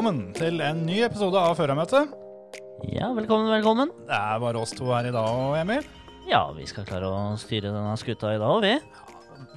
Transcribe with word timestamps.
Velkommen 0.00 0.30
til 0.32 0.62
en 0.64 0.78
ny 0.88 0.94
episode 1.04 1.36
av 1.36 1.58
Førermøtet. 1.58 2.12
Ja, 2.88 3.10
velkommen, 3.12 3.50
velkommen. 3.52 3.90
Det 4.08 4.16
er 4.16 4.38
bare 4.40 4.62
oss 4.62 4.70
to 4.72 4.86
her 4.88 5.04
i 5.04 5.12
dag, 5.12 5.26
og 5.28 5.58
Emil. 5.60 5.84
Ja, 6.24 6.38
vi 6.56 6.64
skal 6.64 6.86
klare 6.88 7.10
å 7.12 7.34
styre 7.36 7.68
denne 7.68 7.98
skuta 8.00 8.30
i 8.32 8.38
dag, 8.40 8.64
vi. 8.64 8.70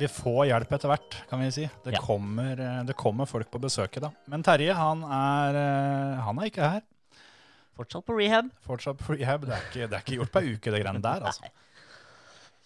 Vi 0.02 0.10
får 0.12 0.50
hjelp 0.50 0.76
etter 0.76 0.92
hvert, 0.92 1.16
kan 1.30 1.40
vi 1.40 1.48
si. 1.50 1.70
Det, 1.86 1.94
Ja. 1.94 2.02
kommer, 2.04 2.60
eh, 2.60 2.84
det 2.84 2.94
kommer 2.98 3.26
folk 3.26 3.50
på 3.50 3.62
besøk 3.62 3.96
i 3.96 4.02
dag. 4.02 4.12
Men 4.28 4.44
Terje, 4.44 4.74
han 4.76 5.02
er, 5.04 5.56
eh, 5.56 6.22
han 6.28 6.40
er 6.40 6.50
ikke 6.52 6.70
her. 6.74 6.82
Fortsatt 7.78 8.04
på 8.06 8.20
rehab. 8.20 8.52
Fortsatt 8.68 8.98
på 8.98 9.16
rehab. 9.18 9.46
Det 9.46 9.54
er 9.56 9.64
ikke, 9.72 9.90
det 9.90 9.94
er 9.94 10.04
ikke 10.04 10.18
gjort 10.20 10.32
på 10.34 10.42
ei 10.42 10.56
uke, 10.58 10.72
det 10.72 10.84
greiene 10.84 11.02
der, 11.02 11.22
altså. 11.32 11.44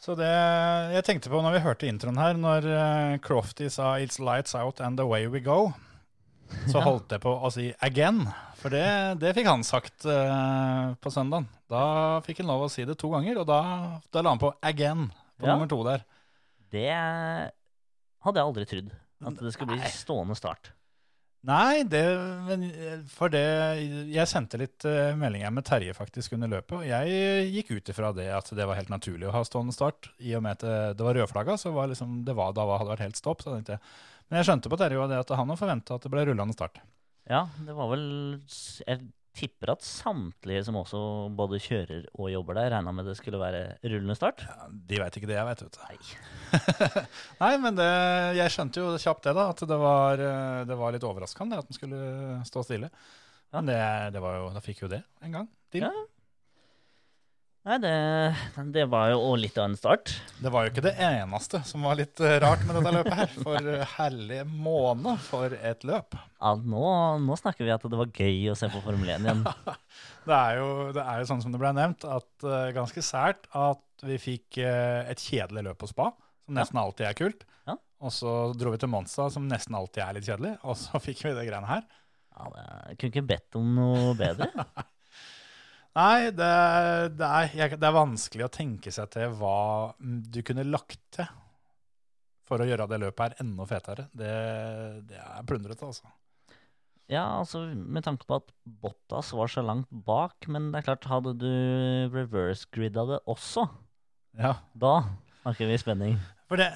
Så 0.02 0.18
det 0.18 0.34
jeg 0.96 1.04
tenkte 1.04 1.30
på 1.30 1.44
når 1.44 1.54
vi 1.54 1.60
hørte 1.60 1.88
introen 1.88 2.18
her, 2.18 2.34
når 2.34 2.66
eh, 2.66 3.18
Crofty 3.20 3.70
sa 3.70 3.98
'It's 4.00 4.18
lights 4.18 4.56
out 4.56 4.82
and 4.82 4.98
the 4.98 5.06
way 5.06 5.28
we 5.28 5.40
go', 5.40 5.76
så 6.72 6.82
holdt 6.84 7.12
jeg 7.16 7.24
på 7.24 7.32
å 7.32 7.50
si 7.54 7.70
'again'. 7.82 8.26
For 8.58 8.74
det, 8.74 9.20
det 9.22 9.34
fikk 9.38 9.48
han 9.50 9.64
sagt 9.68 10.06
uh, 10.10 10.94
på 11.02 11.12
søndagen. 11.14 11.46
Da 11.70 12.22
fikk 12.26 12.42
han 12.42 12.50
lov 12.50 12.66
å 12.66 12.72
si 12.72 12.86
det 12.88 12.98
to 12.98 13.12
ganger, 13.14 13.44
og 13.44 13.48
da, 13.50 13.60
da 14.12 14.24
la 14.24 14.34
han 14.34 14.42
på 14.42 14.54
'again' 14.62 15.10
på 15.38 15.46
Ja. 15.46 15.54
nummer 15.54 15.68
to 15.70 15.84
der. 15.86 16.04
Det 16.72 16.90
hadde 16.92 18.40
jeg 18.42 18.48
aldri 18.48 18.66
trodd. 18.66 18.90
At 19.28 19.40
det 19.42 19.54
skulle 19.54 19.74
bli 19.74 19.82
Nei. 19.82 19.94
stående 19.94 20.36
start. 20.38 20.72
Nei, 21.48 21.84
det, 21.88 22.02
men, 22.48 22.64
for 23.14 23.32
det 23.32 23.44
Jeg 24.12 24.28
sendte 24.28 24.58
litt 24.60 24.84
uh, 24.90 25.14
meldinger 25.16 25.54
med 25.54 25.64
Terje 25.66 25.94
faktisk 25.96 26.34
under 26.36 26.50
løpet, 26.52 26.74
og 26.82 26.86
jeg 26.90 27.48
gikk 27.54 27.72
ut 27.78 27.92
ifra 27.94 28.10
det 28.18 28.28
at 28.34 28.50
det 28.58 28.66
var 28.68 28.76
helt 28.76 28.92
naturlig 28.92 29.30
å 29.30 29.36
ha 29.36 29.44
stående 29.48 29.76
start. 29.76 30.10
I 30.20 30.34
og 30.36 30.44
med 30.44 30.58
at 30.58 30.66
det, 30.66 30.98
det 30.98 31.06
var 31.08 31.16
rødflagga, 31.16 31.56
så 31.62 31.72
var 31.76 31.88
liksom, 31.94 32.24
det 32.28 32.36
var, 32.36 32.52
da 32.58 32.66
hadde 32.68 32.90
det 32.90 32.96
vært 32.98 33.06
helt 33.06 33.22
stopp. 33.22 33.46
Så 33.46 33.54
tenkte 33.54 33.78
jeg. 33.78 33.86
Men 34.28 34.42
jeg 34.42 34.50
skjønte 34.50 34.72
på 34.72 34.80
Terje 34.80 35.10
det 35.12 35.22
at 35.24 35.36
han 35.40 35.60
forventa 35.60 35.98
at 35.98 36.04
det 36.04 36.12
ble 36.12 36.26
rullende 36.28 36.56
start. 36.56 36.82
Ja, 37.28 37.46
det 37.60 37.76
var 37.76 37.90
vel 37.92 38.04
Jeg 38.88 39.10
tipper 39.38 39.70
at 39.76 39.86
samtlige 39.86 40.64
som 40.66 40.80
også 40.80 41.00
både 41.38 41.60
kjører 41.62 42.08
og 42.18 42.32
jobber 42.32 42.58
der, 42.58 42.72
regna 42.74 42.94
med 42.96 43.06
det 43.06 43.14
skulle 43.20 43.38
være 43.38 43.78
rullende 43.84 44.16
start. 44.18 44.42
Ja, 44.48 44.66
de 44.72 45.02
veit 45.04 45.20
ikke 45.20 45.30
det 45.30 45.38
jeg 45.38 45.46
vet, 45.46 45.62
vet 45.62 45.78
du. 45.78 45.84
Nei. 45.86 46.64
Nei, 47.44 47.52
men 47.62 47.78
det, 47.78 47.90
jeg 48.40 48.56
skjønte 48.56 48.82
jo 48.82 48.96
kjapt 48.98 49.30
det, 49.30 49.36
da. 49.38 49.46
At 49.54 49.62
det 49.70 49.80
var, 49.84 50.26
eh, 50.32 50.66
det 50.66 50.80
var 50.80 50.96
litt 50.96 51.06
overraskende 51.06 51.62
at 51.62 51.70
den 51.70 51.78
skulle 51.78 52.02
stå 52.50 52.66
stille. 52.66 52.90
Men 53.54 53.70
det, 53.70 53.80
det 54.18 54.24
var 54.26 54.40
jo, 54.42 54.50
da 54.58 54.64
fikk 54.64 54.88
jo 54.88 54.92
det 54.92 55.04
en 55.24 55.38
gang 55.38 55.52
til. 55.72 55.86
Ja. 55.86 55.94
Nei, 57.68 57.76
det, 57.84 57.96
det 58.72 58.86
var 58.88 59.10
jo 59.12 59.34
litt 59.36 59.58
av 59.60 59.66
en 59.68 59.74
start. 59.76 60.14
Det 60.40 60.48
var 60.54 60.64
jo 60.64 60.72
ikke 60.72 60.86
det 60.86 60.94
eneste 61.04 61.60
som 61.68 61.84
var 61.84 61.98
litt 62.00 62.22
eh, 62.24 62.38
rart 62.40 62.62
med 62.64 62.78
dette 62.78 62.94
løpet 62.96 63.18
her. 63.18 63.34
For 63.44 63.68
herlig 63.98 64.38
måned 64.48 65.04
måne 65.04 65.16
for 65.20 65.52
et 65.52 65.84
løp. 65.88 66.16
Ja, 66.16 66.54
nå, 66.56 66.84
nå 67.26 67.36
snakker 67.40 67.68
vi 67.68 67.74
at 67.76 67.84
det 67.84 68.00
var 68.00 68.14
gøy 68.14 68.54
å 68.54 68.56
se 68.56 68.70
på 68.72 68.80
Formel 68.86 69.12
1 69.18 69.28
igjen. 69.28 69.44
Det 70.28 70.36
er 70.36 70.58
jo, 70.60 70.72
det 70.92 71.04
er 71.08 71.22
jo 71.22 71.28
sånn 71.30 71.40
som 71.40 71.54
det 71.54 71.60
ble 71.62 71.70
nevnt, 71.72 72.04
at 72.04 72.44
uh, 72.44 72.66
ganske 72.76 73.00
sært 73.00 73.46
at 73.56 74.04
vi 74.04 74.18
fikk 74.20 74.58
uh, 74.60 75.08
et 75.08 75.22
kjedelig 75.24 75.64
løp 75.70 75.80
på 75.80 75.88
spa, 75.88 76.10
som 76.44 76.58
nesten 76.58 76.82
alltid 76.82 77.08
er 77.08 77.16
kult. 77.16 77.46
Ja. 77.64 77.78
Og 78.04 78.12
så 78.12 78.34
dro 78.52 78.74
vi 78.74 78.82
til 78.82 78.92
Monza, 78.92 79.30
som 79.32 79.48
nesten 79.48 79.78
alltid 79.80 80.04
er 80.04 80.18
litt 80.18 80.28
kjedelig. 80.28 80.52
Og 80.68 80.76
så 80.82 81.00
fikk 81.06 81.24
vi 81.24 81.32
det 81.32 81.48
greiene 81.48 81.72
her. 81.72 81.88
Ja, 82.36 82.52
det, 82.52 82.68
kunne 83.00 83.14
ikke 83.14 83.26
bedt 83.32 83.60
om 83.62 83.72
noe 83.80 84.12
bedre. 84.20 84.52
Nei, 85.98 86.30
det, 86.30 86.48
det, 87.18 87.26
er, 87.28 87.50
jeg, 87.58 87.80
det 87.82 87.88
er 87.88 87.96
vanskelig 87.96 88.46
å 88.46 88.52
tenke 88.54 88.92
seg 88.94 89.10
til 89.16 89.32
hva 89.40 89.56
du 89.98 90.40
kunne 90.46 90.66
lagt 90.68 91.00
til 91.16 91.26
for 92.48 92.62
å 92.64 92.68
gjøre 92.70 92.86
det 92.92 93.00
løpet 93.02 93.24
her 93.34 93.42
enda 93.44 93.66
fetere. 93.68 94.06
Det, 94.16 94.30
det 95.10 95.18
er 95.20 95.48
plundrete, 95.50 95.90
altså. 95.90 96.08
Ja, 97.12 97.24
altså 97.40 97.64
med 97.74 98.04
tanke 98.06 98.28
på 98.28 98.38
at 98.42 98.50
Bottas 98.84 99.32
var 99.36 99.50
så 99.52 99.64
langt 99.66 99.90
bak, 100.06 100.48
men 100.52 100.70
det 100.74 100.82
er 100.82 100.88
klart, 100.90 101.08
hadde 101.10 101.34
du 101.40 101.50
reverse-gridda 102.14 103.06
det 103.14 103.20
også, 103.32 103.66
Ja. 104.38 104.54
da 104.76 104.94
snakker 105.42 105.72
vi 105.72 105.80
spenning. 105.82 106.18
For 106.52 106.60
det, 106.62 106.68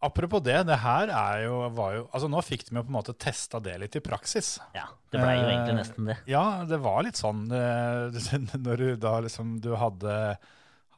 apropos 0.00 0.42
det, 0.44 0.56
det 0.68 0.78
her 0.82 1.10
er 1.12 1.42
jo, 1.46 1.56
var 1.76 1.96
jo 1.96 2.04
Altså, 2.10 2.28
nå 2.32 2.42
fikk 2.44 2.66
de 2.68 2.76
jo 2.78 2.84
på 2.86 2.92
en 2.92 2.98
måte 2.98 3.14
testa 3.20 3.60
det 3.62 3.76
litt 3.82 3.98
i 3.98 4.02
praksis. 4.04 4.54
Ja, 4.76 4.86
det 5.12 5.20
blei 5.20 5.34
jo 5.36 5.44
Eh, 5.44 5.50
egentlig 5.54 5.76
nesten 5.80 6.08
det. 6.10 6.16
Ja, 6.30 6.44
det 6.68 6.80
var 6.84 7.02
litt 7.06 7.20
sånn 7.20 7.44
eh, 7.52 8.20
når 8.66 8.84
du 8.84 8.88
da 9.00 9.16
liksom 9.24 9.58
Du 9.64 9.72
hadde, 9.80 10.14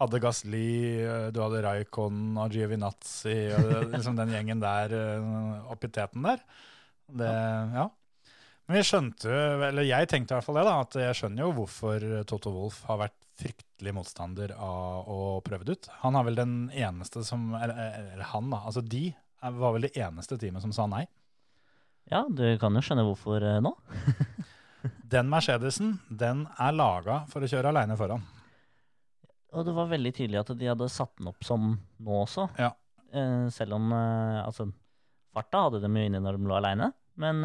hadde 0.00 0.22
Gasli, 0.22 0.68
eh, 1.02 1.30
du 1.34 1.42
hadde 1.42 1.64
Raikon 1.64 2.36
og 2.40 2.54
Giovinazzi 2.54 3.38
og 3.58 3.72
liksom 3.96 4.20
den 4.20 4.36
gjengen 4.36 4.62
der 4.62 4.94
eh, 4.98 5.72
oppi 5.72 5.90
teten 5.92 6.28
der. 6.28 6.44
Det, 7.12 7.32
ja. 7.76 7.88
Men 8.68 8.78
vi 8.78 8.86
skjønte, 8.86 9.28
eller 9.68 9.84
jeg 9.84 10.08
tenkte 10.08 10.32
i 10.32 10.38
hvert 10.38 10.46
fall 10.46 10.60
det, 10.60 10.68
da, 10.68 10.78
at 10.86 10.94
jeg 11.02 11.18
skjønner 11.18 11.44
jo 11.44 11.54
hvorfor 11.58 12.04
Toto 12.30 12.54
Wolff 12.54 12.84
har 12.88 13.02
vært 13.02 13.18
fryktelig 13.42 13.71
motstander 13.90 14.52
av 14.54 15.08
å 15.10 15.40
prøve 15.42 15.66
det 15.66 15.74
ut. 15.74 15.88
Han 16.04 16.14
har 16.14 16.22
vel 16.28 16.38
den 16.38 16.52
eneste 16.70 17.24
som 17.26 17.48
Eller, 17.58 17.74
eller 18.14 18.22
han, 18.30 18.50
da. 18.52 18.60
Altså 18.70 18.84
de 18.86 19.08
var 19.42 19.72
vel 19.74 19.88
det 19.88 19.96
eneste 19.98 20.38
teamet 20.38 20.62
som 20.62 20.70
sa 20.72 20.86
nei. 20.86 21.02
Ja, 22.10 22.22
du 22.30 22.44
kan 22.62 22.74
jo 22.78 22.82
skjønne 22.84 23.02
hvorfor 23.08 23.42
eh, 23.42 23.58
nå. 23.64 23.74
Den 25.12 25.28
Mercedesen, 25.30 25.96
den 26.10 26.44
er 26.58 26.72
laga 26.74 27.20
for 27.30 27.42
å 27.44 27.48
kjøre 27.50 27.70
aleine 27.70 27.94
foran. 27.98 28.22
Og 29.52 29.66
det 29.66 29.74
var 29.76 29.90
veldig 29.90 30.12
tydelig 30.16 30.40
at 30.40 30.54
de 30.58 30.70
hadde 30.70 30.88
satt 30.90 31.12
den 31.18 31.28
opp 31.30 31.44
som 31.46 31.74
nå 32.02 32.16
også. 32.22 32.48
Ja. 32.58 32.70
Eh, 33.12 33.44
selv 33.54 33.76
om 33.76 33.92
eh, 33.94 34.38
altså, 34.42 34.66
farta 35.34 35.66
hadde 35.66 35.82
de 35.84 35.90
jo 35.92 36.06
inni 36.08 36.22
når 36.22 36.38
de 36.38 36.48
lå 36.50 36.56
aleine. 36.58 36.90
Men 37.22 37.42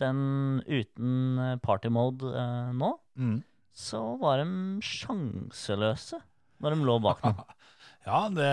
den 0.00 0.20
uten 0.64 1.58
party 1.60 1.90
mode 1.92 2.30
nå, 2.72 2.94
Mm. 3.18 3.42
Så 3.78 4.02
var 4.18 4.42
de 4.42 4.82
sjanseløse 4.84 6.18
når 6.58 6.74
de 6.74 6.86
lå 6.88 6.98
bak 7.04 7.22
dem. 7.24 7.42
Ja, 8.08 8.22
det 8.32 8.52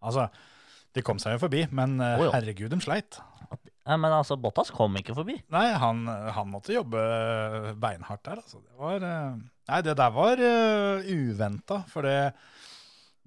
Altså, 0.00 0.24
de 0.96 1.02
kom 1.04 1.18
seg 1.20 1.36
jo 1.36 1.42
forbi, 1.42 1.66
men 1.76 1.98
oh, 2.00 2.24
jo. 2.24 2.30
herregud, 2.32 2.72
de 2.72 2.78
sleit. 2.82 3.18
Ja, 3.84 3.98
men 4.00 4.12
altså, 4.14 4.38
Bottas 4.40 4.72
kom 4.72 4.96
ikke 4.96 5.14
forbi. 5.16 5.36
Nei, 5.52 5.66
han, 5.76 6.06
han 6.08 6.48
måtte 6.48 6.72
jobbe 6.72 7.00
beinhardt 7.80 8.24
der, 8.24 8.40
altså. 8.40 8.62
Det 8.64 8.80
var 8.80 9.04
eh, 9.04 9.36
Nei, 9.70 9.80
det 9.86 9.94
der 10.00 10.14
var 10.14 10.40
uh, 10.40 11.10
uventa, 11.12 11.82
for 11.92 12.08
det 12.08 12.32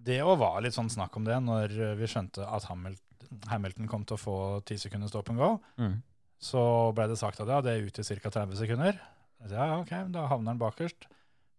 det 0.03 0.19
òg 0.25 0.35
var 0.41 0.57
litt 0.63 0.75
sånn 0.75 0.91
snakk 0.91 1.15
om 1.15 1.23
det 1.27 1.38
når 1.39 1.73
vi 1.95 2.07
skjønte 2.11 2.44
at 2.44 2.65
Hamilton, 2.67 3.38
Hamilton 3.47 3.88
kom 3.88 4.03
til 4.07 4.17
å 4.17 4.19
få 4.19 4.35
ti 4.67 4.75
sekunder 4.81 5.07
stop 5.07 5.31
and 5.31 5.39
go. 5.39 5.51
Mm. 5.79 6.01
Så 6.44 6.63
ble 6.95 7.07
det 7.07 7.19
sagt 7.21 7.39
at 7.39 7.47
ja, 7.47 7.61
det 7.63 7.71
er 7.71 7.88
ute 7.88 8.03
i 8.03 8.17
ca. 8.19 8.33
30 8.41 8.59
sekunder. 8.59 9.00
Ja, 9.47 9.77
ok, 9.79 9.94
da 10.11 10.25
havner 10.31 10.51
han 10.51 10.59
bakerst. 10.59 11.07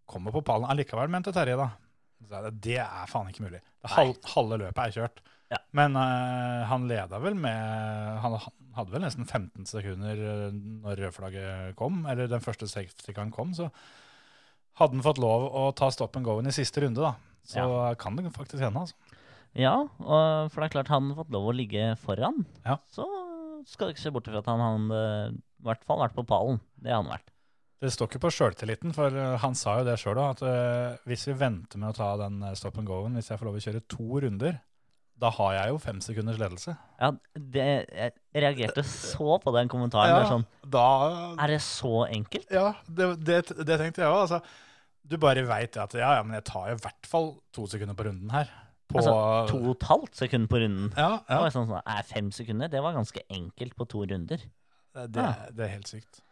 Kommer 0.09 0.35
på 0.35 0.43
pallen 0.45 0.69
allikevel, 0.69 1.09
mente 1.11 1.33
Terje 1.35 1.57
da. 1.59 1.69
Jeg, 2.25 2.51
Det 2.63 2.77
er 2.81 3.09
faen 3.09 3.29
ikke 3.31 3.45
mulig. 3.45 3.61
Det 3.81 3.93
halv, 3.93 4.15
halve 4.33 4.59
løpet 4.61 4.81
er 4.83 4.95
kjørt. 4.95 5.23
Ja. 5.53 5.59
Men 5.77 5.97
uh, 5.97 6.65
han 6.65 6.87
leda 6.89 7.19
vel 7.21 7.35
med 7.37 8.21
Han 8.23 8.33
hadde 8.73 8.93
vel 8.95 9.03
nesten 9.05 9.27
15 9.27 9.67
sekunder 9.69 10.17
eh, 10.17 10.55
når 10.55 11.03
rødflagget 11.03 11.75
kom, 11.79 12.01
eller 12.09 12.27
den 12.27 12.41
første 12.43 12.67
safety-karen 12.67 13.29
kom, 13.31 13.53
så 13.55 13.69
hadde 14.81 14.97
han 14.97 15.05
fått 15.05 15.21
lov 15.21 15.45
å 15.47 15.69
ta 15.77 15.87
stop 15.93 16.17
and 16.19 16.27
go-en 16.27 16.49
i 16.49 16.55
siste 16.55 16.83
runde, 16.83 16.99
da. 16.99 17.13
Så 17.47 17.63
kan 18.01 18.17
det 18.17 18.33
faktisk 18.35 18.65
hende, 18.65 18.81
altså. 18.81 19.21
Ja, 19.55 19.77
og, 19.85 20.49
for 20.51 20.59
det 20.59 20.67
er 20.67 20.73
klart 20.73 20.91
han 20.91 21.07
hadde 21.07 21.21
fått 21.21 21.31
lov 21.31 21.47
å 21.47 21.55
ligge 21.55 21.93
foran. 22.01 22.43
Ja. 22.65 22.81
Så 22.91 23.07
skal 23.69 23.87
du 23.87 23.95
ikke 23.95 24.03
se 24.03 24.11
bort 24.11 24.27
fra 24.27 24.41
at 24.41 24.51
han 24.51 24.65
hadde 24.65 24.99
i 25.31 25.69
hvert 25.69 25.87
fall 25.87 26.03
vært 26.03 26.17
på 26.17 26.27
pallen. 26.27 26.59
Det 26.75 26.91
hadde 26.91 27.05
han 27.05 27.13
vært. 27.15 27.31
Det 27.83 27.91
står 27.91 28.07
ikke 28.07 28.21
på 28.23 28.31
sjøltilliten, 28.31 28.93
for 28.95 29.11
eh, 29.19 29.35
han 29.41 29.57
sa 29.57 29.79
jo 29.79 29.87
det 29.87 29.97
sjøl 29.99 30.15
òg, 30.21 30.37
at 30.37 30.43
eh, 30.47 31.01
hvis 31.09 31.25
vi 31.27 31.35
venter 31.41 31.81
med 31.81 31.91
å 31.91 31.97
ta 31.97 32.13
den 32.21 32.39
eh, 32.47 32.55
stop 32.57 32.79
and 32.79 32.87
go-en, 32.87 33.17
hvis 33.19 33.29
jeg 33.33 33.41
får 33.41 33.49
lov 33.49 33.57
å 33.59 33.63
kjøre 33.65 33.81
to 33.91 34.21
runder, 34.23 34.55
da 35.19 35.29
har 35.31 35.53
jeg 35.55 35.71
jo 35.71 35.77
fem 35.83 35.99
sekunders 36.03 36.39
ledelse. 36.39 36.73
Ja, 36.99 37.09
det, 37.35 37.65
jeg 37.87 38.13
reagerte 38.43 38.83
så 38.87 39.37
på 39.43 39.53
den 39.55 39.69
kommentaren. 39.71 40.11
Ja, 40.11 40.25
sånn, 40.27 40.43
da 40.71 40.87
er 41.39 41.53
det 41.53 41.61
så 41.63 42.03
enkelt? 42.07 42.49
Ja, 42.51 42.73
det, 42.87 43.09
det, 43.23 43.39
det 43.61 43.77
tenkte 43.79 44.03
jeg 44.03 44.11
òg. 44.11 44.25
Altså, 44.25 44.41
du 45.05 45.15
bare 45.21 45.45
veit 45.47 45.77
at 45.79 45.95
ja, 45.95 46.17
ja, 46.17 46.25
men 46.25 46.35
jeg 46.39 46.47
tar 46.49 46.71
jo 46.71 46.75
i 46.79 46.83
hvert 46.83 47.07
fall 47.07 47.31
to 47.55 47.67
sekunder 47.71 47.95
på 47.95 48.07
runden 48.09 48.33
her. 48.33 48.51
på 48.91 48.99
Altså, 48.99 49.15
to 49.51 49.61
og 49.61 49.71
et 49.77 49.87
halvt 49.91 50.19
sekund 50.19 50.49
på 50.51 50.59
runden. 50.63 50.91
Ja, 50.97 51.21
Det 51.23 51.37
ja. 51.37 51.41
var 51.45 51.55
sånn, 51.55 51.69
sånn, 51.71 51.87
er 51.95 52.07
fem 52.11 52.31
sekunder, 52.35 52.71
det 52.71 52.83
var 52.83 52.97
ganske 52.97 53.23
enkelt 53.29 53.75
på 53.79 53.87
to 53.95 54.03
runder. 54.09 54.43
Det, 54.95 55.27
det 55.55 55.67
er 55.67 55.75
helt 55.77 55.91
sykt. 55.91 56.23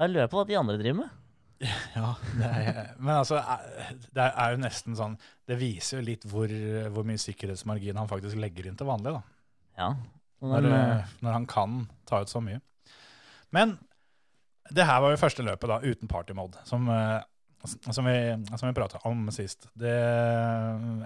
Jeg 0.00 0.12
lurer 0.14 0.30
på 0.32 0.38
hva 0.40 0.46
de 0.48 0.56
andre 0.60 0.78
driver 0.80 1.02
med. 1.02 1.16
Ja, 1.92 2.14
er, 2.40 2.94
men 2.96 3.10
altså, 3.18 3.36
er- 3.36 3.96
det 4.16 4.24
er 4.30 4.54
jo 4.54 4.60
nesten 4.62 4.94
sånn 4.96 5.18
Det 5.44 5.58
viser 5.60 5.98
jo 5.98 6.06
litt 6.06 6.22
hvor, 6.30 6.48
hvor 6.94 7.04
mye 7.04 7.20
sikkerhetsmargin 7.20 7.98
han 8.00 8.08
faktisk 8.08 8.38
legger 8.40 8.70
inn 8.70 8.78
til 8.80 8.88
vanlig, 8.88 9.12
da. 9.18 9.20
Ja. 9.76 9.90
Når, 10.40 10.54
Men, 10.64 10.72
eh, 10.72 10.92
eh, 11.02 11.10
når 11.20 11.36
han 11.36 11.46
kan 11.50 11.74
ta 12.08 12.22
ut 12.24 12.32
så 12.32 12.40
mye. 12.40 12.62
Men 13.52 13.74
det 14.72 14.86
her 14.88 15.02
var 15.04 15.12
jo 15.12 15.20
første 15.20 15.44
løpet 15.44 15.68
da, 15.68 15.76
uten 15.84 16.08
party 16.08 16.32
mode, 16.38 16.56
som, 16.64 16.88
eh, 16.88 17.20
som 17.92 18.08
vi, 18.08 18.16
som 18.56 18.68
vi 18.70 18.76
prata 18.80 19.02
om 19.10 19.26
sist. 19.34 19.66
Det, 19.76 19.92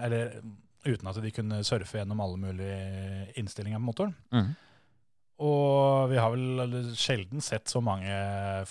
eller 0.07 0.37
uten 0.85 1.09
at 1.11 1.19
de 1.23 1.31
kunne 1.35 1.63
surfe 1.67 1.97
gjennom 1.99 2.21
alle 2.23 2.37
mulige 2.39 3.33
innstillinger 3.41 3.81
på 3.81 3.89
motoren. 3.89 4.15
mm. 4.31 4.53
Og 5.43 6.09
vi 6.11 6.17
har 6.21 6.31
vel 6.31 6.93
sjelden 6.95 7.41
sett 7.43 7.67
så 7.67 7.81
mange 7.83 8.07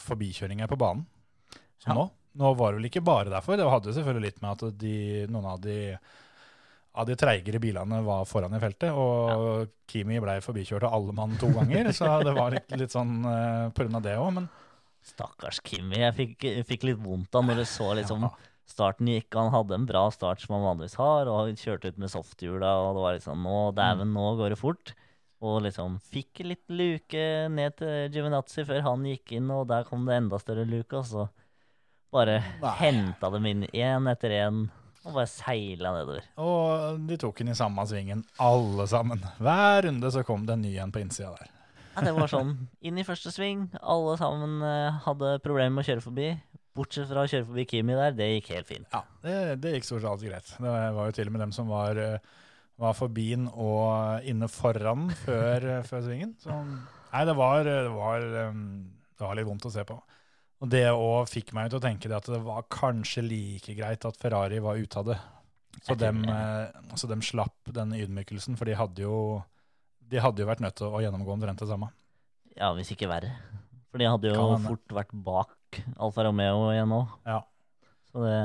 forbikjøringer 0.01 0.71
på 0.71 0.79
banen 0.81 1.05
som 1.83 1.93
Ja. 1.93 1.97
nå. 1.99 2.11
Nå 2.37 2.51
var 2.59 2.73
det 2.73 2.81
vel 2.81 2.89
ikke 2.91 3.05
bare 3.05 3.31
derfor. 3.31 3.57
Det 3.57 3.67
hadde 3.71 3.93
selvfølgelig 3.95 4.23
litt 4.25 4.41
med 4.43 4.51
at 4.65 4.79
de, 4.81 5.27
noen 5.31 5.45
av 5.47 5.61
de, 5.63 5.97
av 6.97 7.07
de 7.07 7.15
treigere 7.15 7.61
bilene 7.63 8.01
var 8.03 8.25
foran 8.27 8.55
i 8.57 8.59
feltet, 8.59 8.91
og 8.91 9.69
Kimi 9.87 10.19
ble 10.19 10.41
forbikjørt 10.43 10.83
av 10.89 10.95
alle 10.97 11.13
mann 11.15 11.37
to 11.39 11.47
ganger. 11.55 11.93
så 11.95 12.09
det 12.25 12.35
var 12.35 12.51
litt, 12.57 12.75
litt 12.81 12.91
sånn 12.91 13.21
uh, 13.25 13.71
pga. 13.77 14.01
det 14.03 14.17
òg, 14.19 14.33
men 14.41 14.49
Stakkars 15.05 15.61
Kimi. 15.63 16.01
Jeg 16.01 16.15
fikk, 16.17 16.45
fikk 16.67 16.89
litt 16.89 16.99
vondt 17.05 17.35
av 17.37 17.45
når 17.45 17.61
jeg 17.63 17.71
så 17.71 17.93
liksom 18.01 18.23
Ja. 18.25 18.31
starten 18.67 19.07
gikk. 19.07 19.31
Han 19.37 19.53
hadde 19.53 19.75
en 19.77 19.87
bra 19.87 20.09
start 20.11 20.41
som 20.41 20.57
han 20.57 20.65
vanligvis 20.65 20.97
har, 20.97 21.29
og 21.29 21.43
han 21.47 21.55
kjørte 21.61 21.93
ut 21.93 21.99
med 22.01 22.11
softhjula, 22.11 22.71
og 22.83 22.97
det 22.97 23.03
var 23.05 23.15
liksom 23.21 23.43
Nå, 23.45 23.59
dæven, 23.77 24.09
Mm. 24.09 24.15
nå 24.17 24.37
går 24.41 24.49
det 24.57 24.59
fort. 24.59 24.95
Og 25.45 25.59
liksom 25.67 25.99
fikk 26.01 26.41
litt 26.47 26.71
luke 26.73 27.25
ned 27.53 27.75
til 27.77 28.13
Giovinazzi 28.15 28.65
før 28.65 28.85
han 28.87 29.03
gikk 29.11 29.35
inn, 29.37 29.51
og 29.53 29.67
der 29.69 29.85
kom 29.89 30.07
det 30.09 30.17
enda 30.17 30.39
større 30.41 30.65
luke, 30.69 30.97
og 31.03 31.05
så 31.11 31.27
bare 32.15 32.39
henta 32.79 33.29
dem 33.35 33.47
inn 33.51 33.67
én 33.75 34.09
etter 34.09 34.33
én, 34.39 34.63
og 35.05 35.19
bare 35.19 35.29
seila 35.29 35.93
nedover. 35.97 36.25
Og 36.41 37.03
de 37.09 37.19
tok 37.21 37.43
den 37.43 37.53
i 37.53 37.59
samme 37.59 37.85
svingen, 37.91 38.23
alle 38.41 38.87
sammen. 38.89 39.21
Hver 39.43 39.85
runde 39.89 40.13
så 40.15 40.23
kom 40.25 40.47
det 40.49 40.57
en 40.57 40.65
ny 40.65 40.77
en 40.81 40.95
på 40.95 41.03
innsida 41.03 41.35
der. 41.35 41.51
Ja, 41.95 42.07
det 42.09 42.15
var 42.17 42.31
sånn 42.31 42.55
inn 42.83 42.97
i 42.99 43.07
første 43.07 43.31
sving, 43.35 43.69
alle 43.79 44.17
sammen 44.19 44.63
eh, 44.67 44.97
hadde 45.05 45.37
problemer 45.45 45.77
med 45.77 45.85
å 45.85 45.89
kjøre 45.91 46.07
forbi. 46.07 46.31
Bortsett 46.75 47.07
fra 47.07 47.23
å 47.23 47.29
kjøre 47.31 47.47
forbi 47.47 47.67
Kimi 47.71 47.95
der, 47.95 48.17
det 48.19 48.31
gikk 48.33 48.49
helt 48.57 48.71
fint. 48.71 48.89
Ja, 48.91 49.05
det, 49.23 49.37
det 49.63 49.77
gikk 49.77 49.87
stort 49.87 50.03
sett 50.03 50.25
greit. 50.27 50.49
Det 50.57 50.73
var 50.97 51.11
jo 51.11 51.15
til 51.15 51.31
og 51.31 51.37
med 51.37 51.45
dem 51.45 51.53
som 51.55 51.71
var, 51.71 52.01
eh, 52.03 52.33
var 52.81 52.97
forbi 52.99 53.29
den 53.35 53.47
og 53.49 54.27
inne 54.27 54.49
foran 54.51 55.09
før, 55.25 55.69
før 55.89 56.05
svingen. 56.07 56.35
Så 56.43 56.55
nei, 56.55 57.23
det 57.29 57.37
var, 57.39 57.63
det, 57.67 57.79
var, 57.95 58.27
um, 58.51 58.67
det 59.15 59.27
var 59.27 59.39
litt 59.39 59.49
vondt 59.49 59.69
å 59.71 59.73
se 59.75 59.87
på. 59.89 59.99
Og 60.65 60.71
det 60.73 60.87
òg 60.91 61.29
fikk 61.29 61.53
meg 61.57 61.71
til 61.71 61.81
å 61.81 61.85
tenke 61.85 62.09
det 62.09 62.17
at 62.17 62.31
det 62.31 62.41
var 62.45 62.67
kanskje 62.73 63.25
like 63.27 63.75
greit 63.77 64.07
at 64.09 64.19
Ferrari 64.21 64.61
var 64.65 64.81
ute 64.81 65.01
av 65.01 65.11
det. 65.11 65.19
Så 65.85 65.97
dem, 65.99 66.23
eh, 66.31 66.95
så 66.97 67.09
dem 67.11 67.21
slapp 67.25 67.73
den 67.75 67.93
ydmykelsen, 67.99 68.57
for 68.57 68.71
de 68.71 68.77
hadde 68.79 69.03
jo 69.03 69.43
de 70.11 70.21
hadde 70.23 70.43
jo 70.43 70.49
vært 70.49 70.63
nødt 70.63 70.77
til 70.79 70.93
å 70.93 71.01
gjennomgå 71.03 71.35
omtrent 71.35 71.61
det 71.61 71.69
samme. 71.69 71.91
Ja, 72.55 72.71
hvis 72.77 72.93
ikke 72.95 73.09
verre. 73.11 73.33
For 73.91 74.03
de 74.03 74.09
hadde 74.11 74.31
jo 74.31 74.47
fort 74.63 74.95
vært 74.95 75.15
bak 75.27 75.81
Alfa 76.03 76.25
Romeo 76.27 76.69
igjen 76.73 76.91
nå. 76.91 77.01
Ja. 77.27 77.41
Så 78.11 78.23
det 78.23 78.37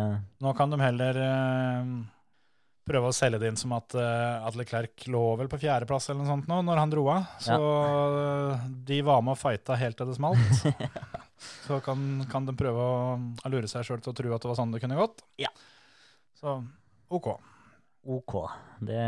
Nå 0.41 0.53
kan 0.57 0.71
de 0.73 0.79
heller 0.81 1.19
eh, 1.21 1.91
prøve 2.89 3.11
å 3.11 3.15
selge 3.15 3.39
det 3.41 3.51
inn 3.51 3.59
som 3.59 3.73
at, 3.77 3.93
uh, 3.97 4.45
Adle 4.47 4.65
Klerk 4.67 5.05
lå 5.13 5.23
vel 5.39 5.49
på 5.51 5.61
fjerdeplass 5.61 6.09
eller 6.09 6.23
noe 6.23 6.31
sånt 6.33 6.49
nå, 6.49 6.59
når 6.65 6.81
han 6.81 6.93
dro 6.93 7.05
av. 7.13 7.27
Så 7.41 7.57
ja. 7.57 8.57
de 8.89 8.99
var 9.05 9.23
med 9.25 9.37
og 9.37 9.41
fighta 9.41 9.77
helt 9.79 9.99
til 9.99 10.09
det 10.09 10.17
smalt. 10.17 10.63
Så 11.67 11.79
kan, 11.85 11.99
kan 12.31 12.47
de 12.47 12.55
prøve 12.57 12.83
å, 12.83 13.03
lure 13.51 13.69
seg 13.71 13.85
sjøl 13.87 14.01
til 14.03 14.11
å 14.11 14.17
tro 14.17 14.33
at 14.35 14.43
det 14.43 14.49
var 14.51 14.57
sånn 14.59 14.73
det 14.73 14.81
kunne 14.83 14.99
gått. 14.99 15.23
Ja. 15.39 15.51
Så 16.35 16.59
OK. 17.13 17.29
OK. 18.09 18.35
Det, 18.79 19.03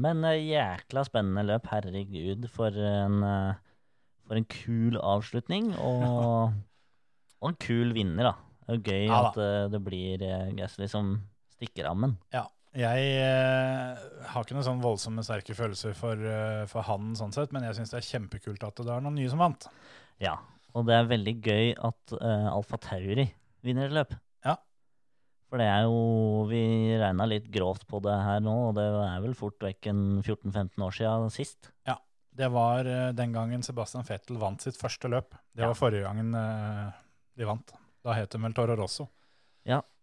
men 0.00 0.24
eh, 0.26 0.42
jækla 0.52 1.04
spennende 1.06 1.46
løp. 1.46 1.68
Herregud, 1.72 2.48
for 2.52 2.74
en, 2.74 3.22
eh, 3.26 3.58
for 4.26 4.40
en 4.40 4.48
kul 4.52 4.98
avslutning. 5.00 5.72
Og, 5.76 6.52
og 7.40 7.50
en 7.50 7.58
kul 7.62 7.94
vinner, 7.96 8.32
da. 8.32 8.36
Det 8.68 8.76
er 8.76 8.84
gøy 8.84 9.08
Ja 9.08 9.22
at 9.30 9.40
eh, 9.40 9.66
det 9.72 9.80
blir 9.80 10.22
eh, 10.24 10.50
Gasly 10.58 10.88
som 10.92 11.14
stikker 11.56 11.88
av, 11.90 11.98
men 11.98 12.18
Ja. 12.34 12.44
Jeg 12.78 13.06
eh, 13.18 14.02
har 14.30 14.44
ikke 14.44 14.54
noen 14.54 14.66
sånn 14.68 14.82
voldsomme 14.84 15.24
sterke 15.26 15.56
følelser 15.58 15.96
for, 15.98 16.14
eh, 16.14 16.62
for 16.70 16.86
han, 16.86 17.10
sånn 17.18 17.32
sett, 17.34 17.50
men 17.54 17.64
jeg 17.66 17.74
syns 17.78 17.90
det 17.90 17.98
er 17.98 18.06
kjempekult 18.06 18.62
at 18.68 18.78
det 18.84 18.92
er 18.94 19.02
noen 19.02 19.16
nye 19.18 19.30
som 19.32 19.42
vant. 19.42 19.66
ja. 20.22 20.36
Og 20.76 20.84
det 20.86 20.94
er 20.94 21.06
veldig 21.08 21.32
gøy 21.42 21.70
at 21.88 22.12
uh, 22.20 22.50
Alfa 22.52 22.76
Tauri 22.78 23.24
vinner 23.64 23.88
et 23.88 23.94
løp. 23.96 24.10
Ja. 24.44 24.52
For 25.48 25.58
det 25.58 25.64
er 25.66 25.86
jo 25.88 26.44
Vi 26.50 26.60
regna 27.00 27.24
litt 27.26 27.48
grovt 27.50 27.86
på 27.88 27.98
det 28.04 28.12
her 28.12 28.42
nå, 28.44 28.52
og 28.68 28.74
det 28.76 28.84
er 28.84 29.22
vel 29.24 29.34
fort 29.34 29.56
vekk 29.64 29.88
en 29.90 30.02
14-15 30.20 30.84
år 30.84 30.94
siden 30.94 31.32
sist. 31.34 31.70
Ja. 31.88 31.96
Det 32.38 32.50
var 32.54 32.86
uh, 32.86 33.08
den 33.16 33.32
gangen 33.34 33.64
Sebastian 33.66 34.04
Vettel 34.06 34.38
vant 34.38 34.62
sitt 34.62 34.76
første 34.78 35.08
løp. 35.10 35.32
Det 35.56 35.64
Ja. 35.64 35.72
var 35.72 35.80
forrige 35.80 36.04
gangen 36.04 36.36
uh, 36.36 36.92
de 37.34 37.48
vant. 37.48 37.72
Da 38.04 38.14
het 38.14 38.30
de 38.30 38.38
vel 38.44 38.54
Toro 38.54 38.76
Rosso. 38.78 39.08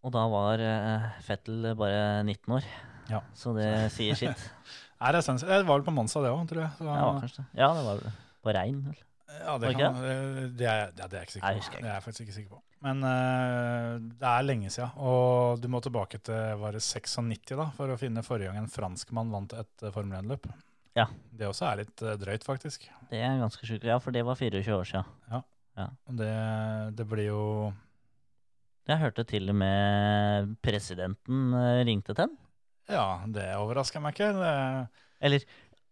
Ja, 0.05 0.11
og 0.11 0.13
da 0.13 0.25
var 0.29 0.61
uh, 0.61 1.05
Fettel 1.25 1.63
bare 1.77 2.21
19 2.21 2.53
år. 2.53 2.65
Ja. 3.09 3.23
Så 3.33 3.55
det 3.57 3.91
sier 3.93 4.13
sitt. 4.13 4.43
Nei, 5.01 5.09
det, 5.15 5.23
sens- 5.25 5.41
det 5.41 5.63
var 5.65 5.79
vel 5.79 5.85
på 5.87 5.93
Monza, 5.93 6.21
det 6.21 6.29
òg, 6.29 6.43
tror 6.49 6.61
jeg. 6.61 6.71
Så, 6.77 6.85
Ja, 6.85 7.07
kanskje. 7.23 7.45
Ja, 7.57 7.71
det 7.73 7.85
var 7.87 8.03
vel 8.03 8.11
på 8.45 8.53
regn. 8.53 8.83
vel. 8.85 8.99
ja, 9.39 9.55
det, 9.57 9.71
kan, 9.75 9.97
det, 9.97 10.13
det, 10.61 10.67
er, 10.69 10.93
det 10.93 11.07
er 11.09 11.15
jeg 11.17 11.25
ikke 11.25 11.33
sikker 11.33 11.47
på. 11.49 11.57
husker 11.57 11.81
Det 11.81 11.89
er 11.89 11.95
jeg 11.95 12.03
faktisk 12.05 12.21
ikke 12.27 12.35
sikker 12.37 12.53
på. 12.53 12.61
Men 12.85 13.01
uh, 13.01 13.97
det 14.21 14.29
er 14.29 14.45
lenge 14.45 14.69
siden, 14.69 14.93
og 15.01 15.57
du 15.63 15.67
må 15.73 15.81
tilbake 15.81 16.21
til 16.21 16.61
var 16.61 16.77
det 16.77 16.83
96 16.85 17.55
da, 17.57 17.65
for 17.73 17.89
å 17.89 17.97
finne 17.97 18.21
forrige 18.25 18.51
gang 18.51 18.61
en 18.61 18.69
franskmann 18.69 19.33
vant 19.33 19.57
et 19.57 19.87
uh, 19.87 19.89
Formel 19.95 20.19
1-løp. 20.21 20.45
Ja. 20.95 21.07
Det 21.33 21.49
også 21.49 21.65
er 21.71 21.81
litt 21.81 22.01
eh, 22.05 22.13
drøyt, 22.21 22.45
faktisk. 22.47 22.85
Det 23.09 23.19
er 23.19 23.41
ganske 23.41 23.67
sjukt. 23.67 23.83
Ja, 23.83 23.97
for 23.99 24.15
det 24.15 24.21
var 24.23 24.37
24 24.39 24.77
år 24.77 24.85
siden. 24.87 25.09
Ja. 25.33 25.41
Og 26.07 26.13
Det, 26.21 26.29
det 26.95 27.07
blir 27.09 27.25
jo 27.33 27.41
Jeg 28.85 29.01
hørte 29.01 29.23
til 29.25 29.49
og 29.49 29.55
med 29.57 30.51
presidenten 30.65 31.53
eh, 31.57 31.81
ringte 31.87 32.13
til 32.13 32.27
ham. 32.27 32.35
Ja, 32.91 33.05
det 33.25 33.47
overrasker 33.57 34.03
meg 34.03 34.13
ikke. 34.13 34.29
Det, 34.37 34.51
Eller 35.25 35.45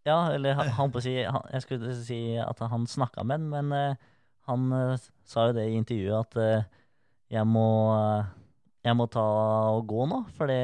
ja, 0.05 0.17
eller 0.35 0.53
han, 0.59 0.69
han 0.77 0.93
si 1.01 1.15
han, 1.23 1.47
Jeg 1.55 1.63
skulle 1.63 1.95
si 1.97 2.19
at 2.37 2.59
han 2.59 2.85
snakka 2.85 3.23
med 3.25 3.39
ham, 3.39 3.49
men 3.55 3.73
eh, 3.77 4.07
han 4.49 4.69
eh, 4.77 5.09
sa 5.25 5.47
jo 5.49 5.57
det 5.57 5.65
i 5.71 5.77
intervjuet 5.79 6.37
at 6.37 6.69
jeg 7.33 7.49
må 7.49 7.67
jeg 8.83 8.97
må 8.99 9.07
ta 9.07 9.23
og 9.73 9.85
gå 9.87 10.05
nå, 10.11 10.19
fordi 10.35 10.57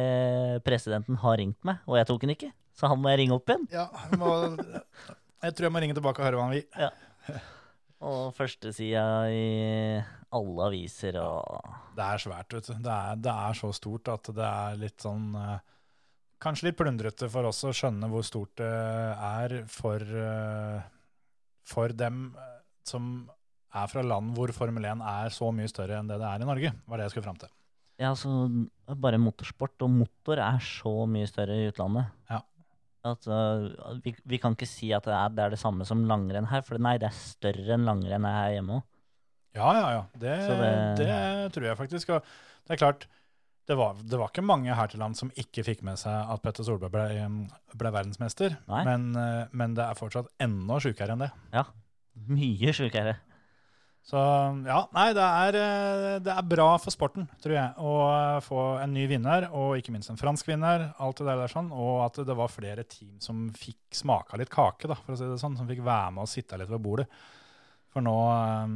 presidenten 0.66 1.18
har 1.22 1.38
ringt 1.40 1.64
meg, 1.66 1.80
og 1.88 1.96
jeg 1.98 2.08
tok 2.10 2.26
den 2.26 2.34
ikke. 2.36 2.50
Så 2.76 2.90
han 2.92 3.00
må 3.00 3.10
jeg 3.14 3.22
ringe 3.24 3.38
opp 3.38 3.48
igjen. 3.50 3.64
ja, 3.72 3.88
jeg 4.12 4.20
må, 4.20 4.34
jeg 5.40 5.56
tror 5.56 5.70
jeg 5.70 5.74
må 5.74 5.82
ringe 5.86 5.96
tilbake 5.98 6.22
og 6.22 6.28
høre 6.28 6.40
hva 6.40 6.50
han 6.50 6.58
vil. 6.60 7.40
Og 8.08 8.30
førstesida 8.36 9.04
i 9.34 9.48
alle 10.32 10.68
aviser 10.70 11.18
og 11.20 11.74
Det 11.98 12.06
er 12.06 12.22
svært, 12.22 12.54
vet 12.56 12.70
du. 12.70 12.78
Det 12.80 12.94
er, 12.94 13.18
det 13.20 13.34
er 13.34 13.58
så 13.60 13.72
stort 13.76 14.12
at 14.14 14.30
det 14.36 14.46
er 14.46 14.80
litt 14.80 15.04
sånn 15.04 15.34
eh, 15.36 15.58
Kanskje 16.40 16.70
litt 16.70 16.78
plundrete 16.80 17.28
for 17.28 17.50
oss 17.50 17.66
å 17.68 17.74
skjønne 17.76 18.08
hvor 18.08 18.24
stort 18.24 18.54
det 18.62 18.70
er 18.70 19.58
for, 19.68 20.00
eh, 20.00 20.86
for 21.68 21.92
dem 21.92 22.30
eh, 22.32 22.54
som 22.88 23.10
er 23.76 23.90
fra 23.92 24.04
land 24.06 24.32
hvor 24.38 24.54
Formel 24.56 24.88
1 24.88 25.04
er 25.04 25.34
så 25.36 25.50
mye 25.52 25.68
større 25.68 26.00
enn 26.00 26.08
det 26.08 26.22
det 26.22 26.30
er 26.30 26.46
i 26.46 26.48
Norge, 26.48 26.72
var 26.88 26.98
det 27.02 27.10
jeg 27.10 27.18
skulle 27.18 27.28
fram 27.28 27.42
til. 27.42 27.52
Ja, 28.00 28.14
altså 28.14 28.32
bare 28.96 29.20
motorsport 29.20 29.84
og 29.84 29.92
motor 29.92 30.40
er 30.40 30.64
så 30.64 30.94
mye 31.12 31.28
større 31.28 31.58
i 31.60 31.68
utlandet. 31.68 32.08
Ja. 32.32 32.40
At 33.08 33.28
uh, 33.32 33.70
vi, 34.04 34.12
vi 34.28 34.38
kan 34.42 34.58
ikke 34.58 34.68
si 34.68 34.90
at 34.96 35.06
det 35.08 35.14
er, 35.16 35.30
det 35.32 35.44
er 35.46 35.54
det 35.54 35.60
samme 35.62 35.86
som 35.88 36.02
langrenn 36.10 36.50
her, 36.52 36.64
for 36.68 36.82
nei, 36.82 36.98
det 37.00 37.08
er 37.08 37.16
større 37.16 37.78
enn 37.78 37.86
langrenn 37.88 38.28
her 38.28 38.58
hjemme 38.58 38.80
òg. 38.82 38.84
Ja, 39.56 39.70
ja, 39.74 39.86
ja. 39.96 40.02
Det, 40.20 40.36
det... 40.60 40.74
det- 41.00 41.54
tror 41.56 41.66
jeg 41.72 41.78
faktisk. 41.80 42.12
Og 42.14 42.28
det 42.68 42.76
er 42.76 42.82
klart, 42.84 43.08
det 43.70 43.78
var, 43.80 43.96
det 44.04 44.20
var 44.20 44.30
ikke 44.30 44.44
mange 44.46 44.76
her 44.76 44.92
til 44.92 45.02
land 45.02 45.18
som 45.18 45.32
ikke 45.40 45.64
fikk 45.66 45.82
med 45.88 45.98
seg 46.02 46.14
at 46.34 46.44
Petter 46.44 46.66
Solberg 46.68 46.92
ble, 46.94 47.08
ble 47.80 47.92
verdensmester. 47.96 48.60
Men, 48.70 49.10
eh, 49.18 49.48
men 49.58 49.74
det 49.78 49.86
er 49.88 49.98
fortsatt 49.98 50.30
enda 50.42 50.78
sjukere 50.84 51.16
enn 51.16 51.24
det. 51.26 51.32
Ja, 51.56 51.66
Mye 52.30 52.74
sjukere. 52.76 53.16
Så 54.10 54.18
ja, 54.66 54.80
nei, 54.96 55.10
det 55.14 55.22
er, 55.22 55.56
eh, 55.60 56.20
det 56.26 56.34
er 56.34 56.46
bra 56.50 56.70
for 56.82 56.90
sporten, 56.90 57.28
tror 57.44 57.54
jeg, 57.54 57.74
å 57.78 57.92
eh, 58.10 58.40
få 58.42 58.62
en 58.82 58.94
ny 58.96 59.04
vinner, 59.12 59.46
og 59.54 59.76
ikke 59.78 59.94
minst 59.94 60.10
en 60.10 60.18
fransk 60.18 60.48
vinner, 60.50 60.88
alt 60.98 61.20
det 61.22 61.28
der, 61.30 61.44
sånn, 61.52 61.70
og 61.76 62.00
at 62.08 62.18
det 62.26 62.36
var 62.40 62.50
flere 62.50 62.86
team 62.90 63.20
som 63.22 63.44
fikk 63.54 63.78
smaka 64.00 64.40
litt 64.42 64.50
kake, 64.50 64.90
da, 64.90 64.98
for 64.98 65.14
å 65.14 65.20
si 65.20 65.28
det 65.30 65.38
sånn, 65.44 65.60
som 65.60 65.70
fikk 65.70 65.84
være 65.86 66.16
med 66.16 66.26
og 66.26 66.32
sitte 66.32 66.58
litt 66.58 66.72
ved 66.74 66.82
bordet. 66.82 67.06
For 67.94 68.02
nå 68.06 68.16
eh, 68.34 68.74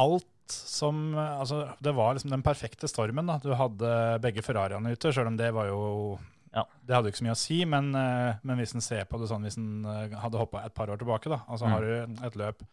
Alt 0.00 0.26
som 0.50 1.12
Altså, 1.14 1.60
det 1.78 1.92
var 1.94 2.14
liksom 2.16 2.32
den 2.32 2.42
perfekte 2.42 2.88
stormen, 2.90 3.28
da. 3.28 3.36
Du 3.42 3.52
hadde 3.54 3.90
begge 4.24 4.42
Ferrariene 4.42 4.94
ute, 4.96 5.12
sjøl 5.14 5.28
om 5.30 5.36
det 5.38 5.52
var 5.54 5.68
jo 5.68 6.18
Ja. 6.56 6.64
Det 6.82 6.96
hadde 6.96 7.06
jo 7.10 7.12
ikke 7.12 7.20
så 7.20 7.26
mye 7.28 7.36
å 7.36 7.38
si, 7.38 7.58
men, 7.68 7.92
men 7.94 8.58
hvis 8.58 8.72
en 8.74 8.82
ser 8.82 9.04
på 9.06 9.20
det 9.20 9.28
sånn, 9.30 9.44
hvis 9.46 9.58
en 9.60 9.84
hadde 10.18 10.40
hoppa 10.40 10.64
et 10.66 10.74
par 10.74 10.90
år 10.90 10.98
tilbake, 10.98 11.30
da, 11.30 11.42
altså 11.46 11.68
Mm. 11.68 11.72
har 11.76 11.80
du 11.86 12.24
et 12.26 12.38
løp 12.40 12.64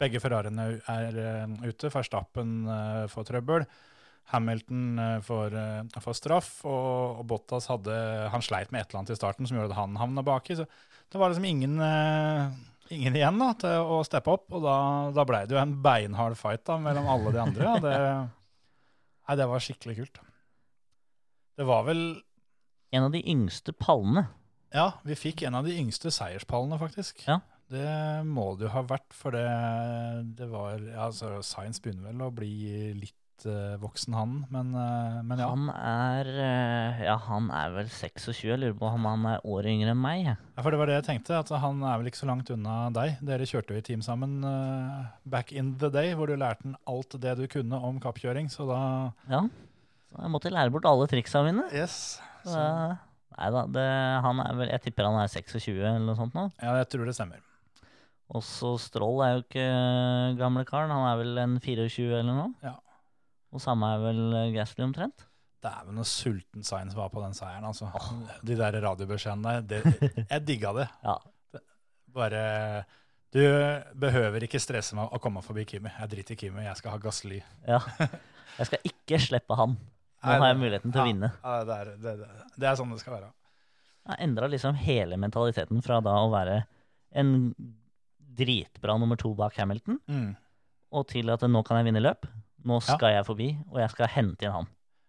Begge 0.00 0.20
Ferrariene 0.22 0.66
er 0.88 1.20
eh, 1.20 1.54
ute. 1.68 1.90
Verstappen 1.92 2.64
eh, 2.70 3.06
får 3.12 3.28
trøbbel. 3.28 3.66
Hamilton 4.30 5.02
eh, 5.02 5.18
får, 5.26 5.56
får 6.00 6.16
straff, 6.16 6.50
og, 6.68 7.20
og 7.20 7.26
Bottas 7.28 7.68
hadde 7.70 7.94
Han 8.32 8.44
sleit 8.44 8.72
med 8.72 8.84
et 8.84 8.90
eller 8.90 9.02
annet 9.02 9.14
i 9.14 9.18
starten 9.18 9.48
som 9.48 9.58
gjorde 9.58 9.74
at 9.74 9.80
han 9.82 10.00
havna 10.00 10.24
baki. 10.26 10.56
Så 10.60 10.66
det 11.10 11.20
var 11.20 11.32
liksom 11.32 11.48
ingen, 11.48 11.76
ingen 12.94 13.16
igjen 13.18 13.40
da, 13.42 13.50
til 13.58 13.92
å 13.96 14.00
steppe 14.06 14.30
opp, 14.30 14.46
og 14.54 14.62
da, 14.62 14.76
da 15.16 15.24
ble 15.26 15.42
det 15.48 15.56
jo 15.56 15.62
en 15.62 15.78
beinhard 15.82 16.38
fight 16.38 16.62
da, 16.68 16.78
mellom 16.80 17.08
alle 17.10 17.32
de 17.34 17.40
andre. 17.42 17.72
det, 17.82 17.94
nei, 19.26 19.38
det 19.42 19.48
var 19.50 19.64
skikkelig 19.64 19.96
kult. 20.00 20.20
Det 21.58 21.66
var 21.68 21.84
vel 21.90 22.04
En 22.94 23.04
av 23.06 23.12
de 23.14 23.20
yngste 23.30 23.74
pallene. 23.76 24.24
Ja, 24.74 24.92
vi 25.06 25.14
fikk 25.18 25.42
en 25.46 25.58
av 25.58 25.66
de 25.66 25.74
yngste 25.78 26.10
seierspallene, 26.14 26.78
faktisk. 26.80 27.20
Ja. 27.26 27.40
Det 27.70 28.26
må 28.26 28.50
det 28.58 28.66
jo 28.66 28.74
ha 28.74 28.82
vært, 28.82 29.12
for 29.14 29.34
det, 29.36 29.46
det 30.38 30.48
var 30.50 30.80
altså, 31.06 31.36
Science 31.46 31.82
begynner 31.82 32.10
vel 32.10 32.24
å 32.26 32.32
bli 32.34 32.50
litt 32.98 33.44
uh, 33.46 33.76
voksen, 33.78 34.14
han. 34.18 34.32
Men, 34.50 34.72
uh, 34.74 35.20
men 35.22 35.38
ja. 35.38 35.50
Han 35.52 35.68
er 35.70 36.30
uh, 36.34 37.02
Ja, 37.06 37.14
han 37.28 37.46
er 37.54 37.76
vel 37.76 37.90
26. 37.92 38.42
Jeg 38.48 38.58
lurer 38.58 38.74
på 38.78 38.88
om 38.90 39.06
han 39.06 39.28
er 39.36 39.46
året 39.46 39.70
yngre 39.70 39.94
enn 39.94 40.02
meg. 40.02 40.24
ja. 40.26 40.34
For 40.58 40.74
det 40.74 40.80
var 40.80 40.90
det 40.90 40.96
jeg 40.98 41.06
tenkte, 41.12 41.38
at 41.38 41.52
han 41.62 41.84
er 41.86 42.00
vel 42.00 42.10
ikke 42.10 42.22
så 42.24 42.28
langt 42.30 42.50
unna 42.50 42.78
deg. 42.96 43.20
Dere 43.24 43.46
kjørte 43.48 43.76
jo 43.76 43.82
i 43.82 43.86
team 43.86 44.02
sammen 44.04 44.40
back 45.30 45.54
in 45.54 45.76
the 45.78 45.92
day, 45.94 46.10
hvor 46.18 46.30
du 46.30 46.34
lærte 46.34 46.66
han 46.66 46.74
alt 46.90 47.14
det 47.22 47.36
du 47.38 47.46
kunne 47.50 47.78
om 47.78 48.00
kappkjøring, 48.02 48.50
så 48.52 48.66
da 48.68 48.80
Ja. 49.30 49.44
Så 50.10 50.24
jeg 50.24 50.32
måtte 50.34 50.50
lære 50.50 50.74
bort 50.74 50.88
alle 50.90 51.06
triksa 51.06 51.44
mine. 51.46 51.68
Yes. 51.70 52.18
Så, 52.42 52.58
nei 53.38 53.50
da, 53.54 53.62
det, 53.70 53.86
han 54.24 54.40
er 54.42 54.56
vel 54.58 54.70
Jeg 54.72 54.82
tipper 54.88 55.06
han 55.06 55.20
er 55.20 55.30
26 55.30 55.76
eller 55.76 56.02
noe 56.02 56.18
sånt 56.18 56.34
nå. 56.34 56.48
Ja, 56.58 56.74
jeg 56.80 56.90
tror 56.90 57.06
det 57.06 57.14
stemmer. 57.14 57.44
Og 58.30 58.44
så 58.46 58.74
Stroll 58.78 59.22
er 59.26 59.32
jo 59.34 59.42
ikke 59.42 59.64
eh, 59.64 60.36
gamle 60.38 60.62
karen. 60.68 60.92
Han 60.94 61.08
er 61.08 61.18
vel 61.18 61.40
en 61.42 61.56
24 61.62 62.06
eller 62.20 62.36
noe. 62.36 62.52
Ja. 62.62 62.76
Og 63.50 63.62
samme 63.62 63.88
er 63.90 64.04
vel 64.04 64.20
eh, 64.38 64.52
Gasly 64.54 64.84
omtrent. 64.86 65.26
Dæven, 65.60 65.96
noe 65.98 66.06
sulten 66.08 66.62
Science 66.64 66.96
var 66.96 67.10
på 67.12 67.20
den 67.20 67.34
seieren, 67.36 67.66
altså. 67.68 67.90
De 68.46 68.54
der 68.56 68.78
radiobeskjedene 68.80 69.58
der, 69.60 69.82
det, 69.82 70.10
jeg 70.30 70.44
digga 70.48 70.70
det. 70.78 70.86
Ja. 71.04 71.18
Bare 72.14 72.44
Du 73.30 73.42
behøver 74.00 74.42
ikke 74.46 74.58
stresse 74.62 74.96
med 74.98 75.10
å 75.12 75.18
komme 75.22 75.42
forbi 75.44 75.66
Kimi. 75.68 75.90
Jeg 75.98 76.10
driter 76.14 76.34
i 76.34 76.38
Kimi, 76.40 76.64
jeg 76.64 76.78
skal 76.80 76.94
ha 76.96 77.02
Gasly. 77.02 77.42
ja. 77.68 77.80
Jeg 78.58 78.66
skal 78.66 78.80
ikke 78.90 79.16
slippe 79.22 79.56
han. 79.56 79.76
Nå 80.26 80.32
har 80.42 80.50
jeg 80.50 80.56
muligheten 80.58 80.92
til 80.92 81.00
å 81.00 81.04
vinne. 81.06 81.28
Ja, 81.38 81.52
det, 81.64 81.76
er, 81.80 81.90
det, 82.02 82.14
det, 82.18 82.48
det 82.60 82.66
er 82.68 82.74
sånn 82.76 82.90
det 82.92 82.98
skal 83.00 83.14
være. 83.14 83.28
Jeg 84.10 84.18
endra 84.26 84.48
liksom 84.50 84.74
hele 84.82 85.16
mentaliteten 85.22 85.78
fra 85.86 86.00
da 86.04 86.16
å 86.18 86.26
være 86.32 86.56
en 87.22 87.30
dritbra 88.36 88.98
nummer 89.00 89.16
to 89.20 89.34
bak 89.34 89.56
Hamilton, 89.58 89.98
Mm. 90.08 90.36
og 90.92 91.08
til 91.08 91.30
at 91.30 91.40
nå 91.46 91.62
kan 91.66 91.76
jeg 91.80 91.92
vinne 91.92 92.02
løp. 92.02 92.26
Nå 92.64 92.76
Ja. 92.80 92.94
skal 92.96 93.14
jeg 93.14 93.24
forbi, 93.26 93.50
og 93.70 93.78
jeg 93.80 93.90
skal 93.90 94.06
hente 94.08 94.42
inn 94.44 94.52
han. 94.52 94.66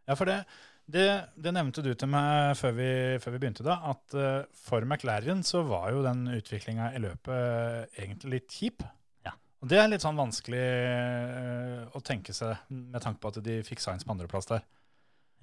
Ja, 0.07 0.13
for 0.15 0.25
det, 0.25 0.45
det, 0.89 1.05
det 1.37 1.53
nevnte 1.53 1.83
du 1.83 1.93
til 1.93 2.07
meg 2.07 2.55
før 2.57 2.71
vi, 2.75 2.87
før 3.19 3.31
vi 3.35 3.39
begynte, 3.43 3.63
da, 3.63 3.75
at 3.91 4.13
eh, 4.15 4.45
for 4.53 4.81
McLaren 4.85 5.43
så 5.43 5.61
var 5.67 5.91
jo 5.91 6.01
den 6.03 6.25
utviklinga 6.27 6.93
i 6.95 6.99
løpet 7.03 7.91
egentlig 7.99 8.31
litt 8.31 8.47
kjip. 8.55 8.83
Ja. 9.25 9.31
Og 9.61 9.67
det 9.69 9.77
er 9.79 9.87
litt 9.91 10.01
sånn 10.01 10.15
vanskelig 10.19 10.63
eh, 10.63 11.85
å 11.95 12.01
tenke 12.03 12.33
seg 12.33 12.57
med 12.69 13.01
tanke 13.03 13.19
på 13.21 13.31
at 13.33 13.41
de 13.43 13.59
fikk 13.67 13.79
Science 13.83 14.05
på 14.07 14.13
andreplass 14.15 14.47
der. 14.49 14.63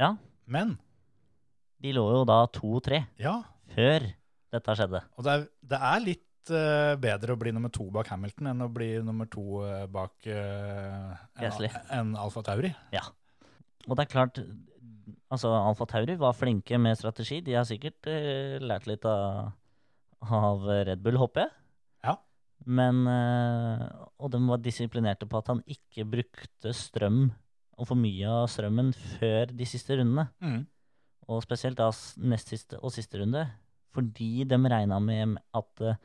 Ja. 0.01 0.15
Men, 0.47 0.79
De 1.81 1.93
lå 1.95 2.03
jo 2.11 2.25
da 2.27 2.41
to-tre 2.51 3.05
ja, 3.23 3.37
før 3.75 4.09
dette 4.51 4.75
skjedde. 4.81 5.03
og 5.17 5.25
det 5.27 5.33
er, 5.37 5.45
det 5.71 5.79
er 5.93 6.01
litt 6.03 6.25
bedre 6.51 7.35
å 7.35 7.41
bli 7.41 7.53
nummer 7.55 7.73
to 7.75 7.89
bak 7.95 8.11
Hamilton 8.13 8.53
enn 8.53 8.65
å 8.65 8.71
bli 8.73 8.91
nummer 9.05 9.29
to 9.31 9.61
eh, 9.67 9.85
bak 9.91 10.29
uh, 10.31 11.13
en, 11.39 11.69
enn 11.95 12.17
Alfa 12.19 12.43
Tauri. 12.47 12.73
Ja. 12.95 13.05
Og 13.87 13.97
det 13.97 14.05
er 14.05 14.13
klart, 14.13 14.41
altså 15.33 15.53
Alfa 15.57 15.87
Tauri 15.91 16.19
var 16.21 16.37
flinke 16.37 16.81
med 16.81 16.99
strategi. 17.01 17.41
De 17.45 17.57
har 17.59 17.69
sikkert 17.69 18.11
uh, 18.11 18.59
lært 18.63 18.89
litt 18.91 19.07
av, 19.09 19.53
av 20.25 20.67
Red 20.89 21.05
Bull, 21.05 21.21
håper 21.21 21.47
jeg. 21.47 21.55
Ja. 22.07 22.17
Men 22.67 23.05
uh, 23.07 23.87
Og 24.19 24.33
de 24.35 24.43
var 24.49 24.65
disiplinerte 24.65 25.29
på 25.31 25.41
at 25.41 25.53
han 25.55 25.63
ikke 25.71 26.09
brukte 26.09 26.75
strøm, 26.77 27.29
og 27.79 27.87
for 27.93 28.01
mye 28.01 28.35
av 28.43 28.51
strømmen, 28.51 28.91
før 29.19 29.55
de 29.55 29.67
siste 29.69 30.01
rundene. 30.01 30.27
Mm. 30.43 30.61
Og 31.29 31.43
spesielt 31.45 31.79
da 31.79 31.91
nest 32.25 32.51
siste 32.51 32.79
og 32.81 32.91
siste 32.95 33.21
runde. 33.21 33.45
Fordi 33.95 34.45
de 34.49 34.59
regna 34.71 34.99
med 35.03 35.39
at 35.57 35.83
eh, 35.85 35.99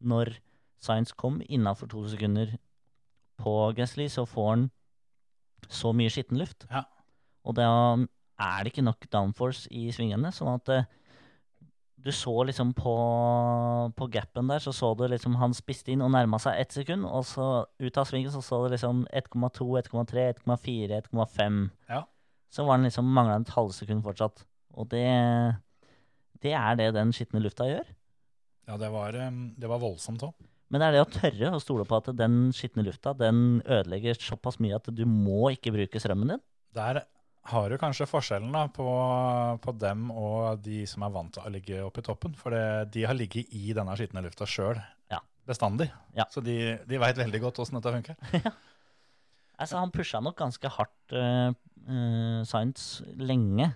når 0.00 0.36
Science 0.78 1.14
kom 1.18 1.40
innafor 1.48 1.90
to 1.90 2.04
sekunder 2.08 2.54
på 3.38 3.54
Gasly, 3.76 4.06
så 4.10 4.24
får 4.26 4.50
han 4.50 4.68
så 5.68 5.92
mye 5.96 6.10
skitten 6.12 6.38
luft. 6.38 6.66
Ja. 6.70 6.84
Og 7.46 7.56
da 7.58 7.66
er 8.38 8.62
det 8.62 8.72
ikke 8.72 8.86
nok 8.86 9.08
downforce 9.12 9.66
i 9.74 9.88
svingene. 9.94 10.30
Sånn 10.34 10.52
at 10.52 10.70
uh, 10.70 10.86
du 11.98 12.12
så 12.14 12.34
liksom 12.46 12.70
på, 12.78 12.94
på 13.98 14.08
gapen 14.14 14.50
der, 14.50 14.62
så 14.62 14.72
så 14.72 14.92
du 14.94 15.04
liksom 15.10 15.34
han 15.40 15.56
spiste 15.56 15.92
inn 15.92 16.04
og 16.04 16.12
nærma 16.14 16.38
seg 16.42 16.60
ett 16.60 16.76
sekund. 16.76 17.06
Og 17.08 17.26
så 17.26 17.48
ut 17.66 17.98
av 17.98 18.06
svingen 18.08 18.32
så 18.34 18.42
så 18.44 18.62
du 18.64 18.74
liksom 18.74 19.04
1,2, 19.10 19.66
1,3, 19.82 20.28
1,4, 20.44 21.02
1,5. 21.10 21.60
Ja. 21.90 22.04
Så 22.54 22.64
var 22.64 22.78
den 22.78 22.88
liksom 22.88 23.10
mangla 23.12 23.40
et 23.42 23.54
halvsekund 23.56 24.06
fortsatt. 24.06 24.46
Og 24.78 24.88
det, 24.92 25.08
det 26.44 26.54
er 26.54 26.78
det 26.78 26.92
den 26.96 27.12
skitne 27.16 27.42
lufta 27.42 27.66
gjør. 27.68 27.90
Ja, 28.68 28.76
det 28.80 28.90
var, 28.92 29.16
eh, 29.16 29.30
det 29.58 29.68
var 29.70 29.80
voldsomt 29.82 30.22
òg. 30.26 30.34
Men 30.68 30.82
det 30.82 30.88
er 30.90 30.96
det 30.98 31.04
å 31.06 31.12
tørre 31.12 31.50
å 31.56 31.60
stole 31.64 31.86
på 31.88 31.96
at 31.96 32.10
den 32.18 32.50
skitne 32.52 32.84
lufta 32.84 33.14
den 33.16 33.62
ødelegger 33.64 34.18
såpass 34.20 34.58
mye 34.60 34.76
at 34.76 34.90
du 34.92 35.06
må 35.08 35.48
ikke 35.54 35.72
bruke 35.72 36.00
strømmen 36.02 36.34
din. 36.34 36.42
Der 36.76 37.00
har 37.48 37.70
du 37.72 37.78
kanskje 37.80 38.04
forskjellen 38.10 38.52
da, 38.52 38.66
på, 38.68 38.84
på 39.64 39.72
dem 39.80 40.10
og 40.12 40.60
de 40.60 40.82
som 40.90 41.06
er 41.06 41.14
vant 41.14 41.32
til 41.32 41.46
å 41.48 41.52
ligge 41.54 41.80
oppe 41.86 42.02
i 42.02 42.06
toppen. 42.10 42.34
For 42.36 42.52
det, 42.52 42.90
de 42.92 43.06
har 43.08 43.16
ligget 43.16 43.48
i 43.56 43.72
denne 43.72 43.96
skitne 43.96 44.20
lufta 44.26 44.44
sjøl 44.44 44.76
Ja. 45.08 45.22
bestandig. 45.48 45.88
Ja. 46.18 46.26
Så 46.28 46.44
de, 46.44 46.76
de 46.84 47.00
veit 47.00 47.16
veldig 47.16 47.40
godt 47.46 47.62
åssen 47.64 47.80
dette 47.80 47.94
funker. 47.96 48.52
Altså, 49.58 49.80
han 49.80 49.90
pusha 49.90 50.20
nok 50.22 50.36
ganske 50.38 50.70
hardt 50.70 51.12
uh, 51.18 51.50
Science 52.46 53.02
lenge, 53.18 53.72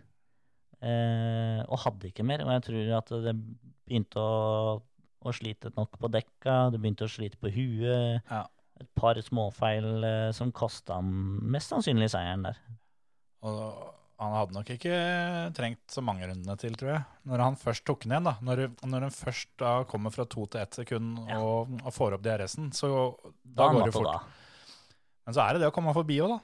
eh, 0.82 1.62
og 1.68 1.78
hadde 1.86 2.10
ikke 2.10 2.26
mer. 2.26 2.42
Og 2.46 2.52
jeg 2.56 2.64
tror 2.68 2.90
at 2.98 3.12
det 3.28 3.36
begynte 3.86 4.20
å, 4.22 4.82
å 5.22 5.34
slite 5.36 5.72
nok 5.76 5.96
på 6.02 6.10
dekka, 6.12 6.58
det 6.74 6.80
begynte 6.82 7.06
å 7.08 7.12
slite 7.12 7.38
på 7.40 7.52
huet. 7.54 8.20
Ja. 8.28 8.44
Et 8.82 8.88
par 8.98 9.18
småfeil 9.22 10.04
eh, 10.08 10.28
som 10.34 10.50
kosta 10.52 10.98
han 10.98 11.10
mest 11.54 11.70
sannsynlig 11.72 12.10
seieren 12.12 12.46
der. 12.48 12.58
Og 13.46 13.90
han 14.22 14.34
hadde 14.36 14.54
nok 14.54 14.68
ikke 14.70 14.96
trengt 15.56 15.82
så 15.90 16.02
mange 16.04 16.26
rundene 16.30 16.54
til, 16.60 16.74
tror 16.78 16.92
jeg. 16.92 17.02
Når 17.26 17.42
han 17.42 17.56
først 17.58 17.84
tok 17.88 18.04
den 18.04 18.14
igjen, 18.14 18.28
da. 18.28 18.36
Når, 18.46 18.60
når 18.86 19.06
han 19.08 19.14
først 19.14 19.50
da 19.58 19.72
kommer 19.90 20.14
fra 20.14 20.26
to 20.30 20.44
til 20.46 20.62
ett 20.62 20.78
sekund 20.78 21.24
Ja. 21.30 21.40
og, 21.42 21.72
og 21.82 21.94
får 21.94 22.14
opp 22.18 22.22
DRS-en, 22.26 22.70
så 22.76 22.90
da, 23.42 23.64
Da 23.64 23.70
går 23.74 23.88
det 23.90 23.94
fort. 23.96 24.12
da. 24.12 24.20
Men 25.26 25.34
så 25.36 25.42
er 25.44 25.54
det 25.56 25.64
det 25.64 25.70
å 25.72 25.74
komme 25.74 25.94
forbi 25.94 26.20
òg, 26.22 26.36
da. 26.36 26.38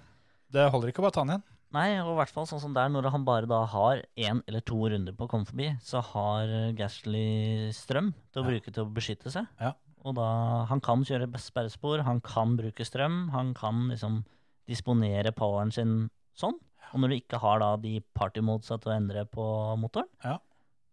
Det 0.59 0.67
holder 0.73 0.91
ikke 0.91 1.03
å 1.03 1.07
bare 1.07 1.15
ta 1.19 1.23
den 1.27 1.35
igjen. 1.37 1.47
Nei, 1.77 1.99
og 2.01 2.15
i 2.15 2.17
hvert 2.23 2.33
fall 2.33 2.47
sånn 2.49 2.63
som 2.63 2.73
der, 2.73 2.89
når 2.89 3.11
han 3.13 3.25
bare 3.29 3.49
da 3.51 3.59
har 3.69 4.01
én 4.17 4.39
eller 4.49 4.63
to 4.65 4.79
runder 4.89 5.13
på 5.13 5.27
å 5.27 5.29
komme 5.29 5.45
forbi, 5.49 5.67
så 5.85 6.01
har 6.15 6.49
Gasly 6.79 7.69
strøm 7.77 8.15
til 8.33 8.41
å 8.43 8.45
Ja. 8.47 8.51
bruke 8.51 8.73
til 8.73 8.85
å 8.87 8.93
beskytte 8.95 9.31
seg. 9.31 9.47
Ja. 9.61 9.75
Og 10.05 10.15
da 10.15 10.65
Han 10.65 10.81
kan 10.81 11.05
kjøre 11.05 11.29
sperrespor, 11.37 12.03
han 12.05 12.21
kan 12.21 12.57
bruke 12.57 12.85
strøm, 12.87 13.31
han 13.31 13.53
kan 13.53 13.89
liksom 13.91 14.25
disponere 14.67 15.33
poweren 15.35 15.71
sin 15.73 16.09
sånn. 16.37 16.55
Og 16.95 17.01
når 17.01 17.09
du 17.11 17.17
ikke 17.21 17.39
har 17.41 17.59
da 17.59 17.77
de 17.77 18.01
party 18.15 18.41
modesa 18.41 18.79
til 18.81 18.93
å 18.93 18.97
endre 18.97 19.25
på 19.27 19.77
motoren, 19.79 20.09
Ja. 20.25 20.39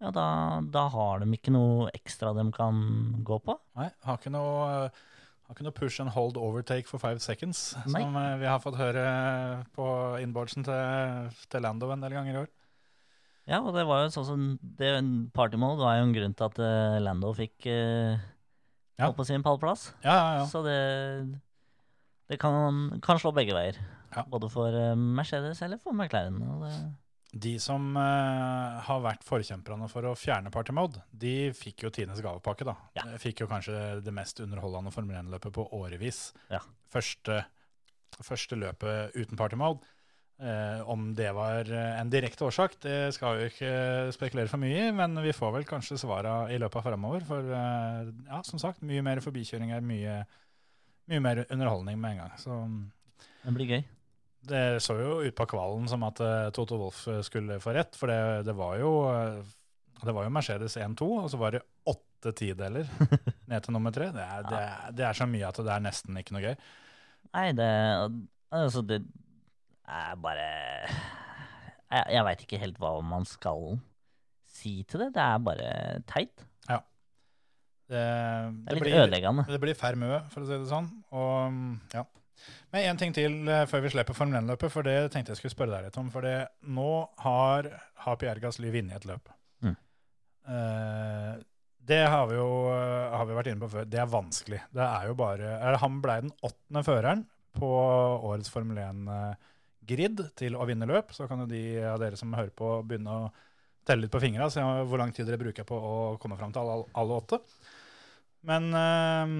ja 0.02 0.12
da, 0.12 0.60
da 0.62 0.90
har 0.90 1.20
de 1.20 1.26
ikke 1.32 1.52
noe 1.54 1.90
ekstra 1.94 2.34
de 2.36 2.52
kan 2.52 3.24
gå 3.24 3.40
på. 3.42 3.58
Nei, 3.78 3.90
har 4.04 4.18
ikke 4.18 4.32
noe 4.32 4.92
har 5.46 5.58
kunne 5.58 5.74
push 5.76 6.02
and 6.02 6.10
hold 6.16 6.38
overtake 6.42 6.88
for 6.90 6.98
five 7.02 7.20
seconds, 7.22 7.76
Nei. 7.86 8.02
som 8.02 8.16
eh, 8.18 8.36
vi 8.42 8.48
har 8.50 8.62
fått 8.64 8.80
høre 8.80 9.06
på 9.76 9.86
inboardsen 10.24 10.66
til, 10.66 11.34
til 11.52 11.62
Lando 11.66 11.92
en 11.94 12.02
del 12.06 12.16
ganger 12.18 12.34
i 12.34 12.42
år. 12.46 12.52
Ja, 13.46 13.60
og 13.62 13.76
det 13.78 13.84
var 13.86 14.02
jo 14.02 14.14
sånn 14.16 14.26
som 14.26 14.46
det, 14.80 14.90
Party 15.38 15.60
mode 15.62 15.84
var 15.86 16.00
jo 16.00 16.08
en 16.08 16.16
grunn 16.16 16.34
til 16.34 16.48
at 16.48 16.62
eh, 16.66 16.98
Lando 17.06 17.30
fikk 17.38 17.68
uh, 17.70 18.18
Ja. 18.98 19.12
på 19.14 19.26
sin 19.28 19.44
pallplass. 19.46 19.92
Ja, 20.02 20.16
ja, 20.16 20.32
ja. 20.40 20.46
Så 20.50 20.64
det, 20.66 20.80
det 22.32 22.40
kan, 22.42 22.96
kan 23.06 23.22
slå 23.22 23.36
begge 23.38 23.54
veier. 23.54 23.78
Ja. 24.16 24.24
Både 24.32 24.50
for 24.50 24.74
Mercedes 24.98 25.62
eller 25.62 25.78
for 25.78 25.94
McLaren. 25.94 26.40
Og 26.42 26.64
det, 26.66 26.74
De 27.36 27.58
som 27.60 27.90
uh, 28.00 28.78
har 28.88 29.02
vært 29.04 29.26
forkjemperne 29.28 29.90
for 29.92 30.08
å 30.08 30.14
fjerne 30.16 30.52
party 30.54 30.72
mode, 30.76 31.02
de 31.12 31.52
fikk 31.56 31.84
jo 31.84 31.92
tidenes 31.92 32.22
gavepakke, 32.24 32.64
da. 32.68 32.78
Ja. 32.96 33.04
De 33.12 33.20
Fikk 33.20 33.44
jo 33.44 33.50
kanskje 33.52 34.00
det 34.06 34.14
mest 34.16 34.40
underholdende 34.40 34.94
Formel 34.96 35.20
1-løpet 35.20 35.56
på 35.58 35.66
årevis. 35.76 36.30
Ja. 36.48 36.62
Første, 36.94 37.42
første 38.24 38.60
løpet 38.62 39.18
uten 39.20 39.42
party 39.42 39.60
mode. 39.60 39.84
Uh, 40.36 40.82
om 40.92 41.14
det 41.16 41.30
var 41.32 41.70
eh, 41.72 41.94
en 41.96 42.10
direkte 42.12 42.44
årsak, 42.44 42.74
det 42.84 43.14
skal 43.16 43.38
vi 43.38 43.46
jo 43.46 43.52
ikke 43.54 43.76
spekulere 44.12 44.52
for 44.52 44.60
mye 44.60 44.90
i, 44.90 44.90
men 44.92 45.16
vi 45.24 45.32
får 45.32 45.54
vel 45.56 45.68
kanskje 45.68 45.96
svara 46.02 46.34
i 46.52 46.58
løpet 46.60 46.82
av 46.82 46.88
framover. 46.90 47.24
For 47.28 47.52
uh, 47.52 48.12
ja, 48.28 48.42
som 48.48 48.60
sagt, 48.60 48.84
mye 48.84 49.04
mer 49.04 49.24
forbikjøringer, 49.24 49.84
mye, 49.84 50.18
mye 51.12 51.24
mer 51.24 51.46
underholdning 51.46 52.00
med 52.00 52.16
en 52.18 52.24
gang. 52.26 52.36
Så 52.40 52.60
Det 53.46 53.56
blir 53.56 53.76
gøy. 53.76 53.86
Det 54.50 54.64
så 54.84 54.96
jo 55.00 55.20
ut 55.26 55.36
på 55.38 55.48
kvalen 55.56 55.88
som 55.90 56.04
at 56.08 56.22
uh, 56.24 56.50
Toto 56.56 56.78
Wolff 56.82 57.06
skulle 57.26 57.60
få 57.64 57.74
rett, 57.76 57.98
for 57.98 58.12
det, 58.12 58.46
det 58.48 58.56
var 58.58 58.78
jo 58.82 58.92
eh, 59.12 59.40
det 60.06 60.14
var 60.14 60.28
jo 60.28 60.34
Mercedes 60.34 60.78
1-2, 60.78 61.08
og 61.24 61.28
så 61.32 61.40
var 61.40 61.56
det 61.56 61.64
åtte 61.90 62.34
tideler 62.38 62.90
ned 63.50 63.66
til 63.66 63.76
nummer 63.76 63.94
tre. 63.96 64.12
Det 64.14 64.24
er, 64.24 64.48
det, 64.50 64.62
er, 64.62 64.96
det 64.98 65.12
så 65.18 65.28
mye 65.30 65.50
at 65.50 65.62
det 65.62 65.74
er 65.74 65.86
nesten 65.86 66.20
ikke 66.20 66.36
noe 66.36 66.46
gøy. 66.46 66.56
Nei, 67.32 67.50
det 67.58 67.70
Altså, 68.56 68.84
det 68.86 69.02
er 69.90 70.20
bare 70.22 70.44
Jeg, 70.86 72.04
jeg 72.14 72.26
veit 72.28 72.44
ikke 72.46 72.60
helt 72.62 72.78
hva 72.80 72.92
man 73.04 73.26
skal 73.28 73.80
si 74.56 74.78
til 74.88 75.02
det. 75.04 75.10
Det 75.18 75.24
er 75.24 75.42
bare 75.44 75.72
teit. 76.08 76.46
Det, 77.86 78.02
Det 78.02 78.02
det, 78.66 78.74
litt 78.74 78.84
blir, 78.84 79.46
det 79.54 79.62
blir 79.62 79.78
fermø, 79.78 80.10
for 80.34 80.42
å 80.42 80.48
si 80.48 80.58
det 80.58 80.70
sånn. 80.70 80.88
Og, 81.14 81.60
ja. 81.94 82.06
Men 82.74 82.90
en 82.90 83.00
ting 83.00 83.16
til 83.16 83.38
eh, 83.48 83.66
før 83.70 83.84
vi 83.86 83.92
slipper 83.94 84.18
Formel 84.18 84.42
1-løpet, 84.42 84.72
for 84.74 84.88
det 84.88 84.98
tenkte 85.14 85.34
jeg 85.34 85.42
skulle 85.42 85.56
spørre 85.56 85.78
deg 85.78 85.88
litt 85.88 86.00
om. 86.02 86.12
For 86.14 86.26
det, 86.26 86.36
nå 86.76 86.92
har, 87.24 87.70
har 88.06 88.22
Pierre 88.22 88.44
Gasly 88.44 88.72
vunnet 88.74 89.00
et 89.00 89.08
løp. 89.10 89.32
Mm. 89.66 89.76
Eh, 90.56 91.32
det 91.86 92.02
har 92.10 92.28
vi 92.30 92.38
jo 92.38 92.50
eh, 92.74 93.16
har 93.16 93.26
vi 93.30 93.38
vært 93.38 93.52
inne 93.52 93.64
på 93.64 93.72
før. 93.76 93.90
Det 93.90 94.02
er 94.02 94.12
vanskelig. 94.12 94.62
Det 94.74 94.86
er 94.86 95.10
jo 95.10 95.18
bare, 95.20 95.56
eller 95.60 95.82
Han 95.84 96.00
ble 96.04 96.20
den 96.26 96.36
åttende 96.46 96.86
føreren 96.88 97.26
på 97.56 97.72
årets 97.72 98.52
Formel 98.52 98.82
1-grid 98.84 100.26
til 100.36 100.58
å 100.58 100.68
vinne 100.68 100.90
løp. 100.90 101.14
Så 101.16 101.30
kan 101.30 101.44
jo 101.44 101.50
de 101.50 101.66
av 101.88 102.02
dere 102.02 102.20
som 102.20 102.34
hører 102.36 102.54
på, 102.56 102.78
begynne 102.88 103.20
å 103.26 103.28
telle 103.86 104.08
litt 104.08 104.14
på 104.14 104.22
fingra, 104.24 104.50
se 104.50 104.64
hvor 104.90 104.98
lang 104.98 105.12
tid 105.14 105.28
dere 105.30 105.38
bruker 105.38 105.68
på 105.68 105.78
å 105.78 105.96
komme 106.22 106.40
fram 106.40 106.54
til 106.54 106.66
alle, 106.66 106.88
alle 106.98 107.20
åtte. 107.22 107.40
Men 108.50 108.72
eh, 108.74 109.36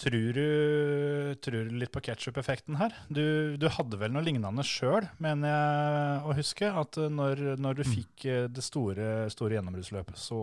tror, 0.00 0.36
du, 0.36 1.36
tror 1.44 1.68
du 1.68 1.78
litt 1.80 1.92
på 1.94 2.02
ketsjup-effekten 2.08 2.78
her? 2.80 2.94
Du, 3.08 3.56
du 3.60 3.66
hadde 3.72 3.98
vel 4.00 4.12
noe 4.14 4.24
lignende 4.26 4.64
sjøl, 4.66 5.08
mener 5.22 5.52
jeg 5.52 6.20
å 6.26 6.36
huske. 6.38 6.70
At 6.82 7.00
eh, 7.00 7.12
når, 7.12 7.42
når 7.62 7.80
du 7.80 7.84
fikk 7.88 8.28
eh, 8.28 8.44
det 8.52 8.64
store, 8.64 9.26
store 9.32 9.58
gjennombruddsløpet, 9.58 10.20
så, 10.20 10.42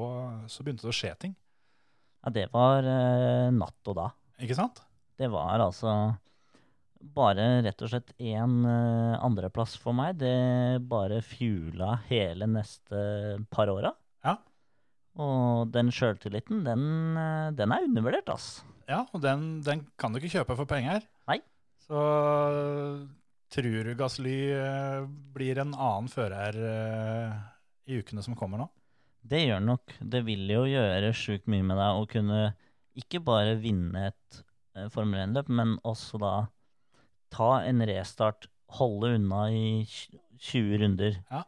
så 0.50 0.66
begynte 0.66 0.88
det 0.88 0.94
å 0.94 0.98
skje 0.98 1.14
ting. 1.28 1.38
Ja, 2.24 2.34
det 2.34 2.50
var 2.54 2.88
eh, 2.88 3.54
natt 3.54 3.92
og 3.92 4.00
da. 4.00 4.10
Ikke 4.44 4.58
sant? 4.58 4.84
Det 5.20 5.30
var 5.32 5.62
altså 5.62 5.94
bare 7.14 7.62
rett 7.66 7.82
og 7.84 7.92
slett 7.92 8.14
én 8.22 8.64
uh, 8.64 9.20
andreplass 9.24 9.76
for 9.80 9.96
meg. 9.98 10.18
Det 10.22 10.84
bare 10.90 11.22
fuela 11.26 11.98
hele 12.10 12.48
neste 12.50 13.44
par 13.52 13.72
åra. 13.74 13.94
Ja. 14.24 14.38
Og 15.20 15.74
den 15.74 15.92
sjøltilliten, 15.94 16.64
den, 16.66 16.86
eh, 17.20 17.50
den 17.58 17.76
er 17.76 17.90
undervurdert, 17.90 18.32
ass. 18.34 18.64
Ja, 18.94 19.02
og 19.12 19.22
den, 19.24 19.62
den 19.66 19.86
kan 20.00 20.14
du 20.14 20.20
ikke 20.22 20.36
kjøpe 20.38 20.56
for 20.60 20.70
penger. 20.70 21.02
Nei. 21.30 21.40
Så 21.84 22.00
tror 23.54 23.84
du 23.88 23.92
Gasly 24.00 24.38
eh, 24.56 25.04
blir 25.36 25.60
en 25.62 25.74
annen 25.76 26.10
fører 26.12 26.56
eh, 26.58 27.36
i 27.92 28.00
ukene 28.02 28.24
som 28.26 28.38
kommer 28.40 28.62
nå? 28.64 28.70
Det 29.24 29.44
gjør 29.46 29.62
nok. 29.64 29.94
Det 30.02 30.24
vil 30.28 30.50
jo 30.52 30.64
gjøre 30.68 31.14
sjukt 31.16 31.48
mye 31.52 31.64
med 31.66 31.78
deg 31.80 32.00
å 32.02 32.08
kunne 32.12 32.40
ikke 33.00 33.22
bare 33.26 33.56
vinne 33.62 34.10
et 34.12 34.42
eh, 34.78 34.90
Formel 34.94 35.22
1-løp, 35.28 35.50
men 35.54 35.78
også 35.88 36.20
da 36.22 36.34
ta 37.34 37.52
en 37.66 37.82
restart, 37.90 38.50
holde 38.78 39.14
unna 39.18 39.48
i 39.54 39.84
20 40.44 40.78
runder 40.82 41.18
Ja. 41.32 41.44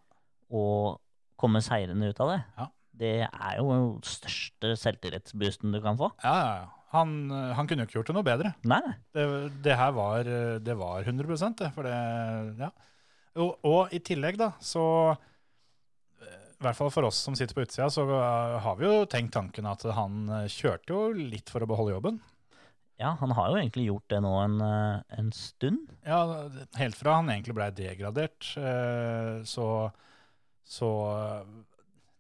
og 0.54 1.02
komme 1.42 1.62
seirende 1.66 2.10
ut 2.14 2.22
av 2.24 2.32
det. 2.32 2.40
Ja. 2.58 2.68
Det 2.96 3.14
er 3.28 3.58
jo 3.60 3.66
den 3.74 3.88
største 4.08 4.72
selvtillitsboosten 4.80 5.74
du 5.76 5.82
kan 5.84 5.98
få. 6.00 6.14
Ja, 6.24 6.36
ja, 6.40 6.52
ja. 6.64 6.70
Han, 6.96 7.16
eh, 7.32 7.54
han 7.58 7.68
kunne 7.68 7.84
jo 7.84 7.90
ikke 7.90 8.00
gjort 8.00 8.12
det 8.12 8.18
noe 8.18 8.28
bedre. 8.28 8.52
Nei. 8.68 8.82
Det, 9.16 9.26
det 9.66 9.78
her 9.80 9.96
var, 9.96 10.28
eh, 10.30 10.58
det 10.64 10.76
var 10.80 11.06
100 11.06 11.54
det. 11.62 11.72
For 11.76 11.88
det 11.88 11.96
ja. 12.62 12.72
Og, 13.42 13.58
og 13.68 13.96
i 13.96 14.00
tillegg, 14.00 14.38
da, 14.40 14.54
så 14.64 14.86
eh, 15.12 16.46
I 16.56 16.64
hvert 16.64 16.80
fall 16.80 16.94
for 16.94 17.10
oss 17.10 17.20
som 17.28 17.36
sitter 17.36 17.58
på 17.58 17.66
utsida, 17.66 17.90
så 17.92 18.06
har 18.64 18.80
vi 18.80 18.88
jo 18.88 19.04
tenkt 19.12 19.36
tanken 19.36 19.68
at 19.70 19.84
han 19.98 20.48
kjørte 20.52 20.96
jo 20.96 21.10
litt 21.18 21.52
for 21.52 21.66
å 21.66 21.70
beholde 21.70 21.98
jobben. 21.98 22.22
Ja, 22.96 23.12
han 23.20 23.34
har 23.36 23.52
jo 23.52 23.60
egentlig 23.60 23.90
gjort 23.90 24.08
det 24.14 24.22
nå 24.24 24.32
en, 24.40 24.62
en 24.64 25.32
stund. 25.36 25.90
Ja, 26.08 26.22
helt 26.80 26.96
fra 26.96 27.18
han 27.18 27.28
egentlig 27.34 27.58
blei 27.58 27.68
degradert, 27.76 28.54
så, 29.44 29.66
så 30.64 30.92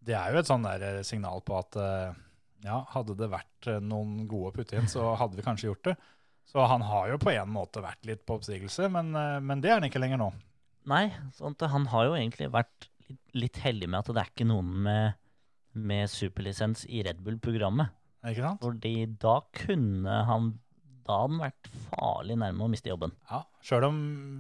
Det 0.03 0.17
er 0.19 0.35
jo 0.35 0.41
et 0.41 0.51
sånn 0.51 0.67
der 0.67 0.99
signal 1.07 1.39
på 1.47 1.55
at 1.61 1.79
ja, 2.65 2.81
hadde 2.91 3.15
det 3.19 3.29
vært 3.31 3.69
eh, 3.71 3.81
noen 3.83 4.25
gode 4.29 4.51
å 4.51 4.55
putte 4.55 4.77
inn, 4.79 4.89
så 4.91 5.13
hadde 5.19 5.37
vi 5.37 5.45
kanskje 5.45 5.69
gjort 5.69 5.91
det. 5.91 5.95
Så 6.45 6.65
han 6.69 6.83
har 6.85 7.09
jo 7.09 7.19
på 7.21 7.31
en 7.33 7.49
måte 7.49 7.81
vært 7.81 8.05
litt 8.05 8.25
på 8.25 8.37
oppsigelse, 8.37 8.89
men, 8.93 9.13
eh, 9.17 9.39
men 9.41 9.63
det 9.63 9.71
er 9.71 9.79
han 9.79 9.87
ikke 9.89 10.01
lenger 10.01 10.21
nå. 10.21 10.31
Nei, 10.89 11.07
sånn 11.33 11.57
han 11.71 11.87
har 11.89 12.09
jo 12.09 12.17
egentlig 12.17 12.51
vært 12.53 12.89
litt, 13.07 13.21
litt 13.33 13.61
heldig 13.63 13.89
med 13.89 14.03
at 14.03 14.11
det 14.13 14.21
er 14.21 14.33
ikke 14.33 14.49
noen 14.49 14.73
med, 14.85 15.21
med 15.73 16.11
superlisens 16.11 16.85
i 16.85 17.01
Red 17.05 17.23
Bull-programmet. 17.25 17.93
Ikke 18.25 18.45
sant? 18.45 18.61
Fordi 18.63 18.95
da 19.21 19.39
kunne 19.53 20.21
han 20.25 20.53
Da 21.05 21.19
hadde 21.19 21.35
han 21.35 21.41
vært 21.43 21.67
farlig 21.91 22.35
nærme 22.41 22.65
å 22.65 22.69
miste 22.73 22.89
jobben. 22.89 23.11
Ja, 23.29 23.43
Sjøl 23.61 23.85
om 23.85 23.97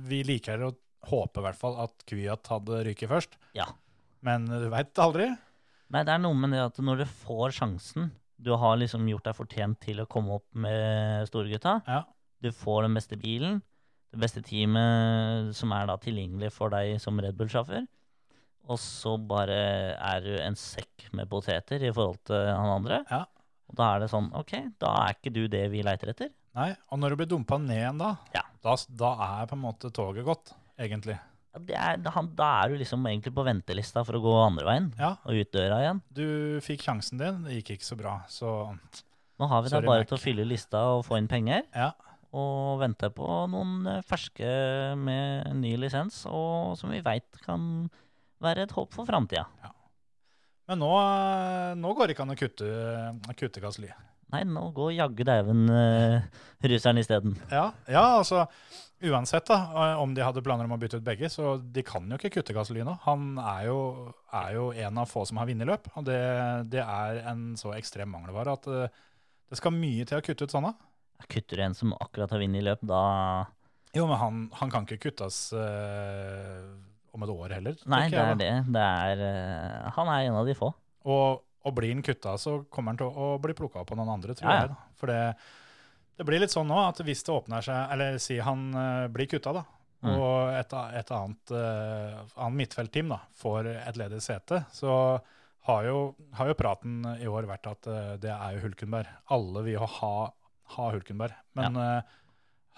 vi 0.09 0.23
liker 0.25 0.63
å 0.65 0.71
håpe 1.05 1.37
i 1.37 1.45
hvert 1.45 1.59
fall 1.59 1.75
at 1.83 2.05
Kvyat 2.09 2.49
hadde 2.49 2.79
ryket 2.87 3.11
først. 3.11 3.35
Ja. 3.53 3.67
Men 4.25 4.47
du 4.49 4.65
veit 4.73 4.97
aldri. 4.97 5.27
Nei, 5.93 6.01
det 6.03 6.13
er 6.15 6.21
noe 6.23 6.33
med 6.37 6.51
det 6.55 6.63
at 6.63 6.79
når 6.81 7.03
du 7.03 7.05
får 7.05 7.53
sjansen 7.59 8.07
Du 8.41 8.49
har 8.57 8.75
liksom 8.81 9.05
gjort 9.07 9.27
deg 9.29 9.35
fortjent 9.37 9.77
til 9.85 10.01
å 10.01 10.07
komme 10.11 10.33
opp 10.39 10.47
med 10.59 11.27
storegutta. 11.29 11.77
Ja. 11.87 12.01
Du 12.43 12.49
får 12.51 12.83
den 12.83 12.97
beste 12.97 13.15
bilen, 13.17 13.61
det 14.11 14.19
beste 14.19 14.41
teamet 14.43 15.53
som 15.55 15.71
er 15.71 15.87
da 15.87 15.95
tilgjengelig 16.01 16.51
for 16.51 16.73
deg 16.73 16.97
som 17.01 17.19
Red 17.23 17.37
Bull-sjåfør. 17.39 17.85
Og 18.67 18.79
så 18.81 19.13
bare 19.21 19.95
er 19.95 20.25
du 20.25 20.33
en 20.41 20.57
sekk 20.59 21.07
med 21.15 21.29
poteter 21.31 21.83
i 21.85 21.93
forhold 21.95 22.19
til 22.27 22.43
han 22.49 22.73
andre. 22.81 22.99
Ja. 23.09 23.21
Og 23.69 23.77
da 23.79 23.93
er 23.95 24.03
det 24.03 24.11
sånn 24.11 24.27
OK, 24.37 24.51
da 24.83 24.91
er 25.05 25.15
ikke 25.15 25.33
du 25.33 25.45
det 25.51 25.63
vi 25.71 25.85
leiter 25.85 26.11
etter. 26.11 26.33
Nei, 26.55 26.73
Og 26.91 26.99
når 26.99 27.11
du 27.13 27.15
blir 27.21 27.31
dumpa 27.31 27.57
ned 27.59 27.77
igjen 27.77 27.97
da, 27.99 28.13
Ja. 28.35 28.43
da, 28.63 28.75
da 28.89 29.13
er 29.41 29.47
på 29.47 29.55
en 29.57 29.63
måte 29.63 29.91
toget 29.95 30.25
gått, 30.27 30.53
egentlig. 30.79 31.17
Ja, 31.69 31.91
er, 31.93 31.97
da, 32.03 32.11
han- 32.11 32.31
da 32.35 32.63
er 32.63 32.69
du 32.69 32.77
liksom 32.81 33.05
egentlig 33.07 33.33
på 33.35 33.45
ventelista 33.47 34.03
for 34.05 34.17
å 34.17 34.21
gå 34.23 34.33
andre 34.45 34.65
veien 34.67 34.87
Ja, 34.99 35.13
og 35.25 35.33
ut 35.39 35.51
døra 35.55 35.77
igjen. 35.83 36.01
du 36.13 36.59
fikk 36.61 36.81
sjansen 36.83 37.17
din, 37.21 37.43
det 37.45 37.59
gikk 37.63 37.77
ikke 37.77 37.87
så 37.87 37.97
bra. 37.99 38.15
Så 38.27 38.49
Nå 39.39 39.47
har 39.51 39.61
vi 39.63 39.69
da 39.69 39.81
bare 39.81 40.03
Mac. 40.03 40.07
til 40.07 40.17
å 40.17 40.21
fylle 40.21 40.45
lista 40.47 40.81
og 40.95 41.05
få 41.05 41.17
inn 41.17 41.27
penger. 41.31 41.63
ja. 41.75 41.91
og 42.35 42.81
vente 42.81 43.07
på 43.15 43.23
noen 43.47 43.87
eh, 43.87 44.01
ferske 44.03 44.97
med 44.99 45.55
ny 45.55 45.77
lisens, 45.79 46.25
og 46.27 46.75
som 46.77 46.89
vi 46.91 46.99
veit 46.99 47.37
kan 47.45 47.89
være 48.43 48.63
et 48.67 48.71
håp 48.75 48.91
for 48.91 49.05
framtida. 49.07 49.45
Men 50.67 50.79
nå, 50.81 50.89
eh, 50.99 51.75
nå 51.79 51.93
går 51.95 52.07
det 52.09 52.15
ikke 52.17 52.25
an 52.25 52.33
å 52.33 52.39
kutte, 52.39 52.67
kutte 53.39 53.61
Gasly. 53.63 53.87
Nei, 54.33 54.41
nå 54.43 54.65
går 54.75 54.95
jaggu 54.97 55.23
dæven 55.23 55.69
uh, 55.71 56.19
russeren 56.65 56.97
isteden. 56.99 57.37
Ja, 57.53 57.69
ja, 57.87 58.03
altså 58.19 58.47
uansett 59.11 59.47
da, 59.49 59.57
eh, 59.71 60.01
om 60.01 60.13
de 60.15 60.23
hadde 60.23 60.43
planer 60.45 60.67
om 60.67 60.75
å 60.75 60.79
bytte 60.81 60.99
ut 60.99 61.05
begge, 61.05 61.29
så 61.31 61.55
de 61.59 61.83
kan 61.85 62.07
jo 62.09 62.19
ikke 62.19 62.33
kutte 62.37 62.55
Gasly. 62.55 62.83
Han 63.05 63.35
er 63.41 63.67
jo, 63.69 63.79
er 64.33 64.55
jo 64.57 64.69
en 64.85 65.01
av 65.01 65.11
få 65.11 65.25
som 65.27 65.41
har 65.41 65.49
vunnet 65.49 65.69
løp, 65.69 65.89
og 65.95 66.07
det, 66.07 66.21
det 66.73 66.83
er 66.83 67.21
en 67.31 67.53
så 67.59 67.73
ekstrem 67.77 68.11
mangelvare 68.13 68.57
at 68.57 68.69
eh, 68.71 69.01
det 69.51 69.59
skal 69.59 69.75
mye 69.75 70.07
til 70.07 70.19
å 70.19 70.25
kutte 70.25 70.47
ut 70.47 70.55
sånne. 70.55 70.73
Kutter 71.31 71.61
du 71.61 71.63
en 71.63 71.77
som 71.77 71.93
akkurat 71.95 72.33
har 72.33 72.41
vunnet 72.43 72.65
løp, 72.65 72.83
da 72.83 73.01
Jo, 73.95 74.05
men 74.09 74.19
han, 74.19 74.45
han 74.59 74.71
kan 74.73 74.87
ikke 74.87 75.09
kuttes 75.09 75.47
eh, 75.55 76.63
om 77.15 77.23
et 77.23 77.35
år 77.35 77.57
heller. 77.57 77.77
Nei, 77.89 78.05
det 78.11 78.21
er 78.21 78.39
det. 78.39 78.53
det 78.75 78.85
er, 78.85 79.27
eh, 79.29 79.91
han 79.95 80.11
er 80.11 80.29
en 80.29 80.39
av 80.41 80.49
de 80.49 80.57
få. 80.57 80.73
Og, 81.05 81.45
og 81.65 81.77
blir 81.77 81.93
han 81.93 82.03
kutta, 82.05 82.35
så 82.41 82.59
kommer 82.69 82.93
han 82.93 83.03
til 83.03 83.09
å 83.09 83.35
bli 83.41 83.55
plukka 83.57 83.83
opp 83.83 83.93
av 83.93 84.01
noen 84.01 84.17
andre, 84.17 84.35
tror 84.37 84.51
ja. 84.51 84.57
jeg. 84.63 84.73
da. 84.73 84.97
For 84.99 85.11
det, 85.11 85.21
det 86.17 86.25
blir 86.27 86.41
litt 86.41 86.53
sånn 86.53 86.69
nå 86.69 86.77
at 86.79 87.01
hvis 87.05 87.23
det 87.27 87.33
åpner 87.33 87.65
seg 87.65 87.93
Eller 87.95 88.19
si 88.23 88.37
han 88.43 88.69
uh, 88.75 89.07
blir 89.11 89.29
kutta, 89.31 89.53
da. 89.55 89.63
Mm. 90.05 90.11
Og 90.13 90.53
et, 90.53 90.75
et 90.99 91.11
annet, 91.17 91.53
uh, 91.55 92.21
annet 92.35 92.59
midtfeltteam 92.61 93.11
da, 93.15 93.19
får 93.39 93.71
et 93.73 93.99
ledig 93.99 94.21
sete, 94.23 94.61
så 94.75 94.93
har 95.65 95.87
jo, 95.87 95.99
har 96.37 96.51
jo 96.51 96.57
praten 96.59 96.99
i 97.17 97.27
år 97.27 97.47
vært 97.49 97.71
at 97.71 97.89
uh, 97.89 98.13
det 98.21 98.31
er 98.31 98.57
jo 98.57 98.65
Hulkenberg. 98.67 99.09
Alle 99.33 99.65
vil 99.65 99.79
jo 99.79 99.87
ha, 99.97 100.15
ha 100.77 100.89
Hulkenberg. 100.93 101.33
Men 101.57 101.79
eh, 101.79 102.17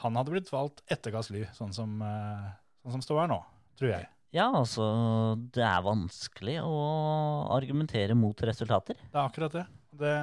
han 0.04 0.20
hadde 0.20 0.32
blitt 0.32 0.52
valgt 0.54 0.84
etter 0.94 1.12
Gassly, 1.12 1.42
sånn 1.58 1.74
som, 1.74 1.98
sånn 2.84 2.94
som 3.00 3.04
står 3.04 3.24
her 3.24 3.32
nå, 3.32 3.40
tror 3.80 3.92
jeg. 3.96 4.08
Ja, 4.36 4.46
altså, 4.54 4.86
det 5.56 5.64
er 5.66 5.86
vanskelig 5.86 6.60
å 6.62 6.78
argumentere 7.56 8.16
mot 8.16 8.38
resultater. 8.46 9.00
Det 9.02 9.16
er 9.18 9.24
akkurat 9.24 9.56
det. 9.56 9.64
Det, 9.98 10.14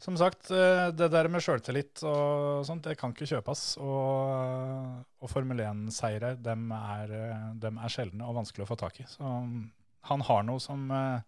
som 0.00 0.16
sagt, 0.16 0.50
eh, 0.50 0.88
det 0.92 1.08
der 1.12 1.28
med 1.32 1.42
sjøltillit 1.44 2.02
og 2.04 2.64
sånt, 2.68 2.84
det 2.84 2.98
kan 3.00 3.14
ikke 3.14 3.28
kjøpes. 3.30 3.64
Og, 3.82 5.00
og 5.22 5.32
Formel 5.32 5.62
1-seire, 5.64 6.34
dem, 6.42 6.68
er, 6.76 7.14
eh, 7.16 7.46
dem 7.62 7.80
er 7.80 7.92
sjeldne 7.92 8.28
og 8.28 8.36
vanskelig 8.42 8.66
å 8.66 8.70
få 8.70 8.78
tak 8.80 9.00
i. 9.00 9.08
Så 9.08 9.24
mm, 9.24 9.64
han 10.10 10.24
har 10.28 10.46
noe 10.48 10.62
som, 10.62 10.84
eh, 10.92 11.24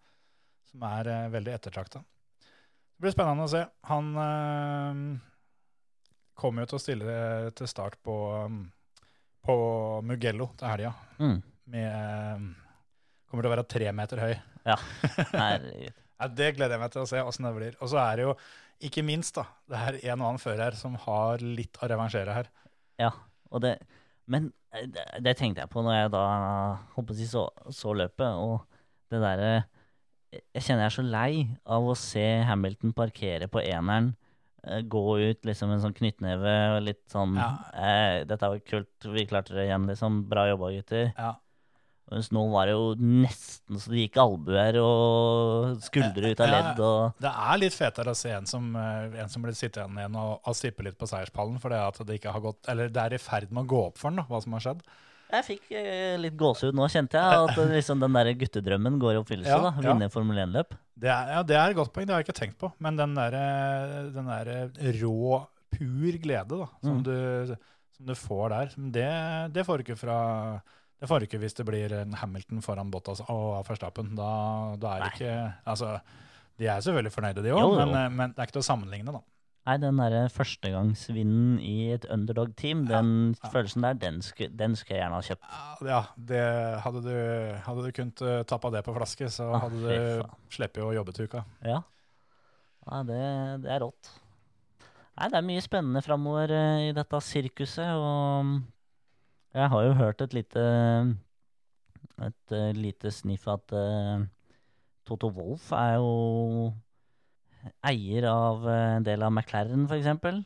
som 0.69 0.85
er 0.91 1.11
veldig 1.33 1.55
ettertrakta. 1.57 2.03
Det 2.39 3.05
blir 3.05 3.15
spennende 3.15 3.47
å 3.47 3.51
se. 3.51 3.63
Han 3.89 4.11
øh, 4.21 5.03
kommer 6.39 6.63
jo 6.63 6.71
til 6.71 6.79
å 6.79 6.83
stille 6.83 7.19
til 7.57 7.71
start 7.71 7.97
på, 8.05 8.17
mm, 8.51 8.63
på 9.49 9.55
Mugello 10.05 10.51
til 10.59 10.75
helga. 10.75 10.93
Mm. 11.17 11.39
Med 11.69 12.49
Kommer 13.29 13.45
til 13.45 13.51
å 13.51 13.53
være 13.53 13.69
tre 13.69 13.91
meter 13.93 14.21
høy. 14.23 14.31
Ja, 14.65 14.75
Herregud. 15.35 16.05
Ja, 16.19 16.27
det 16.27 16.49
gleder 16.57 16.75
jeg 16.75 16.83
meg 16.83 16.91
til 16.91 17.01
å 17.05 17.07
se 17.09 17.21
åssen 17.23 17.47
det 17.47 17.53
blir. 17.55 17.75
Og 17.79 17.89
så 17.91 17.99
er 18.03 18.19
det 18.19 18.25
jo 18.27 18.33
ikke 18.89 19.03
minst 19.07 19.35
da, 19.35 19.45
det 19.71 19.79
er 19.79 19.97
en 20.13 20.21
og 20.21 20.27
annen 20.29 20.41
fører 20.43 20.75
som 20.79 20.95
har 21.05 21.41
litt 21.43 21.79
å 21.81 21.87
revansjere 21.91 22.35
her. 22.35 22.49
Ja, 22.99 23.11
og 23.51 23.61
det, 23.63 23.73
men 24.27 24.51
eh, 24.75 24.85
det, 24.91 25.05
det 25.25 25.37
tenkte 25.39 25.63
jeg 25.63 25.71
på 25.71 25.83
når 25.83 25.95
jeg 25.97 26.11
da 26.15 26.23
håper 26.95 27.19
jeg 27.19 27.31
så, 27.31 27.45
så 27.75 27.95
løpet. 27.95 28.39
Og 28.39 28.63
det 29.11 29.21
derre 29.23 29.51
Jeg 30.53 30.61
kjenner 30.61 30.83
jeg 30.85 30.91
er 30.91 30.93
så 30.99 31.03
lei 31.09 31.31
av 31.65 31.87
å 31.89 31.95
se 31.97 32.25
Hamilton 32.45 32.91
parkere 32.93 33.47
på 33.49 33.63
eneren. 33.63 34.11
eh, 34.67 34.83
Gå 34.85 35.01
ut 35.23 35.47
liksom 35.47 35.71
en 35.73 35.81
sånn 35.81 35.95
knyttneve 35.97 36.55
og 36.75 36.83
litt 36.85 37.01
sånn 37.09 37.35
Ja. 37.39 37.47
eh, 37.73 38.23
'Dette 38.27 38.49
var 38.51 38.59
kult, 38.59 39.07
vi 39.07 39.25
klarte 39.25 39.55
det 39.55 39.65
igjen', 39.69 39.87
liksom. 39.89 40.27
Bra 40.29 40.45
jobba, 40.51 40.69
gutter. 40.75 41.13
Ja. 41.17 41.31
Mens 42.09 42.31
nå 42.33 42.41
var 42.49 42.65
det 42.65 42.73
jo 42.73 42.85
nesten 42.97 43.77
så 43.77 43.91
det 43.93 43.99
gikk 44.07 44.15
albuer 44.23 44.79
og 44.81 45.81
skuldre 45.85 46.31
ut 46.31 46.39
av 46.41 46.47
Ja, 46.47 46.53
ja. 46.55 46.61
ledd 46.71 46.79
og 46.85 47.19
Det 47.21 47.33
er 47.49 47.59
litt 47.61 47.75
fetere 47.77 48.15
å 48.15 48.17
se 48.17 48.31
en 48.33 48.47
som, 48.49 48.71
eh, 48.75 49.19
en 49.21 49.29
som 49.29 49.43
blir 49.45 49.53
sittende 49.57 50.01
igjen 50.01 50.15
og, 50.17 50.39
og 50.41 50.57
sippe 50.57 50.87
litt 50.87 50.97
på 50.97 51.05
seierspallen, 51.11 51.59
for 51.61 51.69
det 51.69 51.77
at 51.83 51.99
det 52.07 52.17
ikke 52.17 52.33
har 52.33 52.41
gått 52.47 52.71
Eller 52.73 52.89
det 52.89 53.03
er 53.03 53.13
i 53.13 53.21
ferd 53.21 53.51
med 53.53 53.67
å 53.67 53.69
gå 53.75 53.83
opp 53.91 54.01
for 54.01 54.09
den, 54.09 54.23
da, 54.23 54.25
hva 54.31 54.41
som 54.41 54.57
har 54.57 54.65
skjedd. 54.65 54.81
Jeg 55.29 55.45
fikk 55.45 55.67
eh, 55.77 56.15
litt 56.17 56.33
gåsehud 56.39 56.73
nå, 56.73 56.87
kjente 56.89 57.21
jeg. 57.21 57.43
At 57.51 57.57
eh, 57.61 57.73
liksom, 57.77 57.99
den 58.01 58.15
der 58.17 58.31
guttedrømmen 58.33 58.97
går 59.03 59.13
i 59.13 59.19
oppfyllelse. 59.21 59.51
Ja, 59.53 59.59
da, 59.67 59.73
ja. 59.77 59.91
Vinne 59.93 60.07
Formel 60.09 60.41
1-løp. 60.47 60.73
Det 60.99 61.11
ja, 61.13 61.43
det 61.45 61.55
er 61.59 61.69
et 61.69 61.77
godt 61.77 61.93
poeng, 61.93 62.07
det 62.09 62.15
har 62.15 62.23
jeg 62.23 62.31
ikke 62.31 62.39
tenkt 62.41 62.57
på. 62.59 62.71
Men 62.81 62.97
den 62.97 63.13
derre 63.13 63.43
den 64.15 64.25
der 64.33 64.49
rå, 65.03 65.43
pur 65.69 66.17
glede 66.25 66.57
da, 66.63 66.65
som, 66.81 66.97
Mm. 66.97 67.03
du, 67.05 67.53
som 67.99 68.09
du 68.09 68.15
får 68.17 68.49
der, 68.55 68.73
det, 68.97 69.07
det 69.53 69.65
får 69.69 69.77
du 69.77 69.85
ikke 69.85 69.99
fra 70.01 70.17
det 70.99 71.07
får 71.07 71.21
du 71.21 71.29
ikke 71.29 71.39
hvis 71.39 71.55
det 71.55 71.65
blir 71.67 71.93
en 71.95 72.15
Hamilton 72.19 72.63
foran 72.63 72.91
Bottas 72.91 73.21
og 73.31 73.61
Verstappen. 73.67 74.13
Da, 74.19 74.29
da 74.79 74.95
er 74.95 75.03
det 75.05 75.11
ikke 75.15 75.35
Altså, 75.71 75.97
de 76.59 76.67
er 76.67 76.81
selvfølgelig 76.83 77.15
fornøyde, 77.15 77.43
de 77.45 77.53
òg, 77.55 77.75
men, 77.79 77.93
eh, 77.95 78.09
men 78.11 78.33
det 78.33 78.41
er 78.41 78.49
ikke 78.49 78.59
til 78.59 78.65
å 78.65 78.69
sammenligne, 78.71 79.15
da. 79.15 79.23
Nei, 79.69 79.75
den 79.83 79.99
derre 80.01 80.23
førstegangsvinnen 80.33 81.59
i 81.61 81.91
et 81.93 82.07
underdog-team, 82.09 82.85
den 82.89 83.11
ja. 83.35 83.51
følelsen 83.53 83.85
der, 83.85 83.99
den 84.01 84.17
skulle, 84.25 84.55
den 84.57 84.73
skulle 84.79 84.97
jeg 84.97 85.03
gjerne 85.03 85.19
ha 85.19 85.27
kjøpt. 85.27 85.51
Ja, 85.85 85.99
det, 86.31 86.41
hadde, 86.85 87.03
du, 87.05 87.13
hadde 87.67 87.83
du 87.85 87.91
kunnet 87.93 88.23
uh, 88.25 88.39
tappa 88.49 88.71
det 88.73 88.81
på 88.87 88.95
flaske, 88.95 89.29
så 89.29 89.51
Ah, 89.53 89.67
hadde 89.67 89.99
ah, 90.23 90.23
du 90.25 90.55
sluppet 90.55 90.81
å 90.83 90.89
jobbe 90.95 91.13
til 91.15 91.29
uka. 91.29 91.43
Ja. 91.67 91.83
Nei, 92.89 93.03
det, 93.11 93.21
det 93.67 93.75
er 93.75 93.83
rått. 93.85 94.11
Nei, 95.19 95.29
det 95.29 95.37
er 95.37 95.47
mye 95.51 95.63
spennende 95.63 96.01
framover 96.01 96.55
eh, 96.55 96.89
i 96.89 96.91
dette 96.95 97.21
sirkuset, 97.27 97.93
og 97.93 98.55
jeg 99.53 99.69
har 99.69 99.83
jo 99.87 99.93
hørt 99.97 100.21
et 100.21 100.33
lite 100.37 100.63
et 102.19 102.51
eh, 102.51 102.71
lite 102.75 103.11
sniff 103.15 103.47
at 103.47 103.71
uh, 103.71 104.19
Toto 105.07 105.29
Wolff 105.31 105.71
er 105.71 105.95
jo 105.97 106.73
eier 107.87 108.27
av 108.29 108.65
eh, 108.67 108.95
en 108.97 109.05
del 109.07 109.23
av 109.23 109.31
McLaren, 109.33 109.85
for 109.87 109.95
eksempel, 109.99 110.41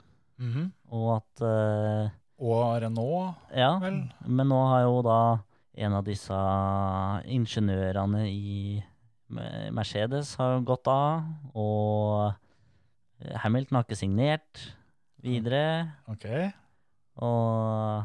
og 0.93 1.07
at 1.17 1.43
uh, 1.45 2.11
Og 2.43 2.81
Renault, 2.83 3.35
Ja, 3.55 3.77
vel? 3.79 3.99
men 4.27 4.49
nå 4.49 4.59
har 4.69 4.81
jo 4.85 5.01
da 5.05 5.17
en 5.73 5.93
av 5.97 6.03
disse 6.05 6.37
ingeniørene 7.25 8.25
i 8.29 8.83
Mercedes 9.73 10.35
har 10.37 10.59
gått 10.61 10.85
av, 10.91 11.23
og 11.57 12.35
Hamilton 13.41 13.79
har 13.79 13.85
ikke 13.87 13.97
signert 13.97 14.65
videre, 15.23 15.93
OK. 16.11 16.27
og 17.17 18.03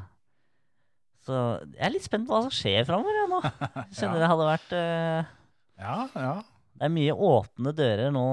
Så 1.29 1.37
jeg 1.75 1.83
er 1.85 1.93
litt 1.93 2.07
spent 2.07 2.25
på 2.29 2.33
hva 2.33 2.47
som 2.47 2.55
skjer 2.55 2.87
framover, 2.89 3.27
nå. 3.29 3.43
Kjenner 3.99 4.17
Ja. 4.17 4.23
det 4.23 4.31
hadde 4.33 4.49
vært 4.49 4.73
uh, 4.73 5.35
Ja, 5.83 5.97
ja. 6.17 6.35
Det 6.79 6.87
er 6.87 6.95
mye 6.95 7.17
åpne 7.29 7.75
dører 7.77 8.13
nå. 8.15 8.27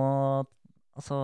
Altså 0.95 1.19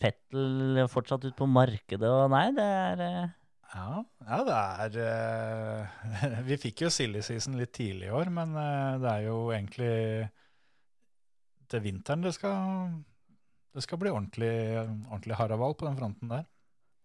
Fettel 0.00 0.80
fortsatt 0.88 1.26
ut 1.28 1.36
på 1.36 1.44
markedet, 1.48 2.08
og 2.08 2.30
nei, 2.32 2.46
det 2.56 2.64
er 2.64 3.02
uh, 3.04 3.32
Ja, 3.74 3.88
ja 4.28 4.38
det 4.48 4.60
er 4.60 5.00
uh, 5.84 6.38
Vi 6.48 6.56
fikk 6.60 6.86
jo 6.86 6.92
silly 6.92 7.24
season 7.24 7.58
litt 7.60 7.74
tidlig 7.76 8.08
i 8.08 8.14
år, 8.16 8.32
men 8.32 8.56
uh, 8.56 8.96
det 9.00 9.12
er 9.12 9.26
jo 9.28 9.42
egentlig 9.52 9.94
til 11.70 11.84
vinteren 11.84 12.24
det 12.24 12.32
skal 12.34 12.90
det 13.70 13.84
skal 13.84 14.00
bli 14.02 14.10
ordentlig, 14.10 14.54
ordentlig 15.12 15.36
haraval 15.38 15.76
på 15.78 15.86
den 15.86 15.98
fronten 16.00 16.32
der. 16.32 16.48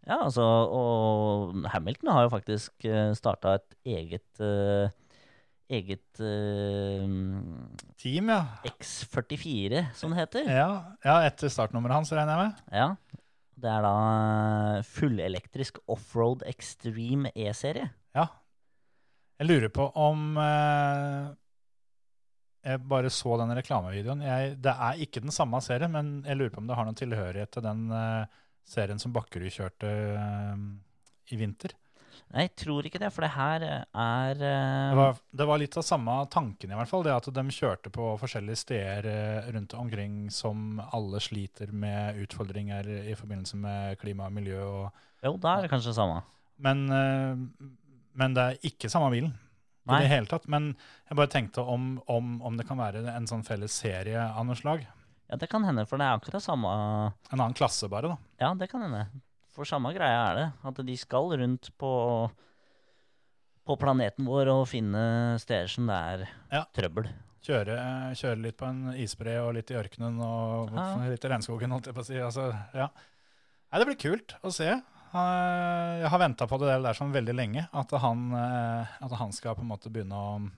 Ja, 0.05 0.19
altså, 0.21 0.43
og 0.45 1.65
Hamilton 1.73 2.11
har 2.13 2.25
jo 2.27 2.33
faktisk 2.35 2.85
starta 3.17 3.55
et 3.57 3.77
eget 3.95 4.43
uh, 4.43 4.91
eget 5.71 6.21
uh, 6.21 7.05
Team, 7.97 8.29
ja. 8.29 8.41
X44, 8.69 9.85
som 9.97 10.13
det 10.13 10.21
heter. 10.21 10.49
Ja, 10.49 10.69
ja 11.05 11.19
etter 11.25 11.51
startnummeret 11.51 12.01
hans, 12.01 12.13
regner 12.13 12.35
jeg 12.35 12.43
med. 12.43 12.65
Ja. 12.75 12.89
Det 13.55 13.71
er 13.71 13.85
da 13.85 13.93
eh, 14.75 14.81
fullelektrisk 14.83 15.77
offroad 15.87 16.43
extreme 16.49 17.31
E-serie. 17.39 17.87
Ja. 18.15 18.27
Jeg 19.39 19.47
lurer 19.47 19.71
på 19.71 19.85
om 19.99 20.35
uh, 20.39 21.31
Jeg 22.67 22.81
bare 22.91 23.11
så 23.11 23.37
den 23.39 23.55
reklamevideoen. 23.55 24.25
Jeg, 24.27 24.57
det 24.63 24.73
er 24.75 24.99
ikke 25.07 25.23
den 25.23 25.33
samme 25.35 25.61
serien, 25.63 25.95
men 25.95 26.17
jeg 26.27 26.35
lurer 26.37 26.51
på 26.51 26.61
om 26.61 26.67
det 26.67 26.77
har 26.77 26.87
noen 26.87 26.99
tilhørighet 26.99 27.55
til 27.55 27.63
den 27.63 27.87
eh, 27.95 28.43
serien 28.65 28.99
som 29.01 29.13
Bakkerud 29.15 29.53
kjørte 29.53 29.89
eh, 29.89 30.61
i 31.33 31.39
vinter. 31.39 31.75
Nei, 32.33 32.45
jeg 32.47 32.53
tror 32.63 32.87
ikke 32.87 32.99
det, 32.99 33.09
for 33.13 33.25
det 33.25 33.31
her 33.35 33.63
er 33.67 34.37
Det 34.39 34.49
eh, 34.49 34.97
var, 34.97 35.17
det 35.35 35.45
var 35.47 35.59
litt 35.61 35.75
av 35.77 35.83
samme 35.85 36.15
tanken, 36.33 36.71
i 36.71 36.77
hvert 36.79 36.89
fall. 36.89 37.03
Det 37.05 37.13
at 37.13 37.27
de 37.35 37.43
kjørte 37.53 37.91
på 37.93 38.07
forskjellige 38.21 38.61
steder 38.63 39.09
eh, 39.11 39.49
rundt 39.53 39.75
omkring 39.77 40.17
som 40.33 40.79
alle 40.95 41.21
sliter 41.23 41.71
med 41.75 42.17
utfordringer 42.25 42.87
i 43.11 43.15
forbindelse 43.19 43.59
med 43.61 43.99
klima 44.01 44.29
og 44.31 44.35
miljø. 44.39 44.61
Og, 44.63 45.07
Jo, 45.25 45.35
da 45.41 45.57
er 45.57 45.65
det 45.65 45.73
kanskje 45.73 45.91
det 45.91 45.99
samme. 45.99 46.21
men, 46.57 46.85
eh, 46.89 47.71
men 48.15 48.33
det 48.33 48.43
er 48.47 48.69
ikke 48.71 48.89
samme 48.89 49.11
bilen. 49.11 49.33
Nei. 49.85 49.99
I 49.99 50.05
det 50.07 50.13
hele 50.15 50.25
tatt. 50.25 50.47
Men 50.49 50.71
jeg 51.09 51.17
bare 51.19 51.29
tenkte 51.29 51.61
om, 51.61 51.99
om, 52.09 52.39
om 52.41 52.55
det 52.57 52.65
kan 52.65 52.79
være 52.79 53.03
en 53.11 53.27
sånn 53.29 53.43
felles 53.45 53.75
serie 53.75 54.17
av 54.17 54.47
noe 54.47 54.57
slag. 54.57 54.87
Ja, 55.29 55.35
det 55.41 55.47
kan 55.49 55.63
hende, 55.65 55.85
for 55.89 55.97
det 55.97 56.05
er 56.05 56.19
akkurat 56.19 56.43
samme 56.45 56.69
En 57.31 57.39
annen 57.41 57.55
klasse, 57.57 57.87
bare, 57.89 58.11
da. 58.13 58.17
Ja, 58.43 58.53
det 58.53 58.67
kan 58.69 58.83
hende. 58.85 59.07
For 59.55 59.65
samme 59.65 59.89
greia 59.95 60.25
er 60.31 60.35
det. 60.35 60.47
At 60.69 60.81
de 60.85 60.95
skal 60.99 61.31
rundt 61.39 61.69
på, 61.81 61.91
på 63.65 63.77
planeten 63.81 64.27
vår 64.29 64.51
og 64.53 64.65
finne 64.69 65.37
steder 65.41 65.71
som 65.71 65.87
det 65.89 65.95
er 65.95 66.25
Ja. 66.51 66.65
trøbbel. 66.75 67.07
Kjøre, 67.45 67.77
kjøre 68.17 68.41
litt 68.41 68.57
på 68.57 68.65
en 68.69 68.93
isbre 68.97 69.35
og 69.41 69.53
litt 69.53 69.69
i 69.71 69.77
ørkenen 69.77 70.19
og 70.21 70.71
Ja. 70.73 70.95
litt 71.09 71.23
i 71.25 71.29
regnskogen, 71.29 71.71
holdt 71.71 71.85
jeg 71.87 71.95
på 71.95 72.01
å 72.01 72.05
si. 72.05 72.15
Altså, 72.19 72.51
ja. 72.73 72.89
Nei, 73.71 73.79
det 73.79 73.87
blir 73.87 74.01
kult 74.01 74.35
å 74.43 74.51
se. 74.53 74.65
Jeg 75.15 76.09
har 76.09 76.19
venta 76.19 76.45
på 76.47 76.57
det 76.59 76.81
der 76.83 76.93
sånn 76.93 77.13
veldig 77.13 77.33
lenge. 77.35 77.67
At 77.73 77.89
han, 77.91 78.31
eh, 78.33 78.87
at 79.01 79.11
han 79.11 79.31
skal 79.31 79.55
på 79.55 79.61
en 79.61 79.69
måte 79.69 79.89
begynne 79.89 80.11
å 80.13 80.51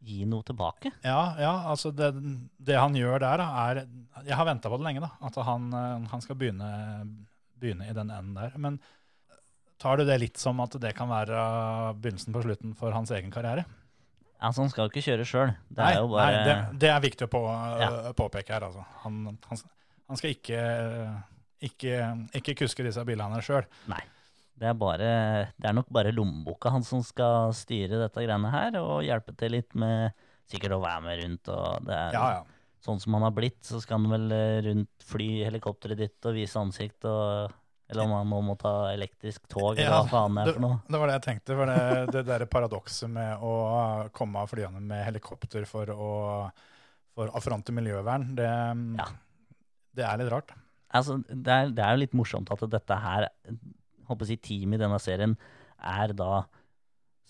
Gi 0.00 0.24
noe 0.24 0.44
tilbake. 0.46 0.92
Ja, 1.04 1.34
ja 1.40 1.50
altså 1.68 1.90
det, 1.92 2.12
det 2.56 2.78
han 2.78 2.94
gjør 2.96 3.20
der, 3.20 3.42
da, 3.42 3.48
er 3.68 3.82
Jeg 4.24 4.36
har 4.38 4.46
venta 4.48 4.70
på 4.72 4.78
det 4.80 4.86
lenge, 4.86 5.02
da. 5.04 5.10
At 5.28 5.36
han, 5.44 5.66
eh, 5.76 6.06
han 6.12 6.24
skal 6.24 6.38
begynne, 6.40 6.70
begynne 7.60 7.88
i 7.90 7.96
den 7.96 8.08
enden 8.08 8.38
der. 8.38 8.56
Men 8.56 8.78
tar 9.80 10.00
du 10.00 10.06
det 10.08 10.16
litt 10.22 10.40
som 10.40 10.60
at 10.64 10.76
det 10.80 10.94
kan 10.96 11.10
være 11.12 11.42
begynnelsen 12.00 12.32
på 12.36 12.44
slutten 12.46 12.72
for 12.78 12.96
hans 12.96 13.12
egen 13.16 13.32
karriere? 13.34 13.66
Altså, 14.40 14.62
han 14.64 14.72
skal 14.72 14.86
jo 14.86 14.92
ikke 14.94 15.04
kjøre 15.04 15.26
sjøl. 15.28 15.50
Det 15.68 15.84
nei, 15.84 15.90
jo 15.98 16.08
bare 16.14 16.30
nei 16.32 16.44
det, 16.48 16.54
det 16.80 16.90
er 16.94 17.02
viktig 17.04 17.26
å 17.28 17.32
på, 17.32 17.42
Ja. 17.80 17.90
påpeke 18.16 18.56
her. 18.56 18.64
Altså. 18.70 18.86
Han, 19.04 19.18
han, 19.50 19.60
han 20.08 20.20
skal 20.20 20.32
ikke, 20.32 20.62
ikke, 21.68 21.98
ikke 22.40 22.56
kuske 22.62 22.86
disse 22.88 23.04
bilene 23.04 23.42
sjøl. 23.44 23.68
Det 24.60 24.68
er, 24.68 24.74
bare, 24.76 25.10
det 25.56 25.68
er 25.70 25.76
nok 25.76 25.88
bare 25.88 26.12
lommeboka 26.12 26.68
hans 26.74 26.90
som 26.92 27.00
skal 27.06 27.54
styre 27.56 27.96
dette 28.02 28.20
greiene 28.26 28.50
her, 28.52 28.74
og 28.82 28.98
hjelpe 29.06 29.32
til 29.40 29.54
litt 29.56 29.72
med 29.78 30.10
sikkert 30.50 30.74
å 30.76 30.82
være 30.82 31.04
med 31.06 31.22
rundt. 31.22 31.48
og 31.54 31.86
det 31.88 31.96
er 31.96 32.16
Ja, 32.18 32.26
ja. 32.38 32.42
Sånn 32.80 33.00
som 33.00 33.12
han 33.16 33.24
har 33.26 33.32
blitt, 33.36 33.58
så 33.64 33.76
skal 33.80 33.98
han 34.00 34.12
vel 34.12 34.32
eh, 34.32 34.58
rundt 34.64 35.04
fly 35.04 35.26
helikopteret 35.44 35.98
ditt 36.00 36.28
og 36.28 36.36
vise 36.36 36.56
ansikt 36.60 37.04
og 37.08 37.56
Eller 37.90 38.06
om 38.06 38.12
han 38.14 38.28
nå 38.30 38.38
må 38.46 38.54
ta 38.60 38.92
elektrisk 38.92 39.48
tog, 39.50 39.72
eller 39.74 39.88
Ja, 39.88 39.96
hva 40.04 40.08
faen 40.12 40.36
det 40.38 40.44
er 40.46 40.54
for 40.54 40.62
noe. 40.62 40.76
Det 40.86 40.98
var 41.00 41.10
det 41.10 41.16
jeg 41.16 41.24
tenkte. 41.24 41.56
For 41.58 41.72
det, 41.72 42.12
det 42.14 42.22
der 42.28 42.44
paradokset 42.52 43.10
med 43.10 43.42
å 43.42 43.54
komme 44.14 44.44
av 44.44 44.52
flyene 44.52 44.80
med 44.80 45.02
helikopter 45.08 45.66
for 45.66 45.90
å, 45.90 46.12
for 47.16 47.32
affronte 47.34 47.74
miljøvern, 47.74 48.28
det, 48.38 48.46
Ja. 49.00 49.08
Det 49.98 50.06
er 50.06 50.20
litt 50.20 50.30
rart. 50.30 50.52
Altså, 50.94 51.18
det, 51.26 51.50
er, 51.50 51.72
det 51.74 51.82
er 51.82 51.96
jo 51.96 52.02
litt 52.04 52.14
morsomt 52.18 52.50
at 52.54 52.62
dette 52.70 52.96
her, 53.02 53.26
håper 54.10 54.26
å 54.26 54.30
si, 54.30 54.38
teamet 54.40 54.80
i 54.80 54.84
denne 54.84 55.00
serien 55.02 55.36
er 55.80 56.14
da 56.16 56.44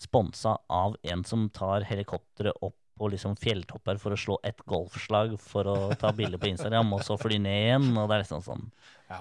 sponsa 0.01 0.57
av 0.71 0.97
en 1.05 1.23
som 1.27 1.45
tar 1.53 1.85
helikopteret 1.87 2.57
opp 2.65 2.75
på 3.01 3.09
liksom 3.09 3.37
fjelltopper 3.39 3.97
for 4.01 4.13
å 4.13 4.19
slå 4.19 4.37
et 4.45 4.59
golfslag 4.69 5.33
for 5.41 5.69
å 5.69 5.75
ta 5.97 6.11
bilde 6.13 6.37
på 6.41 6.51
Instagram, 6.51 6.91
og 6.93 7.05
så 7.05 7.17
fly 7.17 7.39
ned 7.41 7.57
igjen. 7.63 7.87
Og 7.97 8.09
det 8.09 8.17
er 8.17 8.23
liksom 8.25 8.43
sånn 8.45 8.67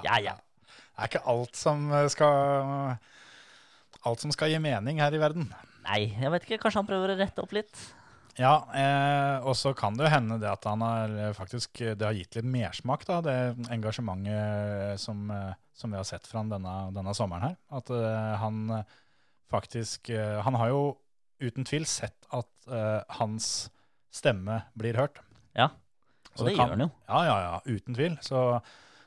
Ja, 0.04 0.18
ja. 0.20 0.34
Det 0.36 1.06
er 1.06 1.12
ikke 1.12 1.22
alt 1.32 1.56
som 1.56 1.86
skal 2.12 2.98
Alt 4.04 4.22
som 4.22 4.32
skal 4.32 4.52
gi 4.52 4.60
mening 4.62 5.00
her 5.00 5.12
i 5.12 5.20
verden. 5.20 5.48
Nei, 5.84 6.02
jeg 6.12 6.32
vet 6.32 6.44
ikke. 6.46 6.60
Kanskje 6.62 6.80
han 6.80 6.88
prøver 6.88 7.12
å 7.12 7.16
rette 7.20 7.42
opp 7.42 7.52
litt? 7.56 7.80
Ja, 8.38 8.52
eh, 8.76 9.44
og 9.46 9.56
så 9.58 9.72
kan 9.76 9.96
det 9.98 10.06
jo 10.06 10.12
hende 10.14 10.38
det 10.40 10.48
at 10.50 10.64
han 10.68 10.80
har 10.84 11.10
eh, 11.10 11.32
faktisk 11.36 11.80
Det 11.98 12.00
har 12.06 12.14
gitt 12.14 12.36
litt 12.38 12.46
mersmak, 12.46 13.02
da, 13.08 13.18
det 13.24 13.34
engasjementet 13.74 15.00
som, 15.02 15.24
eh, 15.34 15.52
som 15.74 15.90
vi 15.90 15.98
har 15.98 16.04
sett 16.08 16.26
fra 16.30 16.40
han 16.44 16.52
denne, 16.52 16.74
denne 16.94 17.14
sommeren 17.16 17.48
her. 17.50 17.56
At 17.74 17.90
eh, 17.90 18.36
han 18.42 18.62
eh, 18.78 18.84
faktisk 19.50 20.10
eh, 20.14 20.38
Han 20.46 20.54
har 20.60 20.68
jo 20.72 20.82
uten 21.40 21.64
tvil 21.64 21.86
sett 21.88 22.16
at 22.36 22.68
eh, 22.70 23.00
hans 23.18 23.70
stemme 24.12 24.62
blir 24.78 24.94
hørt. 24.98 25.20
Ja. 25.56 25.70
Og 26.38 26.46
det 26.46 26.56
kan- 26.56 26.68
gjør 26.68 26.76
han 26.76 26.84
jo. 26.86 26.90
Ja, 27.08 27.20
ja, 27.26 27.36
ja, 27.46 27.60
uten 27.76 27.94
tvil. 27.96 28.18
Så 28.22 28.60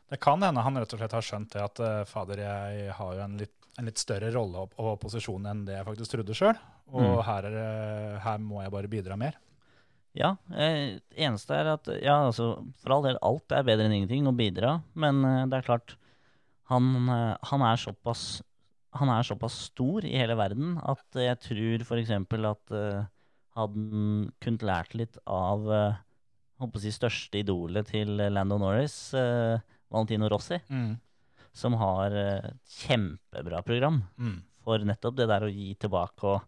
det 0.09 0.19
kan 0.21 0.41
hende 0.43 0.61
han 0.61 0.77
rett 0.77 0.93
og 0.93 0.99
slett 0.99 1.13
har 1.15 1.25
skjønt 1.25 1.53
det 1.53 1.61
at 1.63 1.79
eh, 1.79 2.03
fader, 2.09 2.41
jeg 2.43 2.91
har 2.97 3.13
jo 3.17 3.21
en 3.23 3.37
litt, 3.39 3.53
en 3.79 3.87
litt 3.89 3.97
større 4.01 4.29
rolle 4.35 4.65
og, 4.65 4.75
og 4.77 4.99
posisjon 5.01 5.47
enn 5.49 5.63
det 5.67 5.77
jeg 5.79 5.87
faktisk 5.87 6.13
trodde 6.13 6.35
sjøl. 6.37 6.59
Og 6.93 7.01
Mm. 7.03 7.23
her, 7.25 7.47
er, 7.49 8.19
her 8.21 8.37
må 8.43 8.61
jeg 8.61 8.71
bare 8.73 8.91
bidra 8.91 9.17
mer. 9.17 9.39
Ja, 10.13 10.35
eh, 10.53 10.99
eneste 11.17 11.55
er 11.57 11.71
at 11.71 11.87
Ja, 12.03 12.19
altså, 12.27 12.51
for 12.83 12.93
all 12.93 13.05
del, 13.07 13.17
alt 13.25 13.51
er 13.55 13.65
bedre 13.65 13.87
enn 13.87 13.95
ingenting 13.97 14.27
å 14.29 14.35
bidra, 14.37 14.75
men 14.93 15.23
eh, 15.25 15.45
det 15.49 15.57
er 15.57 15.65
klart 15.71 15.95
han, 16.69 16.91
eh, 17.09 17.37
han 17.49 17.65
er 17.65 17.81
såpass 17.81 18.41
han 18.93 19.09
er 19.09 19.25
såpass 19.25 19.55
stor 19.71 20.05
i 20.05 20.11
hele 20.13 20.35
verden 20.37 20.75
at 20.85 21.17
jeg 21.17 21.39
tror 21.41 21.81
f.eks. 21.81 22.11
at 22.13 22.73
hadde 23.57 23.79
han 23.81 24.27
kunnet 24.39 24.61
lært 24.61 24.93
litt 24.93 25.17
av 25.25 25.65
uh, 25.65 25.95
håper 26.61 26.77
å 26.77 26.81
si 26.83 26.91
største 26.93 27.41
idolet 27.41 27.89
til 27.89 28.21
Lando 28.29 28.59
Norris, 28.61 28.95
eh, 29.17 29.57
Valentino 29.89 30.29
Rossi, 30.29 30.59
som 31.53 31.75
har 31.77 32.11
eh, 32.17 32.49
et 32.49 32.77
kjempebra 32.83 33.61
program 33.65 34.01
Mm. 34.19 34.41
for 34.63 34.79
nettopp 34.79 35.15
det 35.19 35.27
der 35.29 35.45
å 35.47 35.51
gi 35.53 35.73
tilbake. 35.75 36.23
Og, 36.23 36.41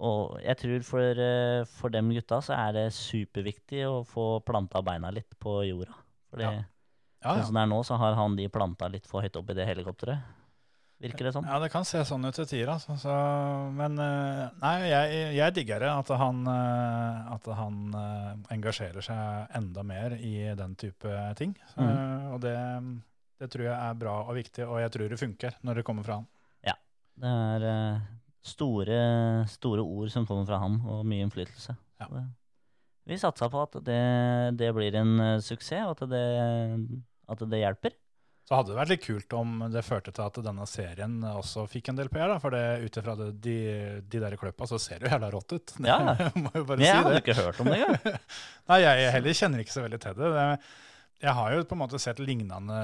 og 0.00 0.40
jeg 0.44 0.56
tror 0.60 0.82
for, 0.88 1.20
eh, 1.26 1.64
for 1.64 1.88
dem 1.94 2.10
gutta 2.14 2.40
så 2.44 2.56
er 2.56 2.72
det 2.78 2.86
superviktig 2.96 3.84
å 3.88 4.02
få 4.06 4.40
planta 4.44 4.82
beina 4.82 5.10
litt 5.14 5.38
på 5.40 5.60
jorda. 5.68 5.94
Fordi 6.30 6.42
Ja. 6.48 6.58
Ja, 7.22 7.34
sånn 7.34 7.38
ja. 7.42 7.44
som 7.44 7.54
det 7.58 7.62
er 7.62 7.66
nå, 7.68 7.78
så 7.84 7.96
har 8.00 8.14
han 8.16 8.36
de 8.36 8.46
planta 8.48 8.88
litt 8.88 9.04
for 9.06 9.20
høyt 9.20 9.34
opp 9.36 9.50
i 9.50 9.54
det 9.58 9.66
helikopteret. 9.68 10.22
Virker 11.00 11.24
det 11.26 11.32
sånn? 11.34 11.44
ja, 11.48 11.58
det 11.60 11.70
kan 11.72 11.84
se 11.84 12.00
sånn 12.04 12.24
ut 12.28 12.34
til 12.36 12.44
tider, 12.48 12.70
altså. 12.74 12.92
Så, 13.00 13.12
men 13.76 13.98
eh, 13.98 14.48
nei, 14.60 14.72
jeg, 14.88 15.20
jeg 15.36 15.54
digger 15.56 15.80
det. 15.80 15.88
At 15.88 16.08
han, 16.20 16.40
eh, 16.48 17.32
at 17.34 17.46
han 17.56 17.78
eh, 17.96 18.34
engasjerer 18.56 19.04
seg 19.04 19.54
enda 19.56 19.84
mer 19.84 20.12
i 20.16 20.32
den 20.56 20.74
type 20.80 21.12
ting. 21.40 21.54
Så, 21.74 21.80
Mm. 21.84 22.32
Og 22.34 22.40
det, 22.44 22.56
det 23.40 23.48
tror 23.52 23.64
jeg 23.66 23.74
er 23.76 23.94
bra 24.00 24.16
og 24.28 24.34
viktig, 24.36 24.66
og 24.68 24.80
jeg 24.82 24.92
tror 24.94 25.12
det 25.12 25.20
funker 25.20 25.54
når 25.66 25.80
det 25.80 25.84
kommer 25.88 26.04
fra 26.06 26.18
han. 26.20 26.26
Ja, 26.68 26.74
Det 27.20 27.30
er 27.54 27.64
eh, 27.70 28.02
store, 28.52 29.00
store 29.48 29.84
ord 29.84 30.12
som 30.12 30.26
kommer 30.28 30.44
fra 30.48 30.60
han, 30.62 30.76
og 30.84 31.02
mye 31.08 31.24
innflytelse. 31.26 31.76
Ja. 32.00 32.10
Vi 33.10 33.16
satsa 33.18 33.48
på 33.50 33.64
at 33.64 33.80
det, 33.84 34.00
det 34.60 34.70
blir 34.76 34.94
en 35.00 35.16
eh, 35.24 35.38
suksess, 35.44 35.88
og 35.88 35.96
at 35.96 36.12
det, 36.12 36.24
at 37.32 37.44
det 37.50 37.62
hjelper. 37.64 37.96
Så 38.50 38.56
hadde 38.58 38.72
det 38.72 38.78
vært 38.80 38.90
litt 38.90 39.04
kult 39.04 39.34
om 39.38 39.50
det 39.70 39.82
førte 39.86 40.10
til 40.10 40.24
at 40.26 40.38
denne 40.42 40.64
serien 40.66 41.20
også 41.22 41.68
fikk 41.70 41.92
en 41.92 42.00
del 42.00 42.08
PR. 42.10 42.32
da, 42.32 42.38
For 42.42 42.50
det, 42.50 42.62
ut 42.82 42.96
ifra 42.98 43.14
de, 43.30 43.56
de 44.10 44.22
der 44.24 44.34
kløppa 44.40 44.66
så 44.66 44.78
ser 44.82 44.98
det 44.98 45.06
jo 45.06 45.12
jævla 45.14 45.28
rått 45.30 45.54
ut. 45.54 45.74
Ja. 45.86 45.98
må 46.42 46.50
jo 46.56 46.64
bare 46.66 46.82
jeg 46.82 46.90
si 46.90 46.96
hadde 46.98 47.12
det. 47.14 47.20
ikke 47.22 47.36
hørt 47.38 47.60
om 47.62 47.70
det 47.70 47.76
engang. 47.78 48.16
Nei, 48.72 48.80
jeg 48.82 49.12
heller 49.14 49.38
kjenner 49.38 49.62
ikke 49.62 49.76
så 49.76 49.84
veldig 49.84 50.00
til 50.02 50.18
det. 50.18 50.48
Jeg 51.20 51.36
har 51.36 51.52
jo 51.52 51.64
på 51.68 51.76
en 51.76 51.82
måte 51.82 52.00
sett 52.00 52.20
lignende 52.22 52.78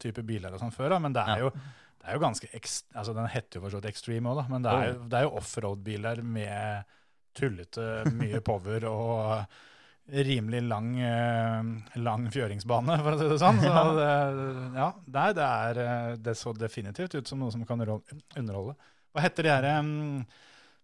type 0.00 0.24
biler 0.26 0.52
og 0.52 0.60
sånn 0.62 0.74
før, 0.74 0.94
da, 0.94 0.98
men 1.02 1.16
det 1.16 1.24
er 1.32 1.46
jo 1.46 1.52
det 2.00 2.08
er 2.08 2.16
jo 2.16 2.22
ganske 2.22 2.48
ekst, 2.56 2.86
altså 2.96 3.12
Den 3.12 3.28
heter 3.28 3.58
jo 3.58 3.64
for 3.64 3.72
så 3.72 3.80
vidt 3.80 3.90
Extreme 3.90 4.32
òg, 4.32 4.46
men 4.48 4.64
det 4.64 4.72
er 4.72 4.86
jo, 4.88 5.00
det 5.04 5.18
er 5.18 5.26
jo 5.26 5.34
offroad-biler 5.40 6.22
med 6.24 6.94
tullete 7.36 7.88
mye 8.16 8.40
power 8.48 8.86
og 8.88 9.58
rimelig 10.10 10.62
lang, 10.66 10.94
eh, 10.98 11.98
lang 12.02 12.24
fjøringsbane, 12.34 12.96
for 13.04 13.14
å 13.14 13.18
si 13.20 13.28
det 13.30 13.36
sånn. 13.38 13.60
Så 13.62 13.82
det, 13.94 14.08
ja, 14.74 14.88
nei, 15.16 15.26
det, 15.36 15.50
er, 15.66 15.80
eh, 15.84 16.14
det 16.24 16.34
så 16.40 16.54
definitivt 16.56 17.14
ut 17.14 17.30
som 17.30 17.42
noe 17.42 17.52
som 17.54 17.62
kan 17.68 17.84
underholde. 17.84 18.74
Hva 19.12 19.22
heter 19.22 19.46
de 19.46 19.52
her 19.52 19.68
um, 19.78 20.24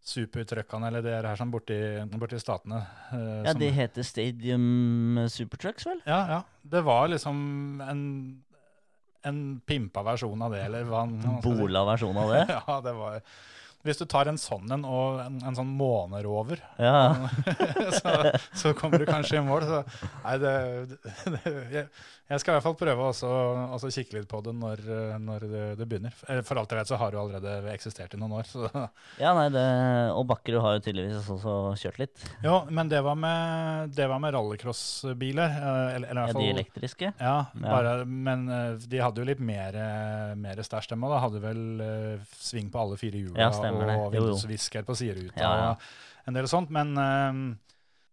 supertruckene, 0.06 0.86
eller 0.90 1.02
det 1.02 1.14
her 1.18 1.36
sånn 1.38 1.50
borti, 1.50 1.76
borti 2.18 2.38
statene? 2.40 2.82
eh, 3.12 3.42
Ja, 3.44 3.52
som- 3.52 3.60
de 3.60 3.70
heter 3.74 4.02
Stadium 4.06 5.18
Supertrucks, 5.28 5.86
vel? 5.86 6.00
ja, 6.06 6.20
ja. 6.28 6.42
Det 6.62 6.82
var 6.84 7.08
liksom 7.08 7.80
en, 7.82 8.42
en 9.24 9.60
pimpa 9.66 10.02
versjon 10.06 10.40
av 10.42 10.52
det, 10.52 10.64
eller 10.64 10.84
hva. 10.84 11.04
Bola 11.42 11.84
versjon 11.84 12.16
av 12.16 12.30
det. 12.30 12.44
Ja, 12.68 12.80
det 12.80 12.92
var 12.94 13.20
Hvis 13.86 14.00
du 14.02 14.04
tar 14.10 14.28
en 14.30 14.38
sånn 14.40 14.66
en 14.74 14.84
og 14.86 15.20
en, 15.24 15.38
en 15.46 15.56
sånn 15.58 15.70
månerover, 15.78 16.60
Ja, 16.82 17.28
så, 18.00 18.12
så 18.56 18.74
kommer 18.78 18.98
du 19.02 19.06
kanskje 19.08 19.38
i 19.40 19.46
mål. 19.46 19.64
Så 19.70 19.80
nei, 20.26 20.36
det, 20.42 20.52
det 21.32 21.54
jeg, 21.76 21.88
jeg 22.26 22.42
skal 22.42 22.52
i 22.52 22.54
hvert 22.56 22.64
fall 22.66 22.74
prøve 22.80 23.04
også 23.06 23.90
kikke 23.94 24.16
litt 24.16 24.26
på 24.30 24.40
det 24.42 24.52
når, 24.58 24.80
når 25.22 25.44
det, 25.46 25.64
det 25.78 25.86
begynner. 25.86 26.14
For 26.42 26.58
alt 26.58 26.72
jeg 26.74 26.80
vet, 26.80 26.90
så 26.90 26.98
har 26.98 27.14
det 27.14 27.20
allerede 27.22 27.52
eksistert 27.70 28.16
i 28.16 28.18
noen 28.18 28.34
år. 28.40 28.48
Så. 28.50 28.66
ja 29.22 29.30
nei, 29.38 29.46
det, 29.54 29.62
og 30.16 30.24
Bakkerud 30.32 30.62
har 30.64 30.76
jo 30.78 30.82
tydeligvis 30.88 31.28
også 31.36 31.54
kjørt 31.78 32.00
litt. 32.02 32.26
Jo, 32.42 32.56
men 32.74 32.90
det 32.90 32.98
var 33.06 33.14
med, 33.20 33.92
det 33.94 34.08
var 34.10 34.18
med 34.22 34.34
rallycrossbiler. 34.34 35.54
eh, 35.60 35.94
Eller, 35.96 36.08
eller 36.10 36.32
Ja, 36.32 36.32
de 36.40 36.48
elektriske. 36.56 37.12
Ja, 37.20 37.36
Ja. 37.62 38.02
Men 38.06 38.48
eh, 38.50 38.72
de 38.90 38.98
hadde 39.02 39.22
jo 39.22 39.26
litt 39.28 39.40
mer, 39.40 39.76
mer 40.38 40.60
stæsj, 40.66 40.90
dem 40.94 41.04
òg. 41.06 41.14
Hadde 41.22 41.40
vel 41.42 41.62
eh, 41.84 42.26
sving 42.42 42.68
på 42.72 42.80
alle 42.82 42.98
fire 43.00 43.20
hjula 43.22 43.38
Ja, 43.46 43.52
stemmer 43.54 43.75
og 43.84 44.10
vindusvisker 44.14 44.86
på 44.86 44.96
sideruta 44.98 45.42
Ja, 45.42 45.52
ja. 45.60 45.70
og 45.72 46.28
en 46.30 46.38
del 46.38 46.48
sånt. 46.50 46.72
Men 46.74 46.94
uh, 46.98 47.42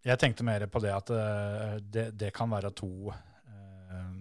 jeg 0.06 0.22
tenkte 0.22 0.46
mer 0.48 0.66
på 0.72 0.82
det 0.84 0.94
at 0.94 1.14
uh, 1.14 1.80
det, 1.82 2.12
det 2.20 2.34
kan 2.36 2.52
være 2.52 2.74
to, 2.78 3.10
uh, 3.14 4.14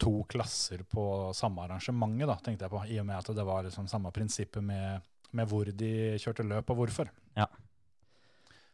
to 0.00 0.14
klasser 0.30 0.84
på 0.88 1.06
samme 1.36 1.66
arrangementet, 1.66 2.28
da, 2.30 2.38
tenkte 2.44 2.68
jeg 2.68 2.74
på. 2.74 2.84
I 2.88 3.00
og 3.02 3.08
med 3.08 3.18
at 3.18 3.34
det 3.36 3.48
var 3.48 3.66
liksom 3.66 3.90
samme 3.90 4.14
prinsippet 4.14 4.64
med, 4.64 5.04
med 5.32 5.50
hvor 5.50 5.68
de 5.68 5.92
kjørte 6.22 6.46
løp, 6.46 6.70
og 6.70 6.82
hvorfor. 6.82 7.12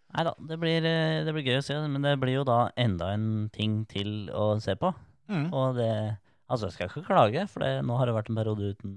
Nei 0.09 0.25
da, 0.25 0.33
det 0.49 0.57
blir, 0.57 0.85
eh, 0.89 1.19
det 1.27 1.35
blir 1.37 1.45
gøy 1.45 1.59
å 1.61 1.65
se, 1.67 1.75
men 1.85 2.05
det 2.05 2.15
blir 2.21 2.39
jo 2.39 2.47
da 2.49 2.71
enda 2.81 3.11
en 3.13 3.51
ting 3.53 3.83
til 3.91 4.31
å 4.33 4.55
se 4.65 4.73
på. 4.81 4.95
Mm. 5.29 5.51
Og 5.53 5.77
det 5.77 5.93
Altså, 6.49 6.71
jeg 6.71 6.79
skal 6.79 6.89
ikke 6.89 7.09
klage, 7.11 7.43
for 7.53 7.61
det, 7.61 7.83
nå 7.85 7.97
har 8.01 8.09
det 8.09 8.15
vært 8.17 8.31
en 8.33 8.39
periode 8.39 8.71
uten 8.73 8.93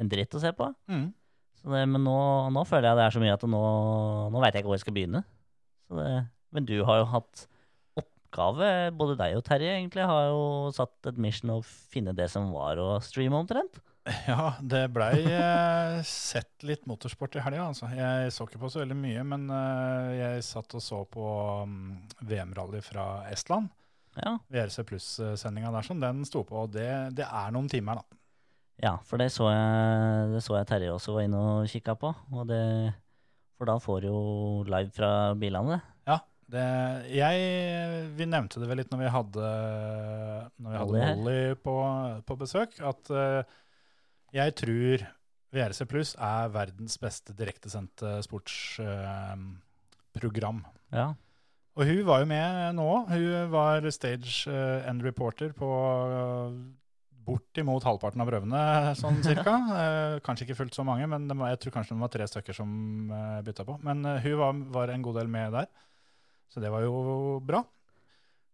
en 0.00 0.08
dritt 0.08 0.34
å 0.34 0.40
se 0.40 0.54
på. 0.56 0.70
Mm. 0.88 1.10
Så 1.64 1.72
det, 1.72 1.86
men 1.88 2.04
nå, 2.04 2.18
nå 2.52 2.62
føler 2.68 2.90
jeg 2.90 2.98
det 3.00 3.04
er 3.06 3.14
så 3.16 3.22
mye 3.22 3.34
at 3.38 3.44
nå, 3.48 3.64
nå 4.34 4.44
veit 4.44 4.52
jeg 4.52 4.62
ikke 4.62 4.68
hvor 4.68 4.76
jeg 4.76 4.84
skal 4.84 4.96
begynne. 4.98 5.24
Så 5.88 5.96
det, 5.96 6.08
men 6.52 6.68
du 6.68 6.76
har 6.84 7.00
jo 7.00 7.06
hatt 7.14 7.46
oppgave, 7.96 8.68
både 8.98 9.16
deg 9.16 9.38
og 9.38 9.46
Terje 9.46 9.72
egentlig, 9.78 10.04
har 10.04 10.28
jo 10.28 10.44
satt 10.76 11.08
et 11.08 11.20
mission 11.20 11.56
å 11.56 11.62
finne 11.64 12.12
det 12.16 12.28
som 12.32 12.52
var 12.52 12.80
å 12.82 12.98
streame 13.04 13.40
omtrent. 13.40 13.80
Ja, 14.28 14.50
det 14.60 14.82
blei 14.92 15.22
eh, 15.24 16.02
sett 16.04 16.66
litt 16.68 16.84
motorsport 16.84 17.38
i 17.38 17.44
helga. 17.44 17.70
Altså. 17.70 17.88
Jeg 17.88 18.34
så 18.36 18.44
ikke 18.44 18.60
på 18.60 18.68
så 18.68 18.82
veldig 18.82 18.98
mye, 19.00 19.22
men 19.24 19.46
eh, 19.48 20.10
jeg 20.18 20.44
satt 20.44 20.76
og 20.76 20.84
så 20.84 21.00
på 21.08 21.24
um, 21.64 21.94
VM-rally 22.20 22.82
fra 22.84 23.06
Estland. 23.32 23.72
Ja. 24.20 24.36
VRC 24.52 24.84
Pluss-sendinga 24.90 25.72
der, 25.72 25.88
sånn, 25.88 26.04
den 26.04 26.20
sto 26.28 26.44
på, 26.46 26.66
og 26.66 26.76
det, 26.76 26.90
det 27.16 27.24
er 27.24 27.56
noen 27.56 27.70
timer, 27.72 28.02
da. 28.02 28.20
Ja, 28.82 28.96
for 29.06 29.22
det 29.22 29.28
så 29.32 29.46
jeg, 29.52 30.30
det 30.34 30.42
så 30.44 30.56
jeg 30.58 30.66
Terje 30.68 30.92
også 30.92 31.12
var 31.14 31.22
inne 31.26 31.38
og 31.38 31.68
kikka 31.70 31.94
på. 31.98 32.08
Og 32.34 32.42
det, 32.48 32.92
for 33.58 33.64
da 33.70 33.74
får 33.82 33.96
du 34.02 34.06
jo 34.10 34.20
live 34.66 34.90
fra 34.94 35.10
bilene. 35.38 35.76
Ja, 36.08 36.18
det, 36.50 36.66
jeg, 37.14 37.34
vi 38.18 38.24
nevnte 38.28 38.60
det 38.60 38.68
vel 38.70 38.78
litt 38.82 38.92
når 38.92 39.00
vi 39.04 39.14
hadde, 39.14 39.44
når 40.58 40.70
vi 40.70 40.76
hadde 40.82 41.10
Molly 41.14 41.42
på, 41.62 41.76
på 42.26 42.32
besøk, 42.40 42.70
at 42.82 43.02
uh, 43.14 43.40
jeg 44.34 44.48
tror 44.58 44.96
VRC 45.54 45.80
Pluss 45.86 46.16
er 46.18 46.50
verdens 46.50 46.98
beste 46.98 47.30
direktesendte 47.38 48.18
sportsprogram. 48.26 50.66
Ja. 50.90 51.14
Og 51.74 51.82
hun 51.88 52.06
var 52.06 52.20
jo 52.22 52.26
med 52.30 52.76
nå. 52.78 52.90
Hun 53.10 53.50
var 53.50 53.90
stage 53.94 54.46
and 54.50 54.84
end 54.90 55.02
reporter 55.06 55.50
på 55.54 55.66
uh, 55.66 56.50
bortimot 57.24 57.86
halvparten 57.86 58.22
av 58.22 58.28
prøvene, 58.30 58.64
sånn 58.98 59.22
cirka. 59.26 59.54
Eh, 59.78 60.18
kanskje 60.24 60.48
ikke 60.48 60.58
fullt 60.62 60.76
så 60.76 60.84
mange, 60.86 61.08
men 61.10 61.28
det 61.30 61.38
var, 61.38 61.52
jeg 61.54 61.62
tror 61.64 61.78
kanskje 61.78 61.96
det 61.96 62.04
var 62.04 62.12
tre 62.12 62.28
stykker 62.30 62.56
som 62.56 62.74
uh, 63.12 63.40
bytta 63.46 63.66
på. 63.68 63.78
Men 63.86 64.04
eh, 64.08 64.20
hun 64.26 64.38
var, 64.40 64.60
var 64.78 64.94
en 64.94 65.06
god 65.06 65.20
del 65.22 65.32
med 65.32 65.56
der, 65.56 65.70
så 66.52 66.62
det 66.62 66.72
var 66.72 66.84
jo 66.86 67.40
bra. 67.44 67.64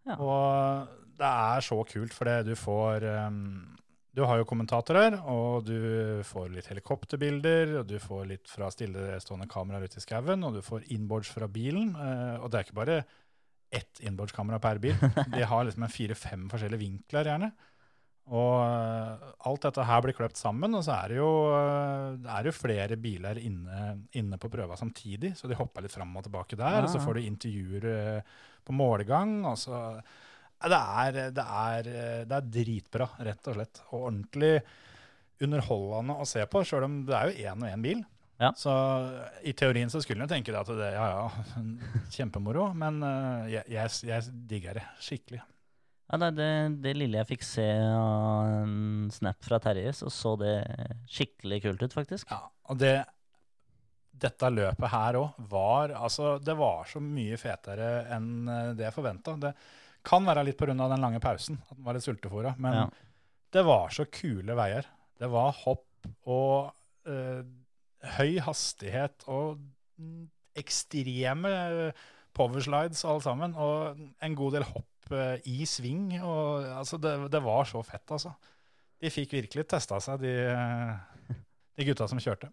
Ja. 0.09 0.16
Og 0.16 0.96
det 1.20 1.28
er 1.28 1.66
så 1.66 1.76
kult, 1.85 2.16
for 2.16 2.30
det 2.30 2.48
du 2.48 2.54
får 2.56 3.04
um, 3.28 3.76
Du 4.16 4.22
har 4.24 4.40
jo 4.40 4.46
kommentatorer, 4.48 5.18
og 5.28 5.66
du 5.68 6.22
får 6.26 6.48
litt 6.54 6.70
helikopterbilder, 6.72 7.76
og 7.83 7.90
du 7.90 7.98
får 8.00 8.24
litt 8.30 8.48
fra 8.50 8.70
stillestående 8.72 9.48
kameraer 9.50 9.85
ute 9.85 10.00
i 10.00 10.04
skauen, 10.04 10.46
og 10.46 10.56
du 10.56 10.64
får 10.64 10.88
inboards 10.96 11.30
fra 11.35 11.50
bilen. 11.52 11.92
Uh, 11.94 12.40
og 12.40 12.48
det 12.48 12.61
er 12.61 12.68
ikke 12.68 12.80
bare 12.80 13.02
ett 13.70 14.00
inboardskamera 14.02 14.59
per 14.59 14.80
bil. 14.83 14.96
De 15.37 15.44
har 15.46 15.66
liksom 15.66 15.85
en 15.87 15.92
fire-fem 15.92 16.48
forskjellige 16.50 16.83
vinkler, 16.83 17.28
gjerne. 17.30 17.52
Og 18.31 18.61
eh, 18.62 19.31
alt 19.51 19.64
dette 19.66 19.85
her 19.88 20.03
blir 20.05 20.14
kløpt 20.14 20.38
sammen, 20.38 20.75
og 20.79 20.85
så 20.87 20.95
er 21.01 21.11
det 21.11 21.16
jo, 21.19 21.31
eh, 21.57 22.19
det 22.23 22.31
er 22.37 22.47
jo 22.47 22.55
flere 22.55 22.99
biler 23.01 23.40
inne, 23.43 23.81
inne 24.21 24.38
på 24.38 24.51
prøva 24.53 24.79
samtidig, 24.79 25.33
så 25.38 25.51
de 25.51 25.59
hopper 25.59 25.83
litt 25.83 25.95
fram 25.97 26.14
og 26.14 26.29
tilbake 26.29 26.59
der, 26.61 26.85
og 26.85 26.93
så 26.93 27.03
får 27.03 27.19
du 27.19 27.27
intervjuer 27.27 27.88
eh, 27.90 28.38
på 28.66 28.77
målgang, 28.77 29.40
og 29.51 29.59
så 29.59 29.83
det 30.61 30.79
er, 30.79 31.21
det, 31.35 31.43
er, 31.43 31.90
det 32.29 32.37
er 32.37 32.49
dritbra, 32.55 33.09
rett 33.25 33.47
og 33.49 33.55
slett. 33.57 33.79
Og 33.88 34.03
ordentlig 34.11 34.55
underholdende 35.40 36.19
å 36.21 36.27
se 36.29 36.45
på, 36.53 36.62
sjøl 36.69 36.85
om 36.85 36.99
det 37.09 37.16
er 37.16 37.31
jo 37.31 37.49
én 37.49 37.64
og 37.64 37.71
én 37.73 37.87
bil. 37.87 38.03
Ja. 38.40 38.53
Så 38.57 38.73
i 39.49 39.55
teorien 39.57 39.90
så 39.93 40.03
skulle 40.05 40.25
en 40.25 40.31
tenke 40.31 40.53
at 40.57 40.69
det, 40.69 40.93
ja 40.95 41.07
ja, 41.16 41.62
kjempemoro, 42.14 42.71
men 42.77 43.01
jeg, 43.51 43.64
jeg, 43.73 43.97
jeg 44.12 44.37
digger 44.53 44.79
det 44.79 44.85
skikkelig. 45.01 45.40
Ja, 46.11 46.18
nei, 46.18 46.31
det, 46.35 46.46
det 46.83 46.92
lille 46.99 47.20
jeg 47.20 47.29
fikk 47.29 47.44
se 47.46 47.64
av 47.94 48.49
en 48.64 49.11
snap 49.14 49.38
fra 49.46 49.61
Terje, 49.62 49.92
så 49.94 50.11
så 50.11 50.33
det 50.40 50.55
skikkelig 51.07 51.61
kult 51.62 51.85
ut, 51.87 51.94
faktisk. 51.94 52.33
Ja, 52.33 52.49
og 52.66 52.81
det, 52.81 52.96
dette 54.25 54.51
løpet 54.51 54.90
her 54.90 55.20
òg 55.20 55.38
var 55.53 55.94
Altså, 55.94 56.33
det 56.42 56.57
var 56.59 56.88
så 56.90 56.99
mye 57.05 57.38
fetere 57.40 57.92
enn 58.16 58.49
eh, 58.51 58.73
det 58.75 58.88
jeg 58.88 58.96
forventa. 58.96 59.37
Det 59.38 59.55
kan 60.07 60.27
være 60.27 60.44
litt 60.49 60.59
pga. 60.59 60.75
den 60.75 61.01
lange 61.07 61.20
pausen, 61.23 61.61
at 61.70 61.77
den 61.79 61.87
var 61.87 61.94
litt 61.94 62.07
sultefòra, 62.09 62.55
men 62.59 62.75
Ja. 62.81 62.85
det 63.53 63.64
var 63.68 63.94
så 63.94 64.07
kule 64.11 64.57
veier. 64.59 64.87
Det 65.20 65.29
var 65.31 65.53
hopp 65.62 65.87
og 66.27 66.73
øh, 67.07 67.42
høy 68.16 68.38
hastighet 68.40 69.27
og 69.29 69.61
mm, 70.01 70.25
ekstreme 70.57 71.51
eh, 71.88 72.07
powerslides 72.35 73.05
alle 73.05 73.23
sammen, 73.23 73.55
og 73.55 74.01
en 74.25 74.35
god 74.38 74.57
del 74.59 74.64
hopp 74.75 74.87
eh, 75.16 75.37
i 75.51 75.66
sving. 75.68 76.09
Og, 76.23 76.64
altså, 76.79 76.99
det, 77.03 77.14
det 77.33 77.42
var 77.44 77.68
så 77.68 77.83
fett, 77.87 78.07
altså. 78.11 78.33
De 79.01 79.11
fikk 79.12 79.33
virkelig 79.38 79.64
testa 79.70 79.99
seg, 80.05 80.20
de, 80.25 80.33
eh, 80.53 81.37
de 81.79 81.87
gutta 81.88 82.09
som 82.11 82.20
kjørte. 82.20 82.51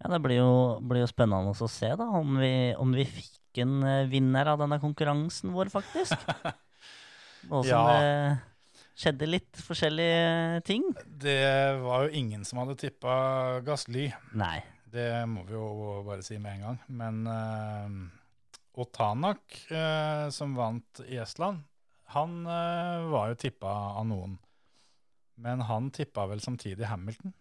Ja, 0.00 0.08
Det 0.14 0.20
blir 0.24 0.38
jo, 0.40 0.52
blir 0.80 1.02
jo 1.02 1.10
spennende 1.10 1.52
å 1.52 1.68
se 1.70 1.90
da, 1.98 2.06
om 2.20 2.38
vi, 2.40 2.52
om 2.80 2.94
vi 2.96 3.04
fikk 3.08 3.60
en 3.64 3.80
eh, 3.84 4.06
vinner 4.08 4.48
av 4.52 4.62
denne 4.62 4.78
konkurransen 4.80 5.52
vår, 5.52 5.72
faktisk. 5.72 6.14
Og 7.52 7.64
som 7.64 7.72
Ja. 7.72 7.82
det 8.00 8.38
skjedde 9.00 9.26
litt 9.30 9.60
forskjellige 9.64 10.60
ting. 10.68 10.82
Det 11.06 11.80
var 11.80 12.04
jo 12.06 12.14
ingen 12.20 12.44
som 12.44 12.60
hadde 12.62 12.76
tippa 12.80 13.60
Gassly. 13.64 14.10
Nei. 14.36 14.58
Det 14.90 15.22
må 15.30 15.44
vi 15.46 15.54
jo 15.54 16.02
bare 16.04 16.22
si 16.26 16.36
med 16.42 16.58
en 16.58 16.64
gang. 16.66 16.78
Men 17.00 17.20
uh, 17.30 18.19
Otanak, 18.80 19.58
eh, 19.70 20.28
som 20.34 20.54
vant 20.58 21.02
i 21.08 21.18
Estland, 21.22 21.62
han 22.14 22.40
eh, 22.46 23.04
var 23.12 23.30
jo 23.32 23.38
tippa 23.38 23.70
av 24.00 24.06
noen. 24.08 24.38
Men 25.40 25.62
han 25.68 25.90
tippa 25.94 26.26
vel 26.28 26.40
samtidig 26.44 26.84
Hamilton, 26.90 27.32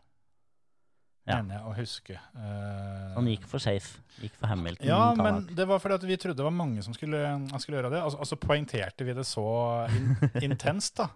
Ja. 1.28 1.41
mener 1.43 1.60
jeg 1.60 1.65
å 1.67 1.73
huske. 1.78 2.13
Eh, 2.15 3.10
Han 3.15 3.28
gikk 3.30 3.43
for 3.49 3.60
safe. 3.62 3.99
Gikk 4.21 4.34
for 4.39 4.47
Hamilton. 4.49 4.88
Ja, 4.88 5.13
Tanak. 5.13 5.25
men 5.45 5.56
det 5.56 5.67
var 5.67 5.80
fordi 5.84 5.97
at 5.99 6.06
vi 6.08 6.17
trodde 6.17 6.38
det 6.39 6.45
var 6.47 6.56
mange 6.56 6.82
som 6.86 6.93
skulle, 6.95 7.19
skulle 7.60 7.78
gjøre 7.82 7.91
det. 7.93 8.02
Og, 8.08 8.15
og 8.23 8.25
så 8.30 8.38
poengterte 8.39 9.06
vi 9.06 9.13
det 9.13 9.25
så 9.30 9.43
in, 9.93 10.15
intenst, 10.52 10.95
da. 11.02 11.10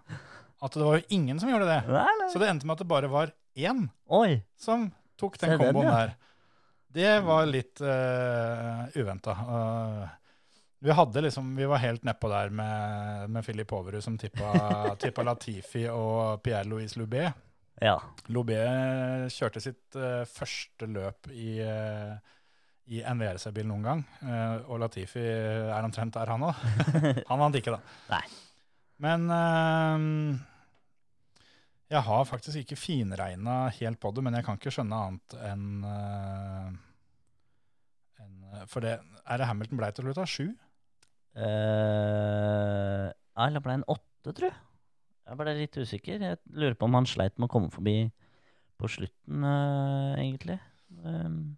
At 0.62 0.72
det 0.76 0.84
var 0.86 1.00
jo 1.00 1.06
ingen 1.16 1.40
som 1.40 1.50
gjorde 1.50 1.66
det. 1.66 1.80
Nei, 1.90 2.04
nei. 2.20 2.28
Så 2.32 2.38
det 2.42 2.48
endte 2.52 2.66
med 2.68 2.76
at 2.76 2.84
det 2.84 2.88
bare 2.92 3.10
var 3.10 3.32
én 3.56 3.88
Oi! 4.10 4.42
som 4.56 4.86
tok 5.20 5.36
den 5.42 5.58
komboen 5.60 5.86
ja. 5.88 5.96
Det 6.94 7.14
var 7.26 7.48
litt 7.50 7.80
uh, 7.82 8.84
uventa. 8.94 9.34
vi 10.78 10.94
hadde 10.94 11.24
liksom, 11.26 11.48
vi 11.58 11.66
var 11.66 11.82
helt 11.82 12.04
nedpå 12.06 12.28
der 12.30 12.52
med, 12.54 13.30
med 13.34 13.44
Philip 13.44 13.72
Overud 13.72 14.04
som 14.04 14.18
tippa, 14.18 14.52
tippa 15.02 15.24
Latifi 15.26 15.88
og 15.90 16.44
Pierre-Louis 16.44 16.94
Loubet. 17.00 17.34
Ja. 17.82 17.96
Loubet 18.30 19.34
kjørte 19.34 19.62
sitt 19.64 19.98
uh, 19.98 20.22
første 20.30 20.86
løp 20.86 21.26
i, 21.34 21.58
uh, 21.66 22.14
i 22.94 23.02
en 23.02 23.18
VRC-bil 23.18 23.66
noen 23.66 23.90
gang. 23.90 24.06
Uh, 24.22 24.70
og 24.70 24.84
Latifi 24.84 25.24
er 25.26 25.82
omtrent 25.82 26.14
der, 26.14 26.30
han 26.30 26.46
òg. 26.46 26.64
han 27.30 27.42
vant 27.42 27.58
ikke, 27.58 27.74
da. 27.74 27.98
Nei. 28.14 28.24
Men 29.02 29.26
eh, 29.34 30.04
jeg 31.92 32.02
har 32.06 32.24
faktisk 32.28 32.62
ikke 32.62 32.78
finregna 32.80 33.68
helt 33.76 34.00
på 34.00 34.10
det, 34.14 34.24
men 34.24 34.34
jeg 34.38 34.46
kan 34.46 34.56
ikke 34.58 34.72
skjønne 34.72 35.00
annet 35.06 35.34
enn 35.50 35.64
eh, 35.88 36.68
enn- 38.24 38.68
For 38.70 38.84
det 38.84 38.94
Er 39.24 39.40
det 39.40 39.48
Hamilton 39.48 39.80
blei 39.80 39.90
til 39.92 40.04
slutt, 40.04 40.20
da? 40.20 40.26
Sju? 40.28 40.46
Uh, 41.34 43.08
eller 43.42 43.62
ble 43.64 43.72
han 43.78 43.86
åtte, 43.90 44.30
tror 44.30 44.50
jeg? 44.50 44.58
Jeg 45.24 45.38
ble 45.40 45.54
litt 45.56 45.78
usikker. 45.80 46.20
Jeg 46.22 46.38
lurer 46.52 46.76
på 46.78 46.86
om 46.86 46.94
han 46.98 47.08
sleit 47.08 47.34
med 47.38 47.48
å 47.48 47.52
komme 47.54 47.72
forbi 47.72 47.96
på 48.78 48.90
slutten, 48.92 49.42
uh, 49.42 50.12
egentlig. 50.20 50.58
Um, 51.02 51.56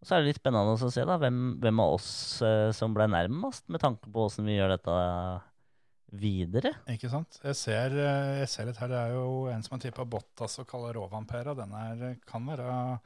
og 0.00 0.06
så 0.06 0.16
er 0.16 0.22
det 0.22 0.30
litt 0.30 0.40
spennende 0.40 0.76
å 0.78 0.90
se 0.94 1.04
da, 1.04 1.18
hvem, 1.20 1.58
hvem 1.60 1.82
av 1.82 1.96
oss 1.98 2.10
uh, 2.46 2.70
som 2.76 2.94
ble 2.96 3.08
nærmest, 3.10 3.66
med 3.68 3.82
tanke 3.82 4.08
på 4.08 4.28
åssen 4.28 4.46
vi 4.48 4.56
gjør 4.56 4.76
dette 4.76 4.94
videre. 6.12 6.72
Ikke 6.90 7.10
sant? 7.12 7.38
Jeg 7.44 7.56
ser, 7.56 7.94
eh, 7.98 8.38
jeg 8.40 8.48
ser 8.48 8.66
litt 8.66 8.76
her, 8.82 8.88
det 8.88 8.96
er 8.98 9.12
jo 9.14 9.46
en 9.52 9.62
som 9.62 9.76
har 9.76 9.82
tippa 9.84 10.04
Bottas 10.08 10.58
og 10.62 10.66
kaller 10.70 10.94
Rovanpera. 10.98 11.54
Den 11.56 11.72
er, 11.72 12.16
kan 12.26 12.46
være 12.46 12.98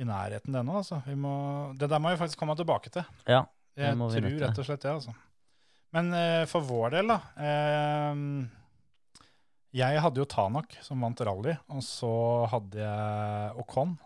i 0.00 0.04
nærheten, 0.06 0.52
den 0.54 0.66
òg. 0.70 0.76
Altså. 0.82 1.02
Vi 1.06 1.14
må- 1.14 1.76
Det 1.78 1.88
der 1.90 1.98
må 1.98 2.10
vi 2.10 2.16
faktisk 2.24 2.38
komme 2.38 2.56
tilbake 2.56 2.90
til. 2.90 3.04
Ja, 3.26 3.44
Jeg 3.76 3.96
tror 3.96 4.10
rett 4.40 4.58
og 4.58 4.64
slett 4.64 4.80
det, 4.82 4.90
altså. 4.92 5.14
Men 5.92 6.12
eh, 6.14 6.44
for 6.46 6.60
vår 6.62 6.90
del, 6.90 7.08
da 7.08 7.20
eh, 7.36 8.46
Jeg 9.72 10.00
hadde 10.02 10.18
jo 10.18 10.24
Tanak, 10.24 10.76
som 10.82 11.00
vant 11.00 11.20
rally, 11.20 11.56
og 11.70 11.82
så 11.82 12.46
hadde 12.50 12.78
jeg 12.82 13.56
Ocon. 13.62 13.96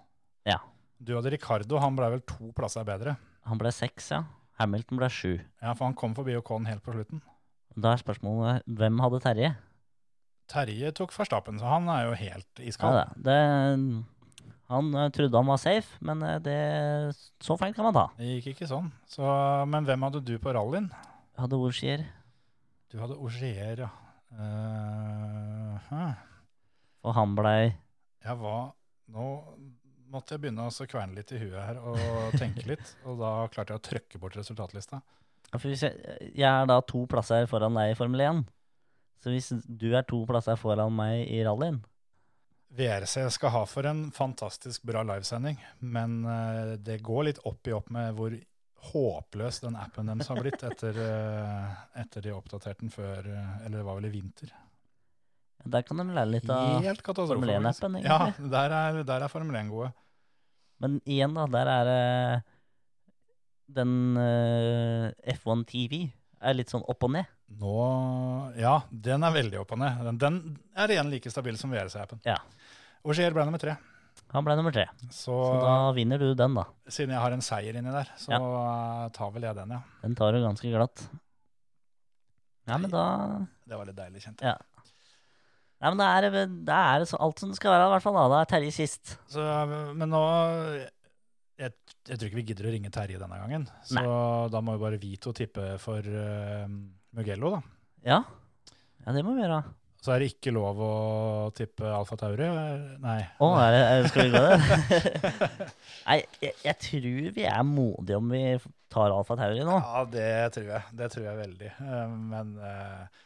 Ja. 0.45 0.59
Du 1.03 1.15
hadde 1.17 1.31
Ricardo, 1.33 1.79
han 1.81 1.97
ble 1.97 2.11
vel 2.11 2.21
to 2.21 2.51
plasser 2.53 2.85
bedre. 2.85 3.17
Han 3.47 3.59
ble 3.61 3.71
seks, 3.73 4.11
ja. 4.13 4.23
Hamilton 4.59 4.99
ble 5.01 5.09
sju. 5.11 5.41
Ja, 5.63 5.73
For 5.75 5.85
han 5.89 5.95
kom 5.95 6.15
forbi 6.15 6.37
Ocon 6.37 6.67
helt 6.67 6.83
på 6.85 6.93
slutten. 6.95 7.21
Da 7.75 7.95
er 7.95 8.03
spørsmålet 8.03 8.67
hvem 8.79 9.01
hadde 9.03 9.21
Terje? 9.25 9.53
Terje 10.51 10.91
tok 10.95 11.15
Verstappen, 11.15 11.59
så 11.59 11.71
han 11.73 11.89
er 11.91 12.05
jo 12.09 12.19
helt 12.19 12.61
iskald. 12.63 13.01
Ja, 13.01 13.07
det, 13.17 13.39
han 14.73 14.91
eh, 14.95 15.11
trodde 15.15 15.41
han 15.41 15.51
var 15.51 15.61
safe, 15.61 15.99
men 16.05 16.23
eh, 16.23 16.39
det, 16.45 16.59
så 17.43 17.57
feil 17.61 17.75
kan 17.77 17.89
man 17.89 17.97
ta. 17.97 18.07
Det 18.19 18.37
gikk 18.37 18.53
ikke 18.55 18.71
sånn. 18.71 18.91
Så, 19.11 19.25
men 19.71 19.89
hvem 19.89 20.07
hadde 20.07 20.23
du 20.25 20.37
på 20.43 20.55
rallyen? 20.55 20.91
Jeg 21.35 21.47
hadde 21.47 21.61
Ogier. 21.61 22.05
Du 22.93 22.99
hadde 23.03 23.19
Ogier, 23.19 23.87
ja. 23.87 23.91
Uh, 24.35 25.77
huh. 25.87 26.15
og 27.07 27.13
han 27.15 27.37
blei 27.39 27.69
Jeg 28.19 28.35
var 28.41 28.73
Nå 29.15 29.27
måtte 30.11 30.35
jeg 30.35 30.43
begynne 30.43 30.65
å 30.67 30.87
kverne 30.91 31.15
litt 31.15 31.31
i 31.31 31.39
huet 31.39 31.61
her 31.61 31.79
og 31.79 32.35
tenke 32.41 32.65
litt. 32.67 32.97
Og 33.07 33.21
da 33.21 33.31
klarte 33.53 33.77
jeg 33.77 33.83
å 33.83 33.85
trykke 33.85 34.21
bort 34.23 34.35
resultatlista. 34.39 34.99
Ja, 35.55 35.61
for 35.63 35.71
jeg, 35.71 35.95
jeg 36.35 36.51
er 36.51 36.67
da 36.67 36.81
to 36.83 37.05
plasser 37.07 37.47
foran 37.47 37.77
deg 37.79 37.93
i 37.93 37.99
Formel 37.99 38.25
1. 38.25 38.41
Så 39.23 39.31
hvis 39.31 39.53
du 39.65 39.93
er 39.95 40.03
to 40.09 40.25
plasser 40.29 40.59
foran 40.59 40.93
meg 40.93 41.29
i 41.31 41.45
rallyen 41.47 41.79
VRC 42.75 43.29
skal 43.31 43.53
ha 43.55 43.61
for 43.71 43.87
en 43.87 44.09
fantastisk 44.11 44.83
bra 44.83 45.05
livesending, 45.07 45.61
men 45.79 46.25
uh, 46.27 46.75
det 46.75 46.99
går 47.07 47.29
litt 47.29 47.39
opp 47.47 47.71
i 47.71 47.75
opp 47.77 47.93
med 47.95 48.17
hvor 48.19 48.35
håpløs 48.91 49.61
den 49.63 49.79
appen 49.79 50.11
deres 50.11 50.29
har 50.33 50.41
blitt 50.43 50.65
etter, 50.67 50.99
uh, 50.99 51.71
etter 52.03 52.27
de 52.27 52.35
oppdaterte 52.35 52.83
den 52.83 52.91
før 52.93 53.31
uh, 53.31 53.61
Eller 53.63 53.79
det 53.79 53.87
var 53.87 54.01
vel 54.01 54.09
i 54.11 54.15
vinter. 54.17 54.51
Der 55.65 55.87
kan 55.87 56.03
de 56.03 56.09
lære 56.11 56.33
litt 56.33 56.51
av 56.51 56.83
Helt. 56.83 57.07
Formel 57.07 57.55
1-appen, 57.55 58.01
Ja, 58.03 58.19
egentlig. 58.27 58.51
der 58.53 58.75
er, 58.81 58.99
der 59.07 59.23
er 59.23 59.33
Formel 59.33 59.57
1 59.63 59.71
gode. 59.71 59.93
Men 60.83 60.99
igjen, 61.07 61.39
da, 61.39 61.47
der 61.55 61.71
er 61.79 61.89
det 61.89 62.03
Den 63.67 64.17
eh, 64.21 65.09
F1 65.35 65.65
TV 65.71 66.05
er 66.45 66.57
litt 66.59 66.73
sånn 66.73 66.85
opp 66.91 67.07
og 67.07 67.15
ned. 67.15 67.31
Nå 67.61 67.73
Ja, 68.59 68.79
den 68.91 69.25
er 69.25 69.33
veldig 69.35 69.61
opp 69.63 69.73
og 69.77 69.81
ned. 69.81 70.03
Den, 70.11 70.21
den 70.21 70.39
er 70.77 70.93
igjen 70.93 71.11
like 71.13 71.33
stabil 71.33 71.57
som 71.61 71.73
VRC-appen. 71.73 72.21
Ja. 72.29 72.37
Ogier 73.05 73.35
ble 73.37 73.47
nummer 73.49 73.61
tre. 73.63 73.77
Han 74.35 74.45
ble 74.47 74.57
nummer 74.59 74.75
tre. 74.75 74.87
Så, 75.09 75.31
Så 75.33 75.57
da 75.63 75.75
vinner 75.95 76.19
du 76.19 76.33
den, 76.37 76.57
da. 76.59 76.67
siden 76.91 77.15
jeg 77.15 77.23
har 77.23 77.35
en 77.35 77.45
seier 77.45 77.77
inni 77.79 77.93
der, 77.95 78.09
så 78.19 78.33
ja. 78.35 78.41
tar 79.15 79.31
vel 79.35 79.47
jeg 79.47 79.57
den, 79.61 79.75
ja. 79.77 79.83
Den 80.03 80.17
tar 80.19 80.35
du 80.35 80.43
ganske 80.43 80.71
glatt. 80.73 81.05
Ja, 82.65 82.79
men 82.81 82.89
da 82.91 83.05
Det 83.69 83.77
var 83.77 83.87
litt 83.89 83.99
deilig, 83.99 84.25
kjente 84.25 84.47
jeg. 84.47 84.57
Ja. 84.57 84.91
Nei, 85.85 85.91
men 85.93 86.01
da 86.01 86.07
er 86.17 86.31
det, 86.33 86.43
er 86.73 87.03
alt 87.05 87.41
som 87.43 87.51
det 87.53 87.59
skal 87.59 87.75
være, 87.75 87.87
i 87.91 87.93
hvert 87.93 88.05
fall. 88.07 88.17
da. 88.17 88.29
Da 88.33 88.41
er 88.41 88.49
Terje 88.49 88.73
sist. 88.73 89.17
Så, 89.29 89.43
men 89.99 90.09
nå 90.09 90.23
jeg, 91.65 91.75
jeg 92.11 92.19
tror 92.19 92.29
ikke 92.29 92.41
vi 92.41 92.47
gidder 92.51 92.69
å 92.69 92.75
ringe 92.75 92.93
Terje 92.95 93.21
denne 93.21 93.39
gangen. 93.41 93.65
Så 93.89 94.05
da 94.53 94.61
må 94.65 94.77
jo 94.77 94.83
bare 94.85 95.01
vi 95.03 95.15
to 95.21 95.33
tippe 95.37 95.75
for 95.83 96.05
uh, 96.05 96.67
Mugello, 97.17 97.57
da. 97.57 97.63
Ja. 98.05 98.21
ja, 99.07 99.17
det 99.17 99.25
må 99.25 99.35
vi 99.37 99.45
gjøre. 99.45 99.63
Så 100.05 100.13
er 100.13 100.21
det 100.21 100.35
ikke 100.35 100.53
lov 100.53 100.81
å 100.85 100.95
tippe 101.57 101.89
Alfa 101.89 102.19
Tauri? 102.21 102.45
Nei. 103.01 103.21
Å, 103.41 103.47
er 103.57 103.71
det, 103.73 103.85
er, 103.89 104.09
skal 104.11 104.27
vi 104.27 104.35
gå 104.35 104.43
der? 104.45 105.45
Nei, 106.11 106.17
jeg, 106.43 106.57
jeg 106.67 106.77
tror 106.85 107.31
vi 107.39 107.47
er 107.49 107.63
modige 107.65 108.19
om 108.21 108.35
vi 108.35 108.43
tar 108.93 109.15
Alfa 109.15 109.39
Tauri 109.41 109.65
nå. 109.65 109.79
Ja, 109.81 110.03
det 110.13 110.35
tror 110.59 110.69
jeg. 110.75 110.93
Det 111.01 111.09
tror 111.15 111.25
jeg 111.31 111.41
veldig. 111.41 111.71
Eh, 111.81 112.13
Men 112.35 112.53
eh, 112.61 113.23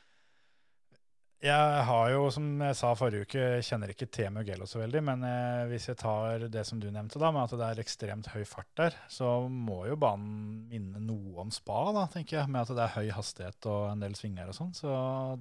jeg 1.38 1.82
har 1.86 2.08
jo, 2.10 2.24
som 2.34 2.46
jeg 2.66 2.74
sa 2.74 2.88
forrige 2.98 3.28
uke, 3.28 3.42
kjenner 3.62 3.92
ikke 3.92 4.08
til 4.10 4.32
Mugello 4.34 4.66
så 4.66 4.80
veldig. 4.80 5.02
Men 5.06 5.22
eh, 5.28 5.68
hvis 5.70 5.86
jeg 5.86 6.00
tar 6.00 6.48
det 6.50 6.64
som 6.66 6.80
du 6.82 6.88
nevnte, 6.90 7.20
da, 7.22 7.30
med 7.34 7.44
at 7.44 7.54
det 7.60 7.68
er 7.68 7.82
ekstremt 7.82 8.30
høy 8.32 8.42
fart 8.48 8.70
der, 8.80 8.96
så 9.12 9.36
må 9.46 9.84
jo 9.86 9.98
banen 10.00 10.64
minne 10.70 11.02
noe 11.04 11.44
om 11.44 11.52
spa, 11.54 11.92
da, 11.94 12.08
tenker 12.10 12.40
jeg. 12.40 12.50
Med 12.50 12.64
at 12.64 12.74
det 12.74 12.84
er 12.88 12.96
høy 12.96 13.12
hastighet 13.14 13.70
og 13.70 13.84
en 13.92 14.02
del 14.02 14.18
svinger 14.18 14.50
og 14.50 14.58
sånn. 14.58 14.74
Så 14.74 14.90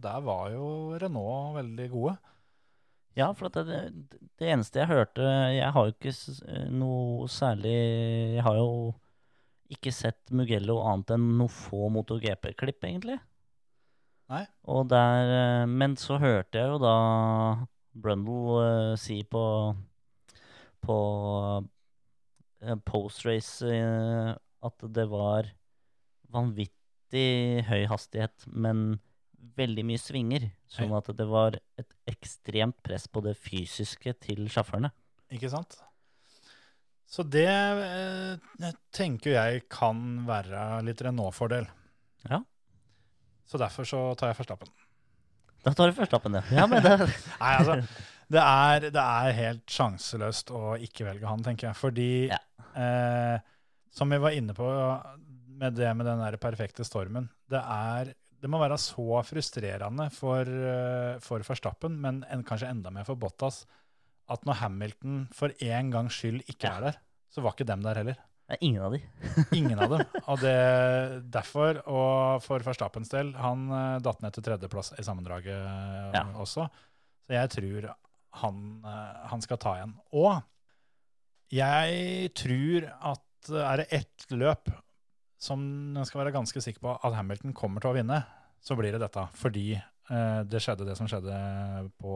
der 0.03 0.21
var 0.27 0.51
jo 0.53 0.67
Renault 1.01 1.57
veldig 1.57 1.89
gode. 1.95 2.17
Ja, 3.17 3.31
for 3.33 3.49
at 3.49 3.57
det, 3.65 3.81
det 4.37 4.51
eneste 4.53 4.77
jeg 4.77 4.91
hørte 4.91 5.25
Jeg 5.25 5.71
har 5.73 5.87
jo 5.87 5.93
ikke 5.95 6.11
noe 6.69 7.25
særlig 7.33 7.71
Jeg 8.35 8.43
har 8.45 8.59
jo 8.59 8.67
ikke 9.73 9.89
sett 9.89 10.29
Mugello 10.29 10.77
annet 10.85 11.15
enn 11.15 11.25
noen 11.39 11.51
få 11.51 11.89
MotoGP-klipp, 11.91 12.85
egentlig. 12.85 13.17
Der, 14.91 15.33
eh, 15.37 15.65
men 15.71 15.95
så 15.99 16.17
hørte 16.19 16.59
jeg 16.59 16.73
jo 16.73 16.79
da 16.83 16.95
Brundle 17.97 18.93
uh, 18.93 18.97
si 18.99 19.21
på 19.25 19.43
på 20.83 20.97
uh, 22.63 22.77
post-race 22.85 23.65
eh, 23.65 24.35
at 24.67 24.85
det 24.93 25.07
var 25.09 25.49
vanvittig 26.33 27.63
høy 27.67 27.87
hastighet, 27.89 28.45
men 28.47 28.99
veldig 29.57 29.85
mye 29.87 30.01
svinger. 30.01 30.47
Sånn 30.69 30.93
at 30.97 31.09
det 31.17 31.27
var 31.29 31.57
et 31.79 31.93
ekstremt 32.09 32.77
press 32.85 33.07
på 33.07 33.23
det 33.25 33.37
fysiske 33.39 34.13
til 34.27 34.47
sjåførene. 34.51 34.91
Ikke 35.33 35.51
sant? 35.51 35.79
Så 37.07 37.23
det 37.23 37.47
eh, 37.47 38.71
tenker 38.95 39.37
jeg 39.37 39.63
kan 39.71 40.25
være 40.27 40.83
litt 40.87 41.01
Renault-fordel. 41.05 41.69
Ja. 42.27 42.41
Så 43.47 43.59
derfor 43.61 43.87
så 43.87 44.01
tar 44.19 44.33
jeg 44.33 44.39
førstappen. 44.41 44.69
Da 45.65 45.73
tar 45.75 45.89
du 45.91 45.95
førstappen, 45.97 46.35
ja. 46.37 46.43
ja 46.61 46.65
men 46.69 46.83
det, 46.83 46.93
Nei, 47.41 47.53
altså, 47.57 47.77
det 48.31 48.43
er, 48.43 48.87
det 48.93 49.03
er 49.03 49.37
helt 49.37 49.71
sjanseløst 49.71 50.51
å 50.55 50.75
ikke 50.83 51.07
velge 51.07 51.27
han, 51.29 51.43
tenker 51.45 51.69
jeg. 51.69 51.79
Fordi, 51.79 52.09
Ja. 52.31 52.39
eh, 52.75 53.39
som 53.97 54.11
vi 54.13 54.19
var 54.21 54.35
inne 54.37 54.53
på 54.55 54.67
med 55.57 55.73
det 55.79 55.89
med 55.97 56.05
den 56.05 56.19
der 56.21 56.37
perfekte 56.37 56.85
stormen, 56.85 57.29
det, 57.49 57.59
er, 57.63 58.11
det 58.43 58.51
må 58.51 58.59
være 58.61 58.77
så 58.79 59.23
frustrerende 59.25 60.09
for, 60.13 60.45
eh, 60.45 61.17
for 61.23 61.43
Verstappen, 61.47 61.95
men 62.03 62.21
en, 62.29 62.43
kanskje 62.47 62.69
enda 62.69 62.91
mer 62.93 63.07
for 63.07 63.17
Bottas, 63.19 63.63
at 64.29 64.43
når 64.45 64.59
Hamilton 64.61 65.21
for 65.33 65.55
en 65.63 65.89
gangs 65.95 66.19
skyld 66.19 66.43
ikke 66.51 66.67
Ja. 66.67 66.75
er 66.77 66.89
der, 66.89 66.99
så 67.31 67.41
var 67.41 67.55
ikke 67.55 67.67
dem 67.71 67.81
der 67.87 67.95
heller. 68.03 68.19
Det 68.47 68.55
er 68.55 68.63
ingen 68.63 68.83
av 68.87 68.93
de. 68.95 68.99
Ingen 69.59 69.79
av 69.83 69.91
dem. 69.91 70.03
Og 70.31 70.39
det, 70.39 70.53
derfor, 71.35 71.81
og 71.91 72.43
for 72.45 72.63
Verstappens 72.63 73.11
del, 73.11 73.33
han 73.35 73.65
eh, 73.75 73.97
datt 74.05 74.21
ned 74.23 74.35
til 74.37 74.45
tredjeplass 74.45 74.93
i 74.95 75.03
sammendraget 75.03 75.51
eh, 75.57 76.13
Ja. 76.15 76.21
også. 76.39 76.67
Så 77.27 77.35
jeg 77.35 77.51
tror 77.51 77.89
han, 78.43 78.61
eh, 78.87 79.25
han 79.33 79.43
skal 79.43 79.59
ta 79.59 79.73
igjen. 79.81 79.97
Og 80.15 80.37
jeg 81.53 82.31
tror 82.39 82.87
at 83.13 83.51
er 83.67 83.81
det 83.83 83.87
ett 83.99 84.25
løp 84.35 84.71
som 85.39 85.61
en 85.95 86.07
skal 86.07 86.23
være 86.23 86.33
ganske 86.35 86.63
sikker 86.63 86.81
på 86.83 86.95
at 86.97 87.15
Hamilton 87.19 87.53
kommer 87.55 87.83
til 87.83 87.91
å 87.91 87.97
vinne, 87.99 88.21
så 88.63 88.75
blir 88.79 88.95
det 88.95 89.03
dette. 89.03 89.27
Fordi 89.37 89.69
det 90.07 90.59
skjedde 90.63 90.85
det 90.87 90.95
som 90.97 91.07
skjedde 91.11 91.35
på, 91.99 92.15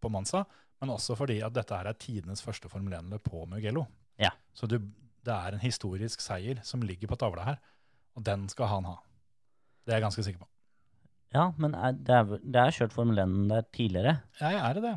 på 0.00 0.10
Mansa, 0.12 0.42
men 0.80 0.92
også 0.96 1.12
fordi 1.16 1.36
at 1.44 1.52
dette 1.54 1.76
er 1.76 1.92
tidenes 2.00 2.40
første 2.42 2.70
Formel 2.72 2.96
1-løp 2.98 3.28
på 3.28 3.44
Mugello. 3.48 3.84
Ja. 4.20 4.32
Så 4.56 4.66
du, 4.68 4.78
det 5.26 5.34
er 5.34 5.56
en 5.56 5.62
historisk 5.62 6.22
seier 6.24 6.62
som 6.66 6.82
ligger 6.86 7.10
på 7.10 7.18
tavla 7.20 7.44
her, 7.46 7.60
og 8.16 8.24
den 8.26 8.48
skal 8.52 8.70
han 8.72 8.88
ha. 8.88 8.96
Det 9.84 9.94
er 9.94 10.00
jeg 10.00 10.06
ganske 10.08 10.24
sikker 10.26 10.42
på. 10.44 10.48
Ja, 11.34 11.50
men 11.62 11.76
er, 11.78 11.94
det, 11.94 12.16
er, 12.16 12.42
det 12.42 12.60
er 12.62 12.74
kjørt 12.74 12.94
Formel 12.94 13.20
1 13.22 13.36
der 13.52 13.66
tidligere. 13.76 14.16
Ja, 14.40 14.50
er 14.66 14.78
det 14.78 14.82
det. 14.88 14.96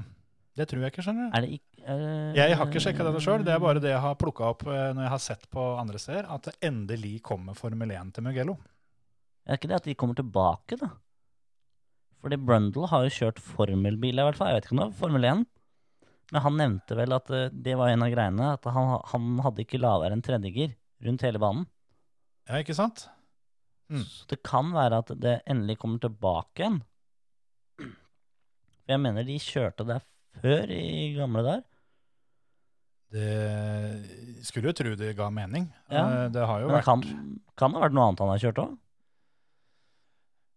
Det 0.57 0.67
tror 0.69 0.83
jeg 0.83 0.93
ikke, 0.93 1.05
skjønner 1.05 1.29
du. 1.29 1.37
Er 1.37 1.45
det 1.45 1.55
ikke 1.57 1.83
er, 1.83 2.01
Jeg 2.37 2.57
har 2.57 2.69
ikke 2.69 2.81
sjekka 2.81 3.05
dette 3.07 3.21
sjøl, 3.25 3.45
det 3.45 3.53
er 3.53 3.61
bare 3.61 3.81
det 3.81 3.91
jeg 3.91 4.01
har 4.01 4.17
plukka 4.21 4.49
opp 4.53 4.65
eh, 4.69 4.91
når 4.93 5.05
jeg 5.05 5.13
har 5.13 5.21
sett 5.21 5.47
på 5.53 5.63
andre 5.81 6.01
steder, 6.01 6.29
at 6.29 6.49
det 6.49 6.53
endelig 6.69 7.15
kommer 7.25 7.57
Formel 7.57 7.93
1 7.93 8.13
til 8.15 8.25
Mugello. 8.25 8.57
Er 9.45 9.57
ikke 9.59 9.69
det 9.71 9.79
at 9.81 9.89
de 9.89 9.97
kommer 9.99 10.17
tilbake, 10.17 10.77
da? 10.79 10.93
Fordi 12.23 12.37
Brundle 12.39 12.87
har 12.87 13.03
jo 13.03 13.11
kjørt 13.17 13.41
formelbil, 13.43 14.21
i 14.21 14.25
hvert 14.25 14.37
fall. 14.39 14.53
Jeg 14.53 14.61
vet 14.61 14.69
ikke 14.69 14.75
om 14.77 14.79
det 14.79 14.87
var 14.87 14.99
Formel 15.01 15.27
1. 15.27 15.41
Men 16.33 16.41
han 16.41 16.55
nevnte 16.57 16.95
vel 16.97 17.13
at 17.13 17.29
eh, 17.29 17.49
det 17.53 17.75
var 17.77 17.91
en 17.93 18.03
av 18.05 18.09
greiene, 18.09 18.53
at 18.57 18.65
han, 18.73 18.95
han 19.11 19.27
hadde 19.45 19.61
ikke 19.65 19.81
lavere 19.81 20.15
enn 20.15 20.23
tredjegir 20.25 20.73
rundt 21.05 21.25
hele 21.27 21.41
banen. 21.41 21.67
Ja, 22.49 22.57
ikke 22.63 22.75
sant? 22.77 23.05
Mm. 23.93 24.01
Så 24.09 24.25
det 24.31 24.39
kan 24.45 24.71
være 24.73 25.03
at 25.03 25.11
det 25.21 25.35
endelig 25.45 25.77
kommer 25.83 26.01
tilbake 26.01 26.63
igjen. 26.63 26.79
For 27.77 28.95
jeg 28.95 29.03
mener 29.03 29.27
de 29.27 29.37
kjørte 29.39 29.85
der 29.87 30.01
før 30.41 30.73
i 30.73 31.13
gamle 31.15 31.43
dager. 31.45 31.63
Det 33.13 34.41
skulle 34.47 34.71
jo 34.71 34.75
tro 34.79 34.95
det 34.97 35.11
ga 35.19 35.29
mening. 35.29 35.67
Ja. 35.93 36.03
Eh, 36.25 36.29
Det 36.33 36.47
har 36.49 36.63
jo 36.63 36.71
Men 36.71 36.73
det 36.73 36.79
vært 36.81 36.89
kan, 36.89 37.03
kan 37.61 37.75
ha 37.77 37.83
vært 37.85 37.93
noe 37.93 38.07
annet 38.09 38.23
han 38.25 38.31
har 38.33 38.41
kjørt 38.41 38.63
òg. 38.63 38.73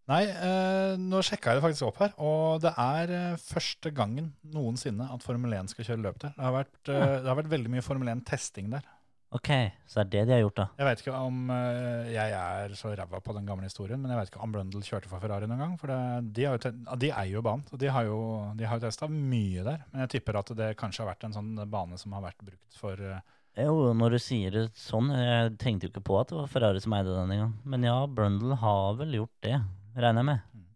Nei, 0.07 0.23
eh, 0.31 0.93
nå 1.03 1.19
sjekka 1.27 1.51
jeg 1.51 1.59
det 1.59 1.65
faktisk 1.65 1.89
opp 1.89 1.97
her, 2.05 2.13
og 2.23 2.61
det 2.63 2.71
er 2.79 3.15
eh, 3.17 3.41
første 3.43 3.91
gangen 3.95 4.31
noensinne 4.55 5.09
at 5.11 5.25
Formel 5.27 5.57
1 5.57 5.73
skal 5.73 5.89
kjøre 5.89 6.05
løp 6.05 6.21
der. 6.23 6.37
Det 6.37 6.47
har 6.47 6.55
vært, 6.55 6.77
eh, 6.85 7.17
det 7.25 7.27
har 7.27 7.41
vært 7.41 7.51
veldig 7.57 7.73
mye 7.73 7.83
Formel 7.83 8.13
1-testing 8.15 8.71
der. 8.77 8.87
Ok, 9.35 9.49
så 9.91 9.99
det 9.99 10.05
er 10.05 10.11
det 10.13 10.21
de 10.29 10.35
har 10.37 10.43
gjort, 10.45 10.61
da. 10.61 10.67
Jeg 10.79 10.87
vet 10.87 11.01
ikke 11.03 11.21
om 11.27 11.51
eh, 11.51 12.11
jeg 12.15 12.35
er 12.39 12.75
så 12.79 12.93
ræva 12.95 13.19
på 13.21 13.35
den 13.35 13.49
gamle 13.49 13.67
historien, 13.67 13.99
men 13.99 14.13
jeg 14.13 14.21
vet 14.21 14.31
ikke 14.31 14.45
om 14.45 14.53
Brundle 14.55 14.83
kjørte 14.87 15.11
for 15.11 15.23
Ferrari 15.23 15.49
noen 15.51 15.65
gang. 15.65 15.73
For 15.81 15.91
det, 15.91 15.99
de, 16.37 16.45
har 16.47 16.55
jo 16.55 16.63
te 16.63 16.71
ja, 16.73 16.99
de 17.03 17.11
eier 17.11 17.33
jo 17.35 17.43
banen, 17.45 17.67
så 17.67 17.81
de 17.83 17.91
har 17.91 18.07
jo, 18.07 18.21
de 18.57 18.69
har 18.69 18.79
jo 18.79 18.87
testa 18.87 19.09
mye 19.11 19.65
der. 19.67 19.83
Men 19.91 20.05
jeg 20.05 20.15
tipper 20.15 20.39
at 20.39 20.53
det 20.57 20.71
kanskje 20.79 21.03
har 21.03 21.11
vært 21.11 21.27
en 21.27 21.35
sånn 21.35 21.51
bane 21.73 21.99
som 21.99 22.15
har 22.15 22.23
vært 22.29 22.47
brukt 22.47 22.79
for 22.79 23.03
eh, 23.03 23.19
Jo, 23.59 23.91
når 23.99 24.15
du 24.15 24.21
sier 24.23 24.55
det 24.55 24.65
sånn, 24.79 25.11
jeg 25.11 25.57
tenkte 25.59 25.89
jo 25.89 25.95
ikke 25.97 26.07
på 26.07 26.21
at 26.21 26.31
det 26.31 26.39
var 26.39 26.53
Ferrari 26.53 26.85
som 26.85 26.95
eide 26.95 27.19
den 27.19 27.35
engang. 27.35 27.57
Men 27.67 27.89
ja, 27.89 27.99
Brundle 28.07 28.61
har 28.63 28.97
vel 29.03 29.19
gjort 29.19 29.35
det, 29.43 29.59
regner 29.97 30.23
jeg 30.23 30.29
med. 30.29 30.45
Mm. 30.53 30.67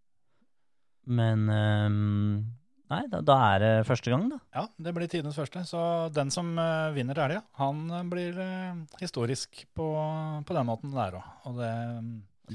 Men 1.20 1.44
um, 1.48 2.40
Nei, 2.90 3.04
da, 3.06 3.20
da 3.22 3.36
er 3.52 3.60
det 3.62 3.74
første 3.86 4.10
gang, 4.10 4.24
da. 4.32 4.40
Ja, 4.56 4.64
det 4.82 4.92
blir 4.96 5.06
tidenes 5.10 5.36
første. 5.38 5.62
Så 5.68 5.80
den 6.14 6.32
som 6.34 6.48
uh, 6.58 6.90
vinner 6.90 7.18
helga, 7.22 7.44
han 7.60 7.84
eh, 7.86 8.06
blir 8.10 8.34
uh, 8.34 8.80
historisk 8.98 9.60
på, 9.78 9.86
på 10.42 10.56
den 10.56 10.66
måten 10.66 10.96
der 10.96 11.20
òg. 11.20 11.28
Og 11.46 11.60
det 11.60 11.70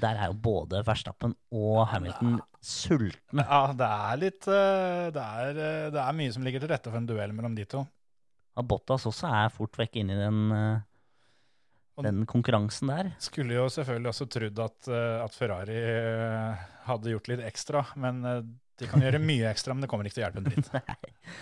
Der 0.01 0.20
er 0.20 0.34
jo 0.34 0.36
både 0.43 0.82
Verstappen 0.84 1.38
og 1.55 1.86
Hamilton 1.88 2.41
sultne. 2.59 3.45
Ja, 3.47 3.61
det 3.80 3.88
er 3.88 4.20
litt 4.26 4.49
uh, 4.51 5.07
det 5.16 5.24
er, 5.24 5.61
det 5.95 6.03
er 6.03 6.20
mye 6.20 6.36
som 6.36 6.43
ligger 6.43 6.66
til 6.66 6.74
rette 6.74 6.91
for 6.91 6.99
en 6.99 7.07
duell 7.07 7.32
mellom 7.32 7.55
de 7.55 7.63
to. 7.72 7.86
Ja, 8.55 8.63
Bottas 8.68 9.07
også 9.07 9.32
er 9.32 9.55
fort 9.55 9.80
vekk 9.80 10.01
inni 10.03 10.20
i 10.20 10.20
den, 10.20 10.51
Og- 10.51 10.84
den 12.03 12.25
konkurransen 12.27 12.91
der. 12.91 13.11
Skulle 13.23 13.55
jo 13.55 13.65
selvfølgelig 13.71 14.11
også 14.11 14.27
trodd 14.31 14.61
at, 14.65 14.87
eh, 14.91 15.23
at 15.23 15.35
Ferrari 15.35 15.77
eh, 15.79 16.63
hadde 16.89 17.13
gjort 17.13 17.29
litt 17.31 17.43
ekstra, 17.47 17.85
men 18.01 18.23
eh, 18.27 18.41
de 18.81 18.89
kan 18.91 19.03
gjøre 19.03 19.21
mye 19.23 19.47
ekstra, 19.51 19.75
men 19.75 19.85
det 19.85 19.89
kommer 19.91 20.07
ikke 20.07 20.17
til 20.17 20.25
å 20.25 20.27
hjelpe 20.27 20.43
en 20.43 20.49
dritt. 20.49 20.71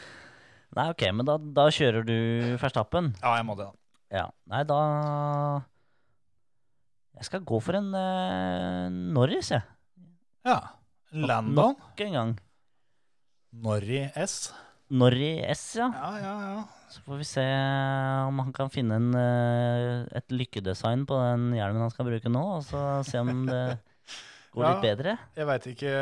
Nei, 0.77 0.87
ok, 0.89 1.05
men 1.17 1.29
da, 1.29 1.37
da 1.57 1.67
kjører 1.73 2.05
du 2.05 2.17
Verstappen. 2.61 3.13
Ja, 3.21 3.35
jeg 3.39 3.47
må 3.47 3.57
det, 3.57 3.69
da. 3.69 3.79
Ja. 4.13 4.27
Nei, 4.49 4.61
da 4.69 4.79
Jeg 7.17 7.25
skal 7.29 7.45
gå 7.49 7.57
for 7.65 7.77
en 7.77 7.89
uh, 7.97 8.93
Norris, 8.93 9.49
jeg. 9.53 9.65
Ja. 10.45 10.59
Landon. 11.13 11.77
Nok 11.77 12.05
en 12.05 12.17
gang. 12.17 12.35
Norrie 13.63 14.09
S. 14.17 14.51
Norrie 14.93 15.45
S, 15.53 15.75
ja. 15.77 15.89
Ja, 15.93 16.13
ja, 16.21 16.33
ja. 16.49 16.82
Så 16.93 17.01
får 17.07 17.17
vi 17.23 17.25
se 17.25 17.43
om 18.27 18.37
han 18.43 18.53
kan 18.53 18.69
finne 18.69 18.99
en, 19.01 19.09
eh, 19.17 20.03
et 20.19 20.29
lykkedesign 20.35 21.07
på 21.09 21.17
den 21.17 21.49
hjelmen 21.57 21.87
han 21.87 21.93
skal 21.93 22.05
bruke 22.11 22.29
nå, 22.29 22.43
og 22.59 22.67
så 22.67 22.83
se 23.07 23.17
om 23.23 23.47
det 23.49 23.63
går 24.53 24.67
litt 24.67 24.83
bedre. 24.85 25.15
Jeg 25.33 25.47
veit 25.49 25.65
ikke 25.71 25.93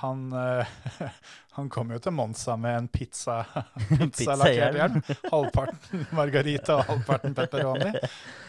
Han, 0.00 0.22
eh, 0.32 0.70
han 1.58 1.68
kom 1.74 1.92
jo 1.92 1.98
til 2.00 2.14
Monza 2.16 2.56
med 2.56 2.78
en 2.78 2.88
pizza 2.88 3.42
pizzalakkert 3.90 4.78
hjelm. 4.80 5.04
Halvparten 5.28 6.06
margarita 6.16 6.78
og 6.80 6.88
halvparten 6.94 7.36
pepperoni. 7.36 7.92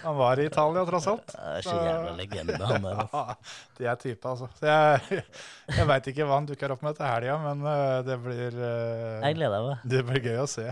Han 0.05 0.17
var 0.21 0.39
i 0.39 0.47
Italia, 0.47 0.85
tross 0.87 1.11
alt. 1.11 1.35
Det 1.35 1.51
er 1.57 1.67
så 1.67 1.75
jævla 1.83 2.15
legende, 2.21 2.63
han 2.63 2.87
der. 2.87 3.03
altså. 3.03 3.27
Ja, 3.27 3.69
de 3.81 3.91
er 3.91 4.01
type, 4.07 4.31
altså. 4.37 4.47
Så 4.55 4.71
jeg, 4.71 5.23
jeg 5.75 5.91
veit 5.91 6.11
ikke 6.15 6.31
hva 6.31 6.39
han 6.39 6.47
dukker 6.47 6.77
opp 6.77 6.87
med 6.87 6.95
til 7.01 7.11
helga, 7.11 7.39
men 7.49 7.67
eh, 7.75 7.99
det 8.07 8.19
blir 8.23 8.59
eh, 8.71 9.23
Jeg 9.27 9.41
gleder 9.43 9.67
meg. 9.73 9.87
Det 9.97 10.05
blir 10.13 10.29
gøy 10.31 10.43
å 10.47 10.51
se. 10.55 10.71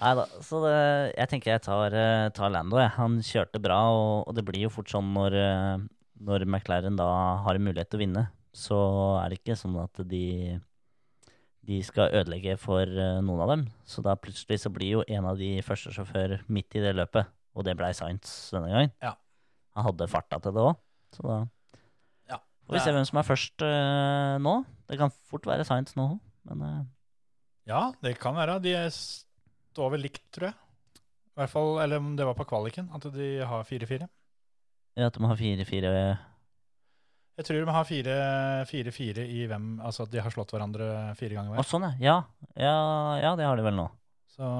Nei 0.00 0.14
da, 0.16 0.24
så 0.40 0.62
det, 0.64 0.76
jeg 1.18 1.28
tenker 1.28 1.50
jeg 1.52 1.62
tar, 1.66 1.92
eh, 1.92 2.28
tar 2.32 2.48
Lando. 2.54 2.78
Jeg. 2.80 2.92
Han 2.96 3.18
kjørte 3.26 3.60
bra, 3.60 3.76
og, 3.92 4.28
og 4.30 4.34
det 4.38 4.44
blir 4.48 4.62
jo 4.64 4.70
fort 4.72 4.88
sånn 4.88 5.10
når, 5.12 5.36
eh, 5.36 5.82
når 6.24 6.46
McLaren 6.48 6.96
da 6.96 7.08
har 7.44 7.58
mulighet 7.60 7.90
til 7.92 8.00
å 8.00 8.04
vinne. 8.06 8.26
så 8.56 8.76
er 9.22 9.28
det 9.30 9.36
ikke 9.44 9.54
sånn 9.60 9.76
at 9.78 10.00
de 10.10 10.58
de 11.70 11.76
skal 11.86 12.10
ødelegge 12.16 12.56
for 12.58 12.82
eh, 12.88 13.20
noen 13.22 13.42
av 13.44 13.50
dem. 13.52 13.60
Så 13.86 14.02
da 14.02 14.16
plutselig 14.18 14.56
så 14.64 14.70
blir 14.74 14.96
jo 14.96 15.02
en 15.06 15.26
av 15.28 15.36
de 15.38 15.60
første 15.62 15.92
sjåfør 15.94 16.38
midt 16.50 16.74
i 16.74 16.82
det 16.82 16.94
løpet, 16.98 17.28
og 17.54 17.66
det 17.68 17.76
blei 17.78 17.92
Science 17.94 18.48
denne 18.56 18.72
gangen. 18.72 18.90
Ja. 19.04 19.12
Han 19.76 19.86
hadde 19.86 20.08
farta 20.10 20.40
til 20.42 20.56
det 20.56 20.64
òg, 20.64 20.80
så 21.14 21.26
da 21.28 21.36
Ja, 22.32 22.38
får 22.66 22.74
vi 22.74 22.80
se 22.80 22.90
er- 22.90 22.96
hvem 22.96 23.06
som 23.06 23.20
er 23.20 23.28
først 23.28 23.62
eh, 23.68 24.38
nå. 24.42 24.56
Det 24.88 24.98
kan 24.98 25.12
fort 25.30 25.46
være 25.46 25.68
Science 25.68 25.94
nå 26.00 26.08
òg, 26.16 26.18
men 26.50 26.66
eh, 26.66 26.82
Ja, 27.70 27.92
det 28.02 28.16
kan 28.18 28.34
være. 28.34 28.58
De 28.64 28.74
står 29.70 29.86
over 29.88 30.02
likt, 30.02 30.22
tror 30.34 30.50
jeg. 30.50 30.58
I 31.30 31.40
hvert 31.40 31.52
fall, 31.52 31.78
Eller 31.80 32.02
om 32.02 32.16
det 32.18 32.26
var 32.26 32.34
på 32.36 32.44
kvaliken, 32.50 32.90
at 32.94 33.06
de 33.14 33.28
har 33.46 33.64
4-4. 33.64 34.08
ja, 34.98 35.06
at 35.06 35.14
de 35.14 35.24
har 35.24 35.36
fire-fire 35.38 35.92
Jeg 37.38 37.46
tror 37.46 37.64
de 37.64 37.72
har 37.72 37.84
4-4 38.68 39.24
i 39.24 39.46
hvem 39.48 39.80
Altså 39.80 40.02
at 40.04 40.10
de 40.12 40.20
har 40.20 40.30
slått 40.34 40.50
hverandre 40.52 41.14
fire 41.16 41.38
ganger 41.38 41.56
Å, 41.62 41.64
sånn, 41.64 41.86
ja. 42.02 42.18
ja. 42.58 42.74
Ja, 43.22 43.30
det 43.38 43.46
har 43.48 43.56
de 43.56 43.64
vel 43.64 43.78
nå. 43.78 43.86
Så, 44.34 44.50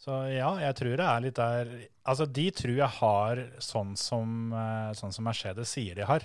så 0.00 0.20
ja, 0.32 0.52
jeg 0.62 0.76
tror 0.78 0.94
det 1.00 1.08
er 1.08 1.24
litt 1.24 1.40
der 1.40 1.72
Altså, 2.08 2.26
de 2.26 2.46
tror 2.54 2.76
jeg 2.78 2.92
har 3.00 3.40
sånn 3.62 3.96
som, 4.00 4.52
eh, 4.56 4.92
sånn 4.98 5.12
som 5.14 5.26
Mercedes 5.28 5.70
sier 5.76 5.94
de 5.98 6.06
har. 6.08 6.24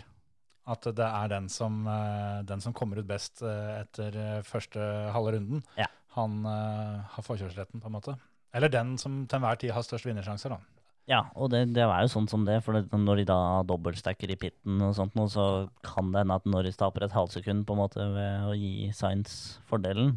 At 0.66 0.88
det 0.98 1.06
er 1.06 1.28
den 1.30 1.50
som, 1.52 1.84
eh, 1.86 2.40
den 2.48 2.62
som 2.64 2.74
kommer 2.74 2.98
ut 3.02 3.06
best 3.10 3.44
eh, 3.46 3.82
etter 3.84 4.42
første 4.48 4.80
halve 5.14 5.36
runden. 5.36 5.62
Ja. 5.78 5.86
Han 6.16 6.46
eh, 6.50 7.04
har 7.16 7.26
forkjørsretten, 7.26 7.84
på 7.84 7.92
en 7.92 7.98
måte. 7.98 8.16
Eller 8.56 8.72
den 8.72 8.96
som 9.02 9.24
til 9.28 9.40
enhver 9.40 9.60
tid 9.60 9.74
har 9.76 9.86
størst 9.86 10.08
vinnersjanser, 10.08 10.56
da. 10.56 10.76
Ja, 11.06 11.20
og 11.38 11.52
det, 11.54 11.68
det 11.76 11.84
er 11.86 12.02
jo 12.02 12.10
sånn 12.10 12.28
som 12.30 12.48
det, 12.48 12.58
for 12.66 12.80
når 12.98 13.20
de 13.20 13.26
da 13.30 13.40
dobbeltstacker 13.70 14.32
i 14.34 14.38
pitten 14.42 14.80
og 14.82 14.96
sånt 14.98 15.14
noe, 15.18 15.30
så 15.30 15.68
kan 15.86 16.10
det 16.10 16.24
hende 16.24 16.38
at 16.40 16.48
Norris 16.50 16.80
taper 16.80 17.06
et 17.06 17.14
halvsekund 17.14 17.68
på 17.68 17.76
en 17.76 17.82
måte 17.84 18.08
ved 18.16 18.48
å 18.50 18.56
gi 18.58 18.90
Science 18.96 19.62
fordelen. 19.70 20.16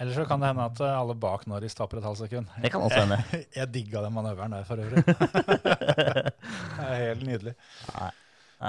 Eller 0.00 0.16
så 0.16 0.24
kan 0.26 0.40
det 0.42 0.48
hende 0.50 0.64
at 0.66 0.80
eh, 0.82 0.96
alle 0.96 1.14
bak 1.14 1.44
Norris 1.50 1.76
taper 1.76 2.00
et 2.00 2.06
halvt 2.08 2.24
sekund. 2.24 2.48
Det 2.62 2.72
kan 2.72 2.82
også 2.82 3.04
hende. 3.04 3.20
Jeg 3.58 3.70
digga 3.74 4.02
den 4.02 4.16
manøveren 4.16 4.56
der, 4.56 4.64
for 4.66 4.80
øvrig. 4.80 5.04
det 6.78 6.86
er 6.88 7.02
helt 7.04 7.26
nydelig. 7.28 7.54
Det, 7.92 8.08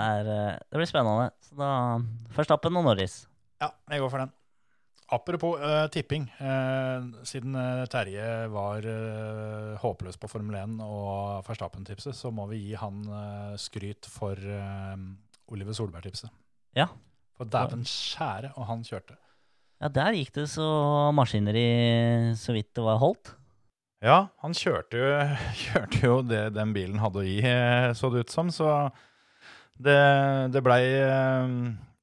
er, 0.03 0.29
eh, 0.35 0.51
det 0.59 0.81
blir 0.81 0.91
spennende. 0.91 1.31
Så 1.47 1.57
da 1.57 1.71
Førstappen 2.35 2.77
og 2.77 2.85
Norris. 2.89 3.23
Ja, 3.63 3.71
jeg 3.89 4.03
går 4.03 4.11
for 4.11 4.21
den. 4.21 4.35
Apropos 5.13 5.59
uh, 5.61 5.85
tipping. 5.93 6.25
Uh, 6.41 7.21
siden 7.27 7.53
uh, 7.53 7.85
Terje 7.91 8.47
var 8.49 8.85
håpløs 9.81 10.17
på 10.17 10.29
Formel 10.31 10.57
1 10.57 10.79
og 10.81 11.45
Verstappen-tipset, 11.45 12.17
så 12.17 12.31
må 12.33 12.47
vi 12.49 12.63
gi 12.63 12.73
han 12.79 13.03
skryt 13.61 14.09
for 14.09 14.39
Oliver 15.53 15.77
Solberg-tipset. 15.77 16.31
Ja. 16.75 16.89
For 17.37 17.45
dæven 17.45 17.85
skjære, 17.85 18.55
og 18.55 18.65
han 18.71 18.83
kjørte. 18.87 19.17
Ja, 19.83 19.89
der 19.91 20.15
gikk 20.15 20.31
det 20.37 20.47
så 20.49 20.65
maskineri 21.13 21.65
så 22.39 22.55
vidt 22.55 22.71
det 22.73 22.85
var 22.85 23.01
holdt. 23.01 23.35
Ja, 24.05 24.19
han 24.41 24.55
kjørte 24.57 24.99
jo, 24.99 25.09
kjørte 25.65 26.01
jo 26.01 26.15
det 26.25 26.45
den 26.55 26.73
bilen 26.73 27.01
hadde 27.03 27.21
å 27.21 27.27
gi, 27.27 27.41
så 27.97 28.09
det 28.09 28.25
ut 28.25 28.33
som. 28.33 28.49
Så 28.53 28.71
det, 29.77 29.99
det 30.55 30.63
blei 30.65 30.81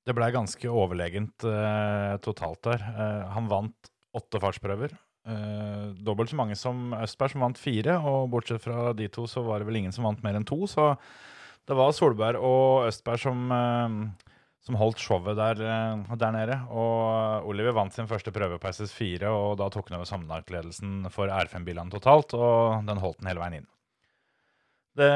det 0.07 0.15
ble 0.17 0.29
ganske 0.35 0.71
overlegent 0.71 1.45
eh, 1.47 2.15
totalt 2.25 2.63
der. 2.67 2.83
Eh, 2.83 3.25
han 3.37 3.49
vant 3.51 3.91
åtte 4.19 4.41
fartsprøver. 4.43 4.95
Eh, 5.23 5.85
dobbelt 6.03 6.33
så 6.33 6.39
mange 6.41 6.57
som 6.59 6.91
Østberg, 6.99 7.35
som 7.35 7.45
vant 7.47 7.61
fire. 7.61 7.99
Og 8.03 8.31
bortsett 8.33 8.65
fra 8.65 8.91
de 8.99 9.09
to, 9.13 9.29
så 9.31 9.45
var 9.47 9.63
det 9.63 9.71
vel 9.71 9.83
ingen 9.83 9.95
som 9.95 10.09
vant 10.09 10.23
mer 10.25 10.39
enn 10.39 10.49
to. 10.49 10.59
Så 10.71 10.93
det 11.69 11.79
var 11.79 11.95
Solberg 11.95 12.43
og 12.43 12.89
Østberg 12.89 13.23
som, 13.23 13.45
eh, 13.55 14.29
som 14.67 14.79
holdt 14.79 15.03
showet 15.03 15.39
der, 15.39 15.63
eh, 15.63 16.17
der 16.19 16.33
nede. 16.35 16.59
Og 16.71 17.47
Oliver 17.47 17.73
vant 17.79 17.95
sin 17.95 18.11
første 18.11 18.35
prøve 18.35 18.59
på 18.59 18.73
SS4, 18.75 19.31
og 19.31 19.59
da 19.59 19.71
tok 19.71 19.89
han 19.89 20.01
over 20.01 20.11
sammenlagtledelsen 20.11 21.11
for 21.11 21.31
R5-bilene 21.31 21.95
totalt. 21.95 22.35
Og 22.35 22.83
den 22.87 22.99
holdt 22.99 23.23
den 23.23 23.31
hele 23.31 23.45
veien 23.45 23.61
inn. 23.63 23.71
Det 24.99 25.13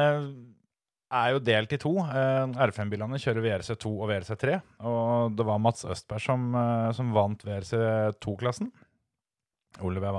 er 1.15 1.33
jo 1.35 1.43
delt 1.43 1.75
i 1.75 1.79
to. 1.81 1.93
Eh, 2.03 2.57
R5-bilene 2.67 3.21
kjører 3.23 3.45
VRC2 3.45 3.93
og 3.93 4.11
VRC3. 4.11 4.59
Og 4.91 5.37
det 5.39 5.47
var 5.47 5.63
Mats 5.63 5.87
Østberg 5.87 6.23
som, 6.23 6.49
eh, 6.55 6.93
som 6.97 7.13
vant 7.15 7.45
VRC2-klassen. 7.47 8.73
Oliver 9.85 10.17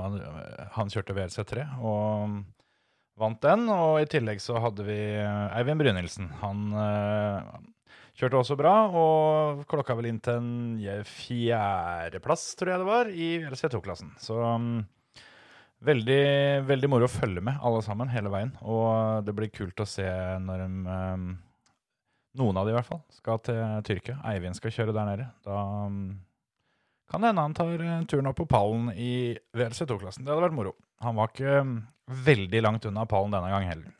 han 0.76 0.92
kjørte 0.92 1.16
VRC3 1.16 1.64
og 1.82 2.44
vant 3.18 3.40
den. 3.42 3.66
Og 3.68 4.00
i 4.00 4.08
tillegg 4.10 4.40
så 4.40 4.60
hadde 4.62 4.86
vi 4.86 4.98
eh, 5.18 5.58
Eivind 5.58 5.82
Brynildsen. 5.82 6.30
Han 6.42 6.68
kjørte 8.18 8.40
også 8.40 8.56
bra 8.58 8.74
og 8.90 9.64
klokka 9.70 9.94
vel 9.98 10.08
inn 10.10 10.22
til 10.22 10.40
en 10.40 11.04
fjerdeplass, 11.06 12.54
tror 12.58 12.72
jeg 12.72 12.82
det 12.82 12.88
var, 12.88 13.10
i 13.12 13.28
VRC2-klassen. 13.44 14.14
Så 14.22 14.38
mm, 14.38 14.78
Veldig, 15.78 16.22
veldig 16.66 16.88
moro 16.90 17.06
å 17.06 17.12
følge 17.12 17.42
med, 17.44 17.58
alle 17.62 17.82
sammen, 17.86 18.10
hele 18.10 18.32
veien. 18.32 18.50
Og 18.66 19.22
det 19.26 19.34
blir 19.36 19.50
kult 19.54 19.78
å 19.78 19.86
se 19.86 20.06
når 20.42 20.64
de 20.64 20.70
um, 20.86 21.28
Noen 22.38 22.58
av 22.60 22.68
de 22.68 22.70
i 22.70 22.74
hvert 22.76 22.86
fall 22.86 23.00
skal 23.10 23.38
til 23.42 23.60
Tyrkia. 23.86 24.18
Eivind 24.30 24.54
skal 24.58 24.70
kjøre 24.74 24.92
der 24.94 25.06
nede. 25.08 25.28
Da 25.46 25.58
um, 25.88 26.18
kan 27.10 27.22
det 27.22 27.30
hende 27.30 27.46
han 27.46 27.56
tar 27.56 27.80
eh, 27.80 28.02
turen 28.10 28.28
opp 28.30 28.36
på 28.38 28.46
pallen 28.50 28.90
i 28.92 29.32
VLC2-klassen. 29.56 30.26
Det 30.26 30.30
hadde 30.30 30.44
vært 30.44 30.58
moro. 30.58 30.74
Han 31.02 31.16
var 31.18 31.32
ikke 31.32 31.62
um, 31.64 31.72
veldig 32.26 32.60
langt 32.66 32.86
unna 32.90 33.06
pallen 33.10 33.34
denne 33.34 33.50
gang 33.50 33.66
heller. 33.70 33.94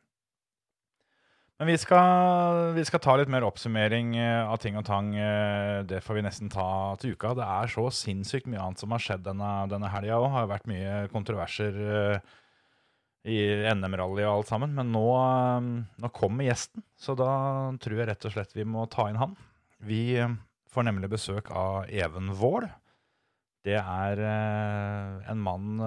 Men 1.58 1.66
vi 1.72 1.74
skal, 1.82 2.72
vi 2.76 2.84
skal 2.86 3.00
ta 3.02 3.16
litt 3.18 3.30
mer 3.34 3.42
oppsummering 3.42 4.12
eh, 4.14 4.46
av 4.46 4.60
ting 4.62 4.76
og 4.78 4.84
tang. 4.86 5.08
eh, 5.18 5.82
Det 5.90 5.98
får 6.06 6.20
vi 6.20 6.22
nesten 6.22 6.52
ta 6.52 6.94
til 7.02 7.16
uka. 7.16 7.32
Det 7.34 7.46
er 7.50 7.72
så 7.72 7.88
sinnssykt 7.90 8.46
mye 8.46 8.62
annet 8.62 8.78
som 8.78 8.94
har 8.94 9.02
skjedd 9.02 9.24
denne, 9.26 9.48
denne 9.72 9.90
helga 9.90 10.20
òg. 10.20 10.28
Det 10.28 10.36
har 10.36 10.52
vært 10.52 10.70
mye 10.70 10.92
kontroverser 11.10 11.80
eh, 11.96 12.36
i 13.26 13.40
NM-rally 13.74 14.22
og 14.22 14.36
alt 14.36 14.52
sammen. 14.52 14.76
Men 14.78 14.94
nå, 14.94 15.02
nå 15.98 16.12
kommer 16.14 16.46
gjesten, 16.46 16.86
så 16.94 17.18
da 17.18 17.32
tror 17.82 18.04
jeg 18.04 18.10
rett 18.12 18.28
og 18.30 18.36
slett 18.36 18.54
vi 18.54 18.62
må 18.76 18.86
ta 18.86 19.08
inn 19.10 19.18
han. 19.18 19.34
Vi 19.82 20.14
får 20.70 20.86
nemlig 20.86 21.10
besøk 21.10 21.50
av 21.50 21.90
Even 21.90 22.30
Vål. 22.38 22.68
Det 23.66 23.74
er 23.82 24.20
en 24.22 25.40
mann 25.42 25.80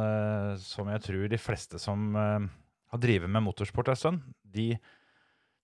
som 0.61 0.89
jeg 0.91 1.01
tror 1.05 1.29
de 1.31 1.39
fleste 1.39 1.79
som 1.81 2.11
har 2.13 3.01
drevet 3.01 3.31
med 3.31 3.45
motorsport 3.47 3.89
en 3.93 3.97
stund, 3.97 4.25
de 4.43 4.75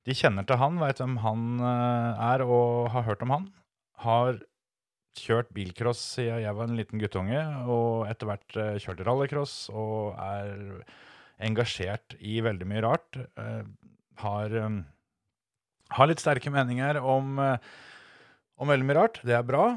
de 0.07 0.15
kjenner 0.15 0.45
til 0.47 0.59
han, 0.61 0.77
veit 0.79 1.01
hvem 1.01 1.17
han 1.19 1.47
eh, 1.59 2.27
er 2.29 2.43
og 2.45 2.87
har 2.93 3.03
hørt 3.09 3.23
om 3.25 3.33
han. 3.33 3.49
Har 4.05 4.39
kjørt 5.17 5.49
bilcross 5.55 5.99
siden 6.15 6.43
jeg 6.43 6.55
var 6.55 6.69
en 6.69 6.77
liten 6.77 7.01
guttunge, 7.01 7.41
og 7.67 8.07
etter 8.07 8.29
hvert 8.29 8.59
eh, 8.61 8.77
kjørt 8.83 9.03
rallycross 9.07 9.55
og 9.73 10.15
er 10.21 10.85
engasjert 11.43 12.15
i 12.23 12.39
veldig 12.45 12.69
mye 12.69 12.85
rart. 12.85 13.19
Eh, 13.35 13.65
har, 14.23 14.55
har 15.99 16.09
litt 16.09 16.23
sterke 16.23 16.49
meninger 16.53 16.97
om, 17.03 17.35
om 17.37 18.71
veldig 18.71 18.87
mye 18.87 18.97
rart. 18.97 19.19
Det 19.27 19.35
er 19.37 19.43
bra. 19.45 19.67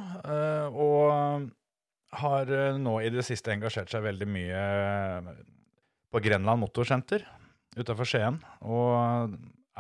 og 0.72 1.51
har 2.22 2.55
nå 2.81 2.95
i 3.05 3.11
det 3.12 3.26
siste 3.26 3.53
engasjert 3.53 3.93
seg 3.93 4.07
veldig 4.07 4.28
mye 4.33 4.62
på 6.11 6.22
Grenland 6.24 6.64
Motorsenter 6.64 7.26
utafor 7.76 8.09
Skien. 8.09 8.41
Og 8.64 9.37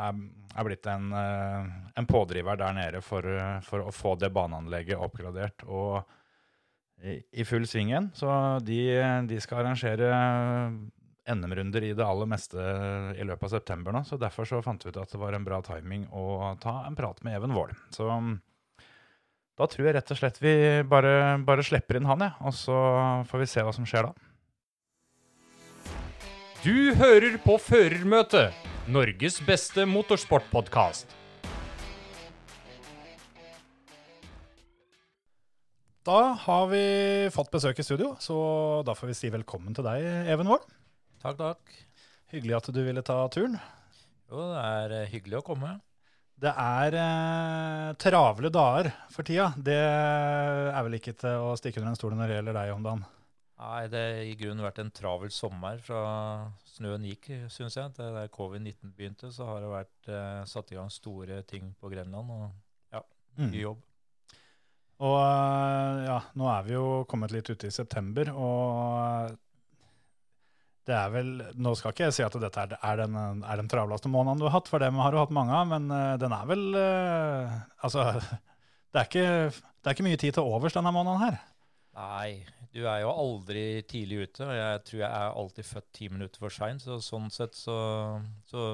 er, 0.08 0.64
blitt 0.66 0.86
en, 0.90 1.10
eh, 1.16 1.68
en 2.00 2.08
pådriver 2.08 2.58
der 2.60 2.76
nede 2.76 3.02
for, 3.04 3.26
eh, 3.26 3.58
for 3.66 3.84
å 3.84 3.94
få 3.94 4.16
det 4.20 4.32
baneanlegget 4.34 5.00
oppgradert 5.00 5.66
og 5.68 6.02
i, 7.00 7.44
full 7.48 7.64
sving 7.64 7.92
igjen. 7.92 8.10
Så 8.12 8.28
de, 8.64 8.80
de 9.28 9.38
skal 9.40 9.62
arrangere 9.62 10.10
NM-runder 11.30 11.86
i 11.86 11.94
det 11.96 12.04
aller 12.04 12.28
meste 12.28 12.60
i 13.16 13.24
løpet 13.24 13.46
av 13.46 13.54
september 13.54 13.94
nå. 13.94 14.02
Så 14.04 14.18
derfor 14.20 14.48
så 14.48 14.60
fant 14.64 14.84
vi 14.84 14.92
ut 14.92 15.00
at 15.00 15.12
det 15.12 15.20
var 15.20 15.36
en 15.36 15.46
bra 15.46 15.62
timing 15.64 16.06
å 16.12 16.52
ta 16.60 16.82
en 16.84 16.98
prat 16.98 17.22
med 17.24 17.38
Even 17.38 17.56
Wold. 17.56 17.72
Så 17.94 18.10
da 19.60 19.68
tror 19.68 19.86
jeg 19.86 19.96
rett 19.96 20.12
og 20.12 20.20
slett 20.20 20.40
vi 20.40 20.54
bare, 20.88 21.38
bare 21.44 21.64
slipper 21.64 21.98
inn 21.98 22.08
han, 22.08 22.22
jeg. 22.24 22.36
Og 22.48 22.56
så 22.56 22.76
får 23.28 23.42
vi 23.42 23.48
se 23.52 23.64
hva 23.64 23.74
som 23.76 23.88
skjer 23.88 24.08
da. 24.08 24.14
Du 26.60 26.92
hører 26.92 27.38
på 27.40 27.54
Førermøtet, 27.60 28.56
Norges 28.88 29.36
beste 29.44 29.84
motorsportpodkast. 29.84 31.10
Da 36.08 36.20
har 36.46 36.64
vi 36.70 36.80
fått 37.34 37.50
besøk 37.52 37.78
i 37.78 37.84
studio, 37.84 38.14
så 38.24 38.80
da 38.88 38.94
får 38.96 39.12
vi 39.12 39.18
si 39.18 39.30
velkommen 39.30 39.76
til 39.76 39.84
deg, 39.84 40.06
Even 40.32 40.48
Wold. 40.48 40.64
Takk, 41.20 41.36
takk. 41.36 41.76
Hyggelig 42.32 42.56
at 42.56 42.72
du 42.72 42.80
ville 42.80 43.04
ta 43.04 43.18
turen. 43.28 43.58
Jo, 44.30 44.48
det 44.48 44.64
er 44.64 44.96
eh, 44.96 45.08
hyggelig 45.12 45.42
å 45.42 45.46
komme. 45.50 45.74
Det 46.40 46.50
er 46.56 46.96
eh, 46.96 47.92
travle 48.00 48.48
dager 48.48 48.88
for 49.12 49.28
tida. 49.28 49.50
Det 49.60 49.76
er 49.76 50.80
vel 50.86 50.96
ikke 50.96 51.18
til 51.20 51.50
å 51.50 51.56
stikke 51.60 51.82
under 51.82 51.92
en 51.92 52.00
stol 52.00 52.16
når 52.16 52.32
det 52.32 52.40
gjelder 52.40 52.60
deg 52.62 52.72
om 52.72 52.86
dagen. 52.86 53.04
Nei, 53.60 53.82
det 53.92 54.04
har 54.06 54.22
i 54.24 54.36
grunnen 54.40 54.64
vært 54.64 54.80
en 54.80 54.94
travel 54.96 55.32
sommer 55.36 55.82
fra 55.84 56.00
snøen 56.80 57.04
gikk, 57.04 57.28
syns 57.52 57.76
jeg. 57.76 57.92
Der 57.98 58.32
covid-19 58.32 58.94
begynte, 58.96 59.30
så 59.34 59.46
har 59.50 59.60
det 59.60 59.70
vært 59.70 60.10
eh, 60.10 60.40
satt 60.48 60.72
i 60.72 60.78
gang 60.78 60.90
store 60.92 61.42
ting 61.48 61.74
på 61.80 61.92
Grenland. 61.92 62.32
Og 62.32 62.50
ja, 62.96 63.04
Mm. 63.38 63.52
Mye 63.52 63.62
jobb. 63.62 63.84
Og 65.00 65.14
øh, 65.16 66.00
ja, 66.04 66.16
nå 66.36 66.48
er 66.50 66.64
vi 66.66 66.74
jo 66.74 66.88
kommet 67.08 67.32
litt 67.32 67.48
ute 67.48 67.70
i 67.70 67.72
september, 67.72 68.28
og 68.34 69.36
det 70.84 70.96
er 70.96 71.12
vel 71.14 71.30
Nå 71.54 71.72
skal 71.78 71.94
ikke 71.94 72.08
jeg 72.08 72.16
si 72.16 72.24
at 72.26 72.36
dette 72.42 72.64
er, 72.64 72.74
er, 72.82 72.98
den, 73.04 73.14
er 73.16 73.62
den 73.62 73.70
travleste 73.70 74.10
måneden 74.12 74.42
du 74.42 74.48
har 74.48 74.58
hatt, 74.58 74.68
for 74.68 74.82
dem 74.82 74.98
har 75.00 75.14
du 75.14 75.20
hatt 75.20 75.32
mange 75.32 75.54
av, 75.56 75.70
men 75.70 75.86
øh, 75.94 76.18
den 76.20 76.34
er 76.36 76.50
vel 76.50 76.66
Altså, 77.80 78.10
det 78.92 78.98
er, 78.98 79.06
ikke, 79.06 79.28
det 79.54 79.88
er 79.88 79.96
ikke 79.96 80.08
mye 80.10 80.20
tid 80.20 80.36
til 80.36 80.50
overs 80.50 80.76
denne 80.76 80.92
måneden 80.92 81.22
her. 81.22 81.38
Nei, 81.96 82.44
du 82.70 82.84
er 82.86 83.00
jo 83.02 83.10
aldri 83.10 83.82
tidlig 83.90 84.22
ute. 84.28 84.46
og 84.46 84.54
Jeg 84.54 84.82
tror 84.86 85.00
jeg 85.00 85.10
er 85.10 85.38
alltid 85.40 85.66
født 85.66 85.88
ti 85.96 86.08
minutter 86.12 86.44
for 86.44 86.54
seint, 86.54 86.84
så 86.84 87.00
sånn 87.02 87.26
sett 87.34 87.58
så, 87.58 87.76
så 88.46 88.66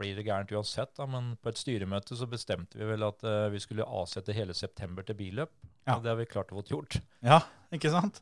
blir 0.00 0.18
det 0.18 0.26
gærent 0.26 0.52
uansett. 0.56 0.90
Da. 0.98 1.06
Men 1.10 1.36
på 1.38 1.52
et 1.52 1.60
styremøte 1.60 2.18
så 2.18 2.26
bestemte 2.30 2.80
vi 2.80 2.88
vel 2.88 3.06
at 3.06 3.22
uh, 3.26 3.46
vi 3.54 3.62
skulle 3.62 3.86
avsette 3.86 4.34
hele 4.36 4.56
september 4.58 5.06
til 5.06 5.18
billøp. 5.20 5.54
Ja. 5.86 5.96
Og 5.96 6.04
det 6.04 6.12
har 6.12 6.18
vi 6.18 6.28
klart 6.28 6.50
å 6.52 6.58
få 6.58 6.66
gjort. 6.66 6.98
Ja, 7.24 7.40
ikke 7.74 7.94
sant? 7.94 8.20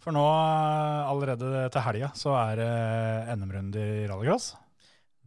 For 0.00 0.16
nå, 0.16 0.22
øh, 0.24 1.10
allerede 1.10 1.66
til 1.72 1.84
helga, 1.84 2.08
så 2.16 2.32
er 2.38 2.60
det 2.60 2.70
NM-runde 3.36 3.80
i 3.80 4.06
rallycross. 4.08 4.54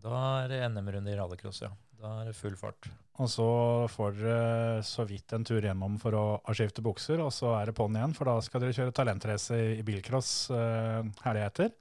Da 0.02 0.22
er 0.44 0.50
det 0.50 0.62
NM-runde 0.74 1.14
i 1.14 1.18
rallycross, 1.20 1.62
ja. 1.62 1.70
Da 2.04 2.18
er 2.20 2.28
det 2.28 2.36
full 2.36 2.56
fart. 2.60 2.90
Og 3.24 3.30
så 3.32 3.46
får 3.94 4.16
dere 4.18 4.82
så 4.84 5.06
vidt 5.08 5.32
en 5.38 5.46
tur 5.48 5.64
gjennom 5.64 5.96
for 6.02 6.18
å, 6.18 6.26
å 6.44 6.56
skifte 6.58 6.84
bukser, 6.84 7.22
og 7.24 7.32
så 7.32 7.54
er 7.56 7.70
det 7.70 7.76
på'n 7.78 7.96
igjen, 7.96 8.16
for 8.18 8.28
da 8.28 8.34
skal 8.44 8.64
dere 8.64 8.76
kjøre 8.76 8.96
talentrace 8.98 9.60
i, 9.78 9.86
bilcross 9.88 10.34
uh, 10.52 11.00
helga 11.24 11.48
etter. 11.48 11.72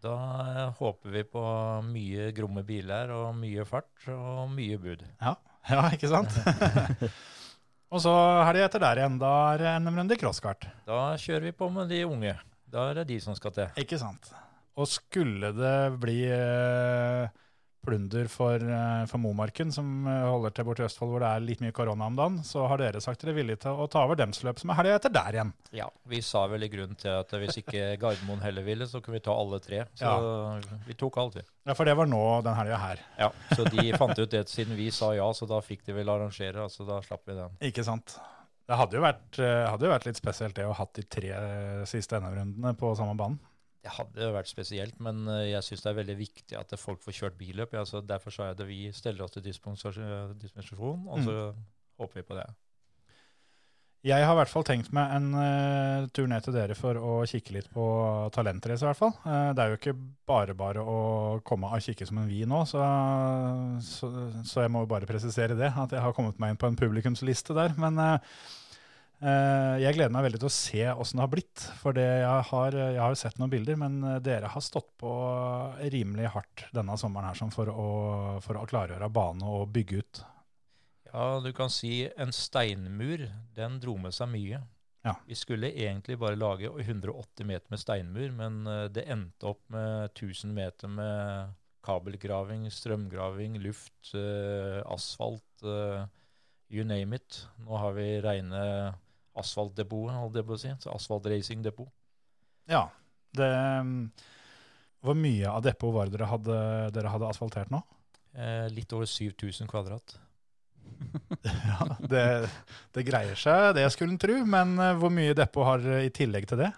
Da 0.00 0.16
eh, 0.48 0.78
håper 0.80 1.12
vi 1.12 1.22
på 1.28 1.40
mye 1.84 2.30
gromme 2.32 2.64
biler 2.64 3.12
og 3.12 3.34
mye 3.36 3.66
fart 3.68 4.06
og 4.12 4.52
mye 4.52 4.78
bud. 4.80 5.04
Ja, 5.20 5.34
ja 5.72 5.82
ikke 5.96 6.12
sant? 6.12 6.36
og 7.92 8.04
så 8.04 8.14
helga 8.48 8.68
etter 8.68 8.84
der 8.84 9.02
igjen, 9.02 9.20
da 9.20 9.34
er 9.54 9.64
det 9.64 9.74
NM-runde 9.80 10.16
i 10.16 10.20
crosskart. 10.20 10.68
Da 10.88 11.02
kjører 11.20 11.50
vi 11.50 11.56
på 11.56 11.68
med 11.72 11.92
de 11.92 12.04
unge. 12.08 12.36
Da 12.70 12.90
er 12.90 13.00
det 13.00 13.10
de 13.12 13.20
som 13.24 13.36
skal 13.36 13.56
til. 13.56 13.72
Ikke 13.80 14.00
sant? 14.00 14.32
Og 14.80 14.88
skulle 14.88 15.52
det 15.56 15.76
bli 16.00 16.22
eh, 16.32 17.28
plunder 17.84 18.28
for, 18.28 18.54
eh, 18.60 19.04
for 19.06 19.18
Momarken, 19.18 19.72
som 19.72 20.06
eh, 20.06 20.24
holder 20.28 20.54
til 20.54 20.66
borti 20.68 20.84
Østfold, 20.84 21.12
hvor 21.12 21.24
det 21.24 21.30
er 21.30 21.44
litt 21.44 21.62
mye 21.64 21.74
korona 21.76 22.08
om 22.10 22.18
dagen, 22.18 22.38
så 22.46 22.66
har 22.70 22.80
dere 22.82 23.02
sagt 23.02 23.22
dere 23.22 23.34
er 23.34 23.38
villige 23.40 23.62
til 23.64 23.80
å 23.80 23.86
ta 23.90 24.04
over 24.04 24.18
dems 24.20 24.42
løp, 24.46 24.60
som 24.60 24.72
er 24.72 24.80
helga 24.80 24.98
etter 24.98 25.14
der 25.14 25.38
igjen. 25.38 25.52
Ja, 25.76 25.88
vi 26.10 26.22
sa 26.24 26.46
vel 26.50 26.66
i 26.66 26.70
grunn 26.72 26.96
til 27.00 27.14
at 27.22 27.32
hvis 27.42 27.60
ikke 27.62 27.94
Gardermoen 28.00 28.44
heller 28.44 28.66
ville, 28.66 28.88
så 28.90 29.02
kunne 29.02 29.18
vi 29.18 29.24
ta 29.26 29.36
alle 29.36 29.60
tre. 29.64 29.84
Så 29.98 30.14
vi 30.86 30.98
tok 31.00 31.20
alt, 31.22 31.40
vi. 31.40 31.46
Ja, 31.68 31.76
for 31.78 31.88
det 31.88 31.96
var 31.98 32.08
nå 32.10 32.22
den 32.46 32.58
helga 32.58 32.80
her. 32.84 33.04
Ja, 33.20 33.30
så 33.54 33.66
de 33.68 33.90
fant 34.00 34.18
ut 34.18 34.32
det 34.32 34.46
siden 34.50 34.76
vi 34.78 34.90
sa 34.94 35.12
ja, 35.16 35.28
så 35.36 35.48
da 35.48 35.60
fikk 35.64 35.86
de 35.88 35.96
vel 35.96 36.12
arrangere, 36.12 36.66
altså 36.66 36.86
da 36.88 37.00
slapp 37.04 37.24
vi 37.28 37.38
den. 37.38 37.56
Ikke 37.70 37.86
sant? 37.86 38.18
Det 38.70 38.76
hadde 38.78 39.00
jo 39.00 39.02
vært, 39.02 39.38
eh, 39.42 39.66
hadde 39.66 39.88
jo 39.88 39.90
vært 39.90 40.06
litt 40.06 40.18
spesielt 40.20 40.54
det 40.54 40.62
å 40.68 40.70
ha 40.70 40.78
hatt 40.84 40.94
de 40.94 41.02
tre 41.10 41.30
siste 41.90 42.20
NM-rundene 42.20 42.76
på 42.78 42.92
samme 42.98 43.16
banen. 43.18 43.40
Det 43.80 43.92
hadde 43.96 44.32
vært 44.34 44.50
spesielt, 44.50 44.96
men 45.00 45.22
eh, 45.32 45.50
jeg 45.54 45.64
syns 45.64 45.84
det 45.84 45.92
er 45.92 46.00
veldig 46.02 46.16
viktig 46.18 46.56
at 46.58 46.74
folk 46.80 47.04
får 47.04 47.16
kjørt 47.16 47.38
billøp. 47.40 47.76
Ja, 47.76 47.84
derfor 48.04 48.34
sa 48.34 48.50
jeg 48.50 48.58
at 48.58 48.66
vi 48.68 48.80
steller 48.96 49.24
oss 49.24 49.36
til 49.36 49.46
dispensasjon, 49.46 51.06
og 51.08 51.22
så 51.24 51.36
håper 52.00 52.20
vi 52.20 52.26
på 52.28 52.36
det. 52.36 52.48
Jeg 54.00 54.24
har 54.24 54.32
i 54.32 54.36
hvert 54.38 54.48
fall 54.48 54.64
tenkt 54.64 54.94
meg 54.96 55.10
en 55.12 55.26
uh, 55.36 56.06
tur 56.16 56.28
ned 56.30 56.40
til 56.40 56.54
dere 56.56 56.72
for 56.76 56.96
å 56.96 57.18
kikke 57.28 57.52
litt 57.52 57.66
på 57.72 57.84
talentrace, 58.32 58.80
i 58.80 58.88
hvert 58.88 58.96
fall. 58.96 59.12
Eh, 59.28 59.50
det 59.52 59.60
er 59.60 59.74
jo 59.74 59.76
ikke 59.76 59.94
bare 60.30 60.54
bare 60.56 60.80
å 60.80 61.00
komme 61.44 61.68
og 61.68 61.84
kikke 61.84 62.08
som 62.08 62.22
en 62.22 62.30
vi 62.30 62.46
nå, 62.48 62.62
så, 62.70 62.80
så, 63.84 64.08
så 64.48 64.64
jeg 64.64 64.72
må 64.72 64.86
jo 64.86 64.90
bare 64.94 65.08
presisere 65.08 65.58
det, 65.58 65.68
at 65.68 65.92
jeg 65.92 66.00
har 66.00 66.16
kommet 66.16 66.40
meg 66.40 66.54
inn 66.54 66.60
på 66.62 66.70
en 66.70 66.80
publikumsliste 66.80 67.56
der. 67.58 67.76
Men 67.80 68.00
eh, 68.00 68.40
jeg 69.20 69.94
gleder 69.96 70.12
meg 70.14 70.24
veldig 70.24 70.38
til 70.40 70.48
å 70.48 70.54
se 70.54 70.84
åssen 70.92 71.20
det 71.20 71.24
har 71.26 71.32
blitt. 71.32 71.64
For 71.82 71.98
jeg, 72.00 72.24
har, 72.50 72.76
jeg 72.76 73.00
har 73.00 73.12
jo 73.12 73.20
sett 73.20 73.38
noen 73.40 73.52
bilder, 73.52 73.76
men 73.80 74.00
eh, 74.06 74.18
dere 74.24 74.48
har 74.48 74.64
stått 74.64 74.90
på 75.00 75.12
rimelig 75.92 76.32
hardt 76.36 76.66
denne 76.76 76.96
sommeren 77.00 77.28
her 77.28 77.40
sånn 77.40 77.52
for, 77.54 77.68
å, 77.68 77.88
for 78.44 78.56
å 78.56 78.66
klargjøre 78.70 79.10
bane 79.12 79.44
og 79.44 79.68
bygge 79.74 80.00
ut. 80.00 80.22
Ja, 81.10 81.24
du 81.42 81.50
kan 81.52 81.72
si 81.74 82.04
en 82.16 82.32
steinmur, 82.32 83.26
den 83.56 83.80
dro 83.82 83.96
med 83.98 84.14
seg 84.14 84.30
mye. 84.32 84.62
Ja. 85.02 85.14
Vi 85.26 85.36
skulle 85.38 85.72
egentlig 85.72 86.18
bare 86.20 86.38
lage 86.38 86.68
180 86.68 87.48
meter 87.48 87.72
med 87.72 87.80
steinmur, 87.80 88.32
men 88.36 88.62
eh, 88.68 88.86
det 88.92 89.08
endte 89.10 89.52
opp 89.52 89.64
med 89.72 90.10
1000 90.14 90.54
meter 90.54 90.92
med 90.92 91.56
kabelgraving, 91.84 92.66
strømgraving, 92.72 93.58
luft, 93.64 94.14
eh, 94.14 94.80
asfalt, 94.84 95.64
eh, 95.64 96.04
you 96.68 96.84
name 96.84 97.16
it. 97.16 97.46
Nå 97.64 97.80
har 97.80 97.96
vi 97.96 98.08
rene 98.22 98.64
asfaltdepotet, 99.40 100.16
holdt 100.20 100.38
jeg 100.40 100.46
på 100.48 100.56
å 100.56 100.60
si, 100.60 100.72
så 100.84 100.94
asfaltracingdepot. 100.94 101.90
Ja. 102.70 102.86
Det, 103.36 103.46
mm, 103.86 104.10
hvor 105.06 105.16
mye 105.18 105.50
av 105.50 105.62
depot 105.64 105.94
var 105.94 106.08
det 106.08 106.18
dere 106.18 106.28
hadde, 106.30 106.58
dere 106.96 107.12
hadde 107.12 107.30
asfaltert 107.30 107.70
nå? 107.72 107.80
Eh, 108.34 108.66
litt 108.74 108.92
over 108.96 109.08
7000 109.08 109.70
kvadrat. 109.70 110.18
Ja, 111.40 111.84
det, 112.10 112.22
det 112.92 113.02
greier 113.06 113.38
seg, 113.38 113.70
det 113.78 113.86
skulle 113.94 114.12
en 114.12 114.20
tro. 114.20 114.34
Men 114.44 114.74
eh, 114.82 114.96
hvor 115.00 115.12
mye 115.14 115.36
depot 115.36 115.64
har 115.64 115.84
i 116.02 116.10
tillegg 116.14 116.48
til 116.50 116.60
det? 116.60 116.70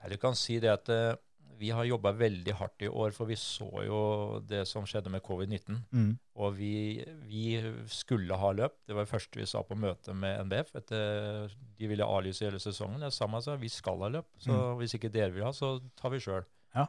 Nei, 0.00 0.12
Du 0.14 0.16
kan 0.22 0.36
si 0.38 0.56
det 0.62 0.70
at 0.72 0.88
eh, 0.92 1.18
vi 1.58 1.70
har 1.72 1.86
jobba 1.88 2.12
veldig 2.16 2.54
hardt 2.58 2.84
i 2.84 2.88
år, 2.88 3.12
for 3.16 3.28
vi 3.30 3.36
så 3.40 3.68
jo 3.86 4.00
det 4.46 4.64
som 4.68 4.86
skjedde 4.88 5.12
med 5.12 5.24
covid-19. 5.24 5.78
Mm. 5.90 6.10
Og 6.42 6.56
vi, 6.58 6.74
vi 7.26 7.46
skulle 7.92 8.36
ha 8.38 8.52
løp. 8.56 8.76
Det 8.86 8.96
var 8.96 9.06
det 9.06 9.12
første 9.12 9.40
vi 9.40 9.48
sa 9.48 9.62
på 9.66 9.78
møtet 9.78 10.16
med 10.16 10.46
NBF. 10.48 10.74
Etter 10.80 11.54
de 11.78 11.90
ville 11.90 12.06
avlyse 12.06 12.46
hele 12.46 12.60
sesongen. 12.62 13.04
Jeg 13.06 13.16
sa 13.16 13.28
meg 13.30 13.44
så 13.46 13.56
vi 13.60 13.72
skal 13.72 14.04
ha 14.04 14.12
løp. 14.18 14.28
Så 14.42 14.58
hvis 14.80 14.96
ikke 14.98 15.12
dere 15.12 15.32
vil 15.34 15.46
ha, 15.48 15.54
så 15.56 15.76
tar 15.98 16.14
vi 16.14 16.22
sjøl. 16.22 16.44
Ja. 16.76 16.86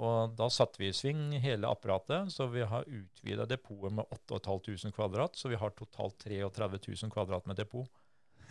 Og 0.00 0.36
da 0.36 0.48
satte 0.52 0.80
vi 0.80 0.88
i 0.88 0.96
sving 0.96 1.34
hele 1.42 1.68
apparatet, 1.68 2.32
så 2.32 2.48
vi 2.52 2.64
har 2.64 2.88
utvida 2.88 3.48
depotet 3.48 3.96
med 3.98 4.08
8500 4.16 4.96
kvadrat. 4.96 5.36
Så 5.36 5.52
vi 5.52 5.60
har 5.60 5.74
totalt 5.76 6.20
33 6.24 6.70
000 7.04 7.12
kvadrat 7.12 7.48
med 7.48 7.60
depot. 7.60 7.88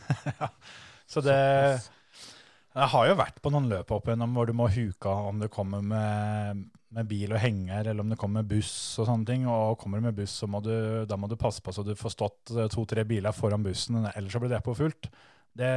Så 1.09 1.21
det 1.25 1.39
Jeg 2.79 2.91
har 2.93 3.07
jo 3.09 3.15
vært 3.19 3.39
på 3.43 3.51
noen 3.51 3.67
løp 3.67 3.89
opp 3.91 4.07
igjennom 4.07 4.35
hvor 4.37 4.47
du 4.47 4.53
må 4.55 4.69
huke 4.71 5.11
av 5.11 5.29
om 5.33 5.41
du 5.41 5.49
kommer 5.51 5.83
med, 5.83 6.61
med 6.95 7.09
bil 7.09 7.33
og 7.35 7.41
henger, 7.43 7.89
eller 7.89 8.05
om 8.05 8.13
du 8.13 8.15
kommer 8.19 8.39
med 8.39 8.51
buss 8.53 8.71
og 9.01 9.09
sånne 9.09 9.27
ting. 9.27 9.47
Og 9.51 9.75
kommer 9.81 9.99
du 9.99 10.07
med 10.07 10.15
buss, 10.15 10.37
så 10.39 10.47
må 10.47 10.61
du, 10.63 10.71
da 11.09 11.17
må 11.19 11.27
du 11.27 11.35
passe 11.39 11.63
på 11.65 11.73
så 11.75 11.83
du 11.83 11.91
får 11.99 12.15
stått 12.15 12.53
eh, 12.55 12.69
to-tre 12.71 13.03
biler 13.09 13.35
foran 13.35 13.65
bussen, 13.65 13.99
ellers 14.13 14.35
så 14.35 14.43
blir 14.43 14.53
depot 14.53 14.79
fullt. 14.79 15.11
Det, 15.59 15.71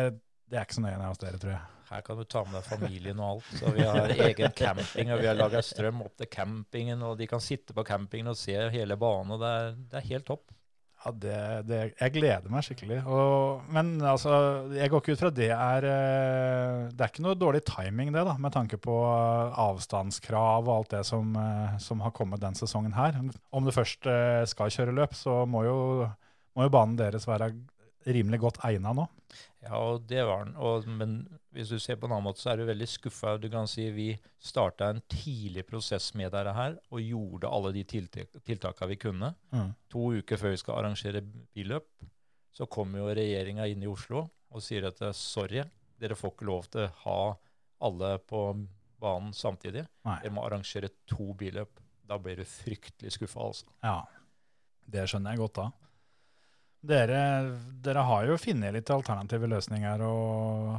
det 0.47 0.61
er 0.61 0.69
ikke 0.69 0.79
så 0.79 0.85
nøye 0.87 0.99
nede 0.99 1.11
hos 1.11 1.23
dere, 1.25 1.43
tror 1.43 1.57
jeg. 1.57 1.69
Her 1.93 2.07
kan 2.07 2.23
du 2.23 2.25
ta 2.25 2.45
med 2.49 2.65
familien 2.65 3.19
og 3.21 3.29
alt. 3.35 3.53
Så 3.59 3.75
vi 3.75 3.85
har 3.85 4.15
egen 4.29 4.55
camping, 4.57 5.11
og 5.13 5.21
vi 5.21 5.29
har 5.29 5.37
laga 5.37 5.61
strøm 5.67 6.07
opp 6.07 6.15
til 6.23 6.31
campingen, 6.33 7.03
og 7.05 7.19
de 7.19 7.29
kan 7.29 7.43
sitte 7.43 7.75
på 7.77 7.85
campingen 7.85 8.31
og 8.33 8.39
se 8.39 8.55
hele 8.73 8.97
banen. 9.01 9.35
og 9.35 9.43
Det 9.43 9.55
er, 9.59 9.75
det 9.91 9.99
er 10.01 10.11
helt 10.15 10.29
topp. 10.31 10.55
Ja, 11.03 11.11
det, 11.19 11.39
det, 11.67 11.79
jeg 11.99 12.13
gleder 12.15 12.53
meg 12.53 12.63
skikkelig. 12.63 13.01
Og, 13.11 13.65
men 13.75 13.97
altså, 14.07 14.35
jeg 14.77 14.91
går 14.93 15.03
ikke 15.03 15.17
ut 15.17 15.23
fra 15.25 15.31
det 15.35 15.49
er 15.51 15.87
eh, 15.89 16.85
Det 16.95 17.03
er 17.03 17.11
ikke 17.11 17.25
noe 17.27 17.39
dårlig 17.39 17.65
timing, 17.67 18.13
det, 18.15 18.23
da, 18.29 18.37
med 18.39 18.55
tanke 18.55 18.79
på 18.79 18.95
eh, 19.09 19.59
avstandskrav 19.65 20.63
og 20.69 20.75
alt 20.77 20.95
det 20.95 21.03
som, 21.09 21.35
eh, 21.35 21.75
som 21.83 22.05
har 22.07 22.15
kommet 22.15 22.45
den 22.45 22.55
sesongen 22.59 22.95
her. 22.95 23.19
Om 23.51 23.67
du 23.67 23.75
først 23.75 24.07
skal 24.53 24.75
kjøre 24.75 24.95
løp, 24.95 25.19
så 25.19 25.43
må 25.51 25.65
jo, 25.67 25.79
må 26.55 26.69
jo 26.69 26.75
banen 26.75 26.95
deres 27.01 27.27
være 27.27 27.51
rimelig 28.07 28.43
godt 28.45 28.63
egna 28.71 28.95
nå. 28.95 29.09
Ja, 29.63 29.79
og 29.79 30.07
det 30.11 30.23
var 30.27 30.45
den. 30.45 30.57
Og, 30.59 30.87
men 30.91 31.15
hvis 31.55 31.71
du 31.71 31.79
ser 31.79 31.99
på 32.01 32.09
en 32.09 32.17
annen 32.17 32.27
måte, 32.27 32.43
så 32.43 32.53
er 32.53 32.59
du 32.59 32.67
veldig 32.67 32.89
skuffa. 32.91 33.37
Du 33.39 33.47
kan 33.53 33.69
si 33.71 33.85
vi 33.95 34.09
starta 34.43 34.89
en 34.91 35.03
tidlig 35.13 35.65
prosess 35.69 36.11
med 36.19 36.33
dette 36.35 36.55
her, 36.57 36.79
og 36.91 37.05
gjorde 37.05 37.51
alle 37.51 37.71
de 37.77 37.85
tiltak, 37.87 38.35
tiltakene 38.47 38.91
vi 38.91 38.99
kunne. 39.05 39.31
Mm. 39.55 39.71
To 39.95 40.09
uker 40.19 40.41
før 40.41 40.55
vi 40.57 40.63
skal 40.65 40.81
arrangere 40.81 41.23
billøp, 41.23 41.89
så 42.53 42.67
kommer 42.67 43.05
jo 43.05 43.15
regjeringa 43.15 43.69
inn 43.71 43.85
i 43.87 43.91
Oslo 43.91 44.27
og 44.53 44.61
sier 44.61 44.85
at 44.91 44.99
sorry, 45.17 45.63
dere 46.03 46.19
får 46.19 46.35
ikke 46.35 46.49
lov 46.49 46.67
til 46.73 46.83
å 46.85 46.91
ha 47.05 47.21
alle 47.87 48.17
på 48.29 48.43
banen 49.03 49.31
samtidig. 49.37 49.87
Nei. 50.07 50.19
Dere 50.25 50.35
må 50.35 50.45
arrangere 50.47 50.91
to 51.09 51.31
billøp. 51.39 51.81
Da 52.09 52.19
blir 52.21 52.43
du 52.43 52.45
fryktelig 52.45 53.15
skuffa, 53.15 53.47
altså. 53.47 53.71
Ja, 53.87 54.03
det 54.93 55.07
skjønner 55.09 55.33
jeg 55.33 55.43
godt 55.45 55.61
da. 55.61 55.69
Dere, 56.83 57.19
dere 57.83 58.03
har 58.09 58.25
jo 58.27 58.41
funnet 58.43 58.75
litt 58.75 58.91
alternative 58.91 59.47
løsninger 59.47 60.03
og, 60.03 60.73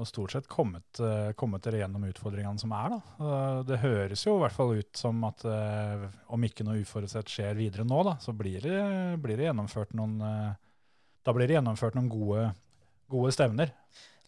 og 0.00 0.06
stort 0.08 0.32
sett 0.32 0.46
kommet, 0.48 0.88
eh, 1.04 1.34
kommet 1.36 1.66
dere 1.66 1.82
gjennom 1.82 2.06
utfordringene 2.08 2.62
som 2.62 2.72
er. 2.72 2.94
da. 2.94 3.00
Eh, 3.20 3.58
Det 3.68 3.80
høres 3.82 4.24
jo 4.24 4.38
i 4.38 4.40
hvert 4.40 4.56
fall 4.56 4.72
ut 4.78 4.96
som 4.96 5.20
at 5.28 5.44
eh, 5.44 6.06
om 6.32 6.48
ikke 6.48 6.64
noe 6.64 6.80
uforutsett 6.80 7.28
skjer 7.28 7.60
videre 7.60 7.84
nå, 7.84 8.00
da, 8.08 8.16
så 8.24 8.32
blir 8.32 8.64
det, 8.64 8.80
blir 9.20 9.36
det 9.36 9.50
gjennomført 9.50 9.92
noen 9.98 10.16
Da 11.20 11.34
blir 11.36 11.50
det 11.50 11.58
gjennomført 11.58 11.98
noen 11.98 12.08
gode, 12.08 12.46
gode 13.12 13.32
stevner. 13.36 13.74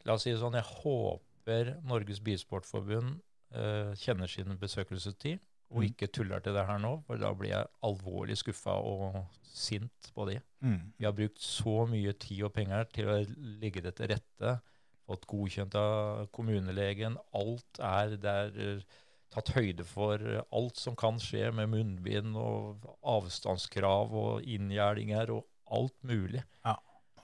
La 0.04 0.18
oss 0.18 0.26
si 0.26 0.34
det 0.34 0.42
sånn, 0.42 0.58
jeg 0.58 0.68
håper 0.82 1.78
Norges 1.88 2.20
Bilsportforbund 2.20 3.14
uh, 3.56 3.94
kjenner 3.96 4.28
sin 4.28 4.52
besøkelsestid 4.60 5.40
og 5.72 5.80
Mm. 5.82 5.86
ikke 5.88 6.08
tuller 6.12 6.40
til 6.44 6.52
det 6.54 6.66
her 6.68 6.78
nå, 6.78 7.02
for 7.06 7.16
da 7.16 7.32
blir 7.34 7.50
jeg 7.54 7.70
alvorlig 7.82 8.36
skuffa 8.36 8.74
og 8.76 9.22
sint 9.52 10.10
på 10.14 10.26
de. 10.28 10.38
Mm. 10.60 10.92
Vi 10.98 11.04
har 11.04 11.12
brukt 11.16 11.40
så 11.40 11.86
mye 11.88 12.12
tid 12.12 12.42
og 12.44 12.52
penger 12.52 12.84
til 12.92 13.08
å 13.08 13.16
legge 13.60 13.82
det 13.82 13.94
til 13.96 14.12
rette. 14.12 14.60
Fått 15.08 15.26
godkjent 15.26 15.74
av 15.74 16.28
kommunelegen. 16.32 17.16
Alt 17.34 17.80
er 17.80 18.16
der 18.16 18.84
tatt 19.32 19.48
høyde 19.56 19.84
for 19.88 20.20
alt 20.52 20.76
som 20.76 20.94
kan 20.96 21.16
skje 21.20 21.50
med 21.56 21.70
munnbind 21.72 22.36
og 22.36 22.84
avstandskrav 23.02 24.12
og 24.12 24.42
inngjerdinger 24.44 25.32
og 25.32 25.46
alt 25.72 25.96
mulig. 26.04 26.44
Ja. 26.64 26.76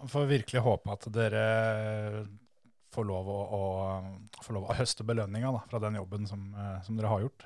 Får 0.09 0.29
virkelig 0.31 0.63
håpe 0.65 0.93
at 0.95 1.09
dere 1.13 2.27
får 2.95 3.05
lov 3.05 3.29
å, 3.29 3.39
å, 3.59 3.63
får 4.43 4.57
lov 4.57 4.69
å 4.71 4.77
høste 4.79 5.05
belønninga 5.05 5.51
da, 5.53 5.63
fra 5.69 5.81
den 5.83 5.99
jobben 6.01 6.27
som, 6.31 6.49
eh, 6.57 6.79
som 6.87 6.97
dere 6.97 7.11
har 7.13 7.25
gjort. 7.27 7.45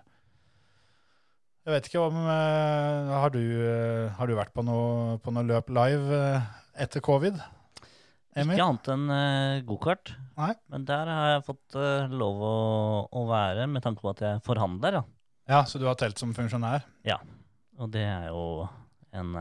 Jeg 1.62 1.76
vet 1.76 1.88
ikke 1.88 2.04
om 2.08 2.16
eh, 2.26 3.10
Har 3.22 3.30
du, 3.30 3.40
eh, 3.40 4.10
har 4.16 4.26
du 4.26 4.34
vært 4.34 4.54
på 4.54 4.64
noe, 4.66 5.18
på 5.22 5.34
noe 5.34 5.46
løp 5.46 5.70
live 5.70 6.16
eh, 6.16 6.46
etter 6.82 7.02
covid? 7.04 7.38
Emil? 8.34 8.56
Ikke 8.56 8.64
annet 8.64 8.88
enn 8.88 9.10
uh, 9.12 9.62
gokart. 9.68 10.14
Men 10.72 10.86
der 10.88 11.10
har 11.10 11.26
jeg 11.34 11.44
fått 11.44 11.76
lov 12.08 12.38
å, 12.48 12.54
å 13.12 13.24
være, 13.28 13.66
med 13.68 13.84
tanke 13.84 14.00
på 14.00 14.08
at 14.14 14.22
jeg 14.24 14.40
forhandler. 14.46 14.96
Ja. 14.96 15.02
Ja, 15.52 15.58
Så 15.68 15.76
du 15.78 15.84
har 15.84 15.98
telt 16.00 16.16
som 16.18 16.32
funksjonær? 16.32 16.86
Ja. 17.04 17.18
Og 17.76 17.90
det 17.92 18.06
er 18.08 18.30
jo 18.30 18.64
en, 19.12 19.36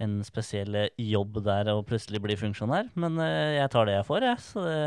en 0.00 0.14
spesiell 0.24 0.86
jobb 0.96 1.42
der 1.44 1.68
å 1.74 1.82
plutselig 1.84 2.22
bli 2.24 2.38
funksjonær. 2.40 2.88
Men 2.96 3.20
jeg 3.20 3.68
tar 3.74 3.90
det 3.90 3.98
jeg 3.98 4.08
får, 4.08 4.26
jeg. 4.30 4.42
Så 4.46 4.64
det 4.64 4.80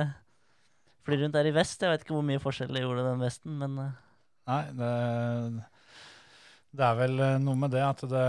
flyr 1.05 1.27
rundt 1.27 1.37
der 1.37 1.51
i 1.51 1.53
vest. 1.53 1.77
Jeg 1.77 1.93
vet 1.93 2.07
ikke 2.07 2.17
hvor 2.17 2.25
mye 2.25 2.41
forskjell 2.41 2.73
det 2.73 2.81
gjorde 2.87 3.05
den 3.11 3.21
vesten, 3.21 3.59
men 3.61 3.77
Nei, 4.49 4.63
det, 4.81 4.91
det 6.73 6.85
er 6.87 6.99
vel 6.99 7.19
eh, 7.21 7.39
noe 7.41 7.59
med 7.59 7.73
det 7.73 7.83
at 7.85 8.03
det, 8.09 8.27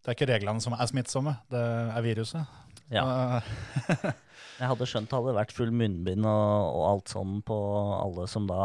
det 0.00 0.12
er 0.12 0.16
ikke 0.16 0.30
reglene 0.30 0.62
som 0.64 0.76
er 0.76 0.90
smittsomme, 0.90 1.36
det 1.52 1.62
er 1.96 2.04
viruset. 2.04 2.58
ja. 2.92 3.04
Jeg 4.60 4.68
hadde 4.68 4.86
skjønt 4.90 5.08
det 5.08 5.16
hadde 5.16 5.32
vært 5.38 5.54
full 5.56 5.70
munnbind 5.72 6.26
og, 6.28 6.74
og 6.76 6.82
alt 6.84 7.12
sånn 7.14 7.38
på 7.48 7.56
alle 7.96 8.26
som 8.28 8.44
da 8.44 8.64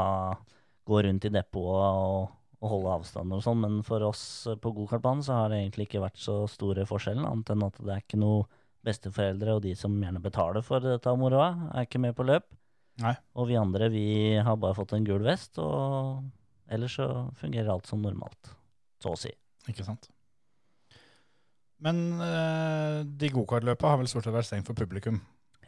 går 0.90 1.06
rundt 1.08 1.28
i 1.30 1.32
depotet 1.32 2.02
og, 2.02 2.34
og 2.60 2.74
holder 2.74 2.98
avstand 2.98 3.36
og 3.38 3.44
sånn, 3.46 3.62
men 3.64 3.78
for 3.88 4.04
oss 4.04 4.26
på 4.60 4.74
gokartbanen 4.76 5.24
så 5.24 5.40
har 5.40 5.54
det 5.54 5.62
egentlig 5.62 5.88
ikke 5.88 6.04
vært 6.04 6.20
så 6.20 6.42
store 6.52 6.84
forskjellen, 6.90 7.24
annet 7.24 7.54
enn 7.54 7.64
at 7.70 7.80
det 7.80 7.94
er 7.96 8.04
ikke 8.04 8.20
noe 8.20 8.44
besteforeldre 8.86 9.56
og 9.56 9.64
de 9.64 9.72
som 9.80 9.96
gjerne 10.04 10.22
betaler 10.22 10.66
for 10.66 10.84
dette 10.84 11.16
moroa, 11.18 11.72
er 11.72 11.88
ikke 11.88 12.04
med 12.04 12.18
på 12.18 12.28
løp. 12.28 12.52
Nei. 13.02 13.16
Og 13.40 13.50
vi 13.50 13.58
andre, 13.60 13.90
vi 13.92 14.06
har 14.44 14.60
bare 14.60 14.78
fått 14.78 14.94
en 14.96 15.08
gul 15.08 15.24
vest, 15.26 15.58
og 15.64 16.28
ellers 16.72 17.00
så 17.00 17.08
fungerer 17.40 17.72
alt 17.72 17.88
som 17.88 18.04
normalt. 18.04 18.52
Så 19.06 19.14
å 19.14 19.18
si. 19.22 19.30
Ikke 19.70 19.86
sant. 19.86 20.10
Men 21.86 22.00
eh, 22.24 23.04
de 23.06 23.30
gokartløpa 23.36 23.92
har 23.92 24.00
vel 24.02 24.10
stort 24.10 24.26
sett 24.26 24.34
vært 24.34 24.48
stengt 24.50 24.66
for 24.70 24.78
publikum. 24.80 25.20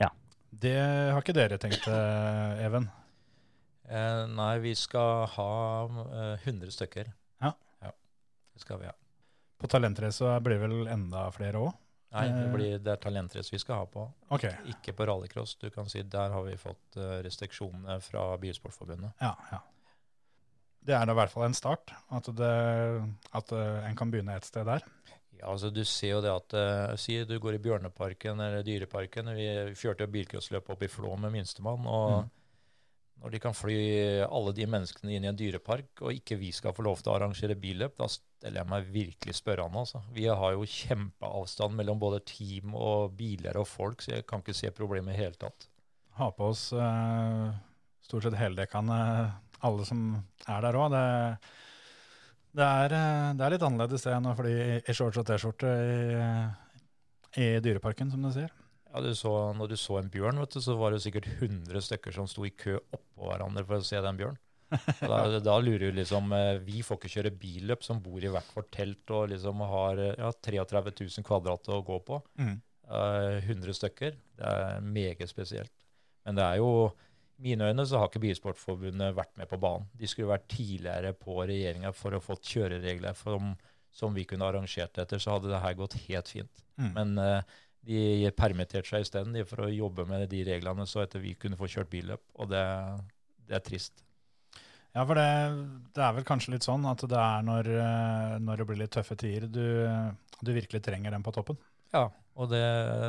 Ja. 0.02 0.10
Det 0.50 0.74
har 1.14 1.20
ikke 1.22 1.36
dere 1.38 1.60
tenkt, 1.62 1.86
eh, 1.92 2.64
Even? 2.66 2.88
Eh, 3.88 4.24
nei, 4.34 4.54
vi 4.64 4.74
skal 4.76 5.28
ha 5.36 5.50
eh, 5.86 6.48
100 6.48 6.72
stykker. 6.74 7.12
Ja. 7.44 7.52
ja. 7.84 7.92
Det 8.56 8.64
skal 8.66 8.82
vi 8.82 8.90
ha. 8.90 8.96
På 9.62 9.70
talentrace 9.72 10.34
blir 10.46 10.58
det 10.58 10.64
vel 10.68 10.90
enda 10.94 11.28
flere 11.36 11.62
òg? 11.68 11.76
Nei, 12.16 12.26
det, 12.32 12.44
Eh. 12.48 12.52
blir, 12.56 12.76
det 12.80 12.92
er 12.96 13.00
talentrace 13.04 13.52
vi 13.52 13.60
skal 13.62 13.82
ha 13.84 13.88
på. 13.92 14.08
Ok, 14.34 14.46
Ikke 14.72 14.94
på 14.96 15.06
rallycross. 15.10 15.58
Du 15.60 15.68
kan 15.76 15.90
si 15.92 16.02
Der 16.08 16.32
har 16.34 16.44
vi 16.48 16.56
fått 16.58 16.96
eh, 16.98 17.18
restriksjoner 17.26 18.00
fra 18.02 18.30
Bilsportforbundet. 18.42 19.12
ja, 19.22 19.36
ja. 19.52 19.62
Det 20.88 20.96
er 20.96 21.04
da 21.04 21.12
i 21.12 21.20
hvert 21.20 21.34
fall 21.34 21.50
en 21.50 21.58
start, 21.58 21.92
at, 22.16 22.30
det, 22.38 22.54
at 23.36 23.52
eh, 23.52 23.90
en 23.90 23.98
kan 24.00 24.12
begynne 24.14 24.38
et 24.40 24.48
sted 24.48 24.68
der. 24.70 24.86
Ja, 25.38 25.52
altså 25.52 25.70
Du 25.70 25.84
ser 25.86 26.16
jo 26.16 26.22
det 26.24 26.32
at 26.34 26.56
uh, 26.58 26.96
Si 26.98 27.20
du 27.28 27.36
går 27.44 27.58
i 27.58 27.62
Bjørneparken 27.62 28.40
eller 28.42 28.64
Dyreparken. 28.66 29.30
Vi 29.38 29.48
kjørte 29.78 30.08
jo 30.08 30.14
bilcrossløp 30.16 30.72
opp 30.74 30.82
i 30.82 30.90
Flå 30.90 31.14
med 31.20 31.36
minstemann. 31.36 31.86
og 31.86 32.24
Mm. 32.24 32.34
Når 33.18 33.34
de 33.34 33.40
kan 33.42 33.56
fly 33.58 33.78
alle 34.28 34.52
de 34.54 34.68
menneskene 34.70 35.16
inn 35.16 35.24
i 35.26 35.30
en 35.32 35.38
dyrepark, 35.38 36.04
og 36.06 36.14
ikke 36.14 36.38
vi 36.38 36.52
skal 36.54 36.76
få 36.78 36.84
lov 36.86 37.00
til 37.02 37.10
å 37.12 37.16
arrangere 37.16 37.58
billøp, 37.58 37.96
da 37.98 38.06
stiller 38.14 38.62
jeg 38.62 38.70
meg 38.70 38.92
virkelig 38.94 39.34
spørrende. 39.40 39.82
Altså. 39.82 40.04
Vi 40.14 40.28
har 40.30 40.54
jo 40.54 40.68
kjempeavstand 40.70 41.80
mellom 41.80 42.02
både 42.02 42.22
team 42.30 42.76
og 42.78 43.16
biler 43.18 43.58
og 43.58 43.66
folk, 43.72 44.06
så 44.06 44.20
jeg 44.20 44.28
kan 44.30 44.46
ikke 44.46 44.58
se 44.58 44.70
problemet 44.70 45.16
i 45.16 45.18
det 45.18 45.24
hele 45.24 45.42
tatt. 45.42 45.66
Ha 46.20 46.30
på 46.34 46.52
oss 46.52 46.68
uh, 46.78 47.50
stort 48.06 48.28
sett 48.28 48.38
heldekkende 48.38 49.00
alle 49.66 49.86
som 49.88 50.02
er 50.48 50.62
der 50.62 50.78
òg. 50.78 50.92
Det, 50.94 51.04
det, 52.58 52.68
eh, 52.98 53.34
det 53.38 53.46
er 53.48 53.54
litt 53.56 53.66
annerledes 53.68 54.04
det 54.06 54.14
enn 54.16 54.30
å 54.32 54.36
fly 54.38 54.54
i- 54.54 54.82
i 54.88 54.94
shorts 54.96 55.18
og 55.22 55.26
T-skjorte 55.28 55.72
i, 57.38 57.44
i 57.44 57.60
Dyreparken, 57.64 58.12
som 58.12 58.22
du 58.24 58.32
sier. 58.34 58.50
Ja, 58.94 59.02
du 59.04 59.12
så, 59.14 59.32
når 59.58 59.70
du 59.74 59.78
så 59.78 60.00
en 60.00 60.10
bjørn, 60.10 60.40
vet 60.42 60.56
du, 60.56 60.62
så 60.64 60.78
var 60.80 60.92
det 60.96 61.02
sikkert 61.04 61.28
100 61.42 61.82
stykker 61.86 62.14
som 62.16 62.28
sto 62.30 62.46
i 62.48 62.54
kø 62.56 62.78
oppå 62.96 63.28
hverandre 63.30 63.66
for 63.68 63.78
å 63.78 63.86
se 63.86 64.00
den 64.02 64.18
bjørn. 64.18 64.38
Da, 65.02 65.20
da 65.48 65.58
lurer 65.64 65.92
du 65.92 66.00
liksom 66.02 66.32
eh, 66.36 66.58
Vi 66.60 66.82
får 66.84 66.98
ikke 67.00 67.12
kjøre 67.14 67.32
billøp 67.40 67.86
som 67.86 68.02
bor 68.04 68.20
i 68.20 68.28
hvert 68.32 68.50
vårt 68.56 68.68
telt 68.76 69.14
og 69.16 69.30
liksom 69.32 69.62
har 69.64 70.02
eh, 70.02 70.16
ja, 70.20 70.32
33 70.44 70.82
000 70.92 71.28
kvadrat 71.28 71.70
å 71.72 71.82
gå 71.88 72.00
på. 72.08 72.18
Mm. 72.42 72.56
Eh, 72.88 73.38
100 73.52 73.78
stykker. 73.78 74.18
Det 74.40 74.50
er 74.50 74.82
meget 74.84 75.30
spesielt. 75.30 75.72
Men 76.26 76.36
det 76.40 76.44
er 76.48 76.58
jo 76.64 76.72
mine 77.44 77.70
øyne 77.70 77.86
så 77.86 78.02
har 78.02 78.10
ikke 78.10 78.24
Bilsportforbundet 78.24 79.16
vært 79.18 79.36
med 79.38 79.50
på 79.50 79.60
banen. 79.62 79.88
De 79.98 80.10
skulle 80.10 80.32
vært 80.32 80.48
tidligere 80.52 81.14
på 81.18 81.38
regjeringa 81.44 81.94
for 81.96 82.18
å 82.18 82.24
få 82.24 82.38
kjøreregler 82.42 83.18
som, 83.20 83.54
som 83.94 84.16
vi 84.16 84.26
kunne 84.30 84.48
arrangert 84.48 84.98
etter, 84.98 85.22
så 85.22 85.36
hadde 85.36 85.52
det 85.52 85.62
her 85.64 85.78
gått 85.78 86.00
helt 86.08 86.32
fint. 86.34 86.64
Mm. 86.82 86.90
Men 86.96 87.14
uh, 87.22 87.60
de 87.88 88.32
permitterte 88.38 88.90
seg 88.90 89.06
isteden 89.06 89.38
de 89.38 89.46
for 89.48 89.66
å 89.66 89.72
jobbe 89.72 90.08
med 90.10 90.28
de 90.32 90.44
reglene 90.50 90.88
så 90.90 91.04
etter 91.06 91.24
vi 91.24 91.38
kunne 91.40 91.60
få 91.60 91.70
kjørt 91.72 91.94
billøp. 91.94 92.26
Og 92.42 92.50
det, 92.52 92.66
det 93.48 93.60
er 93.60 93.66
trist. 93.66 94.04
Ja, 94.96 95.04
for 95.06 95.20
det, 95.20 95.30
det 95.94 96.02
er 96.02 96.14
vel 96.18 96.26
kanskje 96.26 96.56
litt 96.56 96.66
sånn 96.66 96.88
at 96.90 97.04
det 97.06 97.20
er 97.22 97.44
når, 97.46 97.68
eh, 97.70 98.38
når 98.42 98.62
det 98.62 98.66
blir 98.66 98.80
litt 98.82 98.96
tøffe 98.96 99.18
tider, 99.20 99.46
du, 99.46 99.68
du 100.42 100.50
virkelig 100.56 100.82
trenger 100.88 101.14
den 101.14 101.26
på 101.26 101.34
toppen. 101.36 101.60
Ja, 101.94 102.08
og 102.38 102.50
det, 102.52 102.64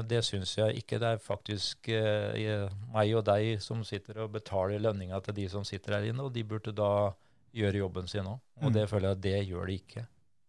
det 0.09 0.23
syns 0.25 0.55
jeg 0.57 0.79
ikke. 0.81 0.99
Det 1.03 1.09
er 1.15 1.19
faktisk 1.21 1.89
eh, 1.93 2.69
meg 2.95 3.11
og 3.19 3.27
deg 3.29 3.61
som 3.61 3.83
sitter 3.85 4.23
og 4.25 4.33
betaler 4.39 4.81
lønninga 4.81 5.21
til 5.27 5.37
de 5.37 5.45
som 5.53 5.67
sitter 5.69 5.99
her 5.99 6.07
inne, 6.09 6.25
og 6.25 6.33
de 6.33 6.45
burde 6.49 6.73
da 6.73 7.13
gjøre 7.53 7.83
jobben 7.83 8.09
sin 8.09 8.25
òg. 8.29 8.39
Og 8.63 8.71
Mm. 8.71 8.75
det 8.75 8.89
føler 8.91 9.09
jeg 9.09 9.17
at 9.19 9.23
det 9.25 9.39
gjør 9.51 9.67
de 9.69 9.77
ikke. 9.79 10.07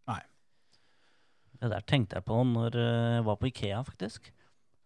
Nei. 0.10 0.22
Det 1.60 1.70
der 1.74 1.84
tenkte 1.92 2.16
jeg 2.18 2.26
på 2.26 2.40
når 2.48 2.76
eh, 2.80 3.16
jeg 3.18 3.26
var 3.28 3.36
på 3.42 3.50
Ikea, 3.52 3.82
faktisk. 3.84 4.32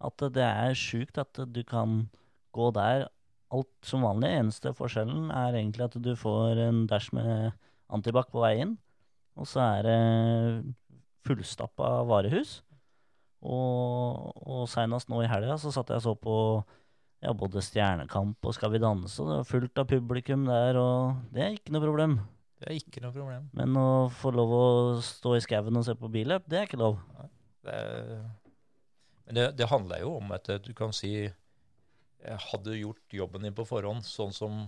At 0.03 0.17
det 0.35 0.43
er 0.43 0.73
sjukt 0.75 1.17
at 1.21 1.39
du 1.53 1.61
kan 1.63 2.09
gå 2.53 2.71
der 2.75 3.07
alt 3.53 3.85
som 3.85 4.01
vanlig. 4.03 4.33
Eneste 4.41 4.73
forskjellen 4.75 5.29
er 5.31 5.53
egentlig 5.53 5.85
at 5.85 5.95
du 6.01 6.15
får 6.17 6.57
en 6.67 6.87
dash 6.89 7.13
med 7.13 7.53
antibac 7.93 8.31
på 8.33 8.41
vei 8.41 8.55
inn. 8.65 8.77
Og 9.37 9.45
så 9.49 9.61
er 9.61 9.85
det 9.87 10.73
fullstappa 11.25 12.03
varehus. 12.09 12.61
Og, 13.43 14.31
og 14.47 14.63
seinest 14.71 15.09
nå 15.11 15.19
i 15.23 15.29
helga 15.29 15.57
så 15.59 15.71
satt 15.73 15.91
jeg 15.91 15.99
og 15.99 16.05
så 16.05 16.13
på 16.15 16.35
ja, 17.23 17.33
både 17.35 17.63
Stjernekamp 17.63 18.47
og 18.47 18.55
Skal 18.55 18.71
vi 18.73 18.81
danse. 18.83 19.17
Og 19.21 19.29
det 19.29 19.39
var 19.41 19.49
fullt 19.49 19.81
av 19.83 19.89
publikum 19.89 20.47
der, 20.47 20.79
og 20.79 21.27
det 21.35 21.43
er 21.43 21.57
ikke 21.57 21.75
noe 21.75 21.83
problem. 21.83 22.17
Det 22.59 22.69
er 22.69 22.79
ikke 22.79 23.03
noe 23.03 23.15
problem. 23.15 23.49
Men 23.55 23.75
å 23.79 23.87
få 24.21 24.31
lov 24.35 24.55
å 24.55 24.65
stå 25.03 25.35
i 25.35 25.43
skauen 25.43 25.79
og 25.79 25.85
se 25.87 25.95
på 25.99 26.11
billøp, 26.11 26.47
det 26.47 26.59
er 26.59 26.67
ikke 26.69 26.79
lov. 26.79 26.99
Det, 27.63 27.79
men 29.27 29.39
det, 29.39 29.47
det 29.59 29.71
handler 29.71 30.03
jo 30.03 30.17
om 30.19 30.31
at 30.35 30.47
du 30.63 30.71
kan 30.77 30.95
si 30.95 31.13
jeg 32.23 32.39
hadde 32.39 32.77
gjort 32.79 33.15
jobben 33.17 33.43
din 33.43 33.55
på 33.55 33.65
forhånd, 33.67 34.05
sånn 34.07 34.31
som 34.35 34.63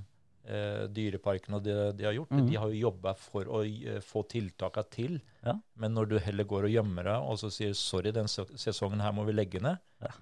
eh, 0.48 0.86
Dyreparken 0.94 1.58
og 1.58 1.64
det 1.66 1.76
de 2.00 2.08
har 2.08 2.16
gjort. 2.18 2.34
Mm. 2.34 2.46
De 2.50 2.58
har 2.62 2.72
jo 2.72 2.82
jobba 2.88 3.14
for 3.20 3.50
å 3.50 3.62
eh, 3.66 4.00
få 4.04 4.26
tiltaka 4.32 4.84
til. 4.94 5.20
Ja. 5.46 5.58
Men 5.82 5.96
når 5.98 6.10
du 6.12 6.18
heller 6.20 6.48
går 6.50 6.68
og 6.70 6.76
gjemmer 6.76 7.10
deg 7.10 7.30
og 7.30 7.40
så 7.42 7.52
sier 7.54 7.74
'sorry, 7.74 8.12
den 8.16 8.30
sesongen 8.30 9.02
her 9.02 9.14
må 9.16 9.26
vi 9.26 9.34
legge 9.34 9.62
ned', 9.62 9.80
Ja. 10.02 10.14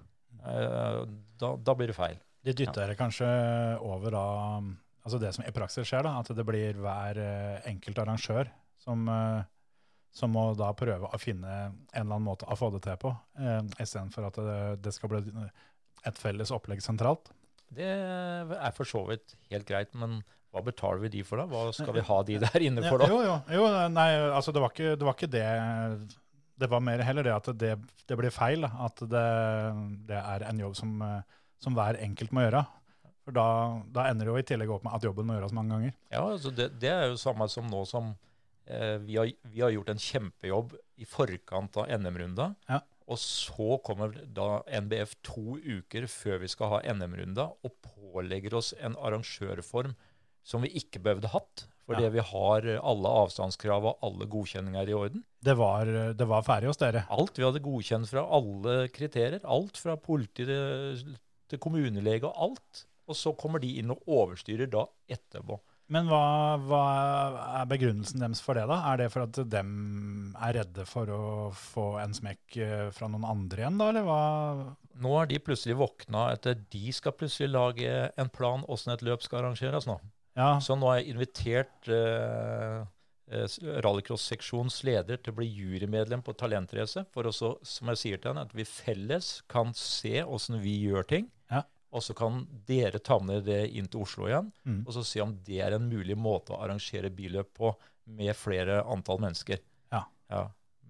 eh, 0.44 1.04
da, 1.38 1.56
da 1.56 1.74
blir 1.74 1.92
det 1.92 1.96
feil. 1.96 2.18
De 2.44 2.52
dytter 2.52 2.88
ja. 2.92 2.94
kanskje 2.94 3.26
over 3.80 4.10
da 4.10 4.60
altså 5.04 5.18
det 5.18 5.34
som 5.34 5.44
i 5.44 5.52
praksis 5.52 5.88
skjer, 5.88 6.02
da, 6.04 6.18
at 6.20 6.28
det 6.36 6.44
blir 6.44 6.74
hver 6.80 7.18
eh, 7.20 7.60
enkelt 7.68 7.98
arrangør 7.98 8.48
som, 8.80 9.08
som 10.12 10.30
må 10.30 10.54
da 10.54 10.72
prøve 10.76 11.08
å 11.08 11.18
finne 11.20 11.48
en 11.48 11.76
eller 11.92 12.14
annen 12.14 12.28
måte 12.28 12.46
å 12.48 12.56
få 12.56 12.70
det 12.74 12.82
til 12.86 12.96
på, 13.00 13.12
eh, 13.40 13.62
istedenfor 13.80 14.28
at 14.28 14.36
det, 14.36 14.60
det 14.84 14.92
skal 14.94 15.12
bli 15.12 15.48
et 16.04 16.20
felles 16.20 16.52
opplegg 16.54 16.82
sentralt. 16.84 17.32
Det 17.76 17.88
er 17.88 18.74
for 18.76 18.88
så 18.88 19.04
vidt 19.08 19.36
helt 19.52 19.68
greit, 19.68 19.94
men 19.98 20.20
hva 20.54 20.62
betaler 20.62 21.02
vi 21.02 21.10
de 21.16 21.24
for 21.26 21.40
da? 21.42 21.48
Hva 21.50 21.72
skal 21.74 21.96
vi 21.96 22.04
ha 22.06 22.18
de 22.26 22.36
der 22.44 22.62
inne 22.62 22.84
for 22.86 23.02
da? 23.02 23.08
Jo, 23.10 23.18
jo, 23.26 23.38
jo, 23.58 23.64
nei, 23.90 24.06
altså 24.28 24.54
det 24.54 24.62
var 24.62 24.70
ikke 24.70 24.92
det. 24.94 25.08
Var 25.08 25.16
ikke 25.18 25.32
det. 25.32 25.48
Det 26.62 26.68
var 26.70 26.84
mer 26.86 27.02
heller 27.02 27.26
det 27.26 27.34
at 27.34 27.50
det, 27.58 27.72
det 28.06 28.18
blir 28.20 28.34
feil. 28.34 28.62
At 28.62 29.02
det, 29.02 29.24
det 30.06 30.20
er 30.20 30.46
en 30.46 30.62
jobb 30.62 30.76
som, 30.78 31.02
som 31.58 31.74
hver 31.74 31.98
enkelt 32.06 32.34
må 32.36 32.46
gjøre. 32.46 32.62
For 33.24 33.34
da, 33.34 33.46
da 33.96 34.06
ender 34.10 34.28
det 34.28 34.34
jo 34.34 34.40
i 34.42 34.46
tillegg 34.46 34.70
opp 34.74 34.84
med 34.84 34.94
at 34.98 35.04
jobben 35.08 35.26
må 35.26 35.38
gjøres 35.38 35.54
mange 35.56 35.74
ganger. 35.74 35.94
Ja, 36.12 36.22
altså 36.22 36.52
det, 36.54 36.68
det 36.78 36.90
er 36.92 37.06
jo 37.08 37.18
samme 37.20 37.48
som 37.50 37.66
nå 37.72 37.82
som 37.88 38.12
eh, 38.68 38.98
vi, 39.02 39.16
har, 39.16 39.30
vi 39.48 39.62
har 39.64 39.72
gjort 39.72 39.94
en 39.94 40.02
kjempejobb 40.06 40.74
i 41.00 41.08
forkant 41.08 41.78
av 41.80 41.88
NM-runda. 41.98 42.50
Ja. 42.68 42.82
Og 43.10 43.18
så 43.20 43.76
kommer 43.84 44.14
da 44.32 44.62
NBF 44.80 45.14
to 45.26 45.58
uker 45.60 46.06
før 46.08 46.38
vi 46.40 46.48
skal 46.48 46.70
ha 46.72 46.78
NM-runda, 46.94 47.50
og 47.64 47.74
pålegger 47.84 48.56
oss 48.56 48.72
en 48.80 48.96
arrangørform 48.96 49.92
som 50.44 50.64
vi 50.64 50.70
ikke 50.80 51.02
behøvde 51.04 51.28
hatt, 51.32 51.66
fordi 51.84 52.04
Ja. 52.06 52.08
vi 52.14 52.20
har 52.24 52.66
alle 52.80 53.08
avstandskrav 53.24 53.84
og 53.84 53.98
alle 54.02 54.26
godkjenninger 54.26 54.88
i 54.88 54.96
orden. 54.96 55.24
Det 55.44 55.56
var, 55.56 55.84
det 56.16 56.26
var 56.28 56.42
ferdig 56.42 56.70
hos 56.72 56.80
dere. 56.80 57.04
Alt 57.12 57.36
vi 57.36 57.44
hadde 57.44 57.60
godkjent 57.60 58.08
fra 58.08 58.24
alle 58.24 58.88
kriterier. 58.88 59.40
Alt 59.44 59.76
fra 59.76 59.96
politi 60.00 60.46
til, 60.48 61.58
kommunelege 61.60 62.24
og 62.24 62.34
alt. 62.48 62.86
Og 63.06 63.14
så 63.16 63.34
kommer 63.36 63.60
de 63.60 63.74
inn 63.82 63.90
og 63.92 64.00
overstyrer 64.08 64.70
da 64.72 64.86
etterpå. 65.12 65.60
Men 65.94 66.08
hva, 66.10 66.22
hva 66.66 66.84
er 67.60 67.68
begrunnelsen 67.70 68.22
deres 68.24 68.42
for 68.42 68.58
det, 68.58 68.64
da? 68.70 68.80
Er 68.90 68.98
det 69.04 69.10
for 69.14 69.28
at 69.28 69.38
dem 69.52 69.68
er 70.42 70.56
redde 70.58 70.86
for 70.90 71.10
å 71.12 71.26
få 71.54 71.84
en 72.02 72.16
smekk 72.16 72.58
eh, 72.58 72.88
fra 72.94 73.10
noen 73.10 73.26
andre 73.28 73.62
igjen, 73.62 73.78
da, 73.78 73.90
eller 73.92 74.08
hva? 74.08 74.22
Nå 75.04 75.14
er 75.20 75.30
de 75.30 75.38
plutselig 75.42 75.78
våkna 75.78 76.28
etter 76.34 76.58
de 76.72 76.94
skal 76.94 77.14
plutselig 77.18 77.52
lage 77.52 77.92
en 78.20 78.32
plan 78.32 78.66
åssen 78.70 78.94
et 78.94 79.06
løp 79.06 79.22
skal 79.22 79.42
arrangeres 79.42 79.86
nå. 79.90 79.98
Ja, 80.34 80.56
Så 80.58 80.74
nå 80.74 80.90
har 80.90 80.98
jeg 80.98 81.14
invitert 81.14 81.90
eh, 81.94 82.80
eh, 83.30 83.58
rallycross-seksjonens 83.86 84.80
leder 84.86 85.20
til 85.22 85.30
å 85.30 85.38
bli 85.38 85.46
jurymedlem 85.46 86.24
på 86.26 86.34
Talentrace, 86.38 87.06
for 87.14 87.30
også, 87.30 87.54
som 87.62 87.92
jeg 87.92 88.02
sier 88.02 88.22
til 88.22 88.32
henne, 88.32 88.48
at 88.48 88.56
vi 88.56 88.66
felles 88.66 89.36
kan 89.50 89.70
se 89.78 90.24
åssen 90.24 90.58
vi 90.64 90.74
gjør 90.88 91.06
ting. 91.14 91.30
Ja. 91.94 91.98
Og 92.00 92.02
så 92.02 92.14
kan 92.18 92.40
dere 92.66 92.98
ta 92.98 93.20
med 93.22 93.44
det 93.46 93.68
inn 93.78 93.86
til 93.86 94.02
Oslo 94.02 94.26
igjen, 94.26 94.48
Mm. 94.66 94.80
og 94.82 94.92
så 94.96 95.04
se 95.06 95.20
om 95.22 95.36
det 95.46 95.60
er 95.62 95.76
en 95.76 95.86
mulig 95.86 96.16
måte 96.18 96.50
å 96.52 96.58
arrangere 96.64 97.10
billøp 97.14 97.52
på 97.54 97.70
med 98.06 98.34
flere 98.36 98.82
antall 98.82 99.20
mennesker. 99.22 99.62
Ja. 99.94 100.02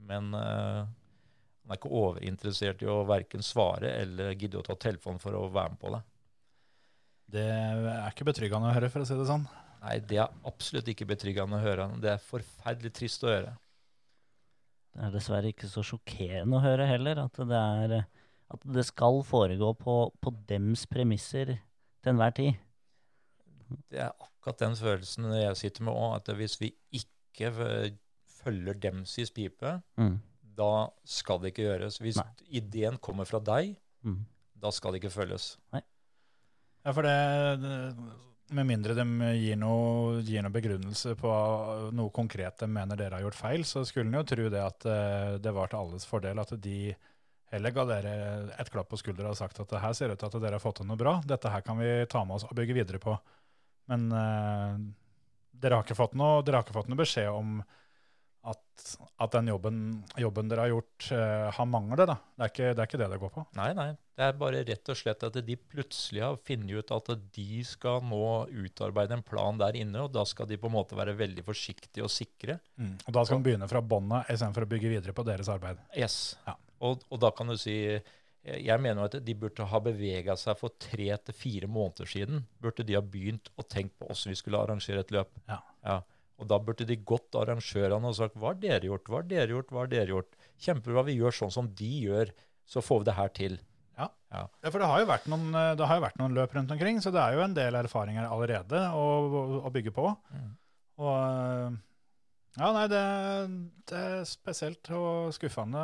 Men 0.08 0.32
uh, 0.34 0.86
han 0.88 1.70
er 1.74 1.76
ikke 1.76 1.92
overinteressert 1.92 2.82
i 2.82 2.88
å 2.88 3.04
verken 3.04 3.42
svare 3.44 3.92
eller 4.00 4.32
gidde 4.32 4.58
å 4.62 4.64
ta 4.64 4.74
telefonen 4.80 5.20
for 5.20 5.36
å 5.36 5.44
være 5.52 5.74
med 5.74 5.80
på 5.82 5.92
det. 5.92 6.00
det 7.36 7.44
er 7.50 8.08
ikke 8.10 8.24
betryggende 8.30 8.70
å 8.70 8.74
høre, 8.74 8.88
for 8.88 9.04
å 9.04 9.06
si 9.08 9.14
det 9.18 9.28
sånn. 9.28 9.46
Nei, 9.84 9.98
det 10.00 10.18
er 10.22 10.32
absolutt 10.48 10.88
ikke 10.88 11.06
betryggende 11.08 11.58
å 11.58 11.62
høre. 11.64 11.90
Det 12.00 12.10
er 12.14 12.22
forferdelig 12.24 12.92
trist 12.96 13.24
å 13.24 13.32
høre. 13.32 13.54
Det 14.94 15.02
er 15.04 15.10
dessverre 15.12 15.50
ikke 15.50 15.68
så 15.68 15.82
sjokkerende 15.84 16.56
å 16.56 16.62
høre 16.64 16.86
heller, 16.86 17.18
at 17.26 17.36
det, 17.36 17.60
er, 17.60 18.04
at 18.54 18.64
det 18.76 18.84
skal 18.88 19.22
foregå 19.26 19.72
på, 19.78 19.96
på 20.22 20.32
dems 20.48 20.86
premisser 20.90 21.54
til 21.56 22.12
enhver 22.14 22.34
tid. 22.36 22.54
Det 23.90 23.98
er 24.04 24.12
akkurat 24.12 24.60
den 24.60 24.76
følelsen 24.78 25.28
jeg 25.40 25.56
sitter 25.60 25.86
med 25.86 25.96
òg, 25.96 26.16
at 26.20 26.32
hvis 26.38 26.58
vi 26.60 26.72
ikke 26.94 27.50
følger 27.56 27.94
følger 28.44 28.76
i 28.76 29.24
pipe, 29.32 29.70
Mm. 29.96 30.18
da 30.56 30.88
skal 31.08 31.38
det 31.40 31.52
ikke 31.54 31.64
gjøres. 31.64 31.96
Hvis 31.98 32.18
Nei. 32.20 32.26
ideen 32.60 32.98
kommer 33.00 33.24
fra 33.26 33.40
deg, 33.40 33.76
Mm. 34.04 34.26
da 34.60 34.70
skal 34.70 34.92
det 34.92 35.00
ikke 35.02 35.14
følges. 35.14 35.56
Ja, 35.72 36.92
for 36.92 37.02
det, 37.02 37.60
det 37.62 37.96
Med 38.52 38.66
mindre 38.66 38.92
de 38.94 39.04
gir 39.40 39.56
noe, 39.56 40.20
gir 40.22 40.42
noe 40.44 40.52
begrunnelse 40.52 41.14
på 41.16 41.30
noe 41.96 42.10
konkret 42.12 42.58
de 42.60 42.66
mener 42.68 42.94
dere 42.94 43.16
har 43.16 43.22
gjort 43.24 43.34
feil, 43.38 43.62
så 43.64 43.80
skulle 43.88 44.04
en 44.10 44.18
jo 44.20 44.22
tro 44.22 44.50
det 44.52 44.60
at 44.60 44.84
eh, 44.84 45.38
det 45.38 45.54
var 45.56 45.66
til 45.72 45.78
alles 45.78 46.04
fordel 46.04 46.38
at 46.38 46.52
de 46.60 46.94
heller 47.54 47.74
ga 47.74 47.86
dere 47.88 48.16
et 48.58 48.72
klapp 48.72 48.90
på 48.90 48.98
skuldra 49.00 49.30
og 49.30 49.38
sagt 49.38 49.62
at 49.62 49.70
det 49.70 49.82
her 49.82 49.94
ser 49.96 50.12
ut 50.12 50.20
til 50.20 50.28
at 50.30 50.42
dere 50.42 50.58
har 50.58 50.64
fått 50.64 50.82
til 50.82 50.90
noe 50.90 51.00
bra, 51.00 51.16
dette 51.26 51.52
her 51.52 51.64
kan 51.66 51.78
vi 51.80 51.92
ta 52.10 52.24
med 52.26 52.38
oss 52.38 52.48
og 52.48 52.56
bygge 52.58 52.76
videre 52.76 53.00
på. 53.02 53.14
Men 53.92 54.10
eh, 54.16 54.76
dere, 55.62 55.80
har 55.80 56.18
noe, 56.18 56.44
dere 56.44 56.60
har 56.60 56.66
ikke 56.66 56.76
fått 56.76 56.92
noe 56.92 57.00
beskjed 57.00 57.30
om 57.32 57.58
at, 58.44 58.86
at 59.24 59.32
den 59.32 59.48
jobben, 59.48 59.76
jobben 60.20 60.50
dere 60.50 60.66
har 60.66 60.72
gjort, 60.74 61.06
eh, 61.16 61.46
har 61.56 61.68
mangler. 61.68 62.04
Da. 62.10 62.16
Det, 62.34 62.42
er 62.42 62.50
ikke, 62.52 62.66
det 62.72 62.82
er 62.82 62.90
ikke 62.90 63.00
det 63.00 63.08
det 63.14 63.20
går 63.22 63.32
på. 63.32 63.44
Nei, 63.56 63.70
nei. 63.76 63.86
Det 64.14 64.26
er 64.28 64.36
bare 64.38 64.60
rett 64.68 64.90
og 64.92 64.98
slett 64.98 65.24
at 65.26 65.38
de 65.46 65.56
plutselig 65.58 66.22
har 66.22 66.36
funnet 66.46 66.76
ut 66.76 66.92
at 66.94 67.08
de 67.34 67.62
skal 67.66 68.04
nå 68.06 68.26
utarbeide 68.52 69.16
en 69.16 69.24
plan 69.26 69.58
der 69.58 69.78
inne, 69.80 70.04
og 70.04 70.12
da 70.14 70.26
skal 70.28 70.46
de 70.50 70.58
på 70.60 70.68
en 70.70 70.76
måte 70.76 70.98
være 70.98 71.16
veldig 71.18 71.46
forsiktige 71.46 72.04
og 72.06 72.12
sikre. 72.12 72.60
Og 73.08 73.16
da 73.16 73.24
skal 73.24 73.40
man 73.40 73.48
begynne 73.48 73.70
fra 73.70 73.82
bånn 73.82 74.12
av 74.20 74.28
istedenfor 74.28 74.68
å 74.68 74.70
bygge 74.74 74.92
videre 74.92 75.16
på 75.16 75.26
deres 75.26 75.50
arbeid. 75.50 75.80
Yes. 75.96 76.36
Ja. 76.46 76.54
Og, 76.84 77.02
og 77.10 77.20
da 77.22 77.30
kan 77.32 77.48
du 77.48 77.56
si 77.60 77.74
Jeg 78.44 78.76
mener 78.84 79.00
jo 79.00 79.06
at 79.08 79.14
de 79.24 79.34
burde 79.40 79.64
ha 79.70 79.78
bevega 79.80 80.34
seg 80.36 80.58
for 80.60 80.74
tre 80.76 81.06
til 81.24 81.32
fire 81.36 81.68
måneder 81.70 82.04
siden. 82.10 82.42
Burde 82.60 82.84
de 82.84 82.92
ha 82.98 83.00
begynt 83.00 83.48
å 83.56 83.64
tenke 83.64 83.94
på 83.96 84.10
hvordan 84.10 84.34
vi 84.34 84.36
skulle 84.36 84.60
arrangere 84.60 85.00
et 85.00 85.14
løp. 85.16 85.30
Ja. 85.48 86.02
Og 86.36 86.48
da 86.50 86.58
burde 86.60 86.84
de 86.84 86.96
gått 87.08 87.32
arrangørene 87.40 88.10
og 88.10 88.18
sagt 88.18 88.36
hva 88.36 88.50
har 88.52 88.58
dere 88.60 88.84
gjort, 88.90 89.08
hva 89.08 89.22
har 89.22 89.28
dere 89.30 89.54
gjort, 89.54 89.70
hva 89.72 89.84
har 89.86 89.88
dere 89.94 90.12
gjort. 90.12 90.36
Kjempebra, 90.60 91.06
vi 91.08 91.14
gjør 91.16 91.38
sånn 91.38 91.54
som 91.56 91.70
de 91.78 91.88
gjør, 92.04 92.34
så 92.68 92.82
får 92.84 93.00
vi 93.00 93.08
det 93.08 93.16
her 93.16 93.32
til. 93.40 93.56
Ja, 94.34 94.42
for 94.74 94.82
det 94.82 94.90
har, 94.90 95.04
noen, 95.30 95.48
eh, 95.54 95.72
det 95.78 95.86
har 95.88 96.00
jo 96.00 96.02
vært 96.04 96.16
noen 96.20 96.34
løp 96.36 96.54
rundt 96.58 96.72
omkring, 96.74 97.00
så 97.00 97.12
det 97.14 97.20
er 97.22 97.36
jo 97.38 97.44
en 97.46 97.54
del 97.54 97.76
erfaringer 97.80 98.26
allerede 98.26 98.80
å, 98.92 99.04
å- 99.40 99.60
å 99.64 99.70
bygge 99.72 99.92
på. 99.94 100.08
Mm. 100.34 100.48
Og 101.00 101.14
eh, 101.14 101.76
ja, 102.56 102.68
nei, 102.74 102.84
det, 102.90 103.04
det 103.90 104.00
er 104.00 104.26
spesielt 104.28 104.90
og 104.94 105.32
skuffende 105.34 105.80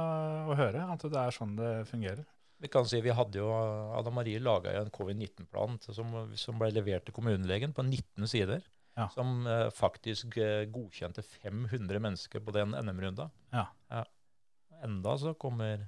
å 0.51 0.57
høre 0.59 0.85
at 0.93 1.07
det 1.07 1.19
er 1.23 1.35
sånn 1.35 1.57
det 1.59 1.71
fungerer. 1.91 2.27
Vi 2.61 2.69
kan 2.69 2.85
si 2.85 3.01
Vi 3.01 3.13
hadde 3.17 3.41
jo, 3.41 3.49
Ada 3.97 4.13
Marie 4.13 4.41
laga 4.43 4.75
en 4.77 4.91
covid-19-plan 4.93 5.79
som, 5.87 6.13
som 6.37 6.59
ble 6.61 6.69
levert 6.77 7.07
til 7.09 7.17
kommunelegen 7.17 7.73
på 7.77 7.87
19 7.87 8.29
sider. 8.29 8.61
Ja. 8.99 9.07
Som 9.15 9.47
eh, 9.49 9.69
faktisk 9.73 10.37
eh, 10.43 10.67
godkjente 10.69 11.23
500 11.25 12.03
mennesker 12.03 12.43
på 12.45 12.53
den 12.53 12.75
NM-runda. 12.77 13.31
Ja. 13.55 13.71
Enda 14.85 15.17
så 15.19 15.35
kommer 15.35 15.87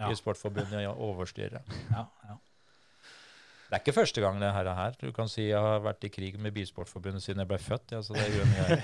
Ja. 0.00 0.08
Bilsportforbundet 0.08 0.86
og 0.88 0.98
overstyrer. 1.12 1.62
Ja, 1.92 2.06
ja. 2.26 2.38
Det 3.72 3.78
er 3.78 3.80
ikke 3.86 3.94
første 3.96 4.20
gang 4.20 4.36
det 4.36 4.50
her 4.52 4.66
er 4.68 4.76
her. 4.76 4.96
Du 5.00 5.14
kan 5.16 5.30
si 5.32 5.46
jeg 5.46 5.56
har 5.56 5.78
vært 5.80 6.04
i 6.04 6.10
krig 6.12 6.34
med 6.36 6.52
Bilsportforbundet 6.52 7.24
siden 7.24 7.40
jeg 7.40 7.48
ble 7.48 7.56
født. 7.56 7.94
Ja, 7.94 8.02
så 8.04 8.12
det 8.12 8.26
gjør 8.28 8.50
mye. 8.50 8.76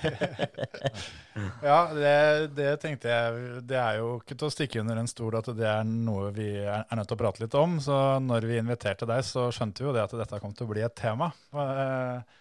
ja 1.69 1.77
det, 1.93 2.13
det 2.57 2.71
tenkte 2.81 3.11
jeg 3.13 3.61
Det 3.69 3.77
er 3.77 3.99
jo 4.01 4.15
ikke 4.23 4.39
til 4.41 4.49
å 4.49 4.55
stikke 4.55 4.81
under 4.81 5.03
en 5.03 5.11
stol 5.13 5.37
at 5.37 5.51
det 5.59 5.69
er 5.69 5.85
noe 5.85 6.31
vi 6.33 6.49
er, 6.63 6.87
er 6.89 6.97
nødt 7.03 7.11
til 7.13 7.19
å 7.19 7.21
prate 7.21 7.45
litt 7.45 7.59
om. 7.61 7.77
Så 7.85 7.99
når 8.25 8.49
vi 8.49 8.57
inviterte 8.63 9.11
deg, 9.13 9.21
så 9.29 9.51
skjønte 9.53 9.85
vi 9.85 9.91
jo 9.91 9.95
det 9.99 10.07
at 10.09 10.17
dette 10.25 10.41
kom 10.41 10.57
til 10.57 10.65
å 10.65 10.73
bli 10.73 10.87
et 10.89 10.97
tema. 10.97 11.29
Eh, 11.53 12.35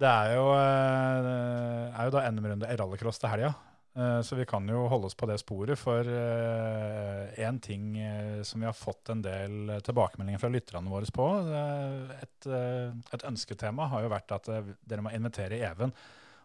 Det 0.00 0.08
er 0.08 0.36
jo, 0.36 0.44
eh, 0.56 1.96
er 1.96 2.06
jo 2.08 2.12
da 2.14 2.28
NM-runde 2.30 2.68
i 2.68 2.76
rallycross 2.76 3.18
til 3.24 3.32
helga. 3.32 3.54
Eh, 3.96 4.20
Så 4.22 4.36
vi 4.38 4.46
kan 4.46 4.68
jo 4.70 4.84
holde 4.88 5.08
oss 5.10 5.16
på 5.18 5.26
det 5.26 5.40
sporet, 5.42 5.78
for 5.78 6.06
én 6.06 7.60
ting 7.60 7.96
eh, 7.98 8.42
som 8.46 8.60
vi 8.62 8.68
har 8.68 8.76
fått 8.76 9.10
en 9.10 9.22
del 9.24 9.80
tilbakemeldinger 9.86 10.38
fra 10.42 10.52
lytterne 10.52 10.92
våre 10.92 11.10
på, 11.10 11.26
eh, 11.42 12.16
et, 12.22 12.46
eh, 12.46 12.94
et 13.16 13.26
ønsketema 13.26 13.88
har 13.90 14.02
jo 14.06 14.12
vært 14.12 14.32
at 14.36 14.48
eh, 14.48 14.74
dere 14.86 15.02
må 15.02 15.10
invitere 15.16 15.58
Even. 15.58 15.92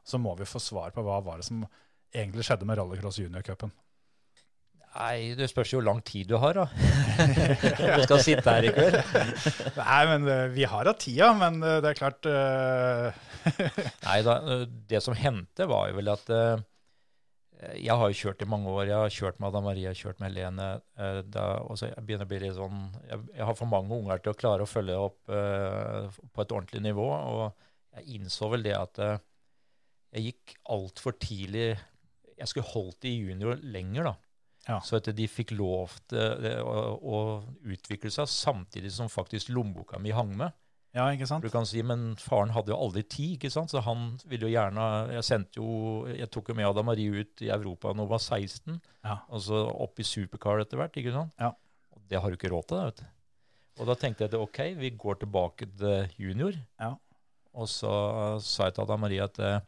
Så 0.06 0.18
må 0.22 0.36
vi 0.38 0.46
få 0.50 0.60
svar 0.62 0.92
på 0.94 1.02
hva 1.06 1.22
var 1.26 1.42
det 1.42 1.48
som 1.48 1.66
egentlig 2.14 2.46
skjedde 2.46 2.66
med 2.66 2.78
rallycross 2.78 3.18
juniorcupen. 3.20 3.72
Nei, 4.96 5.34
det 5.36 5.50
spørs 5.52 5.74
jo 5.74 5.82
hvor 5.82 5.90
lang 5.90 5.98
tid 6.08 6.30
du 6.30 6.38
har, 6.40 6.56
da. 6.56 6.70
Du 7.98 8.04
skal 8.06 8.22
sitte 8.24 8.48
her 8.48 8.64
i 8.64 8.70
kveld. 8.72 8.96
Nei, 9.76 10.04
men 10.08 10.30
eh, 10.32 10.46
vi 10.56 10.64
har 10.72 10.88
hatt 10.88 11.02
tida, 11.04 11.34
men 11.36 11.60
eh, 11.62 11.82
det 11.84 11.92
er 11.92 12.00
klart 12.00 12.30
uh... 12.32 13.10
Nei 14.08 14.22
da, 14.24 14.38
det 14.88 15.02
som 15.04 15.18
hendte 15.20 15.68
var 15.68 15.90
jo 15.92 15.98
vel 16.00 16.14
at 16.14 16.32
eh, 16.32 16.64
jeg 17.56 17.96
har 17.96 18.12
jo 18.12 18.18
kjørt 18.20 18.44
i 18.44 18.48
mange 18.50 18.72
år. 18.72 18.90
Jeg 18.90 19.00
har 19.00 19.14
kjørt 19.14 19.40
med 19.40 19.50
Ada 19.50 19.62
har 19.66 19.98
kjørt 19.98 20.20
med 20.20 20.32
Helene. 20.32 20.68
eh, 21.00 21.22
da, 21.24 21.46
og 21.64 21.78
så 21.80 21.90
jeg 21.90 22.04
begynner 22.06 22.28
å 22.28 22.32
bli 22.32 22.40
litt 22.44 22.58
sånn 22.58 22.82
jeg, 23.08 23.20
jeg 23.38 23.48
har 23.48 23.56
for 23.56 23.72
mange 23.72 23.96
unger 23.96 24.20
til 24.20 24.34
å 24.34 24.40
klare 24.40 24.66
å 24.66 24.70
følge 24.70 24.98
opp 25.00 25.32
eh, 25.32 26.10
på 26.34 26.44
et 26.44 26.52
ordentlig 26.52 26.84
nivå. 26.84 27.08
Og 27.08 27.96
jeg 27.96 28.20
innså 28.20 28.50
vel 28.52 28.66
det 28.66 28.76
at 28.78 29.02
eh, 29.04 29.24
jeg 30.16 30.30
gikk 30.30 30.56
altfor 30.72 31.18
tidlig 31.20 31.74
Jeg 32.36 32.48
skulle 32.48 32.70
holdt 32.70 33.08
i 33.08 33.16
junior 33.16 33.60
lenger, 33.64 34.12
da. 34.12 34.16
Ja. 34.66 34.80
Så 34.82 34.98
at 34.98 35.08
de 35.14 35.28
fikk 35.30 35.54
lov 35.56 35.94
til 36.10 36.46
eh, 36.50 36.60
å, 36.60 37.00
å 37.00 37.18
utvikle 37.64 38.12
seg 38.12 38.30
samtidig 38.32 38.92
som 38.96 39.12
faktisk 39.12 39.54
lommeboka 39.54 40.00
mi 40.02 40.12
hang 40.16 40.34
med. 40.36 40.56
Ja, 40.96 41.10
ikke 41.12 41.28
sant? 41.28 41.44
Du 41.44 41.50
kan 41.52 41.66
si, 41.68 41.82
Men 41.84 42.16
faren 42.16 42.54
hadde 42.56 42.72
jo 42.72 42.78
aldri 42.80 43.02
tid, 43.04 43.34
ikke 43.36 43.50
sant? 43.52 43.70
så 43.74 43.82
han 43.84 44.14
ville 44.32 44.48
jo 44.48 44.54
gjerne 44.54 44.86
Jeg 45.12 45.24
sendte 45.28 45.60
jo, 45.60 46.06
jeg 46.08 46.30
tok 46.32 46.50
jo 46.50 46.56
med 46.56 46.70
Ada 46.70 46.84
Marie 46.88 47.12
ut 47.26 47.42
i 47.44 47.50
Europa 47.52 47.92
da 47.92 48.00
hun 48.00 48.08
var 48.10 48.22
16, 48.24 48.80
Ja. 49.04 49.18
og 49.30 49.42
så 49.44 49.60
opp 49.76 50.00
i 50.00 50.04
supercar 50.08 50.62
etter 50.64 50.78
hvert. 50.80 50.96
ikke 50.96 51.12
sant? 51.12 51.34
Ja. 51.40 51.52
Og 51.94 52.02
Det 52.08 52.22
har 52.22 52.30
du 52.32 52.38
ikke 52.38 52.50
råd 52.54 52.68
til. 52.72 52.78
vet 52.86 52.96
du. 53.04 53.06
Og 53.82 53.88
da 53.88 53.96
tenkte 54.00 54.24
jeg 54.24 54.32
at 54.34 54.40
ok, 54.40 54.60
vi 54.80 54.90
går 54.96 55.20
tilbake 55.20 55.68
til 55.78 56.08
junior. 56.18 56.54
Ja. 56.80 56.94
Og 57.54 57.68
så 57.68 58.40
sa 58.42 58.66
jeg 58.70 58.76
til 58.76 58.84
Ada 58.86 58.96
Marie 58.98 59.20
at 59.24 59.38
eh, 59.40 59.60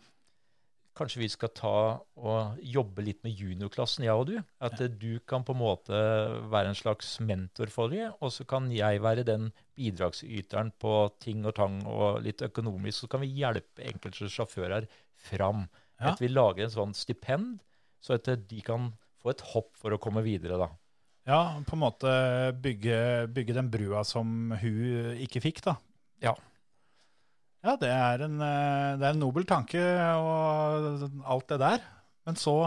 kanskje 0.98 1.22
vi 1.22 1.30
skal 1.32 1.52
ta 1.56 1.74
og 2.18 2.62
jobbe 2.66 3.04
litt 3.06 3.22
med 3.26 3.38
juniorklassen, 3.38 4.06
jeg 4.08 4.18
og 4.18 4.28
du. 4.30 4.36
At 4.64 4.80
ja. 4.82 4.90
du 4.90 5.20
kan 5.30 5.46
på 5.48 5.54
en 5.56 5.62
måte 5.62 6.00
være 6.52 6.72
en 6.72 6.78
slags 6.78 7.16
mentor 7.24 7.72
for 7.74 7.94
dem, 7.94 8.16
og 8.20 8.34
så 8.34 8.46
kan 8.50 8.72
jeg 8.74 9.04
være 9.06 9.26
den 9.28 9.52
bidragsyteren 9.78 10.74
på 10.82 10.96
ting 11.24 11.46
og 11.46 11.56
tang 11.60 11.80
og 11.86 12.22
litt 12.26 12.44
økonomisk. 12.46 13.04
Så 13.04 13.12
kan 13.14 13.24
vi 13.24 13.34
hjelpe 13.38 13.86
enkelte 13.86 14.30
sjåfører 14.34 14.90
fram. 15.30 15.68
Ja. 15.98 16.12
At 16.12 16.22
vi 16.22 16.32
lager 16.32 16.66
en 16.66 16.74
sånn 16.74 16.98
stipend, 16.98 17.58
så 18.04 18.18
at 18.18 18.30
de 18.50 18.60
kan 18.66 18.92
få 19.22 19.34
et 19.34 19.48
hopp 19.54 19.74
for 19.78 19.94
å 19.94 20.02
komme 20.02 20.26
videre, 20.26 20.60
da. 20.62 20.70
Ja, 21.28 21.40
på 21.68 21.76
en 21.76 21.82
måte 21.84 22.12
bygge, 22.64 23.28
bygge 23.36 23.58
den 23.58 23.72
brua 23.72 24.06
som 24.08 24.54
hun 24.62 25.18
ikke 25.26 25.42
fikk, 25.44 25.66
da. 25.66 25.76
Ja. 26.24 26.38
Ja, 27.68 27.74
det 27.76 27.90
er 27.92 28.22
en, 28.24 28.38
eh, 28.40 28.96
det 28.96 29.04
er 29.04 29.14
en 29.14 29.20
nobel 29.20 29.44
tanke 29.48 29.80
og 30.16 31.08
alt 31.28 31.50
det 31.52 31.64
der. 31.64 31.88
Men 32.28 32.40
så 32.40 32.58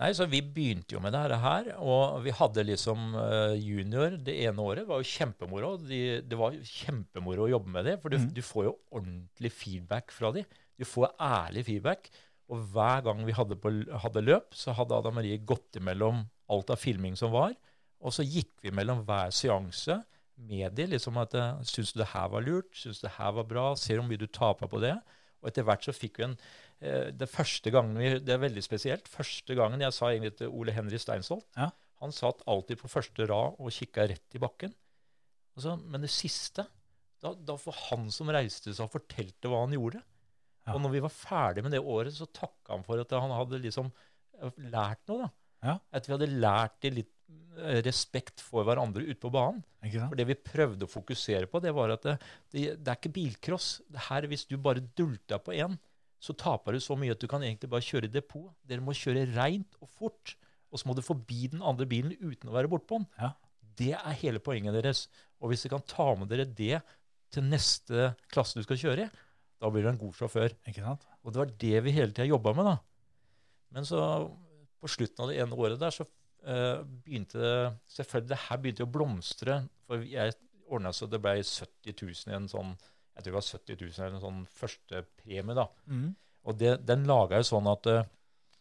Nei, 0.00 0.14
så 0.16 0.24
vi 0.24 0.38
begynte 0.40 0.94
jo 0.94 1.00
med 1.04 1.12
det 1.12 1.36
her, 1.42 1.66
og 1.76 2.22
vi 2.24 2.32
hadde 2.32 2.62
liksom 2.64 3.10
eh, 3.20 3.58
junior 3.60 4.14
det 4.16 4.32
ene 4.46 4.64
året. 4.64 4.86
var 4.88 5.02
jo 5.02 5.10
kjempemoro. 5.10 5.74
De, 5.76 6.22
det 6.24 6.38
var 6.40 6.56
kjempemoro 6.56 7.44
å 7.44 7.50
jobbe 7.50 7.74
med 7.74 7.84
det, 7.84 7.98
for 8.00 8.08
du, 8.08 8.16
mm. 8.16 8.30
du 8.32 8.40
får 8.40 8.64
jo 8.64 8.72
ordentlig 8.96 9.50
feedback 9.52 10.14
fra 10.16 10.30
de. 10.32 10.46
Du 10.80 10.86
får 10.88 11.12
ærlig 11.20 11.66
feedback. 11.68 12.08
Og 12.48 12.64
hver 12.72 13.04
gang 13.04 13.20
vi 13.28 13.36
hadde, 13.36 13.60
på, 13.60 13.74
hadde 14.06 14.24
løp, 14.24 14.56
så 14.56 14.72
hadde 14.78 14.96
Ada 14.96 15.12
Marie 15.12 15.36
gått 15.44 15.76
imellom 15.76 16.24
alt 16.50 16.72
av 16.72 16.80
filming 16.80 17.18
som 17.20 17.36
var, 17.36 17.52
og 18.00 18.16
så 18.16 18.24
gikk 18.24 18.56
vi 18.64 18.72
mellom 18.74 19.04
hver 19.04 19.30
seanse 19.36 20.00
med 20.48 20.74
de, 20.78 20.86
liksom 20.94 21.18
at 21.20 21.36
eh, 21.36 21.62
Syns 21.68 21.92
du 21.94 22.00
det 22.00 22.10
her 22.14 22.28
var 22.32 22.44
lurt? 22.44 22.70
Syns 22.76 23.00
du 23.00 23.06
det 23.06 23.16
her 23.18 23.34
var 23.36 23.46
bra? 23.48 23.66
Ser 23.78 24.00
hvor 24.00 24.08
mye 24.08 24.20
du 24.20 24.26
taper 24.26 24.70
på 24.70 24.80
det? 24.82 24.96
Og 25.40 25.50
etter 25.50 25.64
hvert 25.66 25.86
så 25.86 25.94
fikk 25.96 26.20
vi 26.20 26.26
en 26.28 26.36
eh, 26.80 27.08
Det 27.16 27.28
første 27.30 27.72
gangen 27.72 27.98
vi, 28.00 28.12
Det 28.24 28.34
er 28.34 28.42
veldig 28.42 28.64
spesielt. 28.64 29.08
Første 29.08 29.56
gangen 29.58 29.82
jeg 29.84 29.96
sa 29.96 30.10
egentlig 30.10 30.36
til 30.40 30.52
Ole 30.52 30.74
Henry 30.76 31.00
Steinsholt 31.00 31.46
Ja. 31.58 31.70
Han 32.00 32.14
satt 32.16 32.40
alltid 32.48 32.80
på 32.80 32.88
første 32.88 33.26
rad 33.28 33.58
og 33.60 33.74
kikka 33.76 34.06
rett 34.08 34.36
i 34.36 34.40
bakken. 34.40 34.72
Og 35.52 35.64
så, 35.66 35.74
men 35.76 36.00
det 36.00 36.08
siste 36.08 36.64
da, 37.20 37.34
da 37.34 37.56
var 37.60 37.76
han 37.90 38.06
som 38.14 38.30
reiste 38.32 38.72
seg 38.72 38.86
og 38.86 38.94
fortalte 38.94 39.50
hva 39.52 39.58
han 39.66 39.74
gjorde. 39.76 40.00
Ja. 40.64 40.72
Og 40.72 40.80
når 40.80 40.94
vi 40.94 41.02
var 41.04 41.12
ferdig 41.12 41.64
med 41.66 41.74
det 41.76 41.82
året, 41.82 42.14
så 42.16 42.28
takka 42.32 42.72
han 42.72 42.86
for 42.86 43.02
at 43.02 43.12
han 43.12 43.34
hadde 43.34 43.60
liksom 43.60 43.90
eh, 44.40 44.62
lært 44.72 45.02
noe. 45.10 45.26
da. 45.26 45.30
Ja. 45.66 45.74
At 45.92 46.08
vi 46.08 46.14
hadde 46.14 46.30
lært 46.32 46.78
de 46.80 46.94
litt 47.02 47.12
respekt 47.84 48.40
for 48.44 48.64
hverandre 48.66 49.04
ute 49.04 49.20
på 49.20 49.30
banen. 49.32 49.62
For 49.82 50.16
det 50.18 50.26
vi 50.28 50.36
prøvde 50.38 50.86
å 50.86 50.90
fokusere 50.90 51.48
på, 51.50 51.60
det 51.62 51.72
var 51.76 51.94
at 51.94 52.06
det, 52.06 52.16
det, 52.52 52.64
det 52.80 52.92
er 52.92 52.98
ikke 52.98 53.14
bilcross. 53.16 53.70
Det 53.90 54.06
her, 54.08 54.28
hvis 54.30 54.46
du 54.48 54.56
bare 54.60 54.84
dulter 54.96 55.42
på 55.42 55.56
én, 55.56 55.76
så 56.20 56.36
taper 56.36 56.76
du 56.76 56.82
så 56.84 56.96
mye 57.00 57.14
at 57.14 57.20
du 57.20 57.28
kan 57.30 57.44
egentlig 57.44 57.70
bare 57.72 57.84
kjøre 57.84 58.08
i 58.08 58.12
depot. 58.12 58.50
Dere 58.68 58.84
må 58.84 58.96
kjøre 58.96 59.24
reint 59.36 59.78
og 59.80 59.88
fort. 59.88 60.34
Og 60.70 60.80
så 60.80 60.88
må 60.88 60.94
du 60.94 61.02
forbi 61.02 61.48
den 61.50 61.64
andre 61.66 61.88
bilen 61.88 62.12
uten 62.20 62.50
å 62.50 62.54
være 62.54 62.70
bortpå 62.70 63.00
den. 63.00 63.08
Ja. 63.18 63.32
Det 63.80 63.94
er 63.96 64.20
hele 64.20 64.42
poenget 64.44 64.76
deres. 64.76 65.06
Og 65.40 65.50
hvis 65.50 65.64
dere 65.64 65.78
kan 65.78 65.88
ta 65.88 66.10
med 66.18 66.28
dere 66.30 66.44
det 66.44 66.82
til 67.32 67.46
neste 67.46 68.12
klasse 68.32 68.58
du 68.58 68.66
skal 68.66 68.78
kjøre 68.80 69.06
i, 69.06 69.10
da 69.60 69.68
blir 69.72 69.84
du 69.84 69.90
en 69.92 70.00
god 70.00 70.16
sjåfør. 70.16 70.54
Ikke 70.68 70.84
sant? 70.84 71.04
Og 71.24 71.32
det 71.32 71.42
var 71.42 71.56
det 71.64 71.82
vi 71.84 71.96
hele 71.96 72.12
tida 72.12 72.28
jobba 72.28 72.54
med, 72.56 72.68
da. 72.68 72.76
Men 73.76 73.86
så 73.88 74.00
på 74.80 74.88
slutten 74.88 75.24
av 75.24 75.30
det 75.30 75.40
ene 75.40 75.56
året 75.56 75.80
der, 75.80 75.92
så 75.94 76.06
begynte 76.40 77.50
Selvfølgelig, 77.90 78.28
det 78.30 78.38
her 78.46 78.60
begynte 78.62 78.86
å 78.86 78.92
blomstre. 78.94 79.56
For 79.86 80.04
jeg 80.06 80.36
ordna 80.70 80.92
så 80.94 81.08
det 81.10 81.20
ble 81.22 81.36
70 81.42 81.96
000 81.98 82.32
i 82.32 82.36
en 82.38 82.48
sånn 82.50 82.74
Jeg 82.76 83.24
tror 83.24 83.30
det 83.30 83.36
var 83.36 83.48
70 83.48 83.80
000 83.80 83.94
eller 83.98 84.16
en 84.16 84.24
sånn 84.24 84.42
første 84.54 85.02
premie, 85.20 85.56
da. 85.58 85.66
Mm. 85.90 86.10
Og 86.48 86.60
det, 86.60 86.76
den 86.88 87.04
laga 87.08 87.40
jo 87.40 87.48
sånn 87.50 87.68
at 87.68 87.88
eh, 87.90 88.06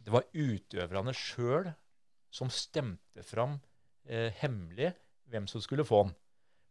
det 0.04 0.12
var 0.12 0.26
utøverne 0.34 1.14
sjøl 1.16 1.70
som 2.34 2.52
stemte 2.52 3.24
fram 3.26 3.60
eh, 4.10 4.34
hemmelig 4.42 4.92
hvem 5.30 5.48
som 5.48 5.64
skulle 5.64 5.86
få 5.88 6.04
den. 6.08 6.16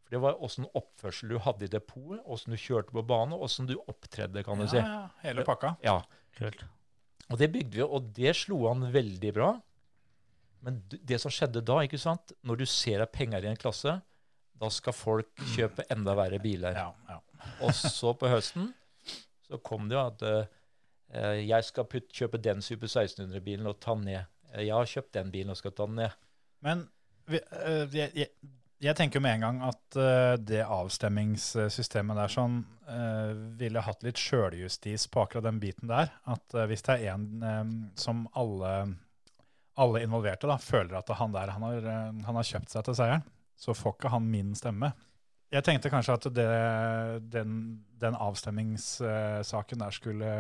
For 0.05 0.17
det 0.17 0.21
var 0.25 0.43
åssen 0.45 0.67
oppførsel 0.77 1.33
du 1.33 1.39
hadde 1.45 1.67
i 1.67 1.73
depotet, 1.73 2.21
åssen 2.27 2.55
du 2.55 2.61
kjørte 2.61 2.95
på 2.97 3.05
bane, 3.09 3.37
åssen 3.37 3.69
du 3.69 3.77
opptredde, 3.79 4.43
kan 4.45 4.61
du 4.61 4.67
si. 4.67 4.81
Ja, 4.81 5.05
ja, 5.05 5.09
hele 5.25 5.45
pakka. 5.49 5.75
Ja, 5.85 6.01
Kult. 6.39 6.65
og 7.29 7.41
det 7.41 7.51
bygde 7.55 7.81
vi, 7.81 7.85
og 7.85 8.13
det 8.17 8.35
slo 8.39 8.63
an 8.71 8.89
veldig 8.95 9.33
bra. 9.37 9.51
Men 10.65 10.81
det 10.91 11.21
som 11.23 11.33
skjedde 11.33 11.63
da, 11.65 11.81
ikke 11.87 12.01
sant, 12.03 12.33
når 12.47 12.63
du 12.63 12.67
ser 12.69 13.05
at 13.05 13.15
penger 13.15 13.45
i 13.47 13.51
en 13.53 13.61
klasse, 13.61 13.95
da 14.59 14.71
skal 14.75 14.97
folk 14.97 15.45
kjøpe 15.55 15.87
enda 15.95 16.17
verre 16.19 16.41
biler. 16.43 16.75
Ja, 16.75 16.91
ja. 17.09 17.21
Og 17.63 17.75
så 17.77 18.13
på 18.19 18.31
høsten 18.31 18.73
så 19.49 19.59
kom 19.65 19.89
det 19.89 19.97
jo 19.97 20.05
at 20.05 20.25
uh, 20.27 21.39
jeg 21.41 21.65
skal 21.65 21.89
putt, 21.89 22.11
kjøpe 22.13 22.41
den 22.43 22.61
Super 22.65 22.91
1600-bilen 22.91 23.69
og 23.71 23.79
ta 23.81 23.95
den 23.97 24.09
ned. 24.11 24.29
Eh, 24.53 24.67
Jeg 24.67 24.75
har 24.77 24.91
kjøpt 24.91 25.15
den 25.17 25.33
bilen 25.33 25.55
og 25.55 25.61
skal 25.61 25.73
ta 25.73 25.87
den 25.89 26.01
ned. 26.03 26.17
Men 26.67 26.85
vi, 27.31 27.41
uh, 27.41 27.87
jeg, 27.95 28.13
jeg, 28.19 28.29
jeg 28.85 28.97
tenker 28.99 29.23
med 29.25 29.39
en 29.39 29.47
gang 29.47 29.63
at 29.71 29.97
uh, 29.97 30.35
det 30.37 30.61
avstemmingssystemet 30.67 32.19
der 32.19 32.35
sånn 32.35 32.65
ville 33.61 33.83
hatt 33.85 34.01
litt 34.01 34.17
sjøljustis 34.17 35.03
på 35.13 35.21
akkurat 35.21 35.45
den 35.45 35.59
biten 35.61 35.91
der. 35.91 36.09
At 36.25 36.55
hvis 36.71 36.87
det 36.87 36.95
er 37.03 37.19
en 37.19 37.43
um, 37.45 37.73
som 38.01 38.23
alle, 38.33 38.71
alle 39.79 40.03
involverte 40.05 40.49
da, 40.51 40.59
føler 40.61 40.99
at 40.99 41.11
han 41.19 41.35
der 41.35 41.53
han 41.55 41.67
har, 41.67 41.85
eh, 41.85 42.23
han 42.27 42.41
har 42.41 42.47
kjøpt 42.47 42.73
seg 42.73 42.87
til 42.87 42.99
seieren, 42.99 43.27
så 43.59 43.75
får 43.75 43.97
ikke 43.97 44.13
han 44.15 44.31
min 44.31 44.55
stemme. 44.59 44.93
Jeg 45.49 45.65
tenkte 45.65 45.91
kanskje 45.91 46.17
at 46.19 46.27
det, 46.37 46.49
den, 47.33 47.53
den 48.01 48.17
avstemmingssaken 48.21 49.81
der 49.81 49.95
skulle, 49.97 50.33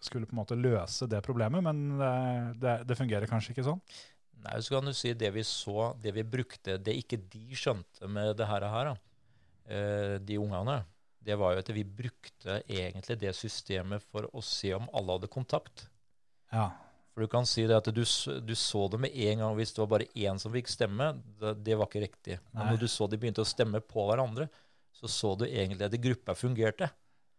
skulle 0.00 0.28
på 0.28 0.32
en 0.32 0.40
måte 0.40 0.56
løse 0.56 1.08
det 1.12 1.20
problemet, 1.26 1.62
men 1.64 1.98
det, 2.00 2.12
det, 2.62 2.76
det 2.88 2.96
fungerer 2.98 3.28
kanskje 3.28 3.52
ikke 3.52 3.66
sånn. 3.66 3.82
Nei, 4.46 4.60
så 4.62 4.76
kan 4.76 4.88
du 4.88 4.94
si 4.96 5.12
det 5.18 5.32
vi 5.34 5.44
så, 5.46 5.90
det 6.00 6.14
vi 6.16 6.24
brukte, 6.24 6.78
det 6.80 6.94
ikke 7.02 7.20
de 7.32 7.58
skjønte 7.58 8.08
med 8.08 8.32
det 8.38 8.48
her, 8.48 8.64
her 8.72 8.92
eh, 8.94 10.16
de 10.22 10.40
ungene, 10.40 10.80
det 11.26 11.36
var 11.36 11.52
jo 11.52 11.62
at 11.64 11.70
vi 11.74 11.82
brukte 11.84 12.60
egentlig 12.62 13.18
det 13.18 13.34
systemet 13.36 14.04
for 14.12 14.28
å 14.30 14.42
se 14.44 14.70
om 14.76 14.86
alle 14.94 15.16
hadde 15.16 15.32
kontakt. 15.32 15.88
Ja, 16.54 16.70
For 17.16 17.24
du 17.24 17.30
kan 17.32 17.46
si 17.48 17.62
det 17.64 17.72
at 17.78 17.86
du, 17.96 18.02
du 18.44 18.52
så 18.60 18.82
det 18.92 18.98
med 19.00 19.14
en 19.16 19.40
gang 19.40 19.54
hvis 19.56 19.70
det 19.72 19.80
var 19.80 19.88
bare 19.94 20.06
én 20.20 20.36
som 20.36 20.52
fikk 20.52 20.68
stemme. 20.68 21.14
Det, 21.40 21.54
det 21.64 21.78
var 21.80 21.88
ikke 21.88 22.02
riktig. 22.04 22.36
Men 22.52 22.60
Nei. 22.60 22.74
når 22.74 22.82
du 22.82 22.88
så 22.92 23.06
de 23.08 23.16
begynte 23.22 23.40
å 23.40 23.48
stemme 23.48 23.80
på 23.80 24.04
hverandre, 24.10 24.50
så 24.92 25.08
så 25.08 25.30
du 25.40 25.46
egentlig 25.48 25.88
at 25.88 25.96
gruppa 26.04 26.34
fungerte. 26.36 26.90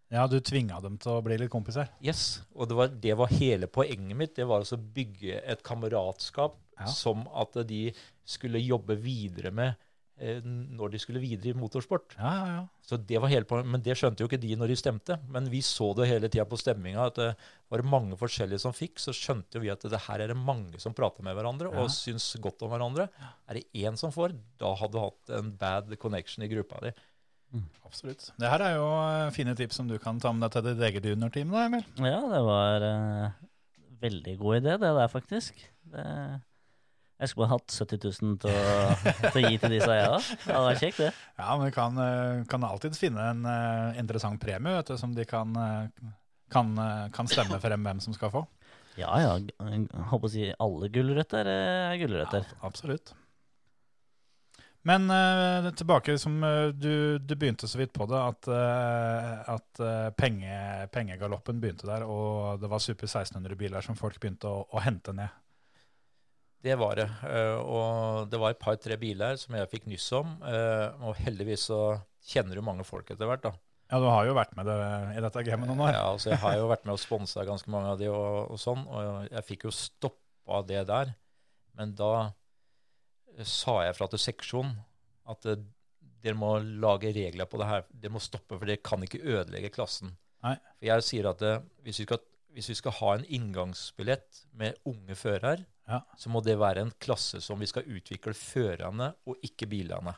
Ja, 0.09 0.23
du 0.25 0.39
tvinga 0.41 0.79
dem 0.81 0.95
til 0.97 1.11
å 1.19 1.21
bli 1.21 1.37
litt 1.37 1.51
kompiser. 1.53 1.91
Yes, 2.01 2.39
Og 2.55 2.69
det 2.71 2.77
var, 2.79 2.89
det 3.05 3.15
var 3.19 3.29
hele 3.37 3.67
poenget 3.69 4.17
mitt. 4.17 4.33
Det 4.39 4.45
var 4.49 4.63
altså 4.63 4.79
å 4.79 4.85
bygge 4.97 5.43
et 5.45 5.61
kameratskap 5.67 6.57
Ja. 6.79 6.85
som 6.93 7.27
at 7.33 7.53
de 7.67 7.91
skulle 8.25 8.59
jobbe 8.61 8.95
videre 9.01 9.49
med 9.51 9.75
når 10.17 10.91
de 10.93 10.99
skulle 11.01 11.21
videre 11.21 11.51
i 11.53 11.57
motorsport. 11.57 12.15
Ja, 12.17 12.31
ja, 12.33 12.45
ja. 12.55 12.61
Så 12.87 12.97
det 12.97 13.19
var 13.21 13.29
hele 13.29 13.59
Men 13.67 13.83
det 13.85 13.97
skjønte 13.99 14.23
jo 14.23 14.27
ikke 14.29 14.39
de 14.41 14.55
når 14.57 14.71
de 14.71 14.77
stemte. 14.79 15.17
Men 15.29 15.49
vi 15.51 15.59
så 15.61 15.91
det 15.97 16.07
hele 16.09 16.29
tida 16.29 16.45
på 16.49 16.57
stemminga. 16.57 17.05
At 17.11 17.19
det 17.19 17.27
var 17.69 17.83
det 17.83 17.91
mange 17.91 18.17
forskjellige 18.17 18.63
som 18.63 18.73
fikk. 18.73 18.97
Så 19.03 19.13
skjønte 19.13 19.59
jo 19.59 19.61
vi 19.65 19.69
at 19.69 19.85
det 19.85 19.99
her 20.07 20.23
er 20.23 20.33
det 20.33 20.39
mange 20.39 20.79
som 20.81 20.95
prater 20.97 21.21
med 21.25 21.37
hverandre 21.37 21.69
Ja. 21.69 21.83
og 21.83 21.91
syns 21.93 22.31
godt 22.41 22.63
om 22.65 22.73
hverandre. 22.73 23.09
Er 23.47 23.59
det 23.59 23.67
én 23.75 23.97
som 23.99 24.11
får, 24.11 24.33
da 24.57 24.73
hadde 24.73 24.97
du 24.97 25.03
hatt 25.03 25.35
en 25.37 25.51
bad 25.59 25.93
connection 26.01 26.43
i 26.43 26.49
gruppa 26.49 26.81
di. 26.81 26.93
Absolutt. 27.85 28.31
Det 28.35 28.49
her 28.51 28.63
er 28.65 28.73
jo 28.75 28.87
eh, 28.91 29.29
fine 29.35 29.53
tips 29.55 29.77
som 29.79 29.87
du 29.87 29.95
kan 30.01 30.17
ta 30.19 30.33
med 30.35 30.43
deg 30.47 30.57
til 30.57 30.65
ditt 30.67 30.81
eget 30.89 31.05
juniorteam, 31.07 31.53
da, 31.53 31.67
Emil. 31.69 31.85
Ja, 32.03 32.19
det 32.33 32.41
var 32.43 32.83
uh, 32.83 33.29
veldig 34.01 34.33
god 34.41 34.57
idé, 34.59 34.73
det 34.81 34.91
der, 34.97 35.07
faktisk. 35.13 35.61
Det, 35.87 36.07
jeg 37.17 37.31
skulle 37.31 37.47
bare 37.47 37.57
hatt 37.57 37.73
70 37.73 38.03
000 38.21 38.35
til 38.43 38.53
å, 38.53 39.13
til 39.33 39.39
å 39.39 39.49
gi 39.49 39.57
til 39.57 39.73
disse 39.73 39.89
eierne. 39.89 40.19
Det 40.43 40.53
hadde 40.53 40.65
vært 40.67 40.83
kjekt, 40.83 40.99
det. 41.01 41.09
Ja, 41.39 41.49
men 41.49 41.65
vi 41.65 41.73
kan, 41.73 42.01
eh, 42.03 42.41
kan 42.51 42.65
alltid 42.67 42.97
finne 42.97 43.29
en 43.31 43.47
eh, 43.49 44.01
interessant 44.03 44.41
premie 44.41 44.75
vet 44.77 44.91
du, 44.91 44.97
som 45.01 45.15
de 45.17 45.25
kan, 45.25 45.55
eh, 45.57 46.11
kan, 46.53 46.75
kan 47.13 47.29
stemme 47.31 47.57
frem 47.63 47.89
hvem 47.89 48.03
som 48.05 48.13
skal 48.13 48.33
få. 48.35 48.43
Ja 48.97 49.17
ja, 49.21 49.31
jeg 49.37 49.87
håper 50.11 50.29
å 50.29 50.33
si 50.33 50.45
alle 50.53 50.91
gulrøtter 50.93 51.49
er 51.49 51.97
gulrøtter. 52.01 52.45
Ja, 52.45 52.59
absolutt. 52.69 53.15
Men 54.87 55.09
uh, 55.11 55.67
tilbake 55.75 56.13
som 56.21 56.37
du, 56.79 57.17
du 57.19 57.33
begynte 57.35 57.67
så 57.67 57.81
vidt 57.81 57.91
på 57.91 58.05
det, 58.07 58.21
at, 58.21 58.47
uh, 58.47 59.57
at 59.57 59.81
penge, 60.15 60.53
pengegaloppen 60.93 61.59
begynte 61.59 61.89
der, 61.89 62.05
og 62.07 62.61
det 62.61 62.69
var 62.71 62.79
Super 62.79 63.09
1600-biler 63.09 63.83
som 63.83 63.99
folk 63.99 64.21
begynte 64.21 64.47
å, 64.47 64.63
å 64.71 64.85
hente 64.85 65.17
ned. 65.17 65.33
Det 66.63 66.73
var 66.79 66.95
det. 66.99 67.05
eh, 67.29 67.59
Og 67.61 68.27
det 68.31 68.39
var 68.41 68.51
et 68.53 68.59
par-tre 68.59 68.97
biler 68.99 69.37
som 69.39 69.55
jeg 69.55 69.69
fikk 69.71 69.85
nyss 69.91 70.07
om. 70.17 70.37
eh, 70.43 70.89
Og 71.05 71.15
heldigvis 71.21 71.67
så 71.69 71.81
kjenner 72.27 72.55
du 72.57 72.61
mange 72.65 72.83
folk 72.87 73.09
etter 73.13 73.29
hvert, 73.29 73.43
da. 73.45 73.53
Ja, 73.87 73.99
du 74.03 74.07
har 74.11 74.25
jo 74.27 74.33
vært 74.35 74.55
med 74.57 74.65
det 74.67 74.75
i 75.15 75.21
dette 75.23 75.43
gamet 75.47 75.69
noen 75.69 75.85
år. 75.85 75.93
Ja, 75.95 76.01
altså 76.11 76.33
jeg 76.33 76.41
har 76.41 76.57
jo 76.57 76.65
vært 76.67 76.83
med 76.83 76.97
og 76.97 76.99
sponsa 76.99 77.45
ganske 77.47 77.71
mange 77.71 77.93
av 77.93 78.01
de 78.01 78.09
og, 78.11 78.51
og 78.51 78.59
sånn, 78.59 78.81
og 78.89 79.29
jeg 79.31 79.45
fikk 79.47 79.63
jo 79.69 79.71
stoppa 79.71 80.59
det 80.67 80.81
der. 80.89 81.13
Men 81.77 81.93
da 81.95 82.11
eh, 83.37 83.45
sa 83.47 83.77
jeg 83.85 83.95
fra 83.95 84.09
til 84.11 84.19
seksjonen 84.25 84.75
at 85.31 85.45
eh, 85.47 85.61
dere 86.23 86.35
må 86.35 86.57
lage 86.59 87.13
regler 87.15 87.47
på 87.47 87.61
det 87.61 87.69
her. 87.69 87.85
Dere 87.93 88.11
må 88.17 88.19
stoppe, 88.23 88.57
for 88.57 88.65
dere 88.67 88.81
kan 88.83 89.03
ikke 89.05 89.21
ødelegge 89.23 89.71
klassen. 89.77 90.17
Nei. 90.43 90.57
For 90.79 90.89
jeg 90.89 91.05
sier 91.07 91.29
at 91.31 91.41
eh, 91.47 91.61
hvis, 91.85 92.01
vi 92.01 92.09
skal, 92.09 92.19
hvis 92.55 92.69
vi 92.71 92.75
skal 92.79 92.95
ha 92.99 93.15
en 93.15 93.25
inngangsbillett 93.25 94.45
med 94.57 94.77
unge 94.85 95.15
førere, 95.15 95.65
Ja. 95.87 96.01
så 96.17 96.29
må 96.29 96.41
det 96.43 96.57
være 96.59 96.81
en 96.81 96.91
klasse 96.99 97.39
som 97.41 97.59
vi 97.59 97.65
skal 97.69 97.83
utvikle 97.87 98.33
førerne 98.33 99.13
og 99.25 99.37
ikke 99.43 99.67
bilene. 99.71 100.15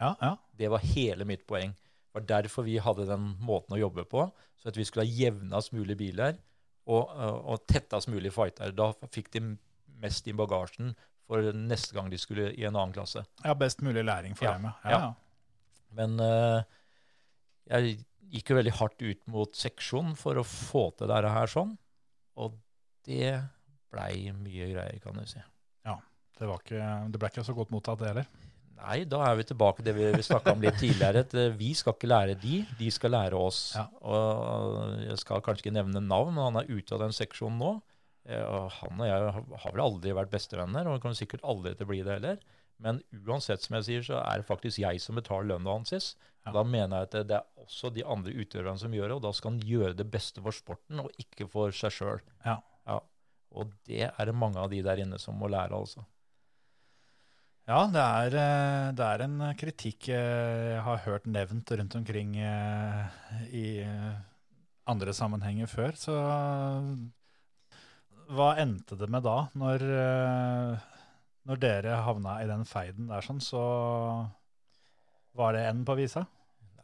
Ja, 0.00 0.14
ja. 0.20 0.36
Det 0.56 0.68
var 0.70 0.78
hele 0.82 1.24
mitt 1.24 1.46
poeng. 1.46 1.72
Det 1.72 2.14
var 2.14 2.26
derfor 2.40 2.64
vi 2.66 2.78
hadde 2.78 3.06
den 3.06 3.36
måten 3.40 3.76
å 3.76 3.80
jobbe 3.80 4.04
på. 4.04 4.24
Så 4.58 4.68
at 4.68 4.76
vi 4.76 4.84
skulle 4.84 5.04
ha 5.06 5.12
jevnest 5.12 5.72
mulig 5.72 5.96
biler. 5.96 6.38
og, 6.86 7.08
og, 7.10 7.38
og 7.50 7.66
tettest 7.66 8.08
mulig 8.08 8.30
fighter. 8.32 8.70
Da 8.70 8.92
fikk 9.10 9.30
de 9.34 9.40
mest 9.98 10.26
i 10.28 10.32
bagasjen 10.32 10.92
for 11.26 11.42
neste 11.52 11.94
gang 11.96 12.10
de 12.10 12.18
skulle 12.18 12.52
i 12.54 12.62
en 12.64 12.76
annen 12.76 12.92
klasse. 12.94 13.24
Ja, 13.44 13.54
best 13.54 13.82
mulig 13.82 14.04
læring 14.04 14.36
for 14.38 14.46
dem, 14.46 14.68
ja. 14.68 14.74
ja. 14.84 14.98
ja. 15.00 15.14
Men 15.90 16.20
uh, 16.20 16.62
jeg 17.66 17.96
gikk 18.32 18.50
jo 18.52 18.56
veldig 18.58 18.74
hardt 18.80 19.02
ut 19.02 19.20
mot 19.32 19.54
seksjonen 19.56 20.16
for 20.18 20.38
å 20.40 20.44
få 20.46 20.88
til 20.98 21.10
dette 21.10 21.30
her 21.34 21.50
sånn. 21.52 21.76
Og 22.36 22.56
det 23.06 23.36
blei 23.92 24.32
mye 24.34 24.70
greier, 24.72 24.98
kan 25.04 25.16
du 25.16 25.24
si. 25.28 25.42
Det, 26.36 26.44
var 26.44 26.58
ikke, 26.60 26.80
det 27.08 27.16
ble 27.22 27.28
ikke 27.32 27.42
så 27.46 27.54
godt 27.56 27.70
mottatt, 27.72 27.96
det 28.02 28.10
heller. 28.10 28.26
Nei, 28.76 28.96
da 29.08 29.22
er 29.24 29.38
vi 29.38 29.44
tilbake 29.48 29.80
til 29.80 29.86
det 29.88 29.94
vi, 29.96 30.08
vi 30.18 30.24
snakka 30.26 30.52
om 30.52 30.60
litt 30.60 30.76
tidligere. 30.76 31.22
At 31.24 31.32
eh, 31.40 31.54
vi 31.56 31.70
skal 31.78 31.94
ikke 31.96 32.10
lære 32.10 32.34
de, 32.42 32.58
de 32.76 32.90
skal 32.92 33.14
lære 33.14 33.38
oss. 33.40 33.60
Ja. 33.72 33.86
Og 34.04 34.98
jeg 35.00 35.16
skal 35.22 35.40
kanskje 35.46 35.64
ikke 35.64 35.72
nevne 35.78 36.02
navn, 36.04 36.34
men 36.36 36.44
han 36.50 36.58
er 36.60 36.68
ute 36.68 36.92
av 36.92 37.06
den 37.06 37.16
seksjonen 37.16 37.56
nå. 37.62 37.70
Eh, 38.28 38.42
og 38.44 38.68
Han 38.82 39.00
og 39.00 39.08
jeg 39.08 39.32
har- 39.64 39.72
vel 39.78 39.84
aldri 39.86 40.12
vært 40.18 40.34
bestevenner, 40.34 40.90
og 40.92 41.00
kommer 41.00 41.16
sikkert 41.16 41.46
aldri 41.48 41.72
til 41.72 41.88
å 41.88 41.92
bli 41.94 42.02
det 42.04 42.18
heller. 42.18 42.44
Men 42.82 43.00
uansett, 43.24 43.64
som 43.64 43.78
jeg 43.78 43.86
sier, 43.86 44.06
så 44.06 44.20
er 44.20 44.42
det 44.42 44.48
faktisk 44.48 44.82
jeg 44.82 45.00
som 45.00 45.16
betaler 45.16 45.54
lønna 45.54 45.78
hans. 45.78 46.12
Ja. 46.44 46.52
Da 46.54 46.62
mener 46.62 47.02
jeg 47.02 47.08
at 47.08 47.28
det, 47.30 47.38
er 47.40 47.64
også 47.64 47.90
de 47.94 48.04
andre 48.06 48.34
utøverne 48.36 48.78
som 48.78 48.94
gjør 48.94 49.08
det, 49.10 49.16
og 49.18 49.24
da 49.24 49.32
skal 49.34 49.54
han 49.54 49.62
gjøre 49.66 49.96
det 49.98 50.06
beste 50.12 50.44
for 50.44 50.54
sporten, 50.54 51.00
og 51.02 51.22
ikke 51.22 51.48
for 51.50 51.74
seg 51.74 51.94
sjøl. 51.96 52.24
Ja. 52.44 52.60
Og 53.56 53.72
det 53.88 54.10
er 54.10 54.28
det 54.28 54.36
mange 54.36 54.60
av 54.60 54.70
de 54.72 54.82
der 54.84 55.00
inne 55.02 55.18
som 55.22 55.38
må 55.40 55.48
lære, 55.50 55.76
altså. 55.76 56.04
Ja, 57.66 57.80
det 57.90 58.02
er, 58.02 58.34
eh, 58.38 58.88
det 58.94 59.06
er 59.06 59.22
en 59.24 59.40
kritikk 59.58 60.08
eh, 60.14 60.74
jeg 60.76 60.82
har 60.86 61.00
hørt 61.02 61.24
nevnt 61.26 61.72
rundt 61.74 61.96
omkring 61.98 62.36
eh, 62.38 63.16
i 63.50 63.66
andre 64.86 65.14
sammenhenger 65.16 65.66
før. 65.66 65.96
Så 65.98 66.14
hva 68.36 68.52
endte 68.62 68.98
det 69.00 69.08
med 69.10 69.26
da, 69.26 69.48
når, 69.58 69.82
når 71.46 71.60
dere 71.62 72.00
havna 72.06 72.40
i 72.42 72.48
den 72.50 72.64
feiden 72.68 73.10
der 73.10 73.24
sånn, 73.24 73.42
så 73.42 73.62
var 75.36 75.54
det 75.54 75.66
en 75.68 75.84
på 75.86 75.96
visa? 75.98 76.24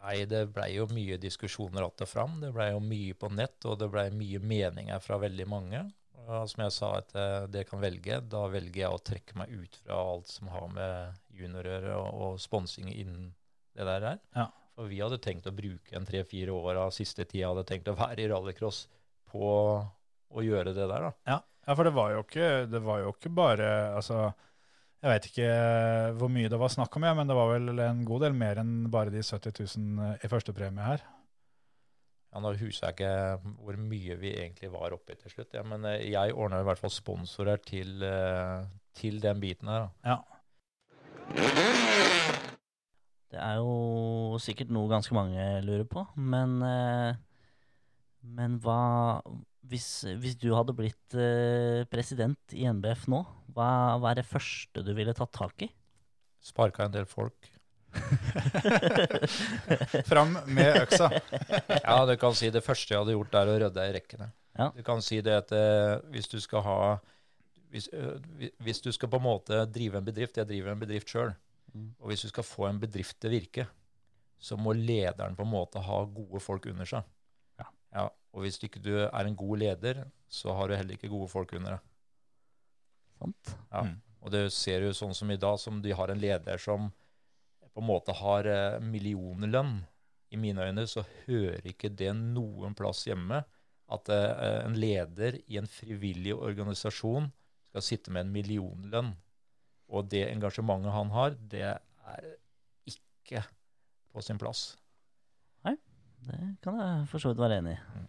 Nei, 0.03 0.23
det 0.27 0.49
blei 0.55 0.73
jo 0.75 0.89
mye 0.91 1.17
diskusjoner 1.23 1.87
att 1.87 2.03
og 2.03 2.09
fram. 2.09 2.41
Det 2.43 2.51
blei 2.55 2.73
jo 2.73 2.81
mye 2.83 3.15
på 3.15 3.31
nett, 3.31 3.59
og 3.65 3.79
det 3.79 3.89
blei 3.91 4.09
mye 4.11 4.41
meninger 4.43 5.03
fra 5.03 5.19
veldig 5.23 5.47
mange. 5.49 5.83
Og 6.23 6.49
som 6.51 6.65
jeg 6.65 6.75
sa, 6.75 6.91
at 6.99 7.15
eh, 7.19 7.45
det 7.51 7.69
kan 7.71 7.83
velge. 7.83 8.19
Da 8.31 8.43
velger 8.51 8.85
jeg 8.85 8.97
å 8.97 9.03
trekke 9.03 9.39
meg 9.39 9.55
ut 9.55 9.79
fra 9.83 10.01
alt 10.13 10.31
som 10.31 10.51
har 10.51 10.69
med 10.75 11.23
juniorer 11.39 11.89
og, 11.95 12.09
og 12.11 12.43
sponsing 12.43 12.91
innen 12.91 13.31
det 13.79 13.87
der 13.89 14.09
er. 14.13 14.21
Ja. 14.37 14.49
For 14.77 14.91
vi 14.91 15.01
hadde 15.03 15.21
tenkt 15.23 15.47
å 15.47 15.55
bruke 15.55 15.97
en 15.97 16.07
tre-fire 16.09 16.55
år 16.55 16.81
av 16.87 16.95
siste 16.97 17.27
tida, 17.29 17.51
hadde 17.53 17.67
tenkt 17.69 17.91
å 17.93 17.97
være 17.99 18.25
i 18.25 18.29
rallycross 18.31 18.87
på 19.33 19.49
å 20.33 20.45
gjøre 20.45 20.73
det 20.73 20.87
der, 20.87 21.09
da. 21.09 21.13
Ja, 21.29 21.39
ja 21.67 21.77
for 21.77 21.87
det 21.87 21.95
var 21.97 22.15
jo 22.15 22.23
ikke, 22.25 22.49
det 22.73 22.81
var 22.85 23.03
jo 23.03 23.13
ikke 23.13 23.33
bare 23.37 23.69
altså, 23.99 24.31
Jeg 25.03 25.11
vet 25.11 25.25
ikke 25.33 25.47
hvor 26.21 26.31
mye 26.31 26.51
det 26.51 26.59
var 26.63 26.71
snakk 26.71 26.95
om, 26.95 27.03
ja, 27.09 27.15
men 27.19 27.27
det 27.27 27.35
var 27.35 27.49
vel 27.51 27.73
en 27.83 28.05
god 28.07 28.23
del 28.23 28.37
mer 28.39 28.61
enn 28.63 28.87
bare 28.93 29.11
de 29.11 29.19
70 29.27 29.75
000 29.75 30.23
i 30.23 30.31
førstepremie 30.31 30.85
her. 30.87 31.03
Ja, 32.33 32.41
Nå 32.41 32.53
husker 32.57 32.87
jeg 32.87 32.95
ikke 32.95 33.51
hvor 33.61 33.77
mye 33.83 34.15
vi 34.21 34.31
egentlig 34.31 34.71
var 34.73 34.95
oppe 34.95 35.13
i 35.13 35.19
til 35.21 35.35
slutt, 35.35 35.51
ja, 35.59 35.65
men 35.67 35.85
eh, 35.91 36.07
jeg 36.15 36.33
ordna 36.33 36.63
i 36.63 36.69
hvert 36.69 36.81
fall 36.81 36.95
sponsorer 36.95 37.59
til, 37.67 37.99
eh, 38.07 38.63
til 38.97 39.19
den 39.21 39.43
biten 39.43 39.69
her. 39.69 39.91
da. 40.07 40.15
Ja. 40.15 40.19
Det 43.33 43.41
er 43.41 43.59
jo 43.59 44.39
sikkert 44.41 44.71
noe 44.73 44.89
ganske 44.93 45.17
mange 45.17 45.45
lurer 45.67 45.85
på, 45.89 46.07
men 46.17 46.61
eh, 46.63 47.21
Men 48.23 48.61
hva 48.63 49.19
hvis, 49.73 49.89
hvis 50.21 50.37
du 50.41 50.51
hadde 50.55 50.75
blitt 50.77 51.17
eh, 51.17 51.83
president 51.91 52.57
i 52.57 52.67
NBF 52.69 53.07
nå, 53.13 53.23
hva, 53.57 53.97
hva 54.01 54.13
er 54.13 54.21
det 54.21 54.29
første 54.29 54.85
du 54.85 54.93
ville 54.97 55.15
tatt 55.17 55.33
tak 55.35 55.65
i? 55.65 55.71
Sparka 56.43 56.87
en 56.87 56.95
del 56.95 57.09
folk. 57.09 57.49
Fram 60.11 60.37
med 60.49 60.79
øksa. 60.83 61.11
Ja, 61.83 61.99
du 62.09 62.15
kan 62.21 62.37
si 62.37 62.51
det 62.53 62.65
første 62.65 62.95
jeg 62.95 63.03
hadde 63.03 63.17
gjort, 63.17 63.39
er 63.39 63.53
å 63.53 63.59
rydde 63.65 63.89
i 63.89 63.95
rekkene. 63.97 64.31
Ja. 64.59 64.69
Du 64.77 64.83
kan 64.85 65.01
si 65.05 65.21
det 65.25 65.37
at 65.45 65.55
eh, 65.57 65.97
hvis 66.13 66.29
du 66.29 66.39
skal 66.43 66.65
ha 66.67 66.79
hvis, 67.73 67.87
hvis 68.61 68.83
du 68.85 68.91
skal 68.93 69.09
på 69.09 69.17
en 69.17 69.25
måte 69.25 69.63
drive 69.73 69.97
en 69.97 70.05
bedrift 70.05 70.37
Jeg 70.37 70.45
driver 70.51 70.75
en 70.75 70.83
bedrift 70.83 71.09
sjøl. 71.09 71.31
Mm. 71.73 71.95
Og 72.03 72.11
hvis 72.11 72.27
du 72.27 72.29
skal 72.29 72.45
få 72.45 72.67
en 72.69 72.81
bedrift 72.83 73.17
til 73.17 73.31
å 73.31 73.33
virke, 73.33 73.65
så 74.43 74.59
må 74.61 74.75
lederen 74.77 75.39
på 75.39 75.47
en 75.47 75.55
måte 75.55 75.81
ha 75.81 76.03
gode 76.05 76.43
folk 76.43 76.67
under 76.69 76.89
seg. 76.89 77.07
Ja. 77.63 77.71
Ja. 77.95 78.11
Og 78.33 78.45
hvis 78.45 78.59
ikke 78.65 78.81
du 78.83 78.95
er 79.05 79.29
en 79.29 79.37
god 79.37 79.61
leder, 79.61 80.05
så 80.33 80.55
har 80.57 80.69
du 80.69 80.77
heller 80.77 80.97
ikke 80.97 81.13
gode 81.13 81.29
folk 81.29 81.53
under 81.59 81.77
deg. 81.77 81.87
Sant? 83.21 83.55
Ja. 83.71 83.85
Mm. 83.87 83.97
Og 84.23 84.33
det 84.33 84.43
ser 84.55 84.85
jo 84.87 84.93
sånn 84.95 85.15
som 85.19 85.31
i 85.35 85.41
dag, 85.41 85.59
som 85.61 85.81
de 85.83 85.95
har 85.99 86.13
en 86.13 86.21
leder 86.21 86.61
som 86.63 86.91
på 87.73 87.81
en 87.81 87.89
måte 87.89 88.15
har 88.17 88.47
eh, 88.49 88.79
millionlønn. 88.85 89.81
I 90.33 90.39
mine 90.41 90.65
øyne 90.65 90.87
så 90.89 91.05
hører 91.25 91.65
ikke 91.69 91.91
det 91.93 92.13
noen 92.17 92.77
plass 92.77 93.05
hjemme 93.09 93.43
at 93.93 94.13
eh, 94.13 94.61
en 94.63 94.77
leder 94.79 95.41
i 95.47 95.59
en 95.61 95.69
frivillig 95.69 96.35
organisasjon 96.37 97.29
skal 97.73 97.85
sitte 97.85 98.13
med 98.15 98.27
en 98.27 98.33
millionlønn. 98.35 99.13
Og 99.93 100.09
det 100.13 100.25
engasjementet 100.31 100.95
han 100.95 101.13
har, 101.13 101.37
det 101.37 101.67
er 101.75 102.31
ikke 102.89 103.43
på 104.13 104.25
sin 104.25 104.41
plass. 104.41 104.73
Nei, 105.67 105.77
Det 106.25 106.41
kan 106.65 106.81
jeg 106.81 107.07
for 107.11 107.23
så 107.23 107.33
vidt 107.33 107.43
være 107.43 107.61
enig 107.61 107.77
i. 107.77 108.07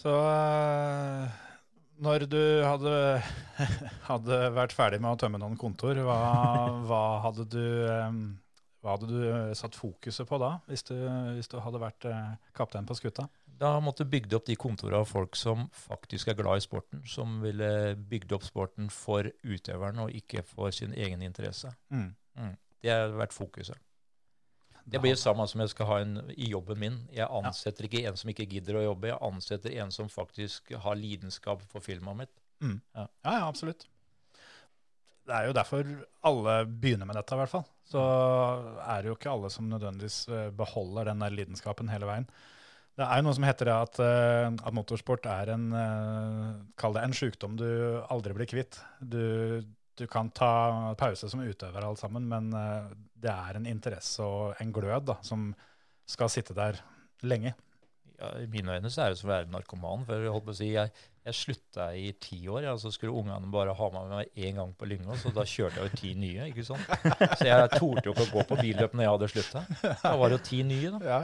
Så 0.00 0.12
eh, 0.16 1.40
når 2.00 2.24
du 2.32 2.40
hadde, 2.64 2.92
hadde 4.10 4.38
vært 4.56 4.72
ferdig 4.76 5.00
med 5.02 5.12
å 5.12 5.18
tømme 5.20 5.40
noen 5.42 5.58
kontor, 5.60 5.98
hva, 6.06 6.20
hva, 6.88 7.02
hadde 7.26 7.44
du, 7.52 7.64
eh, 7.84 8.14
hva 8.80 8.94
hadde 8.94 9.10
du 9.10 9.52
satt 9.58 9.76
fokuset 9.76 10.28
på 10.28 10.38
da, 10.40 10.54
hvis 10.70 10.86
du, 10.88 10.96
hvis 11.36 11.52
du 11.52 11.58
hadde 11.60 11.82
vært 11.82 12.08
eh, 12.08 12.32
kaptein 12.56 12.88
på 12.88 12.96
skuta? 12.96 13.28
Da 13.60 13.74
måtte 13.84 14.06
du 14.06 14.14
bygge 14.14 14.38
opp 14.38 14.48
de 14.48 14.56
kontorene 14.56 15.02
av 15.02 15.10
folk 15.10 15.36
som 15.36 15.66
faktisk 15.76 16.32
er 16.32 16.38
glad 16.38 16.62
i 16.62 16.64
sporten, 16.64 17.04
som 17.04 17.42
ville 17.44 17.92
bygd 18.08 18.32
opp 18.38 18.48
sporten 18.48 18.88
for 18.94 19.28
utøveren 19.44 20.00
og 20.06 20.16
ikke 20.16 20.46
for 20.48 20.72
sin 20.72 20.96
egen 20.96 21.20
interesse. 21.26 21.68
Mm. 21.92 22.14
Det 22.80 22.94
har 22.94 23.12
vært 23.20 23.36
fokuset. 23.36 23.76
Det 24.90 25.00
blir 25.02 25.14
det 25.14 25.22
samme 25.22 25.46
som 25.50 25.62
jeg 25.62 25.72
skal 25.72 25.88
ha 25.88 26.00
en, 26.02 26.16
i 26.34 26.50
jobben 26.50 26.80
min. 26.80 26.98
Jeg 27.14 27.28
ansetter 27.28 27.86
ikke 27.86 28.02
en 28.08 28.18
som 28.18 28.32
ikke 28.32 28.48
gidder 28.50 28.80
å 28.80 28.84
jobbe, 28.90 29.12
jeg 29.12 29.22
ansetter 29.30 29.76
en 29.82 29.94
som 29.94 30.10
faktisk 30.10 30.74
har 30.84 30.98
lidenskap 30.98 31.62
for 31.70 31.84
filmen 31.84 32.22
mitt. 32.24 32.32
Ja, 32.94 33.06
ja, 33.24 33.40
absolutt. 33.46 33.86
Det 35.30 35.36
er 35.36 35.46
jo 35.46 35.54
derfor 35.54 35.90
alle 36.26 36.54
begynner 36.66 37.06
med 37.06 37.14
dette, 37.18 37.36
i 37.36 37.40
hvert 37.40 37.52
fall. 37.52 37.66
Så 37.86 38.00
er 38.82 39.02
det 39.02 39.10
jo 39.10 39.18
ikke 39.18 39.30
alle 39.32 39.50
som 39.52 39.68
nødvendigvis 39.70 40.24
eh, 40.30 40.48
beholder 40.54 41.10
den 41.10 41.22
der 41.22 41.34
lidenskapen 41.34 41.90
hele 41.92 42.08
veien. 42.08 42.26
Det 42.98 43.06
er 43.06 43.20
jo 43.20 43.26
noe 43.28 43.36
som 43.36 43.46
heter 43.46 43.70
det 43.70 43.76
at, 43.86 44.00
eh, 44.04 44.48
at 44.50 44.76
motorsport 44.76 45.28
er 45.30 45.52
en, 45.54 45.68
eh, 45.76 46.48
kall 46.80 46.96
det 46.96 47.04
en 47.06 47.16
sykdom 47.16 47.54
du 47.60 47.68
aldri 48.10 48.34
blir 48.36 48.50
kvitt. 48.50 48.80
Du, 49.00 49.62
du 50.00 50.06
kan 50.10 50.30
ta 50.34 50.94
pause 50.98 51.28
som 51.30 51.42
utøver 51.44 51.84
alt 51.84 52.00
sammen, 52.00 52.28
men 52.30 52.52
eh, 52.56 52.92
det 53.20 53.32
er 53.32 53.58
en 53.58 53.68
interesse 53.68 54.24
og 54.24 54.60
en 54.62 54.72
glød 54.72 55.10
da, 55.12 55.18
som 55.26 55.50
skal 56.08 56.32
sitte 56.32 56.56
der 56.56 56.80
lenge. 57.22 57.54
Ja, 58.20 58.34
I 58.40 58.48
mine 58.52 58.76
øyne 58.76 58.90
så 58.92 59.04
er 59.04 59.12
det 59.12 59.20
som 59.20 59.30
å 59.30 59.34
være 59.34 59.48
narkoman. 59.52 60.04
For 60.08 60.20
jeg 60.20 60.32
holdt 60.32 60.46
på 60.48 60.52
å 60.52 60.58
si, 60.58 60.70
jeg, 60.74 60.92
jeg 61.24 61.36
slutta 61.36 61.90
i 61.96 62.10
ti 62.20 62.40
år, 62.48 62.66
ja, 62.68 62.76
så 62.80 62.92
skulle 62.92 63.16
ungene 63.16 63.52
bare 63.52 63.76
ha 63.76 63.90
meg 63.94 64.10
med 64.12 64.40
én 64.44 64.60
gang 64.60 64.72
på 64.76 64.88
Lyngå, 64.88 65.16
så 65.20 65.32
da 65.36 65.46
kjørte 65.48 65.80
jeg 65.80 65.88
jo 65.88 66.00
ti 66.02 66.14
nye. 66.20 66.48
ikke 66.50 66.66
sant? 66.68 66.96
Så 67.38 67.48
jeg 67.48 67.70
torde 67.76 68.04
jo 68.08 68.16
ikke 68.16 68.26
å 68.28 68.32
gå 68.34 68.46
på 68.50 68.60
billøp 68.60 68.96
når 68.96 69.06
jeg 69.06 69.14
hadde 69.14 69.30
slutta. 69.34 69.64
Da 70.02 70.16
var 70.20 70.32
det 70.32 70.40
jo 70.40 70.46
ti 70.50 70.62
nye, 70.68 70.96
da. 70.96 71.04
Ja. 71.04 71.20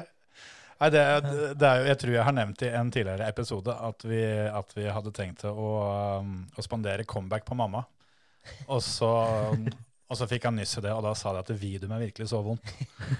Nei, 0.76 0.88
det, 0.92 1.02
det 1.56 1.68
er 1.68 1.78
jo, 1.80 1.84
jeg 1.88 1.98
tror 2.02 2.12
jeg 2.12 2.24
har 2.28 2.34
nevnt 2.36 2.62
i 2.66 2.72
en 2.76 2.90
tidligere 2.92 3.28
episode 3.32 3.76
at 3.88 4.02
vi, 4.04 4.22
at 4.44 4.74
vi 4.76 4.88
hadde 4.92 5.12
tenkt 5.16 5.44
å, 5.48 5.68
um, 6.20 6.34
å 6.52 6.64
spandere 6.64 7.06
comeback 7.08 7.46
på 7.48 7.56
mamma. 7.56 7.86
Og 8.72 8.80
så, 8.84 9.10
og 10.06 10.18
så 10.18 10.28
fikk 10.30 10.46
han 10.48 10.56
nyss 10.58 10.76
i 10.78 10.84
det, 10.84 10.92
og 10.94 11.02
da 11.06 11.12
sa 11.18 11.32
de 11.34 11.42
at 11.42 11.52
videoet 11.56 12.02
virkelig 12.06 12.30
så 12.30 12.42
vondt. 12.44 12.72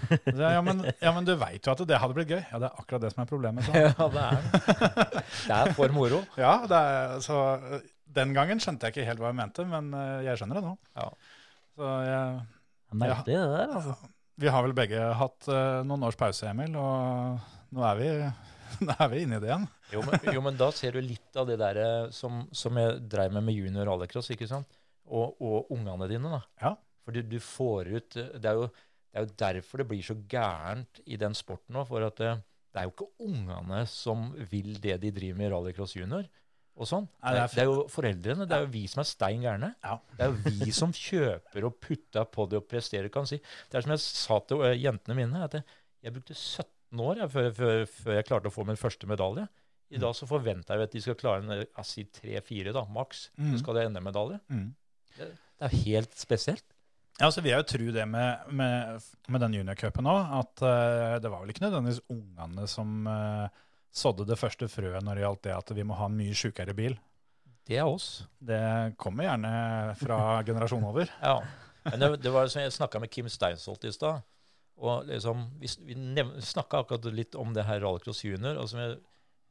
Så, 0.09 0.39
ja, 0.39 0.63
men, 0.63 0.85
ja, 1.03 1.13
men 1.17 1.27
du 1.27 1.35
veit 1.41 1.67
jo 1.67 1.75
at 1.75 1.85
det 1.89 1.99
hadde 2.03 2.17
blitt 2.17 2.31
gøy. 2.31 2.41
Ja, 2.41 2.63
det 2.63 2.71
er 2.71 2.81
akkurat 2.83 3.05
det 3.07 3.13
som 3.15 3.25
er 3.25 3.31
problemet. 3.31 3.67
Så. 3.67 3.75
Ja, 3.75 4.09
det 4.15 4.25
er 4.25 4.41
det. 4.47 5.27
Er 5.61 5.75
for 5.79 5.95
moro. 5.95 6.23
Ja, 6.39 6.57
det 6.71 6.81
er, 6.81 7.21
så 7.25 7.41
den 8.17 8.35
gangen 8.37 8.63
skjønte 8.63 8.89
jeg 8.89 8.95
ikke 8.95 9.09
helt 9.09 9.23
hva 9.23 9.33
jeg 9.33 9.41
mente, 9.41 9.67
men 9.69 9.91
eh, 9.97 10.27
jeg 10.29 10.41
skjønner 10.41 10.61
det 10.61 10.67
nå. 10.67 10.75
Ja. 10.97 11.09
Så 11.77 11.95
jeg, 12.07 12.21
er 12.97 13.25
det 13.27 13.37
der, 13.37 13.75
altså. 13.77 13.97
vi 14.41 14.53
har 14.53 14.65
vel 14.65 14.75
begge 14.77 15.09
hatt 15.21 15.49
uh, 15.51 15.83
noen 15.85 16.07
års 16.09 16.17
pause, 16.17 16.49
Emil, 16.49 16.77
og 16.81 17.75
nå 17.77 17.85
er 17.91 17.99
vi, 18.01 18.09
nå 18.87 18.97
er 18.97 19.13
vi 19.13 19.23
inne 19.27 19.41
i 19.41 19.43
det 19.43 19.51
igjen. 19.51 19.69
Jo 19.93 20.03
men, 20.07 20.31
jo, 20.33 20.43
men 20.47 20.57
da 20.59 20.71
ser 20.75 20.97
du 20.97 21.03
litt 21.05 21.39
av 21.39 21.51
det 21.51 21.59
der 21.61 21.79
eh, 21.83 22.09
som, 22.15 22.45
som 22.57 22.79
jeg 22.81 22.97
dreiv 23.11 23.35
med 23.37 23.45
med 23.47 23.59
junior 23.59 23.91
rallycross, 23.91 24.33
ikke 24.35 24.49
sant? 24.51 24.81
Og, 25.07 25.39
og 25.43 25.73
ungene 25.75 26.09
dine, 26.11 26.33
da. 26.33 26.43
Ja. 26.63 26.75
Fordi 27.07 27.23
du, 27.31 27.39
får 27.43 27.93
ut 27.93 28.19
eh, 28.19 28.33
det 28.43 28.51
er, 28.51 28.59
jo, 28.59 28.67
det 29.13 29.21
er 29.21 29.27
jo 29.27 29.37
derfor 29.45 29.83
det 29.83 29.89
blir 29.93 30.07
så 30.07 30.17
gærent 30.29 31.01
i 31.07 31.19
den 31.21 31.37
sporten 31.39 31.77
nå. 31.77 31.85
For 31.89 32.07
at 32.07 32.19
det, 32.23 32.33
det 32.75 32.83
er 32.83 32.89
jo 32.89 32.95
ikke 32.97 33.29
ungene 33.29 33.85
som 33.91 34.33
vil 34.51 34.75
det 34.83 34.99
de 35.05 35.15
driver 35.15 35.39
med 35.39 35.49
i 35.49 35.55
rallycross 35.55 35.97
junior. 35.99 36.27
og 36.77 36.89
sånn. 36.91 37.07
Nei, 37.23 37.31
det, 37.33 37.43
er, 37.43 37.53
det 37.55 37.63
er 37.63 37.71
jo 37.71 37.85
foreldrene, 37.89 38.47
det 38.49 38.57
er 38.57 38.67
jo 38.67 38.73
vi 38.75 38.83
som 38.93 39.01
er 39.01 39.09
stein 39.09 39.45
gærne. 39.47 39.71
Ja. 39.81 39.95
Det 40.13 40.27
er 40.27 40.35
jo 40.35 40.57
vi 40.59 40.75
som 40.77 40.91
kjøper 40.93 41.69
og 41.71 41.79
putter 41.81 42.27
på 42.29 42.49
det 42.51 42.59
og 42.61 42.67
presterer. 42.69 43.09
kan 43.13 43.29
si. 43.29 43.39
Det 43.71 43.79
er 43.79 43.87
som 43.87 43.95
jeg 43.95 44.03
sa 44.05 44.41
til 44.45 44.65
eh, 44.67 44.81
jentene 44.83 45.17
mine, 45.17 45.45
at 45.47 45.57
jeg, 45.57 45.65
jeg 46.05 46.17
brukte 46.19 46.37
17 46.37 47.07
år 47.07 47.23
jeg, 47.23 47.33
før, 47.33 47.49
før, 47.57 47.87
før 47.95 48.19
jeg 48.19 48.29
klarte 48.29 48.53
å 48.53 48.57
få 48.59 48.67
min 48.69 48.81
første 48.81 49.09
medalje. 49.09 49.47
I 49.95 50.01
dag 50.03 50.17
så 50.19 50.27
forventer 50.27 50.81
jeg 50.81 50.89
at 50.89 50.95
de 50.97 51.03
skal 51.05 51.17
klare 51.19 51.45
en, 51.45 51.63
jeg 51.63 51.87
sier 51.87 52.09
tre-fire, 52.13 52.75
da, 52.75 52.83
maks. 52.91 53.29
Mm. 53.39 53.53
Så 53.53 53.63
skal 53.63 53.79
det 53.79 53.87
NM-medalje. 53.93 54.41
Mm. 54.51 54.67
Det 55.17 55.67
er 55.67 55.73
jo 55.73 55.85
helt 55.87 56.17
spesielt. 56.19 56.65
Ja, 57.17 57.31
så 57.33 57.41
Vi 57.41 57.49
jeg 57.49 57.63
jo 57.63 57.69
tro 57.71 57.93
det 57.95 58.05
med, 58.09 58.49
med, 58.53 59.05
med 59.33 59.41
den 59.41 59.55
juniorcupen 59.57 60.09
òg, 60.11 60.35
at 60.43 60.65
uh, 60.67 61.17
det 61.23 61.31
var 61.33 61.41
vel 61.41 61.53
ikke 61.55 61.65
nødvendigvis 61.65 62.03
ungene 62.13 62.67
som 62.69 63.09
uh, 63.09 63.49
sådde 63.97 64.27
det 64.29 64.37
første 64.37 64.69
frøet 64.69 65.05
når 65.05 65.17
det 65.17 65.25
gjaldt 65.25 65.45
det 65.49 65.55
at 65.57 65.73
vi 65.79 65.87
må 65.89 65.97
ha 65.97 66.11
en 66.11 66.19
mye 66.19 66.37
sjukere 66.37 66.77
bil. 66.77 66.99
Det 67.67 67.81
er 67.81 67.89
oss. 67.89 68.27
Det 68.39 68.61
kommer 69.01 69.27
gjerne 69.27 69.53
fra 69.99 70.19
generasjonen 70.49 70.91
over. 70.91 71.11
Ja. 71.23 71.41
Men 71.87 72.03
det, 72.03 72.11
det 72.27 72.35
var 72.35 72.51
som 72.53 72.63
jeg 72.63 72.75
snakka 72.77 73.01
med 73.03 73.11
Kim 73.15 73.31
Steinsholt 73.33 73.87
i 73.89 73.95
stad. 73.95 74.21
Og 74.77 75.09
liksom, 75.09 75.47
vi 75.57 75.71
vi 75.89 76.25
snakka 76.45 76.83
akkurat 76.83 77.09
litt 77.15 77.35
om 77.35 77.55
det 77.57 77.65
her 77.65 77.81
Rallycross 77.81 78.25
Junior. 78.25 78.59
Som 78.69 78.83
jeg, 78.83 78.99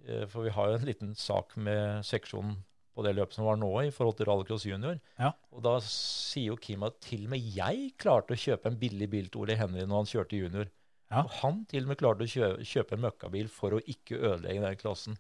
eh, 0.06 0.26
for 0.30 0.46
vi 0.46 0.54
har 0.54 0.70
jo 0.70 0.80
en 0.80 0.88
liten 0.88 1.16
sak 1.18 1.56
med 1.58 2.06
seksjonen 2.06 2.60
på 2.96 3.04
det 3.06 3.16
løpet 3.18 3.36
som 3.36 3.48
var 3.48 3.60
nå, 3.60 3.70
i 3.84 3.92
forhold 3.94 4.16
til 4.20 4.30
Rallycross 4.30 4.66
Junior. 4.70 4.98
Ja. 5.20 5.34
Og 5.52 5.64
da 5.66 5.76
sier 5.84 6.54
jo 6.54 6.60
Kim 6.62 6.86
at 6.88 6.98
til 7.04 7.28
og 7.28 7.36
med 7.36 7.44
jeg 7.56 7.92
klarte 8.02 8.36
å 8.36 8.40
kjøpe 8.40 8.72
en 8.72 8.80
billig 8.80 9.10
bil 9.12 9.30
til 9.30 9.44
Ole 9.44 9.60
Henry 9.60 9.84
når 9.84 10.02
han 10.04 10.12
kjørte 10.14 10.40
junior. 10.40 10.72
Ja. 11.12 11.26
Og 11.26 11.36
han 11.42 11.62
til 11.70 11.86
og 11.86 11.92
med 11.92 12.00
klarte 12.02 12.26
å 12.26 12.32
kjøpe, 12.32 12.66
kjøpe 12.66 12.98
en 12.98 13.06
møkkabil 13.06 13.52
for 13.52 13.76
å 13.78 13.84
ikke 13.84 14.18
ødelegge 14.18 14.64
den 14.64 14.80
klassen. 14.82 15.20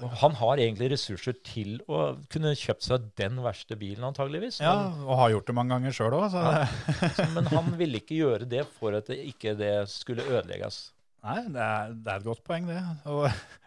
Og 0.00 0.08
han 0.22 0.34
har 0.40 0.60
egentlig 0.60 0.88
ressurser 0.94 1.36
til 1.44 1.76
å 1.92 2.16
kunne 2.32 2.54
kjøpt 2.56 2.86
seg 2.86 3.10
den 3.20 3.38
verste 3.44 3.76
bilen, 3.76 4.06
antageligvis. 4.08 4.62
Ja, 4.64 4.88
Og 5.04 5.20
har 5.20 5.34
gjort 5.34 5.50
det 5.50 5.56
mange 5.58 5.76
ganger 5.76 5.96
sjøl 5.96 6.16
òg. 6.16 6.32
Ja. 6.32 7.26
Men 7.36 7.48
han 7.52 7.68
ville 7.78 8.00
ikke 8.00 8.16
gjøre 8.18 8.48
det 8.48 8.64
for 8.78 8.96
at 8.96 9.12
det 9.12 9.20
ikke 9.34 9.52
det 9.58 9.74
skulle 9.92 10.24
ødelegges. 10.24 10.86
Nei, 11.26 11.40
det 11.50 11.62
er, 11.62 11.94
det 12.06 12.12
er 12.12 12.20
et 12.20 12.26
godt 12.28 12.42
poeng, 12.46 12.66
det. 12.70 12.78
Og 13.10 13.24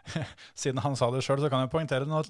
siden 0.62 0.80
han 0.82 0.96
sa 0.96 1.10
det 1.12 1.20
sjøl, 1.26 1.42
så 1.44 1.50
kan 1.52 1.66
jeg 1.66 1.72
poengtere 1.74 2.06
det 2.06 2.10
når, 2.12 2.30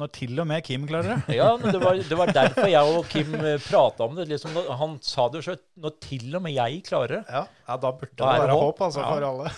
når 0.00 0.10
til 0.16 0.40
og 0.40 0.46
med 0.48 0.64
Kim 0.64 0.86
klarer 0.88 1.12
det. 1.18 1.34
Ja, 1.40 1.50
men 1.60 1.74
det 1.74 1.80
var, 1.82 1.98
det 2.00 2.18
var 2.18 2.32
derfor 2.32 2.70
jeg 2.72 2.94
og 2.96 3.04
Kim 3.12 3.34
prata 3.66 4.06
om 4.08 4.16
det. 4.16 4.24
Liksom, 4.32 4.56
han 4.80 4.94
sa 5.04 5.26
det 5.34 5.42
sjøl. 5.44 5.58
Når 5.84 5.98
til 6.06 6.30
og 6.38 6.42
med 6.46 6.56
jeg 6.56 6.80
klarer 6.88 7.18
det. 7.18 7.20
Ja, 7.28 7.76
da 7.76 7.90
burde 7.92 8.16
Da 8.16 8.30
det 8.32 8.46
være 8.46 8.56
håp. 8.56 8.64
håp 8.70 8.86
altså, 8.88 9.04
Ja. 9.04 9.10
for 9.12 9.28
alle. 9.28 9.52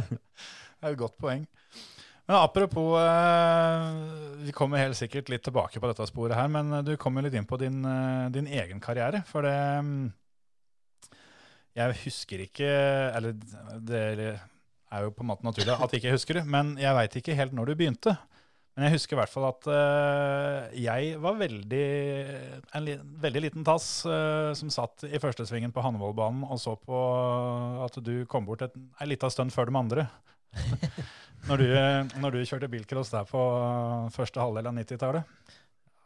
det 0.10 0.90
er 0.90 0.90
et 0.96 1.00
godt 1.04 1.16
poeng. 1.22 1.46
Men 2.26 2.40
apropos 2.42 2.96
eh, 2.98 4.42
Vi 4.48 4.50
kommer 4.56 4.82
helt 4.82 4.98
sikkert 4.98 5.28
litt 5.30 5.44
tilbake 5.46 5.78
på 5.78 5.86
dette 5.92 6.08
sporet 6.10 6.34
her, 6.34 6.48
men 6.50 6.80
du 6.82 6.96
kom 6.98 7.14
jo 7.14 7.22
litt 7.22 7.36
inn 7.38 7.46
på 7.46 7.54
din, 7.62 7.78
eh, 7.86 8.26
din 8.34 8.50
egen 8.50 8.82
karriere. 8.82 9.22
For 9.30 9.46
det 9.46 9.54
mm, 9.86 10.00
Jeg 11.78 11.98
husker 12.02 12.42
ikke 12.48 12.66
Eller 13.14 13.38
det 13.78 14.02
er 14.94 15.04
jo 15.06 15.12
på 15.14 15.24
en 15.24 15.30
måte 15.32 15.46
naturlig 15.46 15.74
at 15.74 15.92
jeg 15.92 16.02
ikke 16.02 16.14
husker 16.14 16.40
det, 16.40 16.46
men 16.48 16.76
jeg 16.80 16.96
veit 16.96 17.18
ikke 17.20 17.36
helt 17.38 17.54
når 17.56 17.70
du 17.70 17.78
begynte. 17.78 18.16
Men 18.76 18.90
jeg 18.90 18.98
husker 18.98 19.16
i 19.16 19.20
hvert 19.22 19.32
fall 19.32 19.46
at 19.48 19.66
uh, 19.72 20.74
jeg 20.76 21.14
var 21.24 21.38
veldig 21.40 21.84
en 22.76 22.84
li, 22.84 22.96
veldig 23.24 23.42
liten 23.46 23.64
tass 23.64 23.86
uh, 24.04 24.52
som 24.58 24.68
satt 24.72 25.06
i 25.08 25.20
førstesvingen 25.22 25.72
på 25.72 25.80
Hannevollbanen 25.80 26.44
og 26.44 26.60
så 26.60 26.74
på 26.76 26.98
at 27.86 27.96
du 28.04 28.26
kom 28.28 28.44
bort 28.44 28.66
et, 28.66 28.76
ei 29.00 29.08
lita 29.08 29.30
stund 29.32 29.54
før 29.54 29.72
de 29.72 29.80
andre. 29.80 30.04
når, 31.48 31.62
du, 31.62 31.72
når 32.20 32.36
du 32.36 32.44
kjørte 32.44 32.68
bilcross 32.72 33.14
der 33.14 33.24
på 33.28 33.40
første 34.12 34.44
halvdel 34.44 34.68
av 34.68 34.76
90-tallet. 34.76 35.56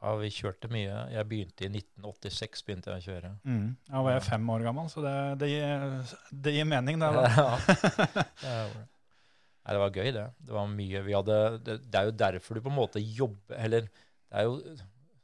Ja, 0.00 0.14
vi 0.16 0.30
kjørte 0.32 0.70
mye. 0.72 1.00
Jeg 1.12 1.28
begynte 1.28 1.66
i 1.66 1.68
1986 1.68 2.62
begynte 2.64 2.92
jeg 2.94 3.02
å 3.02 3.04
kjøre. 3.04 3.32
Mm. 3.44 3.66
Da 3.90 4.04
var 4.06 4.14
jeg 4.16 4.28
fem 4.30 4.52
år 4.54 4.64
gammel, 4.64 4.86
så 4.88 5.02
det, 5.04 5.16
det, 5.42 5.50
gir, 5.52 6.14
det 6.46 6.54
gir 6.56 6.68
mening, 6.68 7.02
det. 7.02 7.10
da. 7.18 7.26
Ja. 8.46 8.64
Det 9.60 9.68
Nei, 9.70 9.74
det 9.76 9.80
var 9.82 9.98
gøy, 10.00 10.08
det. 10.16 10.22
Det 10.40 10.54
var 10.56 10.70
mye 10.72 11.00
vi 11.04 11.12
hadde 11.12 11.34
Det, 11.60 11.74
det 11.84 11.98
er 11.98 12.06
jo 12.08 12.14
derfor 12.16 12.56
du 12.56 12.62
på 12.64 12.70
en 12.72 12.78
måte 12.78 13.02
jobber 13.04 13.58
Eller 13.60 13.84
det 13.84 14.40
er 14.40 14.46
jo 14.48 14.54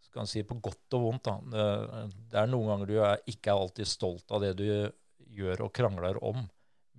skal 0.04 0.20
man 0.20 0.28
si 0.30 0.42
på 0.46 0.58
godt 0.62 0.96
og 0.96 1.02
vondt, 1.06 1.28
da. 1.28 1.34
Det, 1.52 1.64
det 2.32 2.38
er 2.40 2.52
noen 2.52 2.70
ganger 2.70 2.88
du 2.88 2.94
er, 3.00 3.24
ikke 3.32 3.52
er 3.52 3.62
alltid 3.64 3.88
stolt 3.88 4.32
av 4.32 4.44
det 4.44 4.52
du 4.60 4.64
gjør 5.36 5.66
og 5.66 5.72
krangler 5.76 6.16
om, 6.24 6.46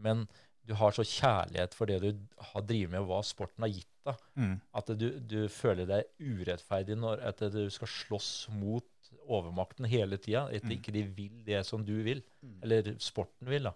men 0.05 0.25
du 0.67 0.73
har 0.75 0.91
så 0.95 1.03
kjærlighet 1.07 1.73
for 1.77 1.87
det 1.89 2.01
du 2.03 2.09
har 2.51 2.61
drevet 2.67 2.91
med, 2.91 2.99
og 3.05 3.07
hva 3.13 3.21
sporten 3.23 3.63
har 3.63 3.71
gitt 3.71 3.87
deg, 4.07 4.15
Mm. 4.39 4.53
at 4.79 4.91
du, 4.99 5.07
du 5.19 5.47
føler 5.51 5.87
deg 5.89 6.05
urettferdig 6.19 6.95
når 6.99 7.23
at 7.27 7.41
du 7.51 7.61
skal 7.73 7.87
slåss 7.91 8.29
mot 8.55 8.85
overmakten 9.27 9.87
hele 9.87 10.17
tida. 10.19 10.45
At 10.51 10.63
Mm. 10.67 10.75
ikke 10.77 10.93
de 10.95 11.03
vil 11.17 11.41
det 11.47 11.65
som 11.67 11.83
du 11.87 11.95
vil, 12.03 12.21
eller 12.63 12.93
sporten 13.03 13.47
vil. 13.51 13.63
da. 13.63 13.73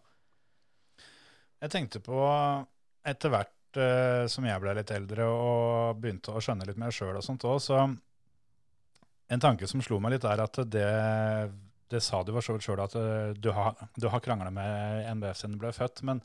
Jeg 1.62 1.70
tenkte 1.74 2.00
på 2.04 2.20
etter 3.06 3.30
hvert 3.34 3.78
eh, 3.82 4.28
som 4.32 4.46
jeg 4.48 4.62
ble 4.64 4.74
litt 4.80 4.92
eldre 4.92 5.28
og 5.32 6.00
begynte 6.02 6.34
å 6.36 6.42
skjønne 6.44 6.66
litt 6.68 6.80
mer 6.82 6.92
sjøl 6.96 7.16
og 7.20 7.24
sånt 7.26 7.44
òg, 7.48 7.60
så 7.64 7.82
en 9.32 9.40
tanke 9.40 9.68
som 9.70 9.82
slo 9.84 10.00
meg 10.04 10.16
litt, 10.18 10.26
er 10.28 10.42
at 10.44 10.58
det, 10.68 10.88
det 11.92 12.02
sa 12.04 12.20
du 12.24 12.34
var 12.36 12.44
så 12.44 12.56
vidt 12.58 12.66
sjøl, 12.68 12.82
at 12.84 12.96
eh, 13.00 13.34
du 13.40 13.52
har, 13.56 13.76
du 14.00 14.08
har 14.12 14.20
krangla 14.24 14.52
med 14.52 15.06
NBF 15.18 15.38
siden 15.40 15.56
du 15.56 15.62
ble 15.64 15.72
født. 15.76 16.02
Men 16.08 16.20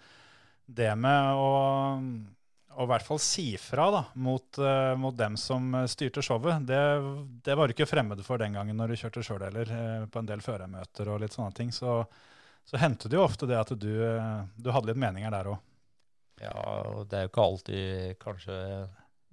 det 0.67 0.91
med 0.99 1.39
å, 1.39 1.51
å 2.77 2.85
i 2.85 2.91
hvert 2.91 3.07
fall 3.07 3.21
si 3.23 3.49
fra 3.61 3.87
da, 3.95 4.03
mot, 4.15 4.59
eh, 4.59 4.93
mot 4.99 5.17
dem 5.17 5.39
som 5.41 5.75
styrte 5.89 6.25
showet, 6.25 6.67
det, 6.67 6.81
det 7.47 7.57
var 7.57 7.69
du 7.69 7.77
ikke 7.77 7.89
fremmed 7.89 8.23
for 8.27 8.43
den 8.43 8.59
gangen 8.59 8.79
når 8.79 8.93
du 8.93 9.01
kjørte 9.03 9.25
sjøl 9.27 9.47
heller, 9.47 9.71
eh, 9.71 10.07
på 10.11 10.23
en 10.23 10.29
del 10.29 10.45
førermøter 10.45 11.13
og 11.13 11.23
litt 11.23 11.37
sånne 11.37 11.55
ting. 11.57 11.73
Så, 11.75 12.03
så 12.67 12.83
hendte 12.83 13.11
det 13.11 13.19
jo 13.19 13.25
ofte 13.27 13.49
det 13.49 13.59
at 13.61 13.73
du, 13.79 13.93
eh, 14.05 14.43
du 14.59 14.73
hadde 14.75 14.93
litt 14.93 15.03
meninger 15.03 15.33
der 15.33 15.53
òg. 15.55 15.63
Ja, 16.43 16.53
og 16.93 17.07
det 17.09 17.17
er 17.17 17.25
jo 17.25 17.31
ikke 17.31 17.45
alltid 17.49 18.19
kanskje 18.21 18.57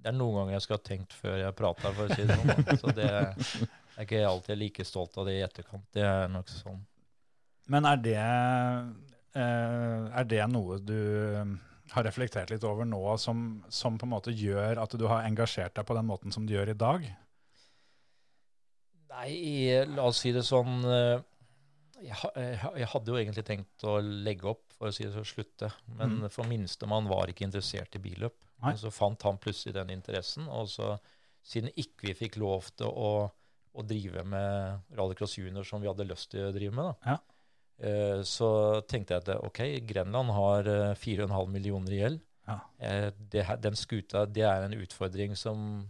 Det 0.00 0.08
er 0.08 0.14
noen 0.16 0.38
ganger 0.38 0.54
jeg 0.54 0.62
skal 0.64 0.78
ha 0.78 0.84
tenkt 0.86 1.16
før 1.18 1.34
jeg 1.36 1.56
prater, 1.58 1.92
for 1.98 2.08
å 2.08 2.16
si 2.16 2.24
det 2.24 2.38
sånn. 2.40 2.78
Så 2.80 2.94
det 2.96 3.10
jeg 3.94 4.02
er 4.02 4.06
ikke 4.08 4.26
alltid 4.26 4.58
like 4.58 4.84
stolt 4.84 5.18
av 5.20 5.28
det 5.28 5.36
i 5.36 5.42
etterkant. 5.44 5.84
Det 5.94 6.02
er 6.02 6.32
nok 6.32 6.48
sånn. 6.50 6.80
Men 7.70 7.86
er 7.86 8.00
det, 8.02 8.16
eh, 8.18 8.80
er 9.40 10.26
det 10.30 10.44
noe 10.50 10.78
du 10.78 10.94
eh, 10.94 11.54
har 11.94 12.06
reflektert 12.06 12.52
litt 12.52 12.64
over 12.66 12.86
nå, 12.88 13.02
som, 13.20 13.64
som 13.68 13.98
på 13.98 14.06
en 14.06 14.14
måte 14.14 14.34
gjør 14.34 14.80
at 14.82 14.96
du 14.98 15.06
har 15.10 15.26
engasjert 15.26 15.74
deg 15.76 15.86
på 15.86 15.96
den 15.98 16.08
måten 16.08 16.34
som 16.34 16.46
du 16.46 16.54
gjør 16.54 16.72
i 16.72 16.78
dag? 16.78 17.06
Nei, 19.14 19.34
la 19.90 20.08
oss 20.08 20.24
si 20.24 20.32
det 20.34 20.42
sånn 20.46 20.80
eh, 20.90 21.22
jeg, 22.04 22.32
jeg 22.80 22.88
hadde 22.90 23.12
jo 23.12 23.18
egentlig 23.20 23.44
tenkt 23.46 23.84
å 23.86 23.96
legge 24.02 24.48
opp, 24.50 24.64
for 24.74 24.90
å 24.90 24.94
si 24.94 25.06
det 25.06 25.14
så 25.14 25.22
slutte. 25.26 25.70
Men 25.98 26.18
mm. 26.24 26.30
for 26.34 26.48
minstemann 26.50 27.08
var 27.08 27.30
ikke 27.30 27.46
interessert 27.46 27.96
i 27.96 28.02
billøp. 28.02 28.36
Nei. 28.60 28.72
Men 28.72 28.80
så 28.80 28.90
fant 28.92 29.22
han 29.24 29.40
plutselig 29.40 29.76
den 29.76 29.94
interessen. 29.94 30.48
Og 30.52 30.68
så, 30.72 30.94
siden 31.46 31.72
ikke 31.80 32.10
vi 32.10 32.16
fikk 32.18 32.38
lov 32.42 32.68
til 32.76 32.90
å, 32.90 33.12
å 33.72 33.86
drive 33.86 34.26
med 34.28 34.98
rallycross 34.98 35.38
junior 35.38 35.64
som 35.68 35.80
vi 35.80 35.88
hadde 35.88 36.08
lyst 36.10 36.32
til 36.34 36.50
å 36.50 36.52
drive 36.54 36.76
med, 36.76 36.92
da, 36.92 37.14
Ja. 37.14 37.20
Eh, 37.80 38.22
så 38.28 38.50
tenkte 38.90 39.14
jeg 39.16 39.24
at 39.24 39.44
ok, 39.46 39.60
Grenland 39.88 40.32
har 40.36 40.70
eh, 40.70 40.94
4,5 41.00 41.50
millioner 41.52 41.94
i 41.94 42.00
gjeld. 42.02 42.22
Ja. 42.48 42.58
Eh, 42.78 43.10
det, 43.32 43.46
den 43.64 43.76
skuta 43.78 44.26
det 44.28 44.44
er 44.44 44.66
en 44.66 44.76
utfordring 44.76 45.32
som 45.38 45.86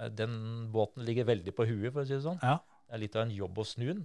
eh, 0.00 0.08
Den 0.10 0.66
båten 0.74 1.04
ligger 1.06 1.28
veldig 1.28 1.54
på 1.54 1.66
huet, 1.68 1.92
for 1.92 2.02
å 2.02 2.08
si 2.08 2.16
det 2.16 2.24
sånn. 2.26 2.42
Ja. 2.42 2.58
Det 2.86 2.96
er 2.96 3.02
litt 3.04 3.18
av 3.18 3.26
en 3.26 3.36
jobb 3.36 3.58
å 3.62 3.66
snu 3.66 3.86
den. 3.92 4.02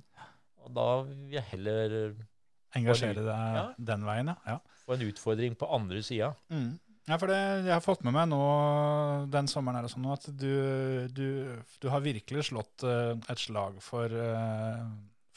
Og 0.61 0.69
da 0.77 0.87
vil 1.07 1.33
jeg 1.39 1.47
heller 1.55 1.97
Engasjere 2.77 3.25
deg 3.25 3.57
Ja. 3.57 3.65
den 3.77 4.05
veien, 4.07 4.29
ja. 4.47 4.59
få 4.85 4.95
en 4.95 5.03
utfordring 5.09 5.57
på 5.59 5.67
andre 5.75 6.01
sida. 6.05 6.31
Mm. 6.53 6.79
Ja, 7.09 7.17
for 7.17 7.27
det, 7.27 7.39
jeg 7.65 7.73
har 7.73 7.81
fått 7.83 8.03
med 8.05 8.13
meg 8.15 8.29
nå 8.29 8.39
den 9.33 9.49
sommeren 9.51 9.79
her 9.81 9.87
og 9.87 9.91
sånn, 9.91 10.05
at 10.13 10.27
du, 10.37 11.07
du, 11.11 11.27
du 11.81 11.87
har 11.91 12.03
virkelig 12.05 12.45
slått 12.51 12.85
uh, 12.85 13.17
et 13.27 13.41
slag 13.41 13.79
for, 13.83 14.05
eh, 14.13 14.83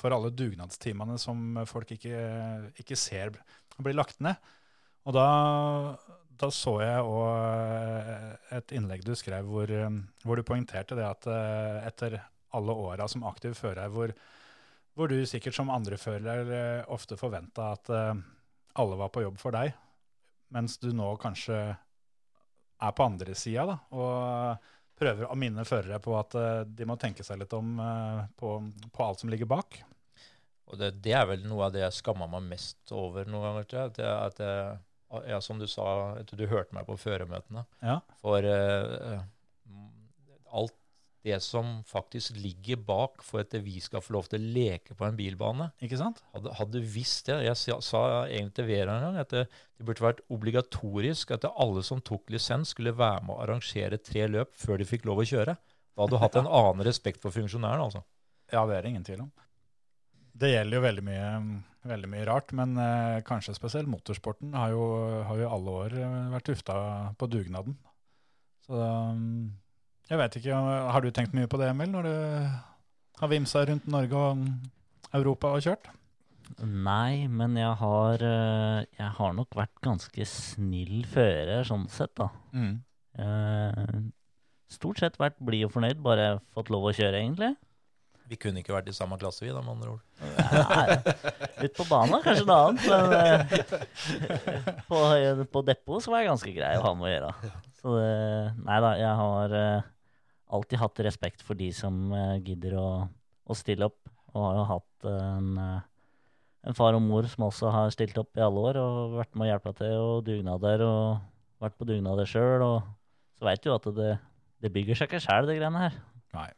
for 0.04 0.12
alle 0.12 0.34
dugnadstimene 0.36 1.16
som 1.16 1.62
folk 1.64 1.94
ikke, 1.96 2.18
ikke 2.76 2.98
ser 3.00 3.38
blir 3.80 3.96
lagt 3.96 4.20
ned. 4.20 4.36
Og 5.08 5.16
da, 5.16 5.28
da 6.36 6.50
så 6.52 6.74
jeg 6.82 7.06
òg 7.08 8.52
et 8.58 8.74
innlegg 8.76 9.04
du 9.06 9.14
skrev 9.16 9.48
hvor, 9.48 9.72
hvor 10.24 10.36
du 10.36 10.44
poengterte 10.44 10.98
det 10.98 11.06
at 11.08 11.28
eh, 11.30 11.78
etter 11.88 12.18
alle 12.54 12.76
åra 12.84 13.08
som 13.10 13.24
aktiv 13.26 13.56
fører, 13.56 13.88
hvor, 13.92 14.12
hvor 14.92 15.08
du 15.08 15.24
sikkert 15.28 15.56
som 15.56 15.72
andre 15.72 15.96
fører 16.00 16.52
eh, 16.52 16.84
ofte 16.92 17.18
forventa 17.20 17.72
at 17.78 17.90
eh, 17.92 18.12
alle 18.80 19.00
var 19.00 19.12
på 19.14 19.24
jobb 19.24 19.40
for 19.40 19.56
deg, 19.56 19.72
mens 20.54 20.76
du 20.82 20.90
nå 20.92 21.14
kanskje 21.22 21.58
er 22.84 22.92
på 22.92 23.08
andre 23.08 23.36
sida 23.38 23.78
og 23.96 24.70
prøver 24.98 25.26
å 25.30 25.36
minne 25.38 25.64
førere 25.66 25.96
på 26.02 26.12
at 26.18 26.36
de 26.68 26.86
må 26.86 26.94
tenke 27.00 27.24
seg 27.26 27.40
litt 27.40 27.54
om 27.56 27.72
på, 28.38 28.50
på 28.94 29.02
alt 29.02 29.22
som 29.22 29.30
ligger 29.32 29.48
bak. 29.50 29.80
Og 30.70 30.80
det, 30.80 30.94
det 31.04 31.12
er 31.16 31.26
vel 31.28 31.44
noe 31.46 31.68
av 31.68 31.74
det 31.74 31.82
jeg 31.84 31.98
skammer 32.00 32.30
meg 32.30 32.46
mest 32.54 32.92
over 32.94 33.28
noen 33.28 33.48
ganger. 33.48 33.68
Tror 33.68 33.80
jeg, 33.80 33.92
at, 33.92 34.00
jeg, 34.00 34.14
at, 34.14 34.40
jeg, 34.44 35.26
ja, 35.34 35.40
som 35.44 35.60
du 35.60 35.66
sa, 35.70 35.86
du 36.24 36.46
hørte 36.50 36.76
meg 36.76 36.88
på 36.88 36.96
føremøtene. 37.00 37.66
Ja. 37.84 37.98
For 38.22 38.48
uh, 38.48 39.20
alt 40.54 40.76
det 41.24 41.38
som 41.40 41.78
faktisk 41.88 42.36
ligger 42.36 42.76
bak 42.84 43.22
for 43.24 43.40
at 43.40 43.54
vi 43.64 43.78
skal 43.80 44.02
få 44.04 44.12
lov 44.18 44.26
til 44.28 44.42
å 44.42 44.50
leke 44.56 44.96
på 44.96 45.06
en 45.06 45.16
bilbane. 45.16 45.70
Ikke 45.84 45.96
sant? 45.96 46.20
Hadde, 46.34 46.52
hadde 46.58 46.82
visst 46.84 47.30
det. 47.30 47.38
Jeg 47.46 47.56
sa, 47.56 47.78
sa 47.84 48.02
egentlig 48.26 48.58
til 48.58 48.68
Vera 48.68 48.98
en 48.98 49.06
gang 49.06 49.20
at 49.22 49.32
det, 49.32 49.46
det 49.48 49.86
burde 49.88 50.04
vært 50.04 50.20
obligatorisk 50.34 51.32
at 51.36 51.48
alle 51.48 51.84
som 51.86 52.02
tok 52.04 52.28
lisens, 52.34 52.74
skulle 52.76 52.92
være 52.96 53.24
med 53.24 53.36
å 53.36 53.40
arrangere 53.46 54.00
tre 54.04 54.26
løp 54.28 54.52
før 54.60 54.82
de 54.82 54.88
fikk 54.88 55.08
lov 55.08 55.24
å 55.24 55.28
kjøre. 55.32 55.56
Da 55.56 56.04
hadde 56.04 56.12
du 56.12 56.20
hatt 56.20 56.36
en 56.42 56.52
annen 56.60 56.84
respekt 56.84 57.24
for 57.24 57.32
funksjonæren, 57.32 57.86
altså. 57.86 58.04
Ja, 58.52 58.66
det 58.68 58.76
er 58.76 58.84
det 58.84 58.92
ingen 58.92 59.08
tvil 59.08 59.24
om. 59.24 59.32
Det 60.34 60.50
gjelder 60.50 60.78
jo 60.78 60.84
veldig 60.84 61.04
mye, 61.06 61.26
veldig 61.86 62.10
mye 62.10 62.26
rart, 62.26 62.52
men 62.58 62.76
eh, 62.80 63.22
kanskje 63.26 63.54
spesielt 63.54 63.90
motorsporten 63.90 64.54
har 64.58 64.72
jo, 64.74 64.86
har 65.28 65.42
jo 65.42 65.50
alle 65.56 65.74
år 65.84 65.98
eh, 66.00 66.14
vært 66.34 66.48
tufta 66.50 66.76
på 67.20 67.28
dugnaden. 67.30 67.76
Så 68.66 68.78
um, 68.80 69.52
jeg 70.08 70.18
vet 70.20 70.38
ikke, 70.40 70.56
har 70.94 71.04
du 71.04 71.12
tenkt 71.14 71.36
mye 71.36 71.50
på 71.50 71.60
det, 71.60 71.68
Emil, 71.70 71.92
når 71.92 72.08
du 72.08 72.16
har 73.20 73.30
vimsa 73.30 73.62
rundt 73.68 73.86
Norge 73.90 74.24
og 74.30 74.42
Europa 75.14 75.52
og 75.54 75.62
kjørt? 75.64 75.92
Nei, 76.64 77.26
men 77.30 77.54
jeg 77.56 77.72
har, 77.80 78.24
eh, 78.26 78.80
jeg 78.98 79.12
har 79.18 79.32
nok 79.36 79.54
vært 79.56 79.78
ganske 79.84 80.26
snill 80.28 81.06
fører, 81.08 81.62
sånn 81.68 81.86
sett, 81.92 82.12
da. 82.20 82.28
Eh, 83.22 83.96
Stort 84.74 84.98
sett 84.98 85.16
vært 85.20 85.36
blid 85.44 85.68
og 85.68 85.74
fornøyd, 85.76 86.00
bare 86.02 86.40
fått 86.56 86.70
lov 86.72 86.88
å 86.88 86.94
kjøre, 86.96 87.20
egentlig. 87.20 87.52
Vi 88.30 88.38
kunne 88.40 88.62
ikke 88.62 88.72
vært 88.72 88.88
i 88.88 88.94
samme 88.96 89.18
klasse, 89.20 89.44
vi, 89.44 89.50
da, 89.52 89.60
med 89.60 89.74
andre 89.74 89.94
ord. 89.94 90.02
Nei, 90.72 91.64
Ut 91.66 91.74
på 91.76 91.84
banen 91.90 92.22
kanskje 92.24 92.46
noe 92.48 92.60
annet, 92.70 92.86
men 92.88 93.12
eh, 93.18 94.78
på, 94.88 95.00
på 95.52 95.62
depot 95.68 96.00
så 96.02 96.12
var 96.12 96.22
jeg 96.22 96.30
ganske 96.30 96.54
grei 96.56 96.70
å 96.78 96.86
ha 96.86 96.92
med 96.96 97.08
å 97.08 97.12
gjøre. 97.12 97.50
Så 97.82 97.96
det, 97.98 98.14
nei 98.64 98.78
da, 98.80 98.94
jeg 98.96 99.18
har 99.20 99.56
eh, 99.60 99.90
alltid 100.56 100.80
hatt 100.80 101.04
respekt 101.04 101.44
for 101.44 101.60
de 101.60 101.68
som 101.76 102.00
eh, 102.16 102.38
gidder 102.46 102.78
å, 102.80 102.88
å 103.44 103.58
stille 103.58 103.90
opp, 103.90 104.00
og 104.32 104.40
har 104.48 104.56
jo 104.56 104.64
hatt 104.72 105.08
en, 105.12 105.50
en 106.64 106.80
far 106.80 106.96
og 106.96 107.04
mor 107.04 107.28
som 107.30 107.44
også 107.50 107.70
har 107.76 107.92
stilt 107.94 108.16
opp 108.18 108.40
i 108.40 108.42
alle 108.42 108.64
år 108.72 108.80
og 108.80 109.18
vært 109.20 109.36
med 109.36 109.46
å 109.46 109.52
hjelpe 109.52 109.76
til, 109.78 109.94
og 110.00 110.24
dugnader, 110.26 110.82
og 110.88 111.62
vært 111.62 111.76
på 111.78 111.86
dugnader 111.92 112.28
sjøl, 112.28 112.64
og 112.64 112.80
så 113.38 113.46
veit 113.46 113.62
du 113.62 113.68
jo 113.70 113.76
at 113.76 113.92
det, 114.00 114.12
det 114.64 114.72
bygger 114.74 114.98
seg 114.98 115.12
ikke 115.12 115.22
sjæl, 115.28 115.46
det 115.50 115.60
greiene 115.60 115.86
her. 115.86 116.00
Nei. 116.34 116.50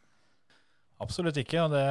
Absolutt 1.03 1.37
ikke. 1.41 1.61
Og 1.67 1.73
det, 1.75 1.87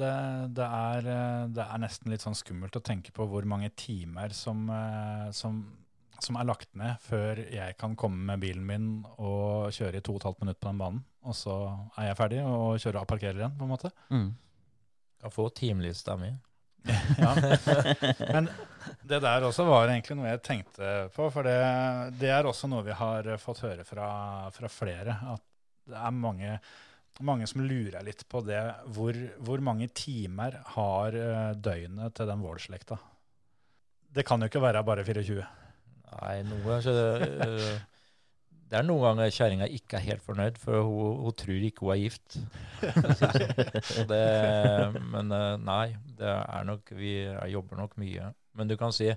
det, 0.00 0.14
det, 0.56 0.66
er, 0.66 1.10
eh, 1.14 1.44
det 1.56 1.64
er 1.64 1.82
nesten 1.82 2.12
litt 2.12 2.24
sånn 2.24 2.36
skummelt 2.38 2.76
å 2.76 2.84
tenke 2.84 3.14
på 3.16 3.26
hvor 3.30 3.46
mange 3.48 3.70
timer 3.78 4.34
som, 4.36 4.66
eh, 4.74 5.30
som, 5.36 5.62
som 6.20 6.40
er 6.40 6.48
lagt 6.48 6.68
ned 6.78 7.00
før 7.04 7.40
jeg 7.46 7.78
kan 7.80 7.96
komme 7.98 8.26
med 8.32 8.44
bilen 8.44 8.66
min 8.66 8.90
og 9.16 9.72
kjøre 9.76 10.00
i 10.00 10.04
to 10.04 10.16
og 10.16 10.20
et 10.20 10.28
halvt 10.28 10.44
minutt 10.44 10.60
på 10.60 10.68
den 10.68 10.84
banen. 10.84 11.02
Og 11.24 11.36
så 11.36 11.56
er 11.96 12.10
jeg 12.10 12.20
ferdig 12.20 12.44
og 12.44 12.78
kjører 12.80 13.02
og 13.02 13.10
parkerer 13.10 13.40
igjen, 13.42 13.56
på 13.56 13.66
en 13.66 13.72
måte. 13.72 13.92
Mm. 14.12 14.30
Kan 15.20 15.34
få 15.34 15.50
timelista 15.56 16.20
mi. 16.20 16.32
Ja. 17.20 17.34
Men 18.32 18.46
det 19.04 19.18
der 19.20 19.44
også 19.44 19.66
var 19.68 19.90
egentlig 19.90 20.14
noe 20.16 20.30
jeg 20.30 20.40
tenkte 20.46 20.92
på, 21.12 21.26
for 21.28 21.44
det, 21.44 21.58
det 22.16 22.30
er 22.32 22.48
også 22.48 22.70
noe 22.72 22.86
vi 22.86 22.94
har 22.96 23.28
fått 23.42 23.60
høre 23.66 23.84
fra, 23.84 24.06
fra 24.54 24.70
flere. 24.72 25.18
At 25.34 25.44
det 25.90 25.98
er 26.00 26.14
mange, 26.16 26.54
mange 27.26 27.46
som 27.50 27.62
lurer 27.64 28.04
litt 28.06 28.24
på 28.30 28.42
det. 28.46 28.60
Hvor, 28.94 29.16
hvor 29.44 29.62
mange 29.64 29.90
timer 29.96 30.60
har 30.76 31.16
eh, 31.16 31.52
døgnet 31.58 32.16
til 32.16 32.30
den 32.30 32.44
Vål-slekta? 32.44 32.98
Det 34.10 34.24
kan 34.26 34.42
jo 34.42 34.50
ikke 34.50 34.62
være 34.62 34.84
bare 34.86 35.04
24. 35.06 35.46
Nei, 36.10 36.36
noe 36.48 36.80
så 36.82 36.94
det, 36.96 37.28
øh, 37.46 37.74
det 38.70 38.78
er 38.78 38.86
noen 38.86 39.04
ganger 39.04 39.34
kjerringa 39.34 39.68
ikke 39.70 39.98
er 39.98 40.06
helt 40.06 40.24
fornøyd, 40.24 40.58
for 40.62 40.86
hun, 40.86 41.20
hun 41.24 41.36
tror 41.38 41.66
ikke 41.68 41.86
hun 41.86 41.94
er 41.94 42.00
gift. 42.04 42.38
Det, 44.10 44.24
men 45.12 45.34
øh, 45.34 45.52
nei, 45.62 45.92
det 46.18 46.30
er 46.30 46.64
nok 46.66 46.94
Vi 46.96 47.12
jobber 47.52 47.78
nok 47.78 47.98
mye. 48.00 48.32
Men 48.58 48.70
du 48.70 48.76
kan 48.78 48.94
si 48.94 49.10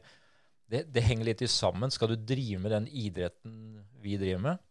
det, 0.74 0.86
det 0.94 1.03
henger 1.06 1.28
litt 1.28 1.44
i 1.45 1.49
sammen. 1.52 1.91
Skal 1.94 2.14
du 2.14 2.18
drive 2.18 2.61
med 2.61 2.74
den 2.74 2.88
idretten 2.90 3.57
vi 4.02 4.18
driver 4.18 4.41
med, 4.48 4.61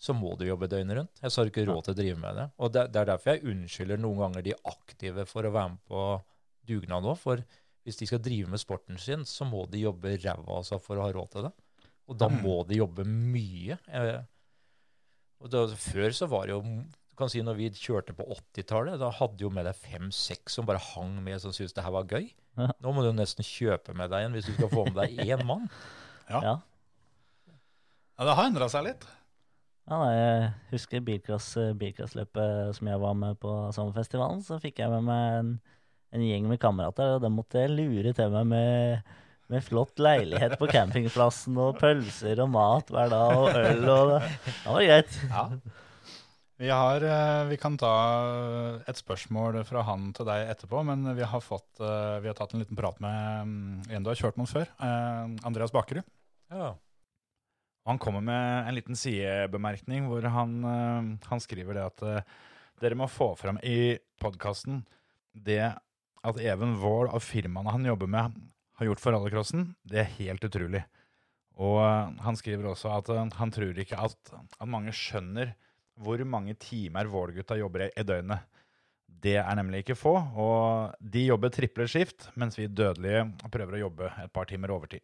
så 0.00 0.14
må 0.16 0.32
du 0.40 0.46
jobbe 0.48 0.68
døgnet 0.72 0.96
rundt. 0.96 1.18
Jeg 1.20 1.32
har 1.34 1.48
ikke 1.50 1.66
råd 1.68 1.82
til 1.84 1.92
å 1.92 1.98
drive 1.98 2.18
med 2.22 2.38
det. 2.40 2.46
Og 2.64 2.70
det, 2.72 2.86
det 2.94 3.00
er 3.02 3.08
derfor 3.12 3.34
jeg 3.34 3.44
unnskylder 3.52 4.00
noen 4.00 4.22
ganger 4.24 4.46
de 4.46 4.54
aktive 4.70 5.26
for 5.28 5.44
å 5.44 5.50
være 5.52 5.74
med 5.74 5.82
på 5.90 6.04
dugnad 6.70 7.04
òg. 7.10 7.18
For 7.20 7.42
hvis 7.84 7.98
de 8.00 8.08
skal 8.08 8.22
drive 8.24 8.48
med 8.52 8.62
sporten 8.62 8.96
sin, 9.00 9.26
så 9.28 9.44
må 9.48 9.66
de 9.72 9.82
jobbe 9.84 10.14
ræva 10.22 10.56
av 10.60 10.64
seg 10.68 10.80
for 10.84 10.96
å 11.00 11.04
ha 11.04 11.12
råd 11.12 11.30
til 11.34 11.44
det. 11.48 11.52
Og 12.10 12.16
da 12.18 12.30
må 12.32 12.56
de 12.66 12.80
jobbe 12.80 13.04
mye. 13.06 13.76
Eh, 13.92 14.22
Og 15.44 15.52
da, 15.52 15.66
før 15.72 16.10
så 16.16 16.26
var 16.32 16.48
det 16.48 16.56
jo 16.56 16.62
du 16.64 17.14
kan 17.20 17.28
si 17.32 17.40
Når 17.44 17.56
vi 17.58 17.68
kjørte 17.76 18.14
på 18.16 18.24
80-tallet, 18.32 18.96
da 19.00 19.10
hadde 19.12 19.44
jo 19.44 19.50
med 19.52 19.66
deg 19.68 19.76
fem-seks 19.76 20.54
som 20.56 20.64
bare 20.68 20.80
hang 20.80 21.18
med 21.24 21.36
som 21.42 21.52
syntes 21.52 21.76
det 21.76 21.84
her 21.84 21.92
var 21.92 22.08
gøy. 22.08 22.30
Nå 22.80 22.92
må 22.96 23.04
du 23.04 23.12
nesten 23.12 23.44
kjøpe 23.44 23.92
med 23.96 24.08
deg 24.12 24.24
en 24.24 24.32
hvis 24.36 24.48
du 24.48 24.54
skal 24.56 24.72
få 24.72 24.86
med 24.88 24.96
deg 24.96 25.20
én 25.28 25.44
mann. 25.44 25.68
Ja. 26.32 26.40
Ja. 26.46 26.54
Ja, 28.20 28.24
det 28.28 28.36
har 28.36 28.48
endra 28.48 28.68
seg 28.72 28.84
litt. 28.88 29.04
Ja, 29.90 29.96
nei, 29.98 30.10
jeg 30.14 30.50
husker 30.70 31.00
bilcross, 31.02 31.48
bilcrossløpet 31.80 32.76
som 32.76 32.90
jeg 32.92 33.02
var 33.02 33.16
med 33.18 33.40
på 33.42 33.50
sommerfestivalen. 33.74 34.38
Så 34.46 34.60
fikk 34.62 34.78
jeg 34.78 34.92
med 34.92 35.08
meg 35.08 35.38
en, 35.40 35.48
en 36.14 36.26
gjeng 36.28 36.46
med 36.46 36.60
kamerater, 36.62 37.16
og 37.16 37.24
dem 37.24 37.34
måtte 37.34 37.64
jeg 37.64 37.72
lure 37.74 38.12
til 38.14 38.30
meg 38.30 38.46
med, 38.52 39.08
med 39.50 39.64
flott 39.66 39.98
leilighet 39.98 40.54
på 40.60 40.68
campingplassen 40.70 41.58
og 41.58 41.80
pølser 41.80 42.38
og 42.44 42.52
mat 42.54 42.92
hver 42.94 43.10
dag 43.10 43.34
og 43.34 43.50
øl. 43.50 43.82
og 43.96 44.12
Det, 44.12 44.20
det 44.46 44.76
var 44.76 44.86
greit. 44.92 45.16
Ja. 45.32 45.46
Vi, 46.60 46.68
har, 46.70 47.06
eh, 47.08 47.48
vi 47.48 47.58
kan 47.58 47.78
ta 47.80 47.90
et 48.86 48.98
spørsmål 49.00 49.58
fra 49.64 49.82
han 49.88 50.10
til 50.14 50.28
deg 50.28 50.52
etterpå, 50.52 50.84
men 50.86 51.08
vi 51.16 51.24
har, 51.24 51.42
fått, 51.42 51.80
eh, 51.80 52.20
vi 52.20 52.30
har 52.30 52.38
tatt 52.38 52.54
en 52.54 52.62
liten 52.62 52.78
prat 52.78 53.02
med 53.02 53.48
mm, 53.48 53.90
en 53.90 54.06
du 54.06 54.12
har 54.12 54.22
kjørt 54.22 54.38
mot 54.38 54.50
før, 54.50 54.70
eh, 54.78 55.34
Andreas 55.48 55.74
Bakerud. 55.74 56.06
Ja. 56.52 56.74
Han 57.88 57.98
kommer 57.98 58.20
med 58.24 58.68
en 58.68 58.76
liten 58.76 58.98
sidebemerkning 58.98 60.08
hvor 60.10 60.26
han, 60.34 60.56
eh, 60.64 61.28
han 61.30 61.42
skriver 61.42 61.78
det 61.78 61.86
at 61.86 62.04
eh, 62.06 62.32
dere 62.80 62.98
må 62.98 63.08
få 63.10 63.32
fram 63.38 63.60
i 63.64 63.96
podkasten 64.20 64.82
det 65.32 65.62
at 66.20 66.40
Even 66.44 66.76
Wold 66.82 67.12
og 67.14 67.22
firmaene 67.24 67.72
han 67.72 67.86
jobber 67.88 68.10
med, 68.10 68.36
har 68.76 68.88
gjort 68.88 69.00
for 69.00 69.16
rallycrossen. 69.16 69.70
Det 69.84 70.02
er 70.02 70.14
helt 70.18 70.44
utrolig. 70.44 70.84
Og 71.60 71.80
eh, 71.84 72.12
han 72.26 72.38
skriver 72.38 72.70
også 72.70 72.92
at 72.98 73.10
han 73.36 73.54
tror 73.54 73.80
ikke 73.80 73.98
at, 74.00 74.34
at 74.36 74.68
mange 74.68 74.94
skjønner 74.96 75.54
hvor 76.00 76.20
mange 76.24 76.54
timer 76.56 77.08
Vål-gutta 77.12 77.58
jobber 77.60 77.88
i 77.88 78.04
døgnet. 78.06 78.46
Det 79.20 79.36
er 79.40 79.56
nemlig 79.58 79.82
ikke 79.82 79.98
få, 79.98 80.14
og 80.16 80.94
de 81.00 81.26
jobber 81.26 81.52
triple 81.52 81.84
skift, 81.90 82.30
mens 82.40 82.56
vi 82.56 82.70
dødelige 82.70 83.26
prøver 83.52 83.76
å 83.76 83.82
jobbe 83.82 84.12
et 84.22 84.32
par 84.32 84.48
timer 84.48 84.72
overtid. 84.72 85.02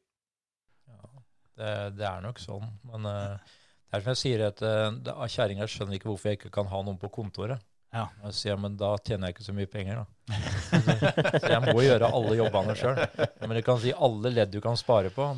Det, 1.56 1.72
det 1.96 2.04
er 2.08 2.24
nok 2.24 2.40
sånn. 2.42 2.66
Men 2.90 3.08
uh, 3.08 3.54
det 3.86 3.98
er 3.98 4.04
som 4.04 4.12
jeg 4.12 4.22
sier, 4.22 4.44
at 4.50 4.60
uh, 4.62 5.24
kjerringa 5.30 5.68
skjønner 5.70 5.98
ikke 5.98 6.10
hvorfor 6.10 6.32
jeg 6.32 6.40
ikke 6.40 6.52
kan 6.54 6.68
ha 6.72 6.82
noen 6.84 7.00
på 7.00 7.10
kontoret. 7.14 7.64
Ja. 7.94 8.06
Og 8.20 8.28
Jeg 8.28 8.36
sier, 8.36 8.58
men 8.60 8.76
da 8.76 8.90
tjener 9.00 9.30
jeg 9.30 9.36
ikke 9.36 9.46
så 9.46 9.54
mye 9.56 9.70
penger, 9.72 10.02
da. 10.02 10.40
så 11.40 11.52
jeg 11.54 11.60
må 11.64 11.80
gjøre 11.80 12.10
alle 12.18 12.36
jobbene 12.36 12.74
sjøl. 12.76 13.00
Men 13.40 13.56
jeg 13.56 13.66
kan 13.68 13.80
si 13.80 13.94
alle 13.94 14.32
ledd 14.34 14.52
du 14.52 14.60
kan 14.64 14.76
spare 14.76 15.12
på, 15.14 15.30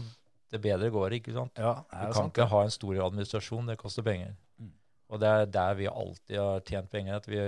det 0.49 0.61
bedre 0.65 0.90
går 0.90 1.12
det, 1.12 1.20
ikke 1.23 1.36
sant? 1.36 1.61
Ja, 1.61 1.77
det 1.85 2.09
Du 2.09 2.15
kan 2.16 2.19
sant. 2.23 2.32
ikke 2.32 2.49
ha 2.51 2.62
en 2.65 2.74
stor 2.74 3.01
administrasjon, 3.07 3.69
det 3.69 3.78
koster 3.78 4.07
penger. 4.07 4.32
Mm. 4.59 4.73
Og 5.12 5.23
det 5.23 5.32
er 5.35 5.51
der 5.59 5.77
vi 5.78 5.90
alltid 5.93 6.40
har 6.40 6.65
tjent 6.66 6.90
penger, 6.90 7.20
at 7.20 7.28
vi 7.28 7.43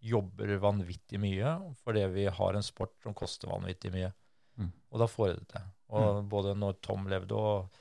jobber 0.00 0.54
vanvittig 0.62 1.18
mye 1.20 1.58
fordi 1.84 2.06
vi 2.08 2.22
har 2.32 2.56
en 2.56 2.64
sport 2.64 2.94
som 3.04 3.14
koster 3.16 3.50
vanvittig 3.52 3.92
mye. 3.94 4.10
Mm. 4.56 4.72
Og 4.90 5.02
da 5.02 5.08
får 5.10 5.28
jeg 5.28 5.38
det 5.38 5.48
til. 5.54 5.68
Og 6.00 6.24
både 6.30 6.54
når 6.58 6.78
Tom 6.84 7.06
levde 7.10 7.36
og 7.36 7.80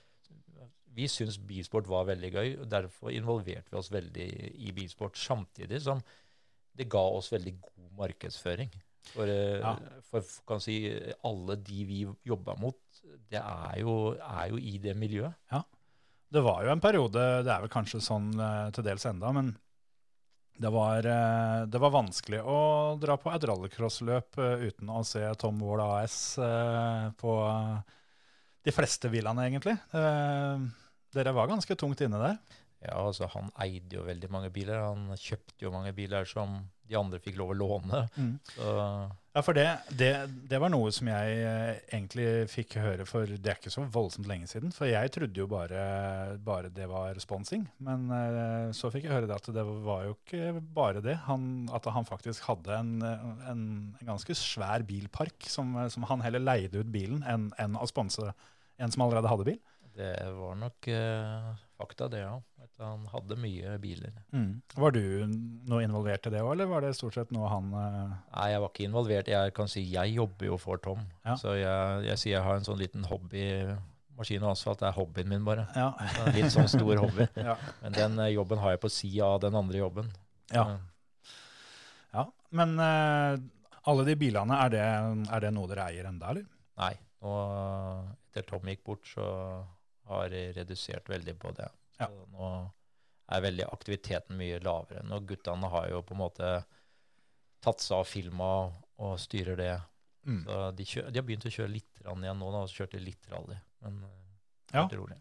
Vi 0.99 1.07
syntes 1.11 1.39
bilsport 1.49 1.87
var 1.87 2.09
veldig 2.11 2.31
gøy, 2.35 2.49
og 2.59 2.67
derfor 2.71 3.13
involverte 3.15 3.71
vi 3.71 3.79
oss 3.79 3.91
veldig 3.93 4.27
i, 4.51 4.73
bilsport. 4.75 5.15
Samtidig 5.19 5.79
som 5.85 6.03
det 6.75 6.89
ga 6.91 7.01
oss 7.17 7.31
veldig 7.33 7.55
god 7.63 7.89
markedsføring. 8.03 8.71
For, 9.13 9.25
eh, 9.31 9.59
Ja. 9.63 9.73
for 10.05 10.21
kan 10.47 10.59
si, 10.61 10.75
alle 11.25 11.55
de 11.55 11.83
vi 11.87 12.01
jobba 12.27 12.55
mot, 12.59 12.77
det 13.31 13.39
er 13.39 13.79
jo, 13.79 14.13
er 14.19 14.49
jo 14.51 14.57
i 14.59 14.77
det 14.77 14.95
miljøet. 14.99 15.33
Ja. 15.51 15.63
Det 16.31 16.43
var 16.45 16.63
jo 16.63 16.69
en 16.71 16.83
periode, 16.83 17.23
det 17.43 17.49
er 17.49 17.63
vel 17.63 17.71
kanskje 17.73 18.01
sånn 18.05 18.29
eh, 18.37 18.69
til 18.75 18.85
dels 18.85 19.05
enda, 19.09 19.31
men 19.33 19.55
det 20.59 20.69
var, 20.75 20.99
eh, 21.07 21.65
det 21.71 21.79
var 21.79 21.95
vanskelig 21.95 22.43
å 22.43 22.59
dra 22.99 23.15
på 23.17 23.31
et 23.33 23.47
rallycrossløp 23.49 24.37
uten 24.67 24.91
å 24.93 25.03
se 25.07 25.23
Tom 25.39 25.57
Wall 25.63 25.81
AS 25.81 26.35
på 26.35 27.33
de 28.67 28.71
fleste 28.75 29.09
bilene, 29.09 29.47
egentlig. 29.47 29.77
Dere 31.15 31.33
var 31.35 31.49
ganske 31.49 31.77
tungt 31.79 32.01
inne 32.05 32.21
der. 32.21 32.41
Ja, 32.79 32.95
altså 33.03 33.27
Han 33.33 33.49
eide 33.59 33.97
jo 33.97 34.07
veldig 34.07 34.29
mange 34.31 34.51
biler. 34.55 34.79
Han 34.87 35.09
kjøpte 35.19 35.65
jo 35.65 35.73
mange 35.73 35.91
biler 35.95 36.27
som 36.29 36.61
de 36.89 36.97
andre 36.97 37.19
fikk 37.21 37.35
lov 37.37 37.51
å 37.53 37.57
låne. 37.57 38.05
Mm. 38.17 38.37
Så 38.55 38.75
Ja, 39.35 39.43
for 39.45 39.53
det, 39.55 39.65
det, 39.93 40.09
det 40.49 40.57
var 40.59 40.71
noe 40.73 40.89
som 40.95 41.07
jeg 41.11 41.35
eh, 41.45 41.81
egentlig 41.93 42.25
fikk 42.49 42.77
høre 42.81 43.05
for 43.07 43.29
det 43.29 43.51
er 43.51 43.59
ikke 43.59 43.71
så 43.71 43.83
voldsomt 43.93 44.27
lenge 44.27 44.49
siden. 44.49 44.71
For 44.73 44.89
jeg 44.89 45.11
trodde 45.13 45.43
jo 45.43 45.45
bare, 45.51 45.83
bare 46.43 46.71
det 46.73 46.87
var 46.89 47.19
sponsing. 47.21 47.67
Men 47.85 48.07
eh, 48.15 48.71
så 48.75 48.89
fikk 48.93 49.05
jeg 49.05 49.13
høre 49.13 49.29
det 49.29 49.37
at 49.37 49.51
det 49.53 49.65
var 49.85 50.07
jo 50.07 50.15
ikke 50.17 50.63
bare 50.75 51.03
det. 51.05 51.19
Han, 51.27 51.67
at 51.75 51.91
han 51.93 52.07
faktisk 52.09 52.47
hadde 52.49 52.79
en, 52.79 52.95
en, 53.03 53.65
en 53.99 54.13
ganske 54.13 54.37
svær 54.39 54.87
bilpark 54.87 55.51
som, 55.51 55.75
som 55.93 56.07
han 56.09 56.25
heller 56.25 56.41
leide 56.43 56.81
ut 56.81 56.95
bilen 56.95 57.21
enn 57.27 57.51
enn 57.59 57.77
å 57.77 57.87
sponse 57.89 58.31
en 58.79 58.91
som 58.93 59.03
allerede 59.03 59.29
hadde 59.29 59.45
bil. 59.51 59.59
Det 59.95 60.13
var 60.35 60.55
nok 60.59 60.87
uh, 60.93 61.51
fakta, 61.77 62.07
det, 62.11 62.21
ja. 62.23 62.35
At 62.63 62.83
han 62.83 63.05
hadde 63.11 63.37
mye 63.39 63.75
biler. 63.81 64.15
Var 64.75 64.95
du 64.95 65.03
noe 65.69 65.83
involvert 65.83 66.27
i 66.29 66.33
det 66.33 66.41
òg, 66.43 66.53
eller 66.53 66.69
var 66.71 66.85
det 66.85 66.93
stort 66.97 67.17
sett 67.17 67.31
noe 67.35 67.49
han 67.51 67.69
uh... 67.73 68.17
Nei, 68.33 68.49
jeg 68.53 68.63
var 68.63 68.73
ikke 68.73 68.87
involvert. 68.87 69.31
Jeg 69.31 69.53
kan 69.57 69.71
si 69.71 69.83
jeg 69.89 70.15
jobber 70.15 70.51
jo 70.51 70.59
for 70.61 70.81
Tom. 70.83 71.01
Ja. 71.25 71.37
Så 71.39 71.55
jeg, 71.59 72.05
jeg 72.07 72.21
sier 72.21 72.37
jeg 72.37 72.45
har 72.47 72.59
en 72.59 72.67
sånn 72.67 72.79
liten 72.79 73.07
hobby. 73.09 73.43
Maskin 74.19 74.43
og 74.43 74.53
asfalt 74.53 74.83
er 74.83 74.95
hobbyen 74.95 75.31
min, 75.31 75.45
bare. 75.47 75.67
Ja. 75.75 75.91
Så 76.15 76.25
en 76.27 76.35
litt 76.37 76.55
sånn 76.55 76.71
stor 76.71 77.03
hobby. 77.05 77.27
ja. 77.49 77.57
Men 77.83 77.97
den 77.97 78.19
uh, 78.23 78.29
jobben 78.31 78.63
har 78.63 78.75
jeg 78.75 78.83
på 78.83 78.91
sida 78.93 79.33
av 79.35 79.43
den 79.47 79.59
andre 79.59 79.83
jobben. 79.83 80.13
Ja. 80.55 80.67
Men 82.49 82.71
alle 82.79 84.03
de 84.07 84.15
bilene, 84.17 84.55
er 84.65 84.71
det, 84.73 84.85
er 85.29 85.43
det 85.43 85.51
noe 85.53 85.69
dere 85.69 85.89
eier 85.91 86.07
enda, 86.09 86.31
eller? 86.33 86.47
Nei. 86.81 86.95
Og 87.25 88.07
etter 88.29 88.45
Tom 88.47 88.69
gikk 88.69 88.85
bort, 88.87 89.05
så 89.09 89.25
har 90.09 90.29
redusert 90.57 91.09
veldig 91.09 91.35
på 91.41 91.51
det. 91.57 91.69
Ja. 91.99 92.07
Så 92.09 92.25
nå 92.33 92.49
er 93.29 93.43
veldig 93.45 93.65
aktiviteten 93.69 94.37
mye 94.39 94.59
lavere. 94.65 95.03
Nå 95.05 95.19
guttene 95.29 95.69
har 95.69 95.89
jo 95.91 96.01
på 96.01 96.15
en 96.15 96.21
måte 96.23 96.51
tatt 97.61 97.83
seg 97.83 97.99
av 97.99 98.07
filma 98.09 98.47
og 98.99 99.17
styrer 99.21 99.57
det. 99.59 99.73
Mm. 100.27 100.41
Så 100.47 100.55
de, 100.75 100.85
kjø 100.87 101.03
de 101.09 101.19
har 101.21 101.27
begynt 101.27 101.45
å 101.47 101.51
kjøre 101.53 101.71
litt 101.73 102.01
rann 102.05 102.23
igjen 102.25 102.39
nå. 102.41 102.49
Da, 102.55 102.63
og 102.65 102.73
kjørte 102.73 103.01
litt 103.03 103.29
rally. 103.31 103.59
Men 103.85 104.01
eh, 104.07 104.15
Ja. 104.75 104.83
rolig. 104.93 105.17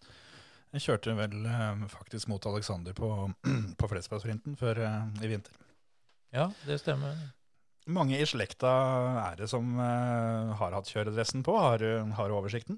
Jeg 0.75 0.83
kjørte 0.85 1.15
vel 1.17 1.47
eh, 1.49 1.85
faktisk 1.89 2.29
mot 2.29 2.45
Alexander 2.51 2.93
på, 2.97 3.09
på 3.81 3.89
Flesbergsprinten 3.93 4.57
før 4.61 4.81
eh, 4.85 5.25
i 5.25 5.31
vinter. 5.35 5.55
Ja, 6.35 6.51
det 6.67 6.81
stemmer. 6.83 7.17
Mange 7.89 8.19
i 8.21 8.27
slekta 8.29 8.69
er 9.31 9.39
det 9.41 9.47
som 9.49 9.79
har 9.81 10.75
hatt 10.77 10.91
kjøredressen 10.93 11.41
på? 11.47 11.55
Har, 11.57 11.81
du- 11.81 12.11
har 12.19 12.29
du 12.29 12.35
oversikten? 12.37 12.77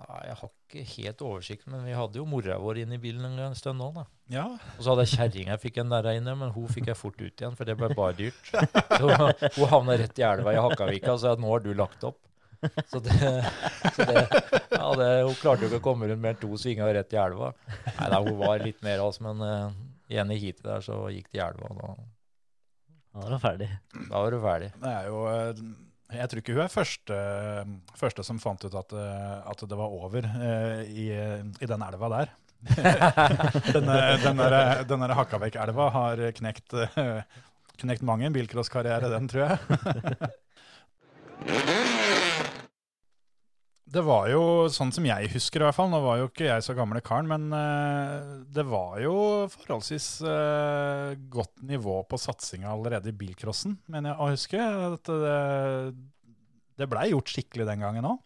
Nei, 0.00 0.20
jeg 0.30 0.36
har 0.40 0.50
ikke 0.50 0.82
helt 0.94 1.22
oversikt, 1.28 1.66
men 1.68 1.82
vi 1.84 1.92
hadde 1.92 2.16
jo 2.16 2.24
mora 2.28 2.56
vår 2.62 2.78
inne 2.84 2.96
i 2.96 3.02
bilen 3.02 3.36
en 3.36 3.56
stund 3.58 3.82
òg. 3.84 3.98
Ja. 4.32 4.46
Og 4.78 4.80
så 4.80 4.94
hadde 4.94 5.04
jeg 5.04 5.18
kjerringa 5.18 5.52
jeg 5.56 5.62
fikk 5.66 5.80
en 5.82 5.92
der 5.92 6.08
inne, 6.14 6.34
men 6.40 6.54
hun 6.54 6.70
fikk 6.72 6.88
jeg 6.88 6.96
fort 6.96 7.20
ut 7.20 7.28
igjen, 7.42 7.56
for 7.58 7.68
det 7.68 7.76
ble 7.76 7.90
bare 7.98 8.16
dyrt. 8.16 8.40
Så 8.96 9.10
hun 9.58 9.70
havna 9.74 9.98
rett 10.00 10.22
i 10.22 10.24
elva 10.24 10.54
i 10.56 10.60
Hakkavika 10.62 11.18
så 11.20 11.34
nå 11.36 11.50
har 11.52 11.64
du 11.64 11.72
lagt 11.76 12.06
opp. 12.08 12.20
Så 12.88 13.00
det, 13.00 13.16
så 13.96 14.04
det, 14.04 14.22
ja, 14.68 14.88
det 15.00 15.06
Hun 15.24 15.36
klarte 15.40 15.64
jo 15.64 15.70
ikke 15.70 15.78
å 15.80 15.84
komme 15.84 16.10
rundt 16.10 16.20
mer 16.20 16.34
enn 16.34 16.40
to 16.42 16.50
svinger 16.60 16.90
rett 16.92 17.14
i 17.16 17.20
elva. 17.20 17.52
Nei 17.86 18.08
da, 18.12 18.18
hun 18.20 18.36
var 18.40 18.60
litt 18.60 18.82
mer 18.84 19.00
altså, 19.04 19.24
men 19.30 19.40
uh, 19.40 19.78
igjen 20.12 20.32
i 20.34 20.40
heatet 20.42 20.66
der 20.66 20.84
så 20.84 20.98
gikk 21.12 21.30
det 21.32 21.40
i 21.40 21.44
elva, 21.44 21.70
da, 21.78 21.94
Da 23.14 23.22
var 23.24 23.32
du 23.32 23.38
ferdig. 23.42 23.70
da 24.10 24.24
var 24.24 24.36
du 24.36 24.40
ferdig. 24.44 24.72
Det 24.82 24.92
er 24.92 25.08
jo 25.08 25.22
eh, 25.30 25.62
Jeg 26.10 26.30
tror 26.30 26.40
ikke 26.42 26.54
hun 26.56 26.64
er 26.64 26.72
første, 26.72 27.16
første 27.98 28.24
som 28.26 28.40
fant 28.42 28.64
ut 28.66 28.74
at, 28.80 28.94
eh, 28.98 29.50
at 29.52 29.62
det 29.70 29.78
var 29.78 29.94
over 29.94 30.26
eh, 30.26 30.80
i, 30.90 31.06
i 31.14 31.68
den 31.70 31.84
elva 31.86 32.10
der. 32.16 32.32
Denne, 33.74 33.94
den 34.20 34.36
der, 34.42 34.82
der 34.84 35.14
Hakkavekk-elva 35.16 35.86
har 35.94 36.24
knekt, 36.36 36.74
eh, 36.76 37.22
knekt 37.80 38.04
mange 38.04 38.28
en 38.28 38.36
bilcrosskarriere, 38.36 39.08
den, 39.14 39.30
tror 39.30 39.46
jeg. 39.46 39.58
Det 43.90 44.02
var 44.06 44.28
jo, 44.30 44.42
sånn 44.70 44.92
som 44.94 45.06
jeg 45.08 45.32
husker 45.32 45.64
i 45.64 45.66
hvert 45.66 45.74
fall, 45.74 45.88
nå 45.90 45.98
var 46.04 46.20
jo 46.20 46.28
ikke 46.28 46.46
jeg 46.46 46.62
så 46.62 46.76
gamle 46.78 47.00
karen, 47.02 47.26
men 47.26 47.48
uh, 47.50 48.38
det 48.46 48.62
var 48.68 49.00
jo 49.02 49.14
forholdsvis 49.50 50.06
uh, 50.22 51.10
godt 51.32 51.64
nivå 51.66 51.96
på 52.06 52.20
satsinga 52.22 52.70
allerede 52.70 53.10
i 53.10 53.16
bilcrossen, 53.18 53.80
mener 53.90 54.12
jeg 54.12 54.20
å 54.20 54.28
huske. 54.30 54.60
At 54.94 55.10
det, 55.10 55.38
det 56.78 56.88
blei 56.92 57.08
gjort 57.10 57.32
skikkelig 57.34 57.66
den 57.66 57.82
gangen 57.82 58.06
òg. 58.12 58.20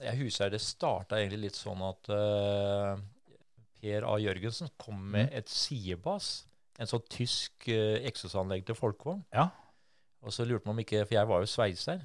Jeg 0.00 0.16
husker 0.22 0.54
det 0.54 0.62
starta 0.64 1.18
egentlig 1.20 1.50
litt 1.50 1.60
sånn 1.60 1.82
at 1.84 2.08
uh, 2.16 2.94
Per 3.82 4.06
A. 4.08 4.14
Jørgensen 4.24 4.72
kom 4.80 5.02
med 5.12 5.28
et 5.36 5.52
sidebass. 5.52 6.46
En 6.80 6.88
sånn 6.88 7.04
tysk 7.12 7.68
eksosanlegg 7.68 8.64
til 8.64 8.78
folkevogn. 8.78 9.26
Ja. 9.36 9.50
Og 10.24 10.32
så 10.32 10.48
lurte 10.48 10.64
man 10.64 10.78
om 10.78 10.80
ikke, 10.80 11.04
for 11.04 11.18
jeg 11.18 11.28
var 11.28 11.44
jo 11.44 11.52
sveiser, 11.52 12.00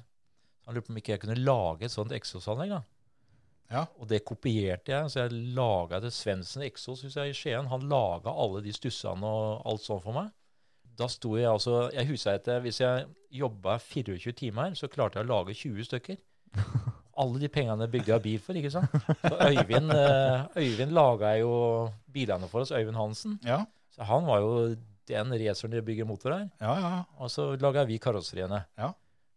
han 0.66 0.74
lurte 0.76 0.88
på 0.88 0.94
om 0.94 1.00
ikke 1.00 1.14
jeg 1.14 1.22
kunne 1.22 1.38
lage 1.38 1.86
et 1.86 1.94
sånt 1.94 2.12
eksosanlegg. 2.16 2.74
da. 2.74 2.82
Ja. 3.70 3.84
Og 3.98 4.06
det 4.10 4.20
kopierte 4.26 4.92
jeg, 4.92 5.10
så 5.10 5.24
jeg 5.24 5.38
laga 5.56 5.98
det 6.02 6.12
Svendsen 6.14 6.62
Eksos 6.66 7.02
husker 7.02 7.26
jeg, 7.26 7.34
i 7.34 7.38
Skien. 7.38 7.66
Han 7.70 7.86
laga 7.90 8.30
alle 8.30 8.60
de 8.62 8.74
stussene 8.74 9.26
og 9.26 9.64
alt 9.66 9.82
sånt 9.82 10.04
for 10.04 10.14
meg. 10.14 10.30
Da 10.96 11.08
sto 11.12 11.34
jeg 11.36 11.48
altså 11.50 11.90
Jeg 11.92 12.06
husker 12.08 12.38
etter 12.38 12.62
hvis 12.64 12.78
jeg 12.80 13.06
jobba 13.36 13.74
24 13.82 14.32
timer, 14.38 14.74
så 14.78 14.88
klarte 14.88 15.18
jeg 15.20 15.26
å 15.26 15.32
lage 15.32 15.54
20 15.58 15.88
stykker. 15.90 16.20
Alle 17.16 17.40
de 17.40 17.48
pengene 17.48 17.86
bygde 17.88 18.10
jeg 18.12 18.22
bil 18.26 18.40
for, 18.44 18.56
ikke 18.60 18.70
sant. 18.74 18.92
Så 19.22 19.30
Øyvind, 19.40 19.88
eh, 19.88 20.42
Øyvind 20.60 20.92
laga 20.92 21.30
jo 21.40 21.52
bilene 22.12 22.48
for 22.50 22.60
oss, 22.60 22.72
Øyvind 22.76 22.96
Hansen. 23.00 23.38
Ja, 23.44 23.62
Så 23.96 24.04
han 24.04 24.26
var 24.28 24.42
jo 24.44 24.50
den 25.08 25.32
raceren 25.32 25.72
de 25.72 25.80
bygger 25.84 26.04
motor 26.04 26.34
her. 26.34 26.48
ja. 26.60 26.74
ja. 26.76 26.98
Og 27.16 27.30
så 27.32 27.54
laga 27.56 27.86
vi 27.88 27.96
karosseriene. 27.96 28.66
Ja. 28.76 28.90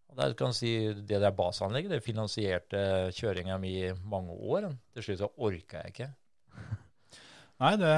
Og 0.10 0.18
der 0.18 0.34
kan 0.34 0.54
si, 0.58 0.72
Det 0.94 1.20
der 1.22 1.32
baseanlegget 1.38 1.92
det 1.94 2.04
finansierte 2.04 2.80
kjøringa 3.14 3.60
mi 3.62 3.76
i 3.88 3.92
mange 4.10 4.34
år. 4.34 4.72
Til 4.96 5.04
slutt 5.06 5.20
så 5.22 5.30
orka 5.38 5.84
jeg 5.84 5.94
ikke. 5.94 6.10
Nei, 7.60 7.74
det, 7.76 7.94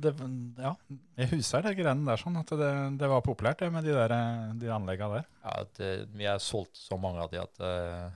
det 0.00 0.12
Ja, 0.64 0.70
jeg 1.20 1.28
husker 1.34 1.62
det 1.66 1.74
greiene 1.78 2.06
der 2.08 2.20
sånn, 2.20 2.38
at 2.40 2.48
det, 2.56 2.70
det 3.00 3.08
var 3.12 3.20
populært 3.24 3.60
det 3.60 3.68
med 3.74 3.84
de, 3.84 3.92
der, 3.92 4.14
de 4.56 4.70
anlegga 4.72 5.08
der. 5.18 5.26
Ja, 5.44 5.56
at, 5.66 5.80
eh, 5.84 6.04
Vi 6.16 6.24
har 6.28 6.40
solgt 6.42 6.78
så 6.80 6.96
mange 7.00 7.20
av 7.20 7.28
de 7.34 7.42
at 7.42 7.60
eh, 7.60 8.06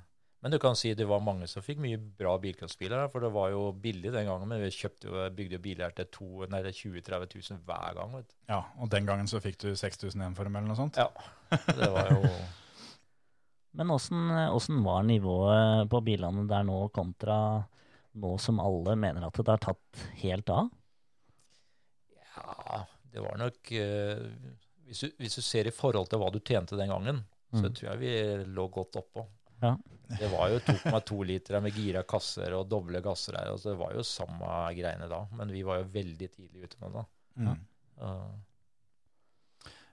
Men 0.40 0.54
du 0.54 0.58
kan 0.62 0.76
si 0.78 0.94
det 0.96 1.04
var 1.10 1.20
mange 1.20 1.46
som 1.50 1.62
fikk 1.66 1.80
mye 1.84 1.98
bra 2.00 2.36
bilcrossbiler. 2.40 3.08
For 3.12 3.20
det 3.26 3.30
var 3.34 3.50
jo 3.52 3.66
billig 3.76 4.12
den 4.14 4.24
gangen, 4.30 4.48
men 4.48 4.62
vi 4.64 4.70
kjøpte 4.72 5.10
jo, 5.10 5.26
bygde 5.36 5.58
jo 5.58 5.64
biler 5.68 5.92
til 5.98 6.08
to- 6.14 6.46
nei, 6.48 6.62
det 6.64 6.72
er 6.72 6.78
20 6.80 7.02
000-30 7.02 7.52
000 7.52 7.64
hver 7.68 7.98
gang. 8.00 8.14
vet. 8.16 8.34
Ja, 8.48 8.62
Og 8.80 8.88
den 8.94 9.06
gangen 9.06 9.28
så 9.30 9.40
fikk 9.44 9.58
du 9.60 9.72
6000 9.76 10.16
igjen 10.22 10.36
for 10.38 10.48
dem, 10.48 10.56
eller 10.56 10.72
noe 10.72 10.80
sånt? 10.80 10.96
Ja. 10.96 11.10
Det 11.68 11.90
var 11.92 12.08
jo 12.14 12.22
Men 13.78 13.92
åssen 13.94 14.82
var 14.84 15.04
nivået 15.06 15.88
på 15.92 16.00
bilene 16.02 16.44
der 16.50 16.64
nå 16.66 16.80
kontra 16.94 17.36
nå 18.18 18.32
som 18.42 18.58
alle 18.58 18.96
mener 18.98 19.28
at 19.28 19.36
det 19.38 19.52
har 19.54 19.60
tatt 19.62 20.00
helt 20.24 20.50
av? 20.50 20.70
Ja, 22.36 22.84
det 23.12 23.22
var 23.22 23.36
nok 23.38 23.70
uh, 23.72 24.24
hvis, 24.88 25.00
du, 25.04 25.12
hvis 25.20 25.36
du 25.38 25.42
ser 25.44 25.68
i 25.70 25.74
forhold 25.74 26.08
til 26.10 26.20
hva 26.22 26.30
du 26.34 26.40
tjente 26.40 26.78
den 26.78 26.90
gangen, 26.92 27.24
så 27.52 27.64
Mm. 27.64 27.74
tror 27.74 27.86
jeg 27.88 27.98
vi 28.02 28.10
lå 28.52 28.64
godt 28.68 28.96
oppå. 29.00 29.22
Ja. 29.62 29.70
Det 30.18 30.28
var 30.32 30.50
jo 30.52 30.58
2,2 30.66 31.22
liter 31.30 31.60
med 31.64 31.72
gira 31.76 32.02
kasser 32.04 32.52
og 32.58 32.66
doble 32.68 33.00
gasser 33.04 33.38
her. 33.38 33.48
Altså 33.54 33.70
det 33.72 33.78
var 33.80 33.94
jo 33.96 34.02
samme 34.04 34.50
greiene 34.76 35.08
da, 35.08 35.22
men 35.32 35.48
vi 35.54 35.62
var 35.64 35.80
jo 35.80 35.86
veldig 35.94 36.28
tidlig 36.34 36.66
ute 36.68 36.82
med 36.82 36.92
det. 36.98 37.04
Mm. 37.40 37.54
Uh, 38.02 38.34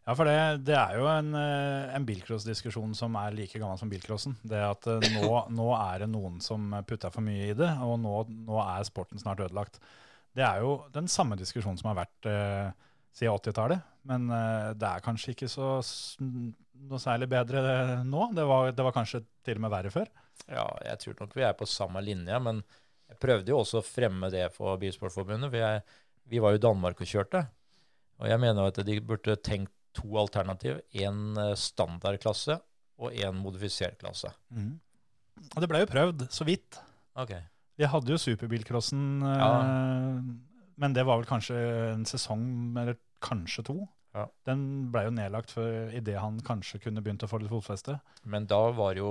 Ja, 0.05 0.13
for 0.13 0.29
det, 0.29 0.37
det 0.67 0.75
er 0.77 0.99
jo 0.99 1.07
en, 1.09 1.31
eh, 1.33 1.93
en 1.97 2.05
bilcross-diskusjon 2.05 2.91
som 2.97 3.15
er 3.17 3.33
like 3.33 3.57
gammel 3.57 3.79
som 3.81 3.89
bilcrossen. 3.89 4.35
Det 4.45 4.59
at 4.61 4.85
eh, 4.91 5.07
nå, 5.17 5.29
nå 5.59 5.69
er 5.79 6.03
det 6.03 6.09
noen 6.13 6.37
som 6.45 6.75
putter 6.85 7.13
for 7.13 7.25
mye 7.25 7.49
i 7.49 7.55
det, 7.57 7.71
og 7.81 7.97
nå, 8.03 8.19
nå 8.45 8.59
er 8.61 8.85
sporten 8.85 9.21
snart 9.21 9.41
ødelagt. 9.47 9.81
Det 10.35 10.43
er 10.45 10.61
jo 10.61 10.77
den 10.93 11.09
samme 11.09 11.37
diskusjonen 11.39 11.79
som 11.79 11.89
har 11.89 12.03
vært 12.03 12.29
eh, 12.29 12.69
siden 13.15 13.39
80-tallet, 13.39 13.91
men 14.11 14.29
eh, 14.35 14.69
det 14.77 14.91
er 14.91 15.03
kanskje 15.05 15.33
ikke 15.33 15.49
så 15.49 15.71
noe 16.19 17.01
særlig 17.01 17.29
bedre 17.31 17.63
nå. 18.05 18.29
Det 18.35 18.45
var, 18.45 18.73
det 18.75 18.85
var 18.85 18.95
kanskje 18.95 19.23
til 19.47 19.57
og 19.57 19.65
med 19.65 19.73
verre 19.73 19.93
før. 19.93 20.11
ja, 20.51 20.67
jeg 20.91 21.01
tror 21.01 21.21
nok 21.23 21.37
vi 21.39 21.45
er 21.47 21.57
på 21.57 21.65
samme 21.69 22.03
linje, 22.05 22.39
men 22.45 22.61
jeg 23.09 23.21
prøvde 23.21 23.53
jo 23.53 23.61
også 23.61 23.81
å 23.81 23.85
fremme 23.85 24.29
det 24.33 24.49
for 24.53 24.77
Bilsportforbundet, 24.81 25.49
for 25.49 25.61
jeg, 25.61 25.81
vi 26.29 26.41
var 26.43 26.53
jo 26.53 26.59
i 26.59 26.67
Danmark 26.67 27.01
og 27.01 27.09
kjørte. 27.09 27.45
Og 28.21 28.29
jeg 28.29 28.41
mener 28.41 28.69
at 28.69 28.79
de 28.87 28.99
burde 29.03 29.35
tenkt 29.43 29.74
to 29.95 30.09
alternativ. 30.21 30.79
En 30.93 31.37
eh, 31.41 31.53
standardklasse 31.59 32.59
og 33.01 33.11
en 33.15 33.35
modifisert 33.41 33.97
klasse. 33.99 34.29
Og 34.55 35.59
det 35.63 35.67
ble 35.71 35.81
jo 35.83 35.89
prøvd, 35.91 36.27
så 36.31 36.45
vidt. 36.47 36.77
Okay. 37.19 37.41
Vi 37.79 37.87
hadde 37.91 38.13
jo 38.13 38.19
superbilcrossen, 38.21 39.01
eh, 39.23 39.39
Ja. 39.41 40.21
men 40.77 40.93
det 40.95 41.03
var 41.07 41.17
vel 41.19 41.27
kanskje 41.27 41.57
en 41.93 42.05
sesong, 42.07 42.45
eller 42.77 42.95
kanskje 43.21 43.63
to. 43.67 43.77
Ja. 44.15 44.25
Den 44.47 44.61
ble 44.93 45.01
jo 45.09 45.11
nedlagt 45.11 45.51
i 45.59 45.97
idet 45.99 46.15
han 46.23 46.37
kanskje 46.45 46.79
kunne 46.85 47.01
begynt 47.03 47.25
å 47.25 47.27
få 47.27 47.41
litt 47.41 47.51
fotfeste. 47.51 47.97
Men 48.23 48.45
da 48.47 48.61
var 48.71 48.95
jo 48.95 49.09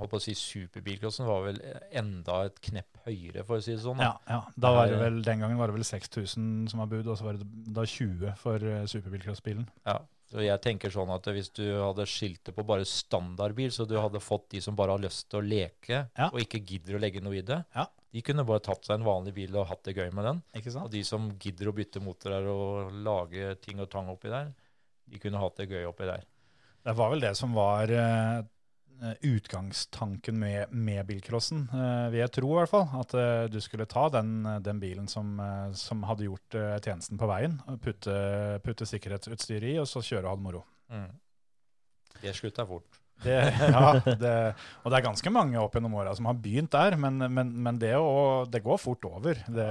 holdt 0.00 0.10
på 0.10 0.18
å 0.18 0.22
si, 0.24 0.34
superbilcrossen 0.34 1.28
var 1.28 1.44
vel 1.46 1.60
enda 1.94 2.40
et 2.48 2.58
knepp 2.66 3.04
høyere, 3.06 3.44
for 3.46 3.60
å 3.60 3.62
si 3.62 3.76
det 3.76 3.84
sånn. 3.84 4.02
Ja, 4.02 4.16
ja. 4.28 4.40
Da 4.56 4.72
var 4.74 4.90
det 4.90 4.98
vel, 4.98 5.20
Den 5.22 5.44
gangen 5.44 5.60
var 5.60 5.70
det 5.70 5.76
vel 5.78 5.86
6000 5.86 6.66
som 6.72 6.82
var 6.82 6.90
bud, 6.90 7.06
og 7.06 7.16
så 7.20 7.28
var 7.30 7.38
det 7.38 7.46
da 7.72 7.86
20 7.86 8.34
for 8.42 8.58
uh, 8.66 8.82
superbilcrossbilen. 8.90 9.68
Ja, 9.86 10.00
Så 10.32 10.40
jeg 10.42 10.60
tenker 10.64 10.90
sånn 10.90 11.10
at 11.12 11.26
hvis 11.28 11.50
du 11.54 11.62
hadde 11.76 12.06
skilt 12.08 12.42
det 12.48 12.54
på 12.56 12.64
bare 12.66 12.86
standardbil, 12.88 13.70
så 13.70 13.86
du 13.86 13.98
hadde 14.00 14.20
fått 14.24 14.48
de 14.54 14.60
som 14.64 14.74
bare 14.74 14.94
har 14.96 15.02
lyst 15.02 15.28
til 15.30 15.38
å 15.42 15.46
leke, 15.46 16.08
Ja. 16.18 16.30
og 16.32 16.40
ikke 16.40 16.64
gidder 16.64 16.96
å 16.96 17.00
legge 17.02 17.20
noe 17.22 17.36
i 17.38 17.42
det, 17.46 17.64
Ja. 17.76 17.86
De 18.12 18.20
kunne 18.24 18.44
bare 18.44 18.60
tatt 18.64 18.84
seg 18.84 18.98
en 18.98 19.06
vanlig 19.06 19.32
bil 19.36 19.54
og 19.56 19.70
hatt 19.70 19.86
det 19.88 19.96
gøy 19.96 20.10
med 20.12 20.26
den. 20.28 20.40
Ikke 20.58 20.74
Og 20.82 20.90
de 20.92 21.00
som 21.06 21.30
gidder 21.40 21.70
å 21.70 21.76
bytte 21.76 22.02
motorer 22.04 22.48
og 22.52 22.92
lage 22.92 23.54
ting 23.64 23.80
og 23.80 23.88
tang 23.92 24.10
oppi 24.12 24.32
der, 24.32 24.52
de 25.08 25.20
kunne 25.20 25.40
hatt 25.40 25.56
det 25.62 25.70
gøy 25.70 25.86
oppi 25.88 26.08
der. 26.08 26.26
Det 26.82 26.96
var 26.98 27.12
vel 27.12 27.24
det 27.24 27.32
som 27.38 27.54
var 27.56 27.88
uh, 27.88 28.42
utgangstanken 29.24 30.36
med, 30.38 30.74
med 30.76 31.06
bilcrossen, 31.08 31.64
uh, 31.72 32.10
vil 32.12 32.20
jeg 32.20 32.34
tro 32.36 32.52
i 32.52 32.58
hvert 32.58 32.72
fall. 32.74 32.88
At 33.00 33.16
uh, 33.16 33.48
du 33.48 33.60
skulle 33.64 33.88
ta 33.88 34.08
den, 34.12 34.34
den 34.66 34.82
bilen 34.82 35.08
som, 35.08 35.38
som 35.78 36.04
hadde 36.08 36.28
gjort 36.28 36.58
tjenesten 36.84 37.20
på 37.20 37.30
veien, 37.30 37.60
og 37.70 37.80
putte, 37.80 38.16
putte 38.66 38.88
sikkerhetsutstyret 38.92 39.72
i, 39.72 39.78
og 39.80 39.88
så 39.88 40.04
kjøre 40.04 40.26
og 40.26 40.34
ha 40.34 40.40
det 40.40 40.48
moro. 40.50 40.66
Mm. 40.92 41.08
Det 42.20 42.36
slutta 42.36 42.68
fort. 42.68 43.01
Det, 43.22 43.38
ja, 43.74 43.86
det, 44.04 44.34
og 44.82 44.92
det 44.92 44.98
er 44.98 45.06
ganske 45.06 45.32
mange 45.34 45.60
opp 45.60 45.76
gjennom 45.76 45.94
åra 46.00 46.14
som 46.18 46.28
har 46.30 46.38
begynt 46.42 46.72
der, 46.74 46.96
men, 47.00 47.22
men, 47.32 47.54
men 47.64 47.80
det, 47.80 47.94
å, 47.98 48.44
det 48.50 48.62
går 48.64 48.80
fort 48.82 49.06
over. 49.08 49.40
Det, 49.46 49.70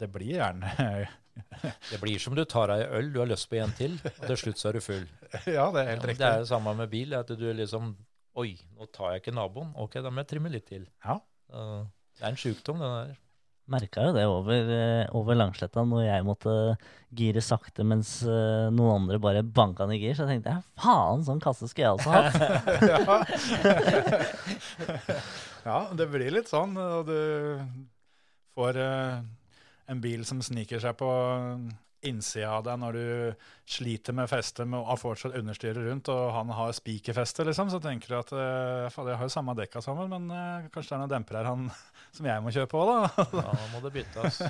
det 0.00 0.10
blir 0.12 0.36
gjerne 0.40 0.74
Det 1.90 2.00
blir 2.02 2.20
som 2.20 2.34
du 2.36 2.42
tar 2.44 2.68
deg 2.72 2.82
øl, 2.98 3.12
du 3.14 3.20
har 3.22 3.28
lyst 3.30 3.48
på 3.48 3.60
en 3.62 3.72
til, 3.78 3.94
og 4.02 4.26
til 4.26 4.38
slutt 4.42 4.60
så 4.60 4.68
er 4.70 4.76
du 4.76 4.84
full. 4.84 5.06
Ja, 5.46 5.70
det 5.72 5.84
er 5.84 5.92
helt 5.94 6.06
riktig. 6.10 6.20
det 6.20 6.28
er 6.28 6.42
det 6.42 6.50
samme 6.50 6.74
med 6.76 6.90
bil, 6.92 7.14
at 7.16 7.30
du 7.30 7.44
er 7.48 7.58
liksom 7.62 7.94
Oi, 8.40 8.52
nå 8.78 8.86
tar 8.94 9.14
jeg 9.14 9.24
ikke 9.24 9.32
naboen. 9.34 9.72
Ok, 9.82 9.96
da 10.04 10.10
må 10.12 10.22
jeg 10.22 10.28
trimme 10.30 10.52
litt 10.52 10.68
til. 10.68 10.84
Ja. 11.02 11.16
Det 11.50 12.22
er 12.22 12.28
en 12.28 12.38
sjukdom, 12.38 12.78
den 12.78 12.92
der. 12.94 13.16
Merka 13.70 14.02
jo 14.08 14.14
det 14.16 14.24
over, 14.26 14.70
eh, 14.74 15.06
over 15.14 15.36
Langsletta 15.38 15.84
når 15.86 16.02
jeg 16.08 16.24
måtte 16.26 16.54
gire 17.14 17.42
sakte 17.44 17.84
mens 17.86 18.16
eh, 18.26 18.66
noen 18.74 19.04
andre 19.04 19.18
bare 19.22 19.42
banka 19.46 19.86
i 19.94 19.98
gir. 20.00 20.14
Så 20.18 20.26
tenkte 20.26 20.50
jeg 20.56 20.62
faen, 20.82 21.22
sånn 21.26 21.42
kasse 21.42 21.68
skulle 21.70 21.86
jeg 21.86 21.94
også 21.98 22.10
hatt. 22.10 22.34
Ja, 25.60 25.90
det 25.92 26.06
blir 26.08 26.32
litt 26.32 26.48
sånn, 26.48 26.72
og 26.80 27.04
du 27.10 27.60
får 28.56 28.78
eh, 28.80 29.20
en 29.92 30.00
bil 30.00 30.24
som 30.24 30.40
sniker 30.44 30.80
seg 30.80 30.96
på 30.98 31.10
innsida 32.06 32.54
av 32.56 32.64
deg 32.64 32.78
når 32.80 32.96
du 32.96 33.46
sliter 33.68 34.16
med 34.16 34.30
festet 34.30 34.68
med 34.68 34.80
å 34.80 34.88
ha 34.88 34.96
fortsatt 34.98 35.36
understyret 35.38 35.84
rundt, 35.84 36.10
og 36.12 36.32
han 36.34 36.52
har 36.56 36.74
spikerfeste, 36.76 37.44
liksom, 37.48 37.72
så 37.72 37.80
tenker 37.82 38.12
du 38.12 38.16
at 38.18 38.32
eh, 38.34 38.86
jeg 38.88 39.18
har 39.20 39.26
jo 39.26 39.32
samme 39.32 39.56
dekka 39.58 39.82
sammen, 39.84 40.10
men 40.12 40.30
eh, 40.34 40.68
kanskje 40.72 40.94
det 40.94 40.96
er 40.96 41.02
noen 41.04 41.14
demper 41.14 41.40
her 41.40 41.50
han, 41.50 41.66
som 42.16 42.30
jeg 42.30 42.44
må 42.44 42.54
kjøpe 42.54 42.80
òg, 42.80 42.92
da. 42.92 43.26
Ja, 43.42 43.56
nå 43.56 43.68
må 43.74 43.82
det 43.84 43.94
byttes. 43.98 44.42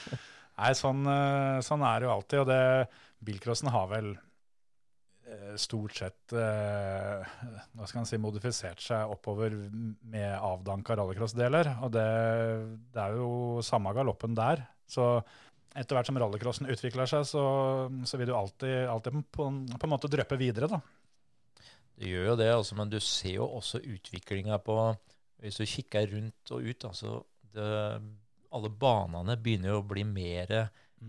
Nei, 0.60 0.70
sånn, 0.78 1.02
eh, 1.10 1.58
sånn 1.66 1.84
er 1.84 1.98
det 2.00 2.08
jo 2.08 2.14
alltid, 2.14 2.44
og 2.44 2.52
det, 2.52 2.62
bilcrossen 3.24 3.72
har 3.74 3.88
vel 3.90 4.12
eh, 4.14 5.54
stort 5.60 5.96
sett 6.00 6.34
hva 6.34 7.88
skal 7.88 8.00
man 8.00 8.08
si, 8.08 8.20
modifisert 8.22 8.82
seg 8.84 9.12
oppover 9.12 9.54
med 9.54 10.30
avdanka 10.38 10.96
rallycross-deler. 10.96 11.74
Og 11.84 11.92
det, 11.94 12.10
det 12.94 13.02
er 13.02 13.18
jo 13.18 13.64
samme 13.66 13.92
galoppen 13.96 14.36
der. 14.38 14.64
Så 14.88 15.18
etter 15.74 15.96
hvert 15.96 16.08
som 16.08 16.18
rallycrossen 16.20 16.70
utvikler 16.70 17.10
seg, 17.10 17.24
så, 17.26 17.44
så 18.06 18.20
vil 18.20 18.30
du 18.30 18.36
alltid, 18.38 18.84
alltid 18.90 19.18
på, 19.34 19.48
på 19.74 19.88
en 19.88 19.92
måte 19.92 20.10
drøppe 20.12 20.38
videre, 20.40 20.70
da. 20.70 20.80
Det 21.94 22.10
gjør 22.10 22.32
jo 22.32 22.38
det, 22.40 22.50
altså, 22.50 22.76
men 22.78 22.90
du 22.90 22.98
ser 23.02 23.36
jo 23.36 23.48
også 23.54 23.78
utviklinga 23.78 24.58
på 24.66 24.76
Hvis 25.44 25.60
du 25.60 25.66
kikker 25.68 26.08
rundt 26.10 26.50
og 26.56 26.66
ut, 26.66 26.86
altså 26.88 27.20
det, 27.54 27.66
Alle 28.50 28.70
banene 28.70 29.36
begynner 29.38 29.74
jo 29.74 29.82
å 29.82 29.86
bli 29.86 30.02
mer 30.08 30.56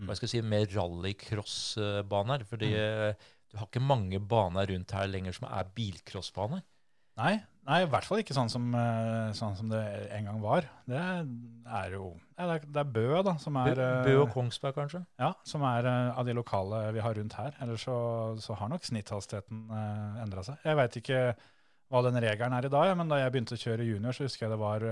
hva 0.04 0.12
skal 0.16 0.26
jeg 0.26 0.32
si, 0.34 0.44
mer 0.44 0.66
rallycrossbaner. 0.68 2.42
fordi 2.44 2.68
mm. 2.68 3.28
du 3.48 3.56
har 3.56 3.68
ikke 3.68 3.80
mange 3.80 4.18
baner 4.20 4.68
rundt 4.68 4.92
her 4.92 5.06
lenger 5.08 5.32
som 5.32 5.46
er 5.48 5.70
bilcrossbaner. 5.76 6.60
Nei, 7.16 7.36
nei, 7.64 7.78
i 7.80 7.88
hvert 7.88 8.04
fall 8.04 8.20
ikke 8.20 8.34
sånn 8.36 8.50
som, 8.52 8.66
eh, 8.76 9.30
sånn 9.36 9.54
som 9.56 9.70
det 9.72 9.80
en 10.12 10.28
gang 10.28 10.40
var. 10.42 10.66
Det 10.84 11.00
er 11.00 11.94
jo 11.94 12.10
ja, 12.36 12.44
det, 12.44 12.56
er, 12.58 12.66
det 12.74 12.82
er 12.82 12.90
Bø, 12.92 13.06
da, 13.24 13.36
som 13.40 13.56
er 13.62 13.78
Bø 13.78 14.12
eh, 14.12 14.20
og 14.20 14.28
Kongsberg, 14.34 14.76
kanskje? 14.76 15.00
Ja, 15.22 15.30
som 15.48 15.64
er 15.64 15.88
eh, 15.88 16.18
av 16.20 16.28
de 16.28 16.34
lokale 16.36 16.82
vi 16.92 17.04
har 17.04 17.16
rundt 17.16 17.38
her. 17.38 17.56
Ellers 17.64 17.86
så, 17.88 17.96
så 18.44 18.58
har 18.60 18.68
nok 18.72 18.84
snitthastigheten 18.84 19.64
uh, 19.72 20.20
endra 20.26 20.44
seg. 20.44 20.60
Jeg 20.66 20.76
veit 20.76 21.00
ikke 21.00 21.22
hva 21.88 22.02
den 22.04 22.20
regelen 22.20 22.58
er 22.58 22.68
i 22.68 22.72
dag, 22.72 22.92
men 23.00 23.08
da 23.08 23.22
jeg 23.22 23.32
begynte 23.32 23.56
å 23.56 23.62
kjøre 23.64 23.88
junior, 23.88 24.12
så 24.12 24.26
husker 24.26 24.46
jeg 24.46 24.52
det 24.52 24.60
var 24.60 24.84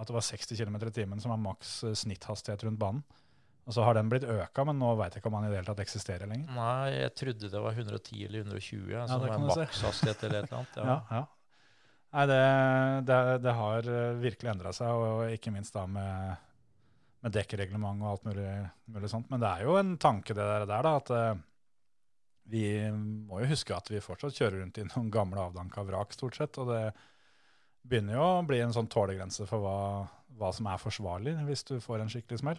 at 0.00 0.08
det 0.08 0.16
var 0.16 0.24
60 0.26 0.58
km 0.58 0.80
i 0.82 0.94
timen 0.96 1.20
som 1.22 1.32
var 1.32 1.40
maks 1.40 1.74
snitthastighet 2.02 2.64
rundt 2.66 2.80
banen. 2.80 3.04
Og 3.70 3.74
så 3.76 3.84
har 3.86 3.94
den 3.94 4.08
blitt 4.10 4.24
øka, 4.26 4.64
men 4.66 4.80
nå 4.82 4.88
veit 4.98 5.14
jeg 5.14 5.22
ikke 5.22 5.30
om 5.30 5.36
den 5.38 5.44
i 5.46 5.50
det 5.52 5.60
hele 5.60 5.68
tatt 5.70 5.82
eksisterer 5.84 6.26
lenger. 6.26 6.48
Nei, 6.56 6.88
jeg 6.96 7.12
trodde 7.20 7.50
det 7.52 7.60
var 7.62 7.76
110 7.78 8.24
eller 8.26 8.40
120, 8.42 8.88
ja, 8.90 9.04
det 9.06 9.18
var 9.30 9.44
makshastighet 9.44 10.24
eller 10.26 10.40
et 10.40 10.48
eller 10.50 10.62
annet. 10.64 10.78
Ja, 10.80 10.86
Ja. 10.90 10.96
ja. 11.20 11.26
Nei, 12.10 12.24
det, 12.26 12.38
det, 13.06 13.18
det 13.44 13.52
har 13.54 13.86
eh, 13.94 14.16
virkelig 14.18 14.50
endra 14.50 14.72
seg, 14.74 14.90
og 14.90 15.30
ikke 15.30 15.52
minst 15.54 15.76
da 15.76 15.84
med, 15.86 16.40
med 17.22 17.36
dekkreglement 17.36 18.02
og 18.02 18.08
alt 18.16 18.26
mulig, 18.26 18.48
mulig 18.90 19.10
sånt. 19.12 19.30
Men 19.30 19.44
det 19.44 19.52
er 19.52 19.62
jo 19.68 19.76
en 19.78 19.92
tanke 20.02 20.34
det 20.34 20.48
der, 20.48 20.66
der 20.66 20.88
da, 20.88 20.96
at 20.98 21.12
eh, 21.14 21.44
vi 22.50 22.64
må 22.90 23.38
jo 23.44 23.52
huske 23.52 23.76
at 23.78 23.92
vi 23.94 24.02
fortsatt 24.02 24.34
kjører 24.34 24.58
rundt 24.64 24.82
i 24.82 24.88
noen 24.88 25.12
gamle 25.14 25.38
avdanka 25.46 25.86
vrak, 25.86 26.18
stort 26.18 26.40
sett. 26.40 26.58
Og 26.58 26.72
det 26.74 26.82
begynner 27.86 28.18
jo 28.18 28.26
å 28.26 28.42
bli 28.50 28.58
en 28.64 28.74
sånn 28.74 28.90
tålegrense 28.90 29.46
for 29.46 29.62
hva, 29.62 29.78
hva 30.40 30.50
som 30.58 30.66
er 30.66 30.82
forsvarlig 30.82 31.36
hvis 31.46 31.62
du 31.70 31.76
får 31.78 32.02
en 32.02 32.10
skikkelig 32.10 32.42
smell. 32.42 32.58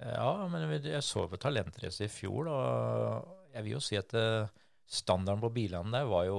Ja, 0.00 0.30
men 0.48 0.68
jeg 0.80 1.02
så 1.04 1.26
på 1.28 1.38
Talentrace 1.40 2.06
i 2.06 2.12
fjor, 2.12 2.48
og 2.48 3.34
jeg 3.54 3.64
vil 3.66 3.74
jo 3.76 3.82
si 3.84 3.98
at 4.00 4.14
eh, 4.16 4.46
standarden 4.90 5.42
på 5.42 5.50
bilene 5.54 5.92
der 5.92 6.06
var 6.08 6.24
jo 6.28 6.38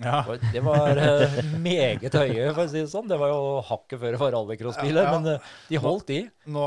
Ja, 0.00 0.22
Det 0.52 0.62
var 0.64 0.96
eh, 0.96 1.38
meget 1.60 2.14
høye, 2.16 2.48
for 2.54 2.64
å 2.64 2.70
si 2.70 2.80
det 2.80 2.90
sånn. 2.92 3.08
Det 3.10 3.18
var 3.20 3.30
jo 3.34 3.60
hakket 3.68 4.00
før 4.00 4.18
for 4.22 4.34
rallycrossbiler, 4.34 5.04
Ja, 5.04 5.10
ja. 5.12 5.18
men 5.18 5.34
eh, 5.34 5.48
de 5.68 5.80
holdt 5.82 6.12
i. 6.16 6.20
Nå, 6.50 6.66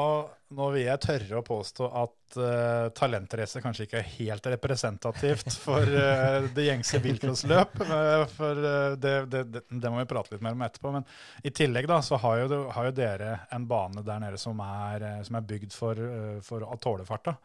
nå 0.53 0.67
vil 0.73 0.85
jeg 0.85 1.01
tørre 1.03 1.39
å 1.39 1.45
påstå 1.45 1.87
at 1.99 2.37
uh, 2.37 2.89
talentrace 2.95 3.61
kanskje 3.63 3.87
ikke 3.87 3.99
er 3.99 4.11
helt 4.17 4.49
representativt 4.53 5.55
for 5.65 5.81
uh, 5.85 6.45
det 6.53 6.67
gjengse 6.67 7.01
bilcrossløp. 7.03 7.79
Uh, 7.81 8.25
for 8.31 8.59
uh, 8.59 8.93
det, 8.99 9.15
det, 9.31 9.43
det, 9.67 9.89
må 9.89 9.99
vi 9.99 10.09
prate 10.09 10.35
litt 10.35 10.43
mer 10.45 10.57
om 10.57 10.65
etterpå. 10.65 10.93
Men 10.95 11.07
i 11.43 11.53
tillegg 11.55 11.89
da, 11.89 12.01
så 12.05 12.19
har 12.21 12.43
jo, 12.43 12.61
har 12.75 12.89
jo 12.89 12.95
dere 12.97 13.33
en 13.53 13.67
bane 13.69 14.05
der 14.05 14.21
nede 14.23 14.39
som 14.41 14.61
er, 14.65 15.07
som 15.27 15.39
er 15.39 15.49
bygd 15.49 15.75
for, 15.75 15.99
uh, 15.99 16.37
for 16.45 16.65
å 16.65 16.77
tåle 16.81 17.07
farta. 17.07 17.35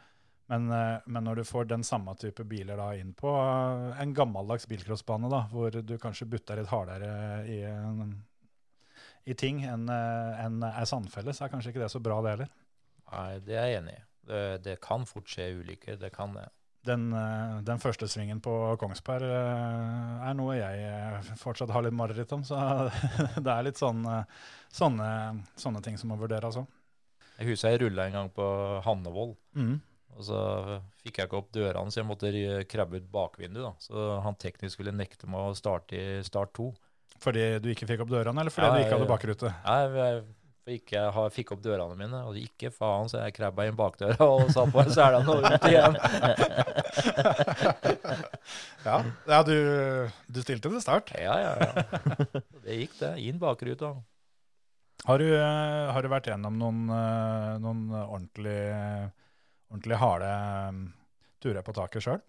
Men, 0.48 0.70
men 1.04 1.26
når 1.26 1.42
du 1.42 1.44
får 1.44 1.66
den 1.68 1.82
samme 1.84 2.14
type 2.16 2.40
biler 2.48 2.78
da 2.80 2.86
inn 2.96 3.10
på 3.12 3.28
en 4.00 4.14
gammeldags 4.16 4.64
bilcrossbane, 4.70 5.28
da, 5.28 5.42
hvor 5.52 5.74
du 5.84 5.92
kanskje 6.00 6.24
butter 6.32 6.56
litt 6.56 6.70
hardere 6.72 7.10
i, 7.44 7.58
i 9.28 9.36
ting 9.36 9.60
enn 9.68 9.84
en 9.92 10.64
ei 10.70 10.86
sandfelle, 10.88 11.36
så 11.36 11.44
er 11.44 11.52
kanskje 11.52 11.74
ikke 11.74 11.82
det 11.82 11.90
så 11.92 12.00
bra, 12.00 12.22
det 12.24 12.32
heller. 12.32 12.54
Nei, 13.12 13.38
det 13.44 13.56
er 13.56 13.66
jeg 13.72 13.80
enig 13.82 13.96
i. 13.96 14.04
Det, 14.28 14.40
det 14.64 14.76
kan 14.84 15.06
fort 15.08 15.28
skje 15.32 15.46
ulykker, 15.62 15.96
det 16.00 16.10
kan 16.12 16.34
det. 16.36 16.46
Den, 16.88 17.08
eh, 17.12 17.58
den 17.66 17.80
første 17.82 18.06
svingen 18.08 18.38
på 18.44 18.52
Kongsberg 18.80 19.24
eh, 19.26 20.28
er 20.28 20.36
noe 20.38 20.54
jeg 20.56 20.84
eh, 20.88 21.32
fortsatt 21.40 21.72
har 21.74 21.82
litt 21.84 21.96
mareritt 21.96 22.32
om, 22.36 22.44
så 22.46 22.56
det 23.44 23.50
er 23.52 23.64
litt 23.66 23.80
sånn, 23.80 24.04
eh, 24.08 24.24
sånne, 24.72 25.08
sånne 25.58 25.82
ting 25.84 25.98
som 26.00 26.12
må 26.12 26.16
vurderes 26.20 26.56
òg. 26.60 26.68
Jeg 27.38 27.50
husker 27.52 27.74
jeg 27.74 27.82
rulla 27.84 28.06
en 28.08 28.16
gang 28.20 28.30
på 28.34 28.46
Hannevoll, 28.86 29.36
Mm. 29.58 29.76
og 30.16 30.24
så 30.26 30.38
fikk 31.02 31.18
jeg 31.20 31.28
ikke 31.28 31.38
opp 31.38 31.50
dørene, 31.54 31.92
så 31.92 32.00
jeg 32.00 32.08
måtte 32.08 32.30
krabbe 32.70 32.98
ut 33.00 33.10
bakvinduet. 33.14 33.62
da. 33.68 33.72
Så 33.84 34.06
han 34.24 34.34
teknisk 34.40 34.74
skulle 34.78 34.92
nekte 34.94 35.28
meg 35.30 35.40
å 35.50 35.54
starte 35.58 35.94
i 35.98 36.22
start 36.26 36.52
to. 36.58 36.72
Fordi 37.22 37.44
du 37.62 37.68
ikke 37.72 37.86
fikk 37.90 38.02
opp 38.04 38.10
dørene, 38.12 38.40
eller 38.42 38.54
fordi 38.54 38.66
Ja, 38.66 38.74
du 38.74 38.82
ikke 38.84 38.98
hadde 38.98 39.10
bakrute? 39.10 39.52
Nei, 39.64 39.78
jeg 39.98 40.24
for 40.68 40.76
ikke 40.76 41.00
jeg 41.00 41.32
fikk 41.32 41.54
opp 41.54 41.62
dørene 41.64 41.96
mine, 41.96 42.20
og 42.28 42.36
ikke 42.36 42.70
faen, 42.74 43.08
så 43.08 43.22
jeg 43.22 43.34
krabba 43.38 43.64
inn 43.68 43.76
bakdøra 43.78 44.26
og 44.26 44.50
satt 44.52 44.72
på 44.74 44.82
en 44.82 44.92
selene 44.92 45.32
og 45.32 45.46
ut 45.46 45.68
igjen. 45.70 45.96
Ja, 48.86 49.00
ja 49.28 49.38
du, 49.44 49.54
du 50.32 50.38
stilte 50.40 50.70
til 50.70 50.80
start. 50.80 51.10
Ja, 51.18 51.34
ja, 51.42 51.50
ja. 51.60 51.72
Det 52.62 52.76
gikk, 52.78 52.94
det. 53.00 53.10
Inn 53.26 53.40
bakruta. 53.42 53.90
Har 55.04 55.20
du, 55.20 55.26
eh, 55.34 55.90
har 55.92 56.02
du 56.02 56.08
vært 56.08 56.30
gjennom 56.30 56.56
noen, 56.56 56.86
eh, 56.94 57.58
noen 57.60 57.82
ordentlig, 57.98 58.56
ordentlig 59.68 59.98
harde 60.00 60.30
eh, 60.30 60.80
turer 61.44 61.66
på 61.66 61.74
taket 61.76 62.06
sjøl? 62.06 62.22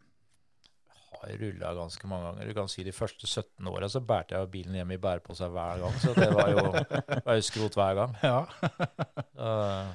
Har 1.19 1.33
rulla 1.41 1.73
ganske 1.75 2.07
mange 2.07 2.29
ganger. 2.29 2.47
Du 2.47 2.53
kan 2.55 2.69
si 2.71 2.83
De 2.87 2.93
første 2.95 3.27
17 3.27 3.67
åra 3.67 3.89
så 3.91 3.99
bærte 3.99 4.37
jeg 4.37 4.51
bilen 4.53 4.77
hjem 4.79 4.93
i 4.95 4.99
bærepose 5.03 5.49
hver 5.51 5.81
gang, 5.81 5.97
så 5.99 6.13
det 6.15 6.29
var 6.31 6.51
jo, 6.53 6.61
var 7.25 7.35
jo 7.39 7.43
skrot 7.43 7.75
hver 7.79 7.97
gang. 8.03 8.15
Ja. 8.23 8.45
Uh, 9.39 9.87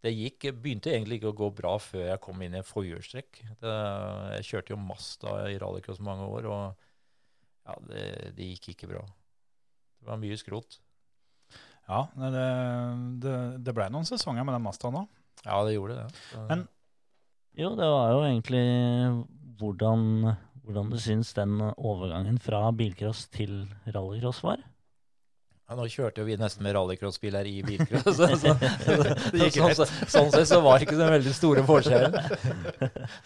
det 0.00 0.12
gikk, 0.14 0.46
begynte 0.62 0.88
egentlig 0.94 1.18
ikke 1.18 1.28
å 1.34 1.36
gå 1.36 1.46
bra 1.58 1.74
før 1.82 2.06
jeg 2.06 2.20
kom 2.24 2.38
inn 2.44 2.54
i 2.54 2.60
en 2.62 2.64
forhjulstrekk. 2.64 3.42
Jeg 3.60 4.46
kjørte 4.48 4.72
jo 4.72 4.78
Masta 4.80 5.34
i 5.50 5.58
rallycross 5.60 6.00
mange 6.04 6.24
år, 6.32 6.46
og 6.48 7.66
ja, 7.66 7.74
det, 7.90 8.04
det 8.38 8.46
gikk 8.54 8.70
ikke 8.72 8.88
bra. 8.94 9.02
Det 10.00 10.08
var 10.08 10.20
mye 10.22 10.38
skrot. 10.40 10.78
ja 11.90 12.00
det, 12.16 12.32
det, 13.26 13.34
det 13.68 13.74
ble 13.76 13.88
noen 13.92 14.08
sesonger 14.08 14.46
med 14.48 14.56
den 14.56 14.64
Mastaen 14.64 14.96
òg. 15.02 15.10
Ja, 15.44 15.58
det 15.68 15.74
gjorde 15.76 15.98
det. 16.00 16.08
Så, 16.30 16.46
Men- 16.48 16.64
Jo, 17.60 17.74
det 17.76 17.90
var 17.92 18.10
jo 18.14 18.24
egentlig 18.30 18.64
hvordan, 19.60 20.08
hvordan 20.66 20.90
du 20.90 20.96
syns 21.00 21.30
den 21.36 21.60
overgangen 21.62 22.40
fra 22.42 22.64
bilcross 22.74 23.26
til 23.32 23.64
rallycross 23.94 24.42
var? 24.42 24.64
Ja, 25.66 25.74
nå 25.74 25.86
kjørte 25.90 26.22
jo 26.22 26.28
vi 26.28 26.36
nesten 26.38 26.62
med 26.62 26.76
rallycrossbil 26.76 27.34
her 27.38 27.48
i 27.50 27.56
bilcross. 27.66 28.18
Så, 28.18 28.28
så, 28.38 28.52
sånn, 28.54 29.72
så, 29.74 29.86
sånn 29.86 30.30
sett 30.34 30.50
så 30.50 30.60
var 30.62 30.78
det 30.78 30.86
ikke 30.86 30.98
den 30.98 31.14
veldig 31.16 31.34
store 31.34 31.64
forskjellen. 31.66 32.14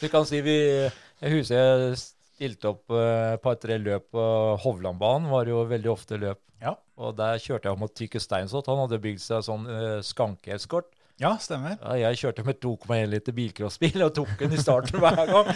Du 0.01 0.07
kan 0.13 0.25
si 0.29 0.41
vi 0.45 0.57
Jeg 0.61 1.35
husker 1.35 1.61
jeg 1.61 1.99
stilte 2.01 2.71
opp 2.73 2.95
eh, 2.97 3.35
et 3.35 3.43
par-tre 3.45 3.77
løp 3.81 4.09
på 4.17 4.29
Hovlandbanen. 4.63 5.29
Var 5.33 5.53
jo 5.53 5.67
veldig 5.69 5.93
ofte 5.93 6.21
løp. 6.21 6.41
Ja. 6.61 6.75
Og 7.01 7.17
der 7.19 7.41
kjørte 7.41 7.69
jeg 7.69 7.81
mot 7.81 7.93
Tykke 7.97 8.21
Steinsot. 8.21 8.69
Han 8.73 8.85
hadde 8.87 9.01
bygd 9.05 9.21
seg 9.25 9.45
sånn 9.45 9.69
uh, 9.69 10.01
skankeeskort. 10.05 10.89
Ja, 11.21 11.35
stemmer. 11.37 11.75
Ja, 11.77 11.97
jeg 12.01 12.17
kjørte 12.17 12.43
med 12.47 12.57
2,1 12.65 13.11
liter 13.13 13.35
bilcrossbil 13.37 14.05
og 14.07 14.15
tok 14.17 14.31
den 14.41 14.55
i 14.57 14.61
starten 14.61 15.03
hver 15.03 15.19
gang. 15.29 15.51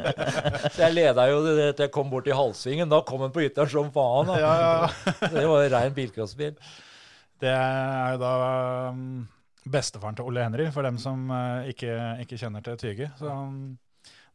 så 0.72 0.86
jeg 0.86 0.94
leda 0.94 1.26
jo 1.28 1.42
det 1.44 1.66
til 1.76 1.84
jeg 1.84 1.92
kom 1.92 2.08
bort 2.12 2.30
i 2.30 2.32
halvsvingen. 2.32 2.88
Da 2.88 3.02
kom 3.04 3.20
den 3.20 3.34
på 3.34 3.44
ytteren 3.44 3.68
som 3.68 3.90
faen. 3.92 4.32
Ja, 4.40 4.52
ja. 4.62 4.86
Det 5.34 5.44
var 5.50 5.66
jo 5.66 5.72
rein 5.74 5.96
bilcrossbil. 5.98 6.56
Det 7.44 7.52
er 7.52 8.14
jo 8.14 8.22
da 8.22 8.32
um, 8.94 9.26
bestefaren 9.68 10.16
til 10.16 10.30
Ole 10.30 10.46
Henry, 10.46 10.70
for 10.72 10.88
dem 10.88 10.96
som 11.02 11.28
uh, 11.28 11.68
ikke, 11.68 11.92
ikke 12.24 12.40
kjenner 12.40 12.64
til 12.64 12.80
Tyge. 12.80 13.10
Så 13.20 13.34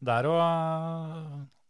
der 0.05 0.29
òg 0.29 0.43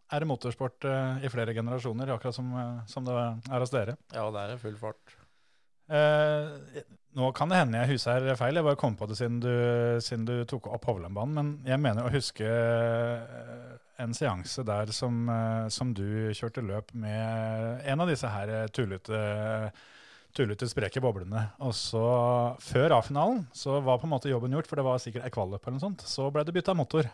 er 0.10 0.26
det 0.26 0.28
motorsport 0.28 0.90
uh, 0.90 1.24
i 1.24 1.32
flere 1.32 1.56
generasjoner, 1.56 2.12
akkurat 2.18 2.36
som, 2.36 2.52
uh, 2.52 2.84
som 2.90 3.08
det 3.08 3.16
er 3.16 3.64
hos 3.64 3.72
dere. 3.72 3.96
Ja, 4.12 4.28
det 4.36 4.44
er 4.50 4.60
full 4.60 4.76
fart. 4.82 5.20
Eh, 5.90 6.82
nå 7.18 7.32
kan 7.34 7.50
det 7.50 7.58
hende 7.58 7.80
jeg 7.82 7.96
husker 7.96 8.28
feil, 8.38 8.60
jeg 8.60 8.66
bare 8.68 8.80
kom 8.80 8.96
på 8.98 9.08
det 9.10 9.18
siden 9.18 9.40
du, 9.42 9.54
siden 10.04 10.28
du 10.28 10.36
tok 10.50 10.68
opp 10.70 10.86
Hovlandbanen. 10.90 11.36
Men 11.36 11.54
jeg 11.68 11.82
mener 11.82 12.06
å 12.06 12.14
huske 12.14 12.46
eh, 12.46 13.78
en 14.04 14.14
seanse 14.16 14.64
der 14.68 14.94
som, 14.96 15.24
eh, 15.34 15.70
som 15.74 15.94
du 15.98 16.30
kjørte 16.38 16.64
løp 16.66 16.94
med 16.94 17.82
en 17.90 18.04
av 18.06 18.12
disse 18.12 18.30
her 18.30 18.70
tullete, 18.76 19.22
tullete 20.38 20.70
spreke 20.70 21.02
boblene. 21.04 21.48
Og 21.66 21.74
så, 21.78 22.04
før 22.62 23.00
A-finalen, 23.00 23.48
så 23.58 23.80
var 23.82 23.98
på 24.02 24.08
en 24.08 24.14
måte 24.14 24.32
jobben 24.32 24.54
gjort, 24.54 24.70
for 24.70 24.80
det 24.80 24.86
var 24.86 25.02
sikkert 25.02 25.34
kvalløp 25.34 25.66
eller 25.66 25.80
noe 25.80 25.88
sånt. 25.88 26.06
Så 26.06 26.30
ble 26.34 26.46
det 26.46 26.56
bytta 26.56 26.78
motor. 26.78 27.10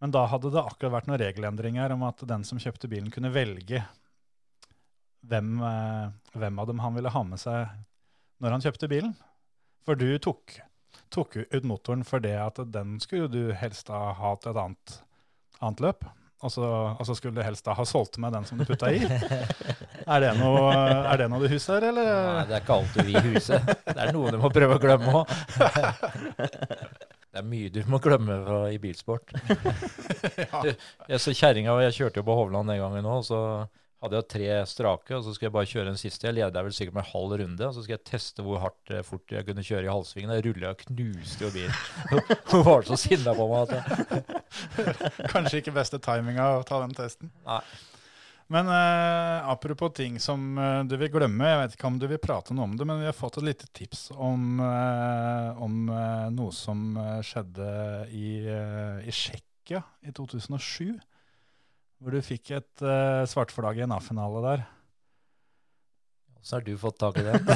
Men 0.00 0.14
da 0.14 0.24
hadde 0.30 0.54
det 0.54 0.62
akkurat 0.62 0.94
vært 0.94 1.10
noen 1.10 1.20
regelendringer 1.20 1.92
om 1.92 2.04
at 2.06 2.22
den 2.30 2.44
som 2.46 2.60
kjøpte 2.62 2.88
bilen, 2.90 3.12
kunne 3.12 3.34
velge 3.34 3.82
hvem, 5.28 5.58
eh, 5.68 6.10
hvem 6.38 6.58
av 6.62 6.66
dem 6.70 6.80
han 6.80 6.96
ville 6.96 7.12
ha 7.12 7.22
med 7.26 7.42
seg 7.42 7.76
når 8.42 8.56
han 8.56 8.64
kjøpte 8.64 8.90
bilen. 8.90 9.16
For 9.86 9.98
du 9.98 10.10
tok, 10.22 10.58
tok 11.14 11.38
ut 11.40 11.66
motoren 11.66 12.04
for 12.06 12.22
det 12.22 12.36
at 12.38 12.60
den 12.72 12.98
skulle 13.02 13.30
du 13.32 13.52
helst 13.56 13.90
ha 13.92 14.12
hatt 14.18 14.48
et 14.48 14.58
annet, 14.58 14.98
annet 15.60 15.84
løp. 15.84 16.08
Og 16.38 16.52
så, 16.54 16.62
og 16.62 17.02
så 17.02 17.16
skulle 17.18 17.34
du 17.34 17.42
helst 17.42 17.66
da 17.66 17.74
ha 17.74 17.84
solgt 17.88 18.14
med 18.22 18.30
den 18.36 18.44
som 18.46 18.60
du 18.60 18.66
putta 18.68 18.92
i. 18.94 19.00
Er 20.08 20.22
det 20.22 20.28
noe, 20.38 20.70
er 20.72 21.18
det 21.20 21.26
noe 21.28 21.42
du 21.42 21.50
husker, 21.52 21.84
eller? 21.84 22.06
Nei, 22.06 22.44
det 22.48 22.54
er 22.56 22.62
ikke 22.62 22.76
alltid 22.78 23.08
vi 23.08 23.16
i 23.18 23.22
huset. 23.26 23.66
Det 23.84 23.96
er 24.00 24.12
noe 24.16 24.30
du 24.32 24.38
må 24.40 24.48
prøve 24.54 24.78
å 24.78 24.80
glemme 24.80 25.18
òg. 25.18 25.34
Det 27.28 27.42
er 27.42 27.44
mye 27.44 27.72
du 27.74 27.82
må 27.92 28.00
glemme 28.00 28.38
fra, 28.46 28.60
i 28.72 28.78
bilsport. 28.80 29.34
Jeg 31.10 31.20
så 31.20 31.34
kjerringa 31.36 31.74
og 31.74 31.82
jeg 31.84 31.96
kjørte 31.98 32.22
jo 32.22 32.26
på 32.30 32.38
Hovland 32.38 32.72
den 32.72 32.80
gangen 32.80 33.10
òg, 33.10 33.20
så 33.26 33.40
hadde 34.02 34.20
jeg 34.20 34.28
tre 34.30 34.48
strake, 34.70 35.16
og 35.16 35.24
så 35.24 35.34
skulle 35.34 35.48
jeg 35.48 35.56
bare 35.56 35.70
kjøre 35.72 35.92
en 35.92 36.00
siste. 36.00 36.28
Jeg 36.28 36.36
leda 36.38 36.62
vel 36.62 36.74
sikkert 36.76 36.98
med 37.00 37.08
halv 37.10 37.34
runde, 37.40 37.66
og 37.66 37.74
så 37.74 37.82
skulle 37.82 37.98
jeg 37.98 38.06
teste 38.06 38.44
hvor 38.46 38.62
hardt 38.62 38.94
eh, 38.94 39.04
fort 39.06 39.34
jeg 39.34 39.46
kunne 39.48 39.66
kjøre 39.66 39.88
i 39.88 39.92
halvsvingen. 39.92 40.34
Jeg 40.36 40.46
rulla 40.46 40.72
og 40.72 40.86
knuste 40.86 41.46
jo 41.46 41.52
bilen. 41.54 41.76
Hun 42.52 42.64
var 42.68 42.86
så 42.86 42.98
sinna 43.00 43.34
på 43.34 43.48
meg 43.50 43.68
at 43.68 43.76
jeg, 43.76 44.40
Kanskje 45.34 45.62
ikke 45.62 45.76
beste 45.80 46.00
timinga 46.02 46.50
å 46.60 46.66
ta 46.66 46.82
den 46.84 46.94
testen. 46.98 47.32
Nei. 47.48 47.62
Men 48.48 48.70
eh, 48.72 49.48
apropos 49.50 49.92
ting 49.92 50.16
som 50.20 50.56
eh, 50.56 50.80
du 50.88 50.94
vil 50.96 51.10
glemme, 51.12 51.50
jeg 51.50 51.60
vet 51.60 51.74
ikke 51.76 51.90
om 51.90 51.98
du 52.00 52.06
vil 52.08 52.20
prate 52.22 52.54
noe 52.56 52.64
om 52.70 52.78
det, 52.80 52.86
men 52.88 53.02
vi 53.02 53.08
har 53.10 53.16
fått 53.16 53.36
et 53.42 53.44
lite 53.50 53.68
tips 53.76 54.06
om, 54.14 54.62
eh, 54.64 55.60
om 55.60 55.90
eh, 55.92 56.30
noe 56.32 56.54
som 56.56 56.96
eh, 56.96 57.18
skjedde 57.28 57.68
i, 58.08 58.30
i 59.04 59.12
Tsjekkia 59.12 59.82
i 60.00 60.14
2007. 60.16 60.96
Hvor 61.98 62.14
du 62.14 62.20
fikk 62.22 62.50
et 62.56 62.82
uh, 62.84 63.26
svart 63.26 63.52
flagg 63.54 63.78
i 63.80 63.84
en 63.86 63.96
A-finale 63.96 64.40
der. 64.44 64.60
Så 66.42 66.56
har 66.56 66.62
du 66.64 66.78
fått 66.78 67.00
tak 67.02 67.18
i 67.18 67.24
det. 67.26 67.34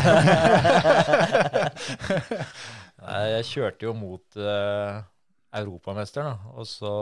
Nei, 3.02 3.22
jeg 3.36 3.48
kjørte 3.48 3.86
jo 3.86 3.92
mot 3.96 4.36
uh, 4.38 5.02
europamesteren, 5.54 6.34
da. 6.34 6.38
Og 6.58 6.66
så 6.68 6.92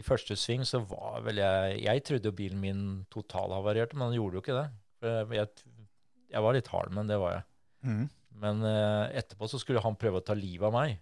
i 0.00 0.04
første 0.04 0.36
sving 0.38 0.64
så 0.68 0.80
var 0.88 1.20
vel 1.26 1.40
jeg 1.42 1.82
Jeg 1.84 2.04
trodde 2.06 2.30
jo 2.30 2.36
bilen 2.36 2.62
min 2.62 2.82
totalhavarerte, 3.12 3.96
men 3.96 4.08
han 4.08 4.16
gjorde 4.16 4.38
jo 4.38 4.44
ikke 4.44 4.58
det. 4.58 4.68
Jeg, 5.36 5.46
jeg 6.30 6.44
var 6.44 6.56
litt 6.56 6.70
hard, 6.72 6.92
men 6.96 7.10
det 7.10 7.20
var 7.20 7.38
jeg. 7.38 7.46
Mm. 7.86 8.04
Men 8.40 8.64
uh, 8.64 9.06
etterpå 9.16 9.48
så 9.50 9.60
skulle 9.60 9.82
han 9.84 9.98
prøve 10.00 10.20
å 10.20 10.24
ta 10.24 10.36
livet 10.36 10.68
av 10.68 10.76
meg. 10.76 11.00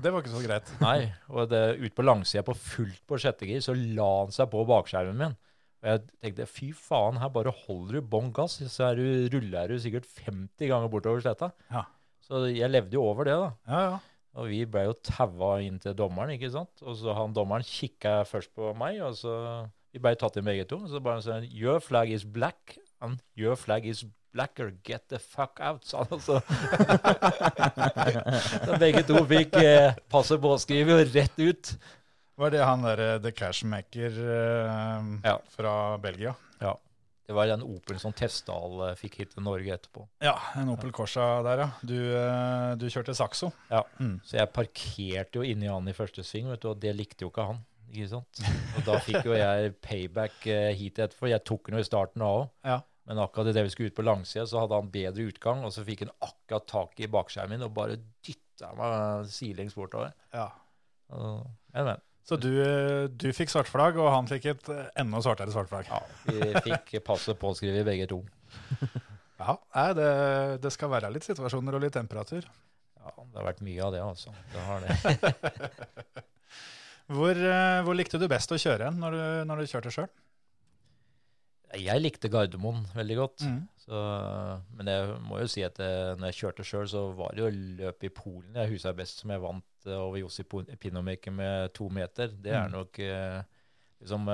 Det 0.00 0.10
var 0.12 0.22
ikke 0.22 0.32
så 0.32 0.42
greit. 0.44 0.72
Nei, 0.80 1.10
og 1.28 1.48
det, 1.50 1.60
ut 1.82 1.94
på 1.96 2.04
langsida 2.06 2.42
på 2.46 2.54
fullt 2.56 3.00
på 3.08 3.18
sjette 3.20 3.48
gir, 3.48 3.62
så 3.64 3.74
la 3.76 4.10
han 4.22 4.34
seg 4.34 4.50
på 4.52 4.64
bakskjermen 4.68 5.18
min. 5.18 5.38
Og 5.80 5.88
jeg 5.88 6.02
tenkte 6.20 6.46
fy 6.48 6.68
faen, 6.76 7.18
her 7.22 7.32
bare 7.32 7.52
holder 7.64 7.98
du 7.98 8.08
bånn 8.12 8.30
gass, 8.36 8.58
så 8.68 8.90
er 8.90 9.00
du, 9.00 9.06
ruller 9.32 9.72
du 9.72 9.80
sikkert 9.80 10.08
50 10.26 10.68
ganger 10.68 10.92
bortover 10.92 11.24
sletta. 11.24 11.50
Ja. 11.72 11.86
Så 12.24 12.44
jeg 12.52 12.68
levde 12.70 12.98
jo 12.98 13.06
over 13.08 13.26
det, 13.26 13.36
da. 13.40 13.50
Ja, 13.70 13.82
ja. 13.88 13.98
Og 14.38 14.46
vi 14.52 14.60
ble 14.70 14.84
jo 14.86 14.94
taua 15.02 15.56
inn 15.64 15.80
til 15.82 15.96
dommeren, 15.98 16.36
ikke 16.36 16.52
sant. 16.54 16.84
Og 16.84 16.94
så 17.00 17.16
han 17.16 17.34
dommeren 17.34 17.66
kikka 17.66 18.20
først 18.28 18.52
på 18.54 18.74
meg, 18.78 19.02
og 19.02 19.18
så 19.18 19.34
Vi 19.90 19.98
ble 19.98 20.12
tatt 20.14 20.36
inn 20.38 20.46
begge 20.46 20.68
to. 20.70 20.76
Og 20.84 20.92
så 20.92 21.00
bare 21.02 21.24
sånn 21.24 21.48
Your 21.50 21.80
flag 21.82 22.12
is 22.14 22.22
black, 22.22 22.76
and 23.02 23.18
your 23.34 23.56
flag 23.58 23.88
is 23.90 24.04
blacker. 24.32 24.72
Get 24.86 25.08
the 25.12 25.18
fuck 25.18 25.60
out, 25.60 25.84
sa 25.86 26.04
han. 26.04 26.18
altså. 26.18 26.40
Så, 28.66 28.76
begge 28.80 29.02
to 29.08 29.22
fikk 29.30 29.56
eh, 29.60 29.94
passet 30.12 30.40
påskrevet 30.42 31.04
og 31.04 31.16
rett 31.16 31.40
ut. 31.40 31.72
Var 32.40 32.54
det 32.54 32.62
han 32.64 32.84
derre 32.86 33.08
The 33.20 33.32
Cashmaker 33.36 34.20
eh, 34.36 35.10
Ja. 35.26 35.36
fra 35.56 35.74
Belgia? 36.00 36.34
Ja. 36.62 36.76
Det 37.30 37.34
var 37.36 37.46
den 37.46 37.62
Opel 37.62 37.98
som 38.02 38.12
Testdal 38.16 38.80
eh, 38.88 38.94
fikk 38.98 39.20
hit 39.20 39.34
til 39.36 39.44
Norge 39.46 39.70
etterpå. 39.76 40.06
Ja, 40.24 40.34
en 40.58 40.72
Opel 40.72 40.90
Corsa 40.96 41.26
der, 41.46 41.58
ja. 41.62 41.68
Du, 41.86 41.98
eh, 42.16 42.70
du 42.80 42.88
kjørte 42.90 43.14
Saxo. 43.14 43.52
Ja. 43.70 43.84
Mm. 44.00 44.16
Så 44.26 44.40
jeg 44.40 44.50
parkerte 44.56 45.38
jo 45.38 45.44
inni 45.46 45.68
han 45.70 45.86
i 45.90 45.94
første 45.94 46.24
sving, 46.26 46.48
vet 46.50 46.62
du, 46.64 46.72
og 46.72 46.80
det 46.82 46.96
likte 46.98 47.22
jo 47.26 47.30
ikke 47.30 47.46
han. 47.52 47.60
Ikke 47.90 48.06
sant? 48.12 48.40
Og 48.78 48.84
da 48.86 48.98
fikk 49.02 49.24
jo 49.26 49.34
jeg 49.34 49.72
payback 49.82 50.44
eh, 50.50 50.70
hit 50.78 50.98
etterpå. 51.02 51.26
Jeg 51.30 51.42
tok 51.46 51.66
den 51.70 51.78
jo 51.78 51.82
i 51.84 51.88
starten 51.88 52.22
da 52.22 52.28
òg. 52.40 52.44
Ja. 52.66 52.76
Men 53.10 53.18
akkurat 53.18 53.50
idet 53.50 53.64
vi 53.66 53.72
skulle 53.74 53.90
ut 53.90 53.96
på 53.96 54.04
langsida, 54.06 54.44
så 54.46 54.60
hadde 54.62 54.76
han 54.78 54.90
bedre 54.94 55.24
utgang, 55.26 55.64
og 55.66 55.72
så 55.74 55.82
fikk 55.82 56.04
han 56.04 56.12
akkurat 56.22 56.68
tak 56.70 57.00
i 57.02 57.08
bakskjermen 57.10 57.58
min 57.58 57.66
og 57.66 57.72
bare 57.74 57.96
dytta 58.22 58.70
meg 58.78 59.26
sidelengs 59.34 59.74
bortover. 59.74 60.14
ja. 60.36 60.46
Men, 61.10 61.48
men. 61.74 62.04
Så 62.22 62.36
du, 62.38 62.52
du 63.10 63.24
fikk 63.34 63.50
svart 63.50 63.66
flagg, 63.66 63.96
og 63.98 64.12
han 64.12 64.28
fikk 64.30 64.44
et 64.52 64.68
enda 65.00 65.18
svartere 65.24 65.50
svart 65.50 65.72
flagg. 65.72 65.88
Ja, 65.90 65.98
vi 66.28 66.62
fikk 66.62 66.92
passet 67.02 67.40
påskrevet 67.40 67.88
begge 67.88 68.06
to. 68.10 68.22
Ja, 69.40 69.54
nei, 69.72 69.86
det, 69.96 70.08
det 70.60 70.68
skal 70.74 70.90
være 70.92 71.08
litt 71.14 71.24
situasjoner 71.24 71.72
og 71.78 71.80
litt 71.80 71.94
temperatur. 71.96 72.44
Ja, 73.00 73.12
det 73.16 73.38
har 73.38 73.46
vært 73.46 73.62
mye 73.64 73.86
av 73.86 73.94
det, 73.94 74.02
altså. 74.04 74.34
Det 74.52 74.64
har 74.66 74.84
det. 74.84 75.14
Hvor, 77.10 77.34
eh, 77.34 77.80
hvor 77.82 77.96
likte 77.98 78.20
du 78.20 78.28
best 78.30 78.52
å 78.54 78.58
kjøre 78.60 78.92
når 78.94 79.16
du, 79.16 79.22
når 79.48 79.62
du 79.62 79.70
kjørte 79.72 79.90
sjøl? 79.90 80.10
Jeg 81.78 82.00
likte 82.02 82.28
Gardermoen 82.32 82.80
veldig 82.96 83.16
godt. 83.20 83.44
Mm. 83.46 83.60
Så, 83.78 84.00
men 84.78 84.88
jeg 84.90 85.20
må 85.22 85.38
jo 85.42 85.46
si 85.50 85.62
at 85.62 85.78
eh, 85.82 86.16
når 86.18 86.30
jeg 86.32 86.38
kjørte 86.40 86.64
sjøl, 86.66 86.88
så 86.90 87.04
var 87.14 87.34
det 87.36 87.44
jo 87.44 87.50
løp 87.78 88.02
i 88.06 88.10
Polen 88.14 88.54
jeg 88.58 88.72
huska 88.72 88.92
best, 88.98 89.22
som 89.22 89.30
jeg 89.30 89.42
vant 89.44 89.86
eh, 89.86 89.94
over 89.98 90.18
Josip 90.18 90.54
Pinomaker 90.82 91.30
med 91.34 91.72
to 91.78 91.88
meter. 91.88 92.32
Det 92.34 92.50
er 92.56 92.66
Mm. 92.68 92.74
nok 92.78 92.98
eh, 92.98 93.42
liksom 94.02 94.26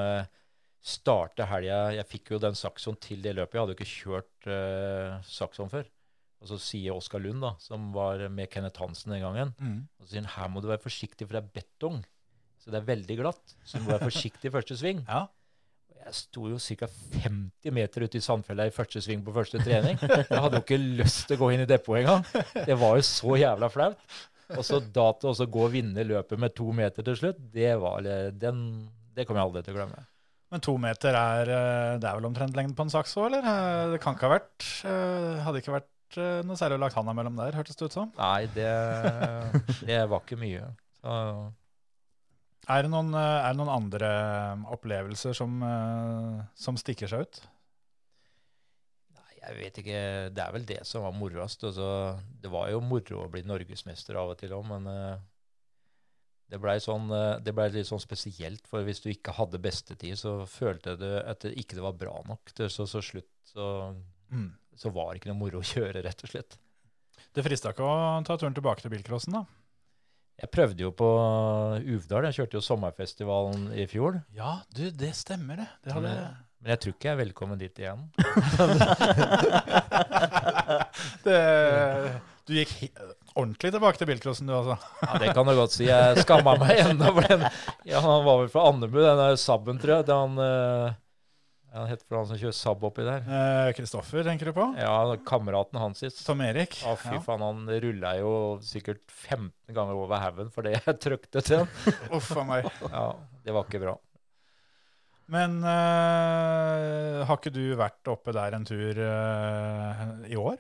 Starte 0.87 1.47
helga 1.51 1.79
Jeg 1.97 2.07
fikk 2.07 2.31
jo 2.31 2.39
den 2.39 2.55
saksoen 2.55 2.97
til 3.03 3.23
det 3.25 3.33
løpet. 3.35 3.57
Jeg 3.57 3.63
hadde 3.65 3.75
jo 3.75 3.79
ikke 3.81 3.91
kjørt 3.91 4.47
uh, 4.47 5.17
saksoen 5.27 5.71
før. 5.73 5.89
Og 6.45 6.51
så 6.53 6.59
sier 6.63 6.95
Oskar 6.95 7.19
Lund, 7.25 7.41
da, 7.43 7.55
som 7.59 7.89
var 7.97 8.21
med 8.31 8.51
Kenneth 8.53 8.79
Hansen 8.85 9.11
den 9.17 9.25
gangen, 9.25 9.55
Mm. 9.59 9.81
og 9.99 10.05
så 10.07 10.13
sier 10.13 10.23
han 10.23 10.31
her 10.37 10.49
må 10.53 10.61
du 10.63 10.69
være 10.69 10.83
forsiktig, 10.85 11.27
for 11.27 11.39
det 11.39 11.43
er 11.43 11.55
betong. 11.63 12.05
Så 12.61 12.71
det 12.71 12.79
er 12.83 12.87
veldig 12.93 13.17
glatt. 13.19 13.55
Så 13.65 13.79
du 13.81 13.87
må 13.87 13.95
være 13.97 14.07
forsiktig 14.13 14.51
i 14.51 14.55
første 14.55 14.77
sving. 14.79 15.01
Ja. 15.09 15.25
Jeg 16.07 16.15
sto 16.15 16.47
jo 16.47 16.59
ca. 16.63 16.87
50 17.25 17.73
meter 17.75 18.05
ute 18.07 18.19
i 18.21 18.23
sandfella 18.23 18.69
i 18.69 18.75
første 18.75 19.01
sving 19.03 19.25
på 19.27 19.33
første 19.35 19.59
trening. 19.65 19.99
Jeg 20.07 20.29
hadde 20.31 20.61
jo 20.61 20.63
ikke 20.63 20.79
lyst 20.79 21.25
til 21.27 21.35
å 21.35 21.41
gå 21.41 21.49
inn 21.57 21.65
i 21.65 21.69
depotet 21.69 22.05
engang. 22.05 22.27
Det 22.69 22.77
var 22.79 22.99
jo 23.01 23.07
så 23.09 23.39
jævla 23.41 23.71
flaut. 23.75 23.99
Og 24.55 24.63
så 24.63 24.79
da 24.79 25.09
til 25.19 25.33
å 25.35 25.47
gå 25.51 25.65
og 25.67 25.73
vinne 25.75 26.05
løpet 26.07 26.39
med 26.39 26.55
to 26.55 26.69
meter 26.77 27.03
til 27.03 27.19
slutt, 27.19 27.41
det, 27.51 27.73
var, 27.83 28.07
den, 28.39 28.61
det 29.19 29.27
kommer 29.27 29.43
jeg 29.43 29.49
aldri 29.51 29.65
til 29.67 29.75
å 29.75 29.79
glemme. 29.81 30.05
Men 30.55 30.63
to 30.63 30.77
meter 30.79 31.17
er 31.19 31.49
eh, 31.51 31.93
Det 31.99 32.07
er 32.07 32.21
vel 32.21 32.29
omtrent 32.29 32.55
lengden 32.55 32.77
på 32.79 32.85
en 32.87 32.93
Saxo, 32.93 33.25
eller? 33.27 33.43
Eh, 33.43 33.97
Det 33.97 33.99
kan 34.05 34.15
ikke 34.15 34.29
ha 34.29 34.37
vært 34.37 34.67
eh, 34.87 35.41
Hadde 35.43 35.59
ikke 35.59 35.75
vært 35.75 36.21
noe 36.47 36.55
særlig 36.55 36.79
å 36.79 36.83
lagt 36.85 36.95
handa 36.95 37.11
mellom 37.19 37.35
der, 37.35 37.57
hørtes 37.59 37.75
det 37.75 37.89
ut 37.91 37.97
som. 37.97 38.13
Nei, 38.15 38.47
det, 38.55 38.71
det 39.89 39.97
var 40.07 40.23
ikke 40.23 40.39
mye. 40.39 40.69
Så, 41.01 41.17
Er 42.69 42.83
det 42.83 42.91
noen, 42.91 43.13
eh, 43.15 43.41
er 43.47 43.53
det 43.53 43.61
noen 43.61 43.71
andre 43.77 44.09
opplevelser 44.75 45.35
som, 45.39 45.61
eh, 45.63 46.41
som 46.59 46.77
stikker 46.81 47.07
seg 47.11 47.23
ut? 47.27 47.41
Nei, 49.15 49.37
jeg 49.43 49.57
vet 49.61 49.79
ikke. 49.83 50.01
Det 50.35 50.43
er 50.43 50.53
vel 50.57 50.67
det 50.67 50.81
som 50.89 51.05
var 51.07 51.15
moroast. 51.15 51.63
Altså, 51.63 52.19
det 52.43 52.51
var 52.51 52.71
jo 52.73 52.81
moro 52.83 53.23
å 53.25 53.31
bli 53.31 53.45
norgesmester 53.47 54.19
av 54.19 54.35
og 54.35 54.39
til 54.41 54.51
òg, 54.57 54.67
men 54.67 54.87
eh, 54.91 55.17
det 56.51 56.61
blei 56.63 56.77
sånn, 56.83 57.07
eh, 57.15 57.39
ble 57.53 57.69
litt 57.71 57.87
sånn 57.87 58.03
spesielt. 58.03 58.67
For 58.67 58.83
hvis 58.87 59.01
du 59.05 59.11
ikke 59.13 59.35
hadde 59.39 59.63
bestetid, 59.63 60.19
så 60.19 60.41
følte 60.51 60.97
du 60.99 61.09
at 61.23 61.47
det 61.47 61.55
ikke 61.63 61.79
var 61.83 61.95
bra 61.99 62.19
nok. 62.27 62.51
Så, 62.67 62.87
så 62.91 63.03
slutt 63.03 63.31
så, 63.47 63.95
Mm. 64.27 64.51
så 64.75 64.91
var 64.91 65.13
det 65.13 65.21
ikke 65.21 65.31
noe 65.31 65.39
moro 65.39 65.61
å 65.61 65.69
kjøre, 65.73 66.03
rett 66.03 66.25
og 66.27 66.31
slett. 66.33 66.59
Det 67.33 67.45
frista 67.47 67.71
ikke 67.71 67.87
å 67.87 68.25
ta 68.27 68.35
turen 68.37 68.55
tilbake 68.57 68.83
til 68.83 68.91
bilcrossen, 68.91 69.37
da? 69.39 69.45
Jeg 70.37 70.51
prøvde 70.53 70.85
jo 70.85 70.91
på 70.93 71.07
Uvdal. 71.81 72.27
Jeg 72.29 72.37
kjørte 72.41 72.59
jo 72.59 72.65
sommerfestivalen 72.65 73.71
i 73.73 73.87
fjor. 73.89 74.19
Ja, 74.37 74.59
du, 74.77 74.91
det 74.93 75.15
stemmer, 75.17 75.63
det. 75.63 75.69
det 75.87 75.95
hadde... 75.97 76.13
Men 76.61 76.73
jeg 76.73 76.81
tror 76.83 76.93
ikke 76.97 77.09
jeg 77.09 77.15
er 77.15 77.21
velkommen 77.21 77.59
dit 77.61 77.79
igjen. 77.79 78.03
det 81.27 81.41
du 82.47 82.55
gikk 82.55 82.93
ordentlig 83.35 83.73
tilbake 83.75 83.99
til 83.99 84.07
bilcrossen, 84.07 84.47
du 84.47 84.55
altså? 84.55 84.77
Ja, 85.03 85.17
Det 85.19 85.33
kan 85.35 85.49
du 85.49 85.55
godt 85.59 85.73
si. 85.75 85.89
Jeg 85.89 86.23
skamma 86.23 86.55
meg 86.61 86.79
ennå. 86.85 87.11
Ja, 87.89 87.99
han 88.05 88.23
var 88.27 88.37
vel 88.45 88.51
fra 88.53 88.69
Andebu, 88.71 89.01
den 89.03 89.19
der 89.19 89.35
Sabben, 89.41 89.81
tror 89.83 89.93
jeg. 89.97 90.07
Det 90.07 90.15
eh, 91.77 91.83
han 91.83 91.91
heter 91.93 92.09
for 92.09 92.17
han 92.23 92.31
som 92.31 92.41
kjører 92.41 92.57
Saab 92.57 92.87
oppi 92.89 93.05
der. 93.05 93.27
Eh, 93.29 93.71
Kristoffer, 93.77 94.25
tenker 94.25 94.49
du 94.49 94.55
på? 94.57 94.67
Ja, 94.81 94.97
kameraten 95.29 95.79
hans 95.83 96.01
sitt. 96.01 96.17
Tom 96.27 96.41
Erik? 96.47 96.79
Ja, 96.83 96.97
fy 96.97 97.15
Ja. 97.19 97.21
faen, 97.29 97.45
han 97.45 97.69
rulla 97.85 98.15
jo 98.19 98.33
sikkert 98.65 99.05
15 99.13 99.53
ganger 99.77 99.95
over 100.01 100.19
haugen 100.25 100.49
fordi 100.55 100.73
jeg 100.79 100.97
trykte 101.05 101.45
til 101.45 101.63
han. 101.67 101.71
Uff 102.17 102.33
a 102.37 102.45
meg. 102.49 102.71
Ja, 102.89 103.07
det 103.45 103.55
var 103.55 103.69
ikke 103.69 103.85
bra. 103.85 103.97
Men 105.29 105.59
eh, 105.67 107.25
har 107.27 107.37
ikke 107.41 107.51
du 107.55 107.65
vært 107.79 108.07
oppe 108.13 108.31
der 108.37 108.55
en 108.55 108.65
tur 108.69 108.95
eh, 109.03 110.03
i 110.31 110.37
år? 110.39 110.59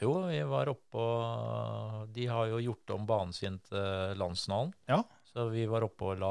Jo, 0.00 0.12
vi 0.30 0.38
var 0.46 0.70
oppe 0.70 1.02
og 1.02 2.06
De 2.14 2.28
har 2.30 2.46
jo 2.52 2.60
gjort 2.62 2.92
om 2.94 3.04
banen 3.08 3.34
sin 3.36 3.58
til 3.68 4.14
landsfinalen. 4.20 4.70
Ja. 4.88 5.02
Så 5.28 5.48
vi 5.52 5.66
var 5.68 5.84
oppe 5.84 6.12
og 6.14 6.20
la 6.22 6.30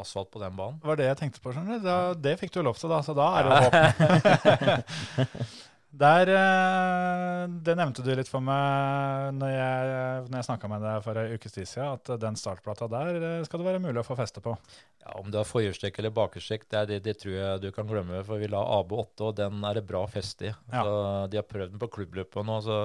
asfalt 0.00 0.30
på 0.32 0.42
den 0.42 0.56
banen. 0.58 0.78
Det 0.82 0.88
var 0.90 1.00
det 1.00 1.08
jeg 1.10 1.18
tenkte 1.22 1.42
på. 1.44 1.52
skjønner 1.54 1.78
du. 1.80 1.86
Da, 1.88 1.96
det 2.28 2.36
fikk 2.40 2.54
du 2.54 2.62
lov 2.66 2.78
til, 2.80 2.90
da, 2.92 3.02
så 3.06 3.16
da 3.16 3.32
er 3.40 3.50
det 3.50 3.58
håp. 3.64 5.34
Der, 5.90 6.28
eh, 6.30 7.48
Det 7.66 7.74
nevnte 7.74 8.04
du 8.06 8.12
litt 8.14 8.28
for 8.30 8.38
meg 8.44 9.32
når 9.34 9.50
jeg, 9.50 9.94
når 10.28 10.36
jeg 10.38 10.46
snakka 10.46 10.68
med 10.70 10.84
deg 10.86 11.00
for 11.02 11.18
ei 11.18 11.34
ukes 11.34 11.56
tid 11.56 11.66
siden, 11.66 11.96
at 11.98 12.12
den 12.22 12.38
startplata 12.38 12.86
der 12.90 13.18
eh, 13.18 13.40
skal 13.48 13.58
det 13.58 13.66
være 13.66 13.82
mulig 13.82 13.98
å 13.98 14.06
få 14.06 14.14
feste 14.18 14.42
på. 14.44 14.54
Ja, 15.02 15.16
Om 15.18 15.32
du 15.32 15.40
har 15.40 15.48
forhjulstrekk 15.48 15.98
eller 15.98 16.14
bakhjulstrekk, 16.14 16.68
det, 16.70 16.84
det, 16.92 17.00
det 17.08 17.16
tror 17.18 17.34
jeg 17.34 17.64
du 17.64 17.70
kan 17.74 17.90
glemme. 17.90 18.22
For 18.28 18.38
vi 18.38 18.50
la 18.52 18.62
AB8, 18.78 19.26
og 19.32 19.34
den 19.40 19.66
er 19.66 19.80
det 19.80 19.86
bra 19.88 20.04
feste 20.10 20.52
i. 20.52 20.54
Ja. 20.70 20.84
De 21.32 21.40
har 21.40 21.48
prøvd 21.50 21.74
den 21.74 21.82
på 21.82 21.90
klubbløpet 21.98 22.46
nå, 22.46 22.60
så 22.62 22.78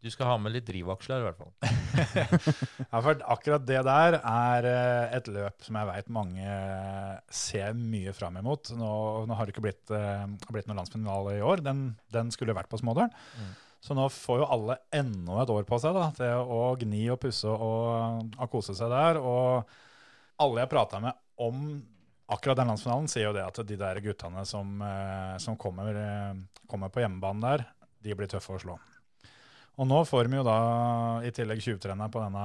du 0.00 0.08
skal 0.08 0.30
ha 0.30 0.36
med 0.40 0.54
litt 0.54 0.66
drivaksler 0.68 1.20
i 1.20 1.28
hvert 1.28 1.40
fall. 1.40 1.52
Ja, 2.90 3.00
for 3.02 3.18
akkurat 3.34 3.64
det 3.68 3.80
der 3.84 4.16
er 4.18 4.66
eh, 4.66 5.16
et 5.18 5.26
løp 5.30 5.60
som 5.62 5.76
jeg 5.76 5.88
veit 5.90 6.08
mange 6.14 6.54
ser 7.34 7.74
mye 7.76 8.14
fram 8.16 8.38
imot. 8.40 8.72
Nå, 8.78 8.92
nå 9.28 9.36
har 9.36 9.46
det 9.46 9.54
ikke 9.54 9.64
blitt, 9.66 9.92
eh, 9.94 10.24
blitt 10.48 10.70
noen 10.70 10.80
landsfinale 10.80 11.36
i 11.36 11.44
år. 11.44 11.62
Den, 11.66 11.82
den 12.14 12.32
skulle 12.34 12.56
vært 12.56 12.70
på 12.72 12.80
Smådølen. 12.80 13.12
Mm. 13.36 13.52
Så 13.84 13.96
nå 13.96 14.08
får 14.12 14.42
jo 14.42 14.48
alle 14.56 14.76
enda 14.92 15.38
et 15.42 15.52
år 15.52 15.64
på 15.68 15.78
seg 15.80 15.96
da, 15.96 16.08
til 16.16 16.52
å 16.56 16.74
gni 16.80 17.06
og 17.12 17.20
pusse 17.22 17.48
og, 17.48 18.32
og 18.36 18.52
kose 18.52 18.76
seg 18.76 18.92
der. 18.92 19.20
Og 19.20 20.40
alle 20.40 20.64
jeg 20.64 20.72
prata 20.72 21.00
med 21.04 21.16
om 21.40 21.64
akkurat 22.30 22.60
den 22.60 22.70
landsfinalen, 22.70 23.08
sier 23.10 23.28
jo 23.28 23.34
det 23.34 23.42
at 23.42 23.60
de 23.66 23.76
der 23.80 24.00
guttene 24.04 24.44
som, 24.46 24.80
eh, 24.84 25.36
som 25.42 25.56
kommer, 25.60 25.96
eh, 25.96 26.64
kommer 26.70 26.88
på 26.88 27.02
hjemmebane 27.02 27.40
der, 27.40 27.66
de 28.02 28.14
blir 28.14 28.28
tøffe 28.30 28.54
å 28.54 28.60
slå. 28.60 28.78
Og 29.80 29.86
nå 29.88 30.02
får 30.04 30.28
de 30.28 30.36
jo 30.36 30.42
da 30.44 30.54
i 31.24 31.30
tillegg 31.32 31.62
tjuvtrene 31.64 32.04
på 32.12 32.20
denne 32.20 32.40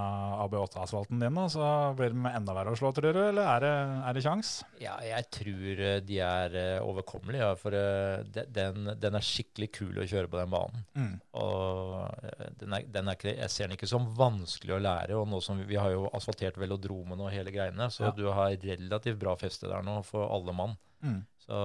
AB8-asfalten 0.46 1.20
din, 1.20 1.36
da, 1.36 1.44
så 1.52 1.66
blir 1.98 2.14
det 2.16 2.32
enda 2.32 2.54
verre 2.56 2.72
å 2.72 2.80
slå, 2.80 2.94
tror 2.96 3.12
du, 3.12 3.20
eller 3.26 3.50
er 3.58 3.66
det, 3.66 3.72
er 4.08 4.16
det 4.16 4.24
kjangs? 4.24 4.52
Ja, 4.80 4.94
jeg 5.04 5.28
tror 5.36 5.82
eh, 5.84 5.98
de 6.08 6.22
er 6.24 6.56
eh, 6.62 6.86
overkommelige, 6.86 7.44
ja, 7.44 7.58
for 7.60 7.76
eh, 7.76 8.46
den, 8.56 8.88
den 9.04 9.20
er 9.20 9.28
skikkelig 9.28 9.68
kul 9.76 10.00
å 10.00 10.08
kjøre 10.08 10.32
på 10.32 10.40
den 10.40 10.56
banen. 10.56 10.88
Mm. 10.96 11.12
Og 11.42 12.56
den 12.62 12.78
er, 12.80 12.88
den 12.96 13.12
er 13.12 13.28
jeg 13.34 13.52
ser 13.52 13.68
den 13.68 13.76
ikke 13.76 13.92
som 13.92 14.08
vanskelig 14.16 14.78
å 14.78 14.82
lære. 14.86 15.20
og 15.20 15.28
nå 15.28 15.44
som 15.44 15.60
Vi, 15.60 15.68
vi 15.76 15.82
har 15.82 15.92
jo 15.92 16.08
asfaltert 16.16 16.56
velodromen 16.62 17.20
og 17.20 17.34
hele 17.36 17.52
greiene, 17.52 17.92
så 17.92 18.08
Ja. 18.08 18.16
du 18.16 18.30
har 18.32 18.56
relativt 18.64 19.20
bra 19.20 19.36
feste 19.36 19.68
der 19.68 19.84
nå 19.84 20.00
for 20.08 20.24
alle 20.32 20.56
mann. 20.56 20.80
Mm. 21.04 21.26
Så 21.44 21.60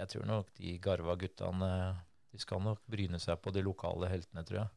jeg 0.00 0.08
tror 0.16 0.26
nok 0.32 0.54
de 0.56 0.78
garva 0.80 1.20
guttene 1.20 1.72
de 2.30 2.38
skal 2.40 2.62
nok 2.64 2.80
bryne 2.88 3.18
seg 3.20 3.36
på 3.42 3.52
de 3.52 3.62
lokale 3.66 4.08
heltene, 4.08 4.48
tror 4.48 4.62
jeg. 4.62 4.70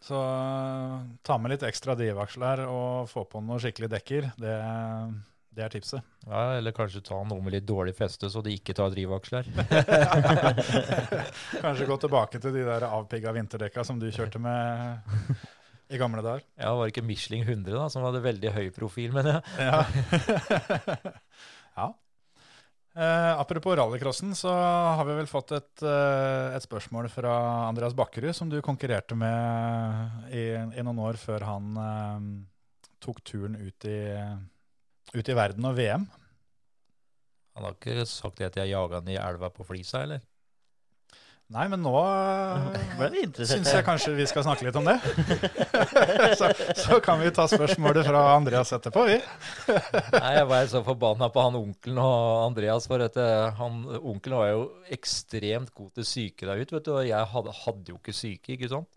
Så 0.00 0.16
uh, 0.16 1.00
ta 1.22 1.36
med 1.38 1.52
litt 1.52 1.64
ekstra 1.68 1.94
drivaksler 1.98 2.64
og 2.64 3.10
få 3.10 3.26
på 3.28 3.42
noen 3.44 3.60
skikkelig 3.60 3.90
dekker. 3.92 4.30
Det, 4.40 4.54
det 5.52 5.64
er 5.66 5.74
tipset. 5.74 6.06
Ja, 6.24 6.56
Eller 6.56 6.72
kanskje 6.76 7.02
ta 7.04 7.18
noe 7.20 7.44
med 7.44 7.52
litt 7.52 7.66
dårlig 7.68 7.92
feste, 7.98 8.30
så 8.32 8.40
de 8.44 8.54
ikke 8.56 8.76
tar 8.76 8.92
drivaksler. 8.94 9.48
Kanskje 11.64 11.88
gå 11.88 12.00
tilbake 12.00 12.40
til 12.40 12.56
de 12.56 12.64
der 12.64 12.88
avpigga 12.88 13.34
vinterdekka 13.36 13.84
som 13.84 14.00
du 14.00 14.08
kjørte 14.08 14.40
med 14.40 15.04
i 15.90 16.00
gamle 16.00 16.24
dager. 16.24 16.46
Ja, 16.56 16.72
Var 16.78 16.86
det 16.86 16.94
ikke 16.94 17.06
Michelin 17.06 17.44
100 17.44 17.74
da, 17.74 17.88
som 17.92 18.06
hadde 18.06 18.24
veldig 18.24 18.54
høy 18.56 18.68
profil, 18.72 19.12
mener 19.12 19.40
jeg? 19.40 19.68
Ja. 19.68 19.80
ja. 21.80 21.90
Eh, 22.90 23.38
apropos 23.38 23.76
rallycrossen, 23.76 24.34
så 24.34 24.50
har 24.50 25.04
vi 25.06 25.14
vel 25.14 25.28
fått 25.30 25.52
et, 25.54 25.82
eh, 25.86 26.56
et 26.56 26.64
spørsmål 26.64 27.06
fra 27.08 27.34
Andreas 27.68 27.94
Bakkerud, 27.94 28.34
som 28.34 28.50
du 28.50 28.58
konkurrerte 28.60 29.14
med 29.14 30.32
i, 30.34 30.46
i 30.58 30.82
noen 30.82 30.98
år 30.98 31.18
før 31.20 31.46
han 31.46 31.76
eh, 31.78 32.24
tok 32.98 33.22
turen 33.22 33.54
ut 33.54 33.86
i, 33.86 34.00
ut 35.14 35.30
i 35.30 35.38
verden 35.38 35.70
og 35.70 35.78
VM. 35.78 36.08
Han 37.54 37.68
har 37.68 37.78
ikke 37.78 38.08
sagt 38.10 38.42
det 38.42 38.50
at 38.50 38.58
jeg 38.58 38.74
jaga 38.74 38.98
han 38.98 39.12
i 39.12 39.20
elva 39.20 39.52
på 39.54 39.66
Flisa, 39.68 40.02
eller? 40.02 40.26
Nei, 41.50 41.64
men 41.66 41.80
nå 41.82 41.92
syns 43.50 43.72
jeg 43.72 43.82
kanskje 43.82 44.12
vi 44.14 44.26
skal 44.30 44.44
snakke 44.46 44.68
litt 44.68 44.76
om 44.78 44.86
det. 44.86 44.94
så, 46.38 46.50
så 46.78 47.00
kan 47.02 47.18
vi 47.18 47.32
ta 47.34 47.48
spørsmålet 47.50 48.06
fra 48.06 48.20
Andreas 48.36 48.70
etterpå, 48.76 49.02
vi. 49.08 49.16
Nei, 50.14 50.30
jeg 50.36 50.46
var 50.52 50.70
så 50.70 50.84
forbanna 50.86 51.26
på 51.34 51.42
han 51.42 51.58
onkelen 51.58 51.98
og 52.04 52.44
Andreas, 52.44 52.86
for 52.90 53.02
at 53.02 53.18
eh, 53.18 53.48
han, 53.58 53.82
onkelen 53.98 54.38
var 54.38 54.52
jo 54.52 54.62
ekstremt 54.94 55.74
god 55.74 55.90
til 55.98 56.06
syke 56.06 56.46
der 56.46 56.62
ute, 56.62 56.76
vet 56.76 56.86
du, 56.86 56.92
og 56.94 57.08
jeg 57.08 57.30
hadde, 57.34 57.58
hadde 57.64 57.94
jo 57.94 57.98
ikke 57.98 58.14
syke, 58.14 58.54
ikke 58.54 58.70
sant? 58.70 58.90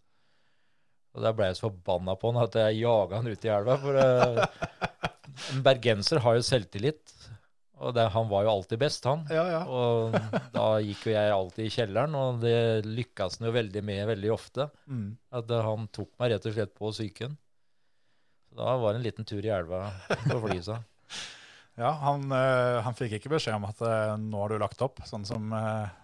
Og 1.14 1.26
der 1.26 1.34
ble 1.38 1.50
jeg 1.50 1.58
så 1.58 1.68
forbanna 1.72 2.14
på 2.18 2.34
han 2.34 2.44
at 2.46 2.62
jeg 2.62 2.84
jaga 2.84 3.22
han 3.22 3.34
ut 3.34 3.50
i 3.50 3.54
elva, 3.54 3.82
for 3.82 3.98
uh, 3.98 4.70
en 5.54 5.66
bergenser 5.66 6.22
har 6.22 6.38
jo 6.38 6.46
selvtillit, 6.46 7.18
og 7.84 7.94
det, 7.96 8.06
han 8.14 8.30
var 8.32 8.46
jo 8.46 8.54
alltid 8.54 8.80
best, 8.82 9.06
han. 9.10 9.26
Ja, 9.34 9.44
ja. 9.52 9.62
Og 9.68 10.16
da 10.56 10.66
gikk 10.84 11.08
jo 11.10 11.16
jeg 11.16 11.36
alltid 11.36 11.68
i 11.68 11.74
kjelleren, 11.74 12.16
og 12.18 12.42
det 12.44 12.56
lykkes 12.88 13.40
han 13.40 13.50
jo 13.50 13.56
veldig 13.56 13.84
med 13.86 14.04
veldig 14.14 14.32
ofte. 14.34 14.70
Mm. 14.88 15.10
At 15.40 15.52
eh, 15.52 15.68
han 15.68 15.90
tok 15.96 16.14
meg 16.22 16.34
rett 16.34 16.48
og 16.50 16.56
slett 16.56 16.74
på 16.78 16.92
psyken. 16.96 17.36
Så 18.50 18.60
da 18.60 18.76
var 18.80 18.94
det 18.94 19.02
en 19.02 19.08
liten 19.08 19.28
tur 19.28 19.44
i 19.44 19.54
elva 19.54 19.86
på 20.26 20.42
Flisa. 20.48 20.82
Ja, 21.74 21.90
han, 22.04 22.28
eh, 22.30 22.84
han 22.86 22.94
fikk 22.94 23.16
ikke 23.18 23.32
beskjed 23.32 23.56
om 23.58 23.64
at 23.66 23.80
eh, 23.82 24.12
nå 24.22 24.44
har 24.44 24.52
du 24.54 24.60
lagt 24.62 24.82
opp, 24.86 25.00
sånn 25.10 25.24
som, 25.26 25.48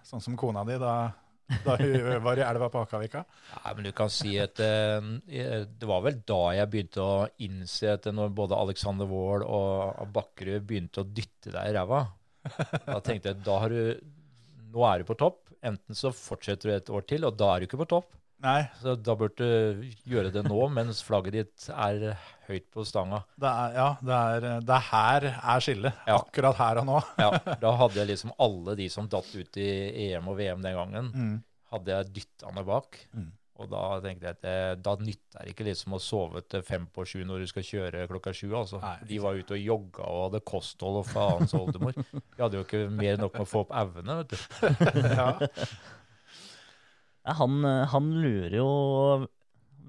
sånn 0.02 0.24
som 0.26 0.38
kona 0.42 0.64
di 0.66 0.80
da, 0.82 1.12
da 1.66 1.76
hun 1.80 2.24
var 2.24 2.40
i 2.40 2.46
elva 2.46 2.70
på 2.70 2.84
Akavika. 2.84 3.24
Nei, 3.56 3.74
men 3.76 3.88
du 3.88 3.92
kan 3.98 4.12
si 4.14 4.36
at 4.42 4.62
eh, 4.62 5.10
det 5.66 5.90
var 5.90 6.04
vel 6.06 6.22
da 6.30 6.40
jeg 6.60 6.70
begynte 6.74 7.02
å 7.02 7.28
innse 7.46 7.96
at 7.96 8.06
når 8.14 8.32
både 8.38 8.60
Alexander 8.60 9.10
Wold 9.10 9.48
og 9.48 10.14
Bakkerud 10.16 10.68
begynte 10.70 11.04
å 11.04 11.10
dytte 11.10 11.54
deg 11.56 11.72
i 11.72 11.76
ræva, 11.78 12.06
da 12.86 13.00
tenkte 13.04 13.34
jeg 13.34 13.44
da 13.46 13.60
har 13.66 13.74
du 13.74 14.16
Nå 14.70 14.84
er 14.86 15.02
du 15.02 15.08
på 15.08 15.16
topp. 15.18 15.48
Enten 15.66 15.98
så 15.98 16.12
fortsetter 16.14 16.70
du 16.70 16.74
et 16.76 16.90
år 16.94 17.06
til, 17.10 17.24
og 17.26 17.34
da 17.40 17.48
er 17.50 17.64
du 17.64 17.66
ikke 17.66 17.80
på 17.82 17.88
topp. 17.90 18.12
Nei, 18.46 18.70
Så 18.80 18.94
da 19.02 19.16
burde 19.18 19.48
du 19.82 19.88
gjøre 20.08 20.30
det 20.32 20.44
nå 20.46 20.68
mens 20.72 21.02
flagget 21.04 21.34
ditt 21.36 21.66
er 21.74 22.14
høyt 22.50 22.68
på 22.74 22.84
stanga. 22.90 23.22
det 23.40 23.50
er, 23.50 23.74
ja, 23.80 23.88
det 24.02 24.20
er, 24.20 24.48
det 24.66 24.76
er 24.78 24.86
her 24.92 25.28
er 25.32 25.64
skillet. 25.66 26.04
Ja. 26.10 26.20
Akkurat 26.20 26.58
her 26.60 26.82
og 26.84 26.88
nå. 26.90 27.00
Ja, 27.22 27.32
da 27.64 27.74
hadde 27.84 28.02
jeg 28.02 28.12
liksom 28.14 28.34
alle 28.42 28.76
de 28.80 28.90
som 28.94 29.08
datt 29.12 29.30
ut 29.36 29.60
i 29.62 29.70
EM 30.10 30.28
og 30.34 30.40
VM 30.42 30.62
den 30.66 30.78
gangen, 30.82 31.12
Mm. 31.14 31.36
hadde 31.72 31.94
jeg 32.00 32.14
dytta 32.20 32.52
ned 32.56 32.66
bak. 32.66 32.98
Mm. 33.14 33.28
Og 33.60 33.68
da 33.68 33.80
tenkte 34.00 34.24
jeg 34.24 34.36
at 34.38 34.42
det, 34.46 34.84
da 34.86 34.94
nytter 35.04 35.42
det 35.44 35.52
ikke 35.52 35.66
liksom 35.68 35.92
å 35.98 36.00
sove 36.00 36.40
til 36.48 36.62
fem 36.64 36.86
på 36.96 37.04
sju 37.04 37.26
når 37.28 37.42
du 37.44 37.48
skal 37.52 37.66
kjøre 37.68 38.06
klokka 38.08 38.32
sju. 38.32 38.48
altså. 38.56 38.80
Nei. 38.80 38.94
De 39.10 39.18
var 39.20 39.36
ute 39.36 39.58
og 39.58 39.60
jogga 39.60 40.06
og 40.08 40.22
hadde 40.30 40.40
kosthold 40.48 41.02
og 41.02 41.10
faens 41.12 41.52
oldemor. 41.60 41.92
De 42.14 42.40
hadde 42.40 42.56
jo 42.56 42.64
ikke 42.64 42.86
mer 42.88 43.18
enn 43.18 43.26
nok 43.26 43.36
med 43.36 43.44
å 43.44 43.50
få 43.52 43.66
opp 43.66 43.76
evne, 43.82 44.16
vet 44.22 44.32
du. 44.32 44.38
Ja. 45.20 45.30
Ja, 47.28 47.34
han, 47.36 47.60
eh, 47.68 47.84
han 47.92 48.06
lurer 48.24 48.54
jo 48.56 48.70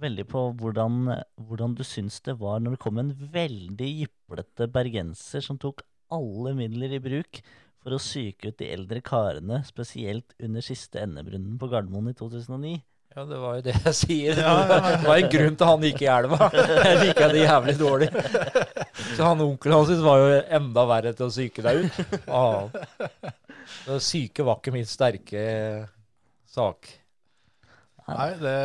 veldig 0.01 0.27
på 0.31 0.45
hvordan, 0.61 1.15
hvordan 1.49 1.75
du 1.79 1.85
syns 1.87 2.21
det 2.27 2.37
var 2.41 2.61
når 2.61 2.77
det 2.77 2.83
kom 2.83 3.01
en 3.01 3.15
veldig 3.33 3.91
vaklete 4.31 4.69
bergenser 4.73 5.45
som 5.45 5.59
tok 5.61 5.83
alle 6.11 6.55
midler 6.59 6.97
i 6.97 7.03
bruk 7.03 7.43
for 7.81 7.97
å 7.97 8.01
psyke 8.03 8.51
ut 8.51 8.59
de 8.61 8.69
eldre 8.75 9.01
karene, 9.05 9.63
spesielt 9.65 10.35
under 10.43 10.65
siste 10.65 11.01
NM-runden 11.07 11.57
på 11.61 11.69
Gardermoen 11.71 12.11
i 12.13 12.17
2009. 12.17 12.81
Ja, 13.11 13.25
det 13.27 13.39
var 13.43 13.57
jo 13.59 13.63
det 13.67 13.73
jeg 13.75 13.95
sier. 13.99 14.37
Det 14.39 15.07
var 15.09 15.17
en 15.17 15.31
grunn 15.33 15.57
til 15.59 15.67
han 15.67 15.87
gikk 15.89 16.03
i 16.05 16.11
elva. 16.13 16.51
Jeg 16.55 16.99
liker 17.01 17.33
det 17.35 17.41
jævlig 17.43 17.75
dårlig. 17.81 18.11
Så 19.17 19.25
han 19.27 19.43
onkelen 19.43 19.81
hans 19.81 20.05
var 20.05 20.21
jo 20.23 20.37
enda 20.61 20.85
verre 20.93 21.15
til 21.19 21.27
å 21.27 21.33
psyke 21.33 21.65
deg 21.67 21.87
ut. 21.87 22.21
Ah. 22.31 22.69
Så 23.81 23.99
Syke 24.05 24.45
var 24.47 24.61
ikke 24.61 24.75
min 24.75 24.87
sterke 24.87 25.43
sak. 26.51 26.93
Nei, 28.11 28.31
det 28.39 28.59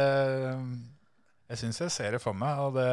Jeg 1.55 1.61
syns 1.61 1.77
jeg 1.85 1.91
ser 1.93 2.15
det 2.17 2.19
for 2.19 2.35
meg, 2.35 2.57
og 2.59 2.73
det 2.75 2.85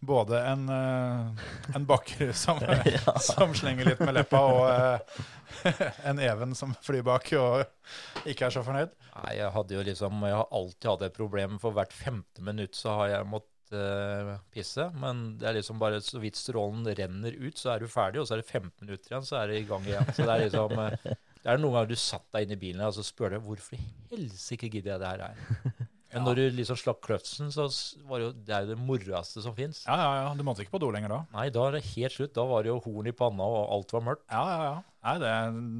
Både 0.00 0.38
en, 0.48 0.62
eh, 0.72 1.42
en 1.76 1.84
Bakkerud 1.86 2.32
som, 2.44 2.58
som 3.28 3.52
slenger 3.54 3.92
litt 3.92 4.00
med 4.00 4.16
leppa, 4.16 4.40
og 4.48 4.64
eh, 4.72 5.84
en 6.08 6.22
Even 6.24 6.56
som 6.58 6.72
flyr 6.82 7.04
bak 7.06 7.28
og 7.38 8.26
ikke 8.26 8.48
er 8.48 8.56
så 8.56 8.64
fornøyd. 8.66 8.96
Nei, 9.12 9.36
jeg 9.36 9.52
hadde 9.54 9.76
jo 9.76 9.84
liksom 9.86 10.24
Jeg 10.24 10.38
har 10.40 10.56
alltid 10.56 10.88
hatt 10.90 11.04
et 11.06 11.20
problem. 11.20 11.60
For 11.62 11.76
hvert 11.76 11.94
femte 11.94 12.42
minutt 12.42 12.80
så 12.80 12.96
har 13.02 13.12
jeg 13.12 13.28
måttet 13.28 13.76
uh, 13.76 14.32
pisse. 14.50 14.88
Men 15.04 15.22
det 15.38 15.50
er 15.50 15.58
liksom 15.60 15.78
bare 15.82 16.00
så 16.02 16.22
vidt 16.22 16.40
strålen 16.40 16.88
renner 16.96 17.36
ut, 17.36 17.60
så 17.60 17.74
er 17.74 17.84
du 17.84 17.92
ferdig. 17.92 18.24
Og 18.24 18.30
så 18.30 18.38
er 18.38 18.42
det 18.42 18.48
15 18.48 18.72
minutter 18.86 19.12
igjen, 19.12 19.28
så 19.28 19.42
er 19.42 19.52
det 19.52 19.60
i 19.60 19.68
gang 19.68 19.86
igjen. 19.86 20.12
Så 20.16 20.24
det 20.24 20.32
er 20.32 20.46
liksom 20.46 20.76
Det 20.80 21.52
er 21.52 21.60
noen 21.60 21.76
ganger 21.76 21.92
du 21.92 22.00
satt 22.00 22.26
deg 22.32 22.48
inn 22.48 22.56
i 22.56 22.60
bilen 22.64 22.88
og 22.88 22.96
så 22.96 23.04
spør 23.04 23.36
deg 23.36 23.44
hvorfor 23.44 23.76
i 23.76 23.84
helsike 24.14 24.72
gidder 24.72 24.96
jeg 24.96 25.04
det 25.04 25.12
her. 25.12 25.90
Men 26.10 26.24
når 26.26 26.38
du 26.40 26.42
liksom 26.58 26.78
slapp 26.80 27.00
kløtsen, 27.06 27.52
så 27.54 27.68
var 28.08 28.18
det 28.18 28.24
jo 28.26 28.32
det 28.48 28.60
det 28.72 28.76
moroeste 28.82 29.42
som 29.44 29.54
fins. 29.54 29.84
Ja, 29.86 29.94
ja, 30.00 30.10
ja. 30.24 30.30
Du 30.34 30.42
måtte 30.46 30.64
ikke 30.64 30.74
på 30.74 30.80
do 30.82 30.90
lenger 30.90 31.12
da. 31.12 31.18
Nei, 31.36 31.46
da 31.54 31.68
er 31.68 31.76
det 31.78 31.84
helt 31.92 32.16
slutt. 32.16 32.32
Da 32.34 32.44
var 32.50 32.66
det 32.66 32.72
jo 32.72 32.80
horn 32.82 33.06
i 33.10 33.14
panna, 33.14 33.46
og 33.46 33.70
alt 33.76 33.94
var 33.94 34.06
mørkt. 34.08 34.24
Ja, 34.32 34.42
ja, 34.50 34.64
ja. 34.66 34.76
Nei, 35.06 35.14
det, 35.22 35.32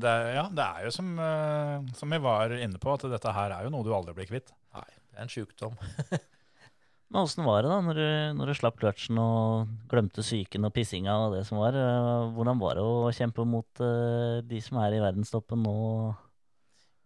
det, 0.06 0.12
ja, 0.38 0.44
det 0.56 0.66
er 0.66 0.86
jo 0.86 0.92
som, 0.94 1.10
uh, 1.18 1.90
som 1.98 2.14
vi 2.14 2.20
var 2.24 2.54
inne 2.56 2.78
på, 2.80 2.94
at 2.94 3.08
dette 3.10 3.34
her 3.36 3.56
er 3.58 3.66
jo 3.66 3.72
noe 3.74 3.84
du 3.84 3.90
aldri 3.96 4.14
blir 4.16 4.30
kvitt. 4.30 4.54
Nei, 4.78 4.86
det 5.10 5.18
er 5.18 5.26
en 5.26 5.32
sjukdom. 5.34 5.74
Men 7.10 7.24
åssen 7.24 7.42
var 7.42 7.64
det 7.66 7.72
da, 7.72 7.80
når 7.82 7.98
du, 7.98 8.06
når 8.38 8.52
du 8.52 8.54
slapp 8.54 8.76
kløtsjen 8.78 9.18
og 9.18 9.66
glemte 9.90 10.22
psyken 10.22 10.68
og 10.68 10.70
pissinga 10.76 11.16
og 11.24 11.34
det 11.34 11.42
som 11.48 11.58
var? 11.58 11.74
eh, 11.74 12.28
Hvordan 12.36 12.60
var 12.62 12.78
det 12.78 12.84
å 12.86 13.10
kjempe 13.16 13.42
mot 13.50 13.82
uh, 13.82 14.38
de 14.46 14.60
som 14.62 14.78
er 14.78 14.94
i 14.94 15.02
verdenstoppen 15.02 15.58
nå? 15.66 15.74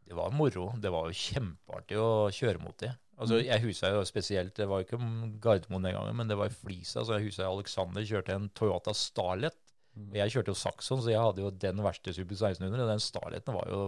Det 0.04 0.12
var 0.18 0.34
moro. 0.36 0.68
Det 0.76 0.92
var 0.92 1.08
jo 1.08 1.16
kjempeartig 1.16 1.96
å 1.96 2.10
kjøre 2.36 2.60
mot 2.60 2.76
de. 2.84 2.92
Altså, 3.14 3.38
jeg 3.38 3.62
husa 3.62 3.92
jo 3.94 4.00
spesielt, 4.06 4.56
det 4.58 4.66
var 4.66 4.80
jo 4.80 4.88
ikke 4.88 4.98
Gardermoen 5.42 5.86
den 5.86 5.94
gangen, 5.94 6.16
men 6.18 6.30
det 6.30 6.38
var 6.38 6.50
i 6.50 6.54
Flisa. 6.54 7.04
Så 7.04 7.14
jeg 7.14 7.28
husa 7.28 7.46
Alexander 7.46 8.06
kjørte 8.06 8.34
en 8.34 8.48
Toyota 8.58 8.94
Starlet. 8.96 9.54
Og 9.94 10.16
jeg 10.18 10.32
kjørte 10.34 10.50
jo 10.50 10.58
Saxon, 10.58 11.02
så 11.04 11.12
jeg 11.12 11.22
hadde 11.22 11.44
jo 11.44 11.52
den 11.62 11.82
verste 11.84 12.14
Super 12.14 12.34
1600. 12.34 12.82
Og 12.82 12.90
den 12.90 13.02
Starleten 13.02 13.54
var 13.54 13.68
jo, 13.70 13.82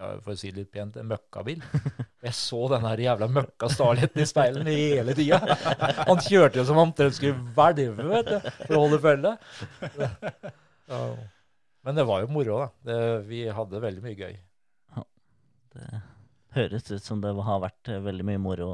ja, 0.00 0.08
for 0.24 0.34
å 0.34 0.38
si 0.40 0.50
det 0.50 0.64
litt 0.64 0.72
pent, 0.74 0.98
en 0.98 1.12
møkkabil. 1.12 1.62
Og 2.24 2.26
jeg 2.26 2.38
så 2.40 2.60
den 2.72 2.88
her 2.88 3.04
jævla 3.04 3.28
møkka 3.36 3.68
Starleten 3.70 4.24
i 4.24 4.26
speilen 4.26 4.70
hele 4.72 5.14
tida. 5.14 5.38
Han 6.08 6.24
kjørte 6.24 6.58
jo 6.58 6.66
som 6.66 6.80
om 6.80 6.88
omtrent 6.88 7.18
skulle 7.20 7.38
hvelve, 7.54 8.08
vet 8.10 8.32
du, 8.32 8.50
for 8.64 8.74
å 8.74 8.82
holde 8.88 9.00
følge. 9.04 9.36
Men 11.84 12.00
det 12.00 12.08
var 12.08 12.24
jo 12.24 12.32
moro, 12.34 12.58
da. 12.64 12.68
Det, 12.90 12.98
vi 13.30 13.44
hadde 13.54 13.84
veldig 13.86 14.02
mye 14.02 14.18
gøy. 14.18 14.34
Det 15.74 15.86
høres 16.54 16.90
ut 16.90 17.04
som 17.04 17.20
det 17.24 17.34
har 17.34 17.60
vært 17.64 17.92
eh, 17.92 18.02
veldig 18.04 18.26
mye 18.30 18.42
moro 18.42 18.70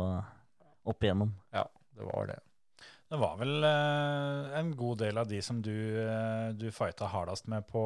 opp 0.90 1.04
igjennom. 1.04 1.34
Ja, 1.54 1.66
det 1.96 2.06
var 2.08 2.30
det. 2.30 2.38
Det 3.10 3.18
var 3.18 3.38
vel 3.40 3.64
eh, 3.66 4.52
en 4.60 4.68
god 4.78 5.00
del 5.02 5.18
av 5.18 5.26
de 5.26 5.40
som 5.42 5.58
du, 5.64 5.74
eh, 5.98 6.52
du 6.54 6.68
fighta 6.70 7.08
hardest 7.10 7.48
med 7.50 7.66
på 7.66 7.82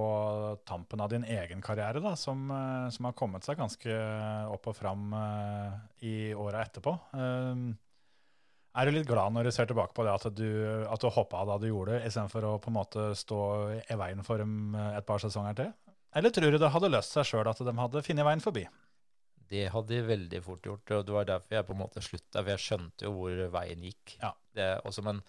tampen 0.69 1.01
av 1.01 1.09
din 1.15 1.25
egen 1.25 1.65
karriere, 1.65 2.03
da, 2.05 2.13
som, 2.21 2.45
eh, 2.53 2.91
som 2.93 3.09
har 3.09 3.17
kommet 3.17 3.47
seg 3.47 3.57
ganske 3.57 3.97
opp 4.53 4.69
og 4.69 4.77
fram 4.77 5.17
eh, 5.17 5.79
i 6.11 6.15
åra 6.37 6.61
etterpå. 6.67 6.93
Eh, 7.17 7.65
er 8.75 8.91
du 8.91 8.97
litt 8.97 9.09
glad 9.09 9.33
når 9.33 9.49
du 9.49 9.55
ser 9.55 9.71
tilbake 9.71 9.95
på 9.97 10.05
det 10.05 10.13
at 10.13 10.29
du, 10.35 10.49
at 10.91 11.01
du 11.01 11.09
hoppa 11.15 11.45
da 11.49 11.57
du 11.63 11.69
gjorde 11.71 11.95
det, 11.95 12.09
istedenfor 12.11 12.45
å 12.49 12.55
på 12.61 12.73
en 12.73 12.79
måte 12.83 13.11
stå 13.17 13.41
i 13.81 13.97
veien 13.97 14.21
for 14.27 14.45
dem 14.45 14.75
eh, 14.75 14.97
et 14.99 15.09
par 15.09 15.25
sesonger 15.25 15.57
til? 15.57 15.73
Eller 16.15 16.37
tror 16.37 16.53
du 16.53 16.61
det 16.61 16.75
hadde 16.75 16.91
løst 16.93 17.17
seg 17.17 17.31
sjøl 17.31 17.49
at 17.49 17.65
de 17.65 17.75
hadde 17.81 18.05
funnet 18.05 18.29
veien 18.29 18.45
forbi? 18.45 18.69
Det 19.51 19.65
hadde 19.75 19.93
de 19.93 20.03
veldig 20.09 20.41
fort 20.45 20.65
gjort, 20.67 20.91
og 20.97 21.07
det 21.09 21.15
var 21.15 21.27
derfor 21.29 21.57
jeg 21.59 21.67
på 21.69 21.75
en 21.75 21.81
måte 21.83 22.03
slutta. 22.03 22.41
For 22.43 22.51
jeg 22.55 22.63
skjønte 22.65 23.05
jo 23.09 23.13
hvor 23.17 23.43
veien 23.59 23.83
gikk. 23.85 24.15
Ja. 24.23 24.31
Det, 24.57 24.69
også, 24.89 25.03
men 25.05 25.21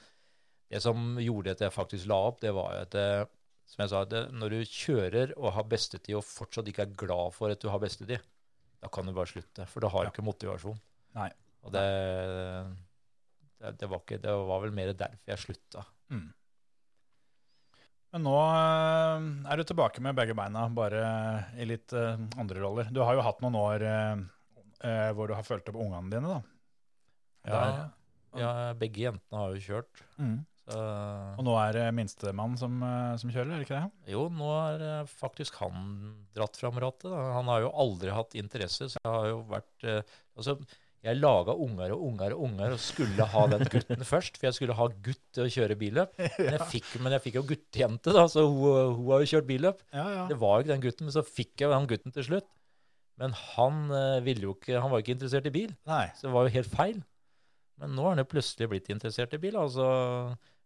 det 0.72 0.82
som 0.82 1.18
gjorde 1.22 1.56
at 1.56 1.62
jeg 1.66 1.74
faktisk 1.76 2.08
la 2.10 2.20
opp, 2.30 2.40
det 2.42 2.54
var 2.56 2.72
jo 2.76 2.84
at 2.86 2.94
det, 2.96 3.08
som 3.70 3.84
jeg 3.84 3.92
sa, 3.92 4.04
det, 4.10 4.22
når 4.38 4.54
du 4.56 4.60
kjører 4.70 5.34
og 5.38 5.52
har 5.58 5.68
bestetid, 5.70 6.16
og 6.20 6.26
fortsatt 6.26 6.68
ikke 6.72 6.86
er 6.88 6.96
glad 7.04 7.34
for 7.36 7.54
at 7.54 7.62
du 7.62 7.70
har 7.74 7.82
bestetid, 7.82 8.24
da 8.82 8.90
kan 8.94 9.06
du 9.10 9.14
bare 9.18 9.30
slutte. 9.32 9.66
For 9.72 9.82
da 9.82 9.90
har 9.94 10.06
du 10.06 10.10
Ja. 10.10 10.14
ikke 10.14 10.26
motivasjon. 10.26 10.80
Nei. 11.18 11.30
Og 11.66 11.74
det, 11.74 11.86
det, 13.60 13.72
det, 13.82 13.88
var 13.90 14.02
ikke, 14.04 14.20
det 14.22 14.34
var 14.50 14.62
vel 14.66 14.74
mer 14.76 14.92
derfor 14.94 15.32
jeg 15.34 15.42
slutta. 15.42 15.86
Mm. 16.14 16.28
Men 18.16 18.24
nå 18.24 18.36
eh, 18.48 19.26
er 19.52 19.60
du 19.60 19.68
tilbake 19.68 20.00
med 20.00 20.16
begge 20.16 20.32
beina, 20.40 20.70
bare 20.72 21.04
i 21.60 21.66
litt 21.68 21.92
eh, 21.92 22.16
andre 22.40 22.62
roller. 22.64 22.88
Du 22.88 23.02
har 23.04 23.18
jo 23.18 23.26
hatt 23.26 23.42
noen 23.44 23.58
år 23.60 23.84
eh, 23.84 25.10
hvor 25.18 25.28
du 25.28 25.34
har 25.36 25.44
fulgt 25.44 25.68
opp 25.68 25.82
ungene 25.84 26.08
dine, 26.14 26.38
da. 26.38 26.40
Ja, 27.46 27.64
ja, 28.40 28.52
begge 28.80 29.04
jentene 29.04 29.42
har 29.42 29.52
jo 29.52 29.64
kjørt. 29.66 30.00
Mm. 30.16 30.38
Så 30.66 30.80
Og 31.38 31.44
nå 31.46 31.58
er 31.60 31.76
det 31.76 31.84
minstemann 31.94 32.56
som, 32.58 32.80
som 33.20 33.34
kjører, 33.34 33.52
er 33.52 33.60
det 33.60 33.68
ikke 33.68 33.84
det? 33.84 34.14
Jo, 34.16 34.24
nå 34.34 34.48
er 34.64 35.12
faktisk 35.12 35.60
han 35.60 36.16
dratt 36.34 36.56
fram 36.58 36.80
rattet. 36.82 37.12
Da. 37.12 37.20
Han 37.36 37.52
har 37.52 37.68
jo 37.68 37.76
aldri 37.84 38.16
hatt 38.16 38.40
interesse, 38.40 38.88
så 38.96 39.04
jeg 39.04 39.12
har 39.12 39.30
jo 39.34 39.44
vært 39.52 39.90
Altså, 40.36 40.58
jeg 41.06 41.20
laga 41.20 41.54
unger 41.62 41.94
og 41.94 42.04
unger 42.08 42.34
og 42.34 42.44
unger 42.48 42.74
og 42.76 42.82
skulle 42.82 43.28
ha 43.30 43.46
den 43.52 43.64
gutten 43.72 44.06
først, 44.14 44.40
for 44.40 44.50
jeg 44.50 44.58
skulle 44.58 44.78
ha 44.78 44.88
gutt 45.08 45.22
til 45.36 45.46
å 45.46 45.54
kjøre 45.56 45.78
billøp. 45.80 46.16
Men 46.42 46.58
jeg 46.58 46.68
fikk, 46.72 46.92
men 47.04 47.16
jeg 47.16 47.24
fikk 47.28 47.40
jo 47.40 47.46
guttejente, 47.52 48.14
da, 48.16 48.26
så 48.32 48.46
hun, 48.48 48.96
hun 48.98 49.12
har 49.14 49.24
jo 49.24 49.32
kjørt 49.36 49.50
billøp. 49.50 49.84
Ja, 49.94 50.06
ja. 50.16 50.28
Det 50.32 50.40
var 50.42 50.58
jo 50.58 50.66
ikke 50.66 50.74
den 50.74 50.86
gutten, 50.88 51.08
men 51.08 51.16
så 51.16 51.26
fikk 51.26 51.62
jeg 51.62 51.72
den 51.72 51.90
gutten 51.92 52.16
til 52.16 52.28
slutt. 52.30 52.50
Men 53.22 53.36
han 53.56 53.84
eh, 53.96 54.32
ikke, 54.34 54.76
han 54.76 54.92
var 54.92 55.00
jo 55.00 55.06
ikke 55.06 55.16
interessert 55.16 55.48
i 55.48 55.54
bil, 55.56 55.76
Nei. 55.88 56.08
så 56.18 56.28
det 56.28 56.34
var 56.36 56.48
jo 56.48 56.56
helt 56.58 56.74
feil. 56.74 56.98
Men 57.80 57.96
nå 57.96 58.04
er 58.06 58.16
han 58.16 58.24
jo 58.24 58.32
plutselig 58.32 58.72
blitt 58.72 58.92
interessert 58.94 59.36
i 59.36 59.42
bil. 59.42 59.58
altså... 59.60 59.88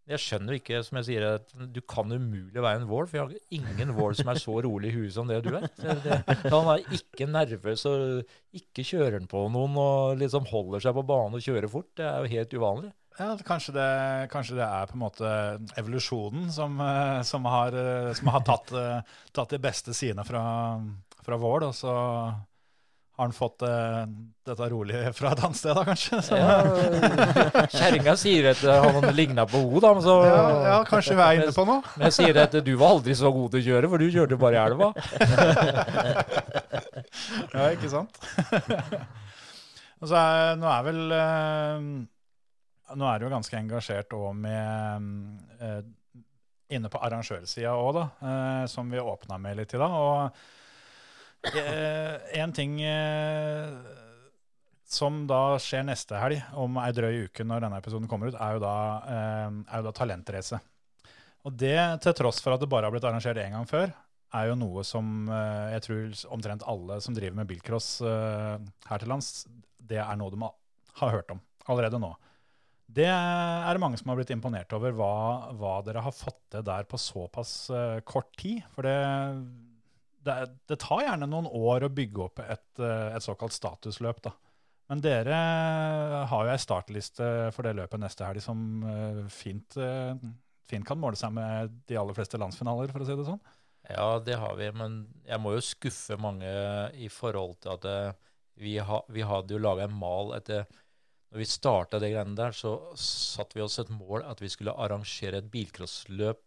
Jeg 0.09 0.21
skjønner 0.23 0.55
ikke, 0.57 0.79
som 0.85 0.97
jeg 0.99 1.05
sier, 1.05 1.25
at 1.37 1.51
du 1.69 1.81
kan 1.85 2.09
umulig 2.09 2.57
være 2.57 2.81
en 2.81 2.87
Wall, 2.89 3.05
for 3.09 3.19
jeg 3.19 3.27
har 3.27 3.59
ingen 3.59 3.91
Wall 3.97 4.15
som 4.17 4.31
er 4.31 4.39
så 4.41 4.55
rolig 4.65 4.89
i 4.89 4.95
huet 4.95 5.13
som 5.13 5.29
det 5.29 5.43
du 5.45 5.51
er. 5.53 5.67
Det, 5.77 6.17
han 6.49 6.71
er 6.73 6.85
ikke 6.97 7.27
nervøs 7.29 7.85
og 7.89 8.55
ikke 8.57 8.85
kjører 8.87 9.19
han 9.19 9.29
på 9.29 9.43
noen 9.53 9.77
og 9.77 10.17
liksom 10.21 10.49
holder 10.49 10.81
seg 10.81 10.97
på 10.97 11.05
banen 11.11 11.37
og 11.37 11.45
kjører 11.45 11.69
fort. 11.69 11.91
Det 11.99 12.07
er 12.09 12.25
jo 12.25 12.33
helt 12.33 12.57
uvanlig. 12.57 12.91
Ja, 13.19 13.33
kanskje 13.43 13.73
det, 13.75 13.87
kanskje 14.31 14.55
det 14.61 14.63
er 14.63 14.87
på 14.87 14.95
en 14.95 15.01
måte 15.03 15.29
evolusjonen 15.77 16.47
som, 16.55 16.77
eh, 16.79 17.19
som 17.27 17.45
har, 17.51 17.75
eh, 17.75 18.13
som 18.15 18.31
har 18.31 18.45
tatt, 18.47 18.71
eh, 18.71 19.01
tatt 19.35 19.51
de 19.51 19.59
beste 19.59 19.93
sidene 19.93 20.23
fra, 20.25 20.43
fra 21.25 21.37
Vål, 21.37 21.67
og 21.67 21.75
så 21.75 21.93
har 23.19 23.27
han 23.27 23.33
fått 23.35 23.65
eh, 23.67 24.03
dette 24.47 24.67
rolig 24.71 24.99
fra 25.17 25.33
et 25.35 25.41
annet 25.43 25.59
sted, 25.59 25.75
da, 25.75 25.81
kanskje? 25.89 26.21
Så, 26.23 26.37
Ja, 26.39 27.65
Kjerringa 27.73 28.13
sier 28.19 28.47
at 28.53 28.61
han 28.63 29.09
ligna 29.11 29.43
på 29.49 29.59
henne, 29.59 29.81
da, 29.83 29.91
så 30.05 30.15
ja, 30.23 30.37
ja, 30.69 30.77
kanskje 30.87 31.17
vi 31.19 31.25
er 31.25 31.41
inne 31.41 31.55
på 31.55 31.65
noe? 31.67 31.83
Men 31.97 32.07
jeg 32.07 32.15
sier 32.21 32.39
at 32.45 32.55
du 32.63 32.71
var 32.79 32.95
aldri 32.95 33.17
så 33.19 33.31
god 33.35 33.51
til 33.51 33.59
å 33.59 33.65
kjøre, 33.67 33.91
for 33.91 33.99
du 33.99 34.07
kjørte 34.13 34.39
bare 34.39 34.55
i 34.55 34.63
elva. 34.63 34.93
Ja, 37.49 37.69
ikke 37.73 37.89
sant? 37.91 38.19
Og 39.99 40.07
så 40.07 40.15
er, 40.15 40.55
nå 40.59 40.67
er 40.69 40.83
vel 40.85 40.99
eh, 41.15 41.87
Nå 42.99 43.07
er 43.09 43.19
du 43.19 43.25
jo 43.25 43.31
ganske 43.33 43.57
engasjert 43.57 44.13
òg 44.15 44.37
med 44.37 45.09
eh, 45.59 45.81
Inne 46.77 46.91
på 46.93 47.01
arrangørsida 47.01 47.73
òg, 47.73 47.91
da, 47.97 48.05
eh, 48.29 48.63
som 48.69 48.91
vi 48.93 49.01
åpna 49.01 49.39
med 49.41 49.57
litt 49.57 49.73
i 49.73 49.81
dag. 49.81 49.95
Og 49.97 50.43
én 51.43 52.51
ting 52.55 52.81
eh, 52.83 53.69
som 54.89 55.21
da 55.29 55.57
skjer 55.61 55.85
neste 55.87 56.17
helg, 56.19 56.41
om 56.57 56.77
ei 56.81 56.91
drøy 56.95 57.25
uke 57.27 57.45
når 57.45 57.63
denne 57.65 57.79
episoden 57.79 58.09
kommer 58.09 58.31
ut, 58.31 58.37
er 58.41 58.57
jo 58.57 58.61
da, 58.63 58.73
eh, 59.07 59.47
er 59.69 59.81
jo 59.81 59.87
da 59.87 59.95
talentrace. 59.95 60.59
Og 61.47 61.55
det 61.55 61.77
til 62.03 62.15
tross 62.17 62.41
for 62.43 62.53
at 62.55 62.61
det 62.63 62.69
bare 62.69 62.89
har 62.89 62.91
blitt 62.95 63.05
arrangert 63.07 63.39
én 63.39 63.53
gang 63.55 63.67
før, 63.69 63.93
er 64.35 64.49
jo 64.51 64.57
noe 64.59 64.83
som 64.85 65.29
eh, 65.31 65.71
jeg 65.77 65.85
tror 65.87 66.23
omtrent 66.35 66.65
alle 66.69 66.99
som 67.01 67.15
driver 67.17 67.37
med 67.39 67.47
bilcross 67.49 68.01
eh, 68.05 68.57
her 68.89 69.01
til 69.01 69.09
lands, 69.09 69.45
det 69.79 70.01
er 70.03 70.17
noe 70.19 70.33
de 70.33 70.41
har- 70.43 71.13
hørt 71.15 71.31
om 71.31 71.39
allerede 71.71 71.95
nå. 72.01 72.11
Det 72.89 73.05
er 73.07 73.69
det 73.71 73.79
mange 73.79 73.97
som 74.01 74.09
har 74.09 74.17
blitt 74.17 74.31
imponert 74.33 74.73
over, 74.73 74.91
hva, 74.97 75.53
hva 75.55 75.75
dere 75.85 76.01
har 76.01 76.11
fått 76.11 76.39
til 76.51 76.63
der 76.65 76.83
på 76.89 76.97
såpass 76.99 77.69
eh, 77.69 77.99
kort 78.01 78.33
tid. 78.41 78.63
For 78.73 78.81
det, 78.83 78.95
det, 80.25 80.35
det 80.67 80.79
tar 80.81 81.03
gjerne 81.05 81.27
noen 81.29 81.47
år 81.47 81.85
å 81.85 81.93
bygge 81.93 82.23
opp 82.25 82.41
et, 82.43 82.81
eh, 82.81 83.15
et 83.15 83.25
såkalt 83.25 83.55
statusløp. 83.55 84.21
da. 84.25 84.33
Men 84.89 85.03
dere 85.05 85.37
har 86.31 86.45
jo 86.45 86.53
ei 86.53 86.61
startliste 86.61 87.29
for 87.55 87.67
det 87.67 87.75
løpet 87.77 88.01
neste 88.01 88.25
helg 88.25 88.43
som 88.43 88.83
eh, 88.89 89.21
fint, 89.33 89.77
eh, 89.77 90.15
fint 90.69 90.87
kan 90.87 90.99
måle 90.99 91.19
seg 91.19 91.33
med 91.35 91.79
de 91.89 91.99
aller 91.99 92.17
fleste 92.17 92.39
landsfinaler, 92.41 92.91
for 92.91 93.05
å 93.05 93.07
si 93.07 93.17
det 93.17 93.27
sånn. 93.27 93.41
Ja, 93.89 94.19
det 94.21 94.35
har 94.37 94.57
vi, 94.59 94.67
men 94.75 95.01
jeg 95.25 95.41
må 95.41 95.55
jo 95.55 95.63
skuffe 95.65 96.19
mange 96.21 96.49
i 96.99 97.07
forhold 97.09 97.57
til 97.63 97.77
at 97.77 98.19
vi, 98.59 98.75
ha, 98.83 98.99
vi 99.09 99.23
hadde 99.25 99.55
jo 99.55 99.61
laga 99.63 99.87
en 99.87 99.95
mal 99.97 100.35
etter 100.35 100.67
Når 101.31 101.39
vi 101.39 101.45
starta 101.47 101.99
det 102.01 102.09
greiene 102.11 102.35
der, 102.37 102.53
så 102.57 102.91
satte 102.97 103.55
vi 103.55 103.63
oss 103.63 103.79
et 103.79 103.89
mål 103.93 104.25
at 104.25 104.41
vi 104.41 104.49
skulle 104.49 104.73
arrangere 104.73 105.39
et 105.39 105.49
bilcrossløp 105.53 106.41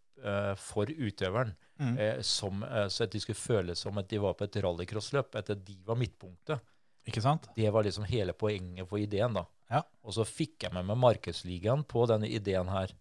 for 0.59 0.91
utøveren. 0.91 1.55
Mm. 1.83 1.97
Eh, 1.99 2.21
som, 2.27 2.63
eh, 2.67 2.87
så 2.93 3.07
at 3.07 3.15
de 3.15 3.21
skulle 3.23 3.39
føle 3.39 3.77
som 3.79 3.99
at 3.99 4.09
de 4.11 4.21
var 4.23 4.37
på 4.39 4.47
et 4.47 4.61
rallycrossløp, 4.65 5.35
at 5.41 5.53
de 5.67 5.77
var 5.87 5.99
midtpunktet. 5.99 6.63
Ikke 7.09 7.23
sant? 7.25 7.49
Det 7.57 7.71
var 7.75 7.85
liksom 7.87 8.07
hele 8.07 8.35
poenget 8.39 8.87
for 8.89 9.03
ideen, 9.03 9.35
da. 9.35 9.47
Ja. 9.73 9.83
Og 10.05 10.15
så 10.15 10.27
fikk 10.29 10.67
jeg 10.67 10.75
med 10.77 10.87
meg 10.87 11.01
Markedsligaen 11.01 11.83
på 11.89 12.05
denne 12.11 12.29
ideen 12.31 12.71
her. 12.71 12.93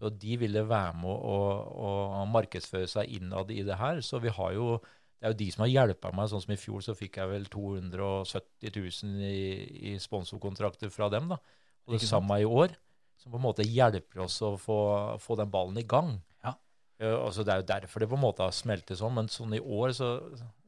Så 0.00 0.08
de 0.16 0.36
ville 0.40 0.62
være 0.64 0.94
med 0.96 1.12
å, 1.12 1.36
å, 1.60 1.90
å 2.20 2.24
markedsføre 2.32 2.88
seg 2.88 3.12
innad 3.18 3.52
i 3.52 3.60
det 3.66 3.76
her. 3.76 4.00
Så 4.04 4.20
vi 4.22 4.32
har 4.32 4.56
jo 4.56 4.80
Det 5.20 5.28
er 5.28 5.32
jo 5.34 5.36
de 5.36 5.46
som 5.52 5.62
har 5.66 5.68
hjulpet 5.68 6.14
meg. 6.16 6.28
Sånn 6.32 6.40
som 6.40 6.52
i 6.54 6.56
fjor, 6.56 6.80
så 6.80 6.94
fikk 6.96 7.18
jeg 7.20 7.28
vel 7.28 7.42
270 7.52 8.70
000 8.72 9.26
i, 9.28 9.90
i 9.90 9.98
sponsorkontrakter 10.00 10.88
fra 10.88 11.10
dem, 11.12 11.28
da. 11.28 11.36
Og 11.84 11.98
det 11.98 12.08
samme 12.08 12.38
i 12.40 12.46
år. 12.48 12.72
Som 13.20 13.34
på 13.34 13.36
en 13.36 13.44
måte 13.44 13.66
hjelper 13.66 14.22
oss 14.24 14.38
å 14.40 14.54
få, 14.56 14.78
få 15.20 15.36
den 15.36 15.52
ballen 15.52 15.76
i 15.76 15.84
gang. 15.84 16.14
Altså 17.00 17.44
det 17.46 17.52
er 17.52 17.62
jo 17.62 17.68
derfor 17.70 18.02
det 18.02 18.10
på 18.10 18.18
en 18.18 18.24
måte 18.26 18.44
har 18.44 18.52
smeltet 18.54 18.98
sånn, 19.00 19.14
men 19.16 19.30
sånn 19.32 19.54
i 19.56 19.60
år 19.60 19.94
så 19.96 20.10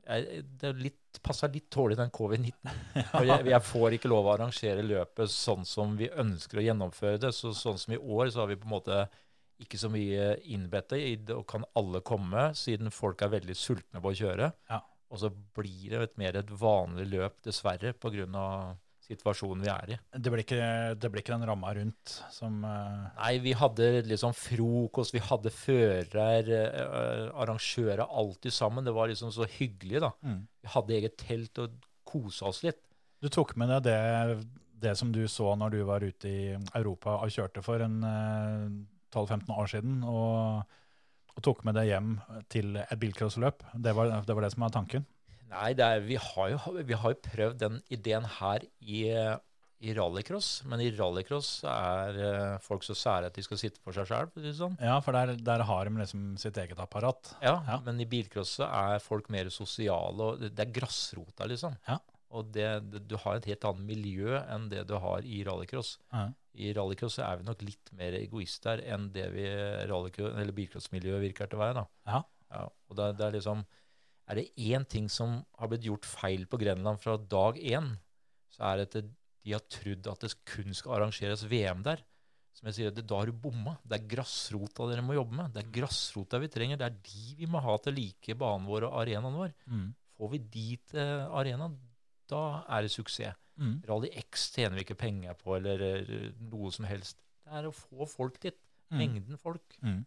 jeg, 0.02 0.42
det 0.58 0.70
litt, 0.80 1.20
passer 1.22 1.52
litt 1.52 1.68
dårlig 1.72 1.96
den 1.98 2.10
covid-19. 2.14 2.70
Jeg, 3.22 3.44
jeg 3.52 3.62
får 3.64 3.96
ikke 3.96 4.10
lov 4.10 4.26
å 4.26 4.32
arrangere 4.34 4.82
løpet 4.82 5.30
sånn 5.30 5.66
som 5.68 5.92
vi 5.98 6.08
ønsker 6.10 6.58
å 6.58 6.64
gjennomføre 6.64 7.20
det. 7.22 7.30
Så 7.36 7.52
sånn 7.56 7.78
som 7.78 7.94
i 7.94 8.00
år, 8.00 8.32
så 8.32 8.42
har 8.42 8.50
vi 8.50 8.58
på 8.58 8.66
en 8.66 8.74
måte 8.74 9.02
ikke 9.62 9.78
så 9.78 9.90
mye 9.92 10.32
innbedte 10.50 10.98
i 10.98 11.14
det, 11.20 11.36
og 11.36 11.46
kan 11.52 11.66
alle 11.78 12.02
komme, 12.04 12.48
siden 12.58 12.90
folk 12.94 13.22
er 13.22 13.30
veldig 13.36 13.56
sultne 13.58 14.02
på 14.02 14.10
å 14.10 14.18
kjøre. 14.24 14.50
Ja. 14.72 14.80
Og 15.12 15.20
så 15.22 15.30
blir 15.30 15.92
det 15.92 16.00
et 16.06 16.18
mer 16.18 16.38
et 16.40 16.50
vanlig 16.50 17.06
løp, 17.12 17.38
dessverre, 17.46 17.92
pga. 17.94 18.46
Situasjonen 19.02 19.64
vi 19.64 19.70
er 19.72 19.92
i. 19.94 19.98
Det 20.14 20.32
blir 20.32 20.44
ikke, 20.44 20.62
det 20.98 21.10
blir 21.10 21.24
ikke 21.24 21.34
den 21.34 21.46
ramma 21.48 21.72
rundt 21.76 22.14
som 22.32 22.62
uh... 22.64 23.08
Nei, 23.18 23.34
vi 23.42 23.54
hadde 23.58 23.88
liksom 24.06 24.34
frokost, 24.36 25.14
vi 25.16 25.22
hadde 25.26 25.52
fører, 25.54 26.50
uh, 26.78 27.28
arrangører, 27.42 28.04
alltid 28.06 28.54
sammen. 28.54 28.86
Det 28.86 28.94
var 28.96 29.10
liksom 29.10 29.32
så 29.34 29.48
hyggelig, 29.58 30.02
da. 30.06 30.12
mm. 30.22 30.40
Vi 30.62 30.72
hadde 30.76 30.98
eget 30.98 31.18
telt 31.20 31.62
og 31.62 31.78
kosa 32.08 32.50
oss 32.50 32.62
litt. 32.66 32.80
Du 33.22 33.30
tok 33.32 33.54
med 33.60 33.70
deg 33.70 33.86
det, 33.86 34.38
det 34.82 34.96
som 34.98 35.12
du 35.14 35.22
så 35.30 35.52
når 35.58 35.76
du 35.76 35.82
var 35.86 36.02
ute 36.02 36.30
i 36.30 36.44
Europa 36.74 37.20
og 37.22 37.34
kjørte 37.34 37.62
for 37.64 37.82
en 37.82 38.00
uh, 38.06 38.68
12-15 39.12 39.50
år 39.52 39.72
siden, 39.74 39.98
og, 40.08 40.62
og 41.34 41.44
tok 41.44 41.66
med 41.68 41.76
det 41.76 41.88
hjem 41.90 42.14
til 42.52 42.78
et 42.80 42.98
bilcrossløp. 43.00 43.66
Det, 43.74 43.92
det 43.92 44.36
var 44.38 44.46
det 44.46 44.54
som 44.54 44.64
var 44.64 44.72
tanken. 44.78 45.04
Nei, 45.52 45.70
er, 45.76 46.00
vi, 46.08 46.16
har 46.16 46.52
jo, 46.54 46.58
vi 46.88 46.96
har 46.96 47.12
jo 47.14 47.22
prøvd 47.28 47.58
den 47.60 47.80
ideen 47.92 48.24
her 48.40 48.64
i, 48.80 49.02
i 49.82 49.92
rallycross, 49.98 50.62
men 50.70 50.80
i 50.80 50.90
rallycross 50.96 51.50
er 51.68 52.18
eh, 52.24 52.58
folk 52.64 52.84
så 52.86 52.94
sære 52.96 53.28
at 53.28 53.36
de 53.36 53.42
skal 53.44 53.58
sitte 53.60 53.82
for 53.82 53.92
seg 53.96 54.06
sjøl. 54.08 54.30
Sånn. 54.56 54.76
Ja, 54.80 54.96
for 55.04 55.12
der, 55.16 55.34
der 55.42 55.64
har 55.68 55.88
de 55.90 55.96
liksom 56.00 56.30
sitt 56.40 56.56
eget 56.62 56.80
apparat. 56.82 57.34
Ja, 57.42 57.58
Ja. 57.68 57.80
men 57.84 58.00
i 58.00 58.06
bilcross 58.08 58.56
er 58.64 59.02
folk 59.04 59.28
mer 59.34 59.50
sosiale, 59.52 60.30
og 60.32 60.40
det 60.46 60.54
er 60.66 60.72
grasrota, 60.72 61.48
liksom. 61.50 61.76
Ja. 61.88 61.98
Og 62.32 62.48
det, 62.54 62.68
du 63.10 63.18
har 63.20 63.36
et 63.36 63.44
helt 63.50 63.64
annet 63.68 63.84
miljø 63.90 64.38
enn 64.40 64.70
det 64.72 64.86
du 64.88 64.94
har 64.96 65.20
i 65.28 65.42
rallycross. 65.44 65.98
Ja. 66.14 66.30
I 66.56 66.70
rallycross 66.76 67.18
er 67.20 67.36
vi 67.42 67.44
nok 67.50 67.60
litt 67.64 67.90
mer 67.96 68.14
egoister 68.16 68.80
enn 68.88 69.10
det 69.12 69.26
vi 69.34 69.44
eller 69.48 70.52
bilcrossmiljøet 70.56 71.20
virker 71.26 71.50
til 71.52 71.58
å 71.60 71.62
være. 71.66 71.82
da. 71.82 71.86
Ja. 72.52 72.62
og 72.88 72.96
det, 72.96 73.10
det 73.18 73.26
er 73.26 73.36
liksom 73.36 73.62
Er 74.30 74.38
det 74.38 74.52
én 74.54 74.84
ting 74.88 75.08
som 75.10 75.40
har 75.58 75.70
blitt 75.70 75.86
gjort 75.88 76.06
feil 76.06 76.46
på 76.46 76.60
Grenland 76.60 77.00
fra 77.02 77.16
dag 77.18 77.58
én, 77.58 77.90
så 78.52 78.64
er 78.70 78.80
det 78.82 78.88
at 78.88 79.10
de 79.42 79.54
har 79.54 79.64
trodd 79.72 80.06
at 80.06 80.22
det 80.22 80.36
kun 80.46 80.74
skal 80.76 80.98
arrangeres 80.98 81.44
VM 81.50 81.82
der. 81.86 82.04
Som 82.52 82.68
jeg 82.68 82.76
sier, 82.76 82.94
det, 82.94 83.06
Da 83.08 83.18
har 83.18 83.26
du 83.26 83.32
bomma. 83.32 83.78
Det 83.82 83.96
er 83.96 84.08
grasrota 84.12 84.86
dere 84.90 85.02
må 85.04 85.16
jobbe 85.16 85.34
med. 85.38 85.54
Det 85.54 85.64
er 85.64 85.72
grasrota 85.80 86.38
vi 86.38 86.50
trenger. 86.52 86.78
Det 86.78 86.86
er 86.86 86.98
de 87.08 87.36
vi 87.40 87.48
må 87.50 87.62
ha 87.64 87.76
til 87.82 87.96
like 87.96 88.36
banen 88.38 88.68
vår 88.68 88.86
og 88.88 88.98
arenaen 89.00 89.38
vår. 89.40 89.54
Mm. 89.66 89.86
Får 90.18 90.32
vi 90.34 90.42
de 90.52 90.66
til 90.92 91.24
arenaen, 91.40 91.78
da 92.30 92.42
er 92.68 92.84
det 92.84 92.92
suksess. 92.92 93.38
Mm. 93.60 93.82
Rally 93.88 94.08
X 94.16 94.46
tjener 94.54 94.78
vi 94.78 94.84
ikke 94.86 95.00
penger 95.00 95.36
på, 95.36 95.56
eller 95.58 95.82
eh, 95.84 96.30
noe 96.48 96.70
som 96.72 96.86
helst. 96.88 97.18
Det 97.44 97.58
er 97.58 97.68
å 97.68 97.74
få 97.74 98.06
folk 98.08 98.38
dit. 98.42 98.56
Mm. 98.92 98.98
Mengden 99.00 99.40
folk. 99.40 99.76
Mm. 99.80 100.02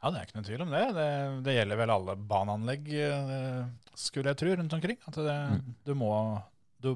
Ja, 0.00 0.08
det 0.10 0.16
er 0.20 0.26
ikke 0.28 0.36
noe 0.38 0.46
tvil 0.48 0.62
om 0.64 0.70
det. 0.72 0.82
Det, 0.96 1.08
det 1.44 1.54
gjelder 1.58 1.76
vel 1.82 1.90
alle 1.92 2.14
baneanlegg, 2.30 2.86
eh, 2.96 3.64
skulle 4.00 4.32
jeg 4.32 4.38
tro, 4.40 4.54
rundt 4.56 4.72
omkring. 4.78 4.96
At 5.06 5.18
det, 5.20 5.34
Mm. 5.50 5.74
du, 5.84 5.92
må, 5.94 6.12
du, 6.80 6.94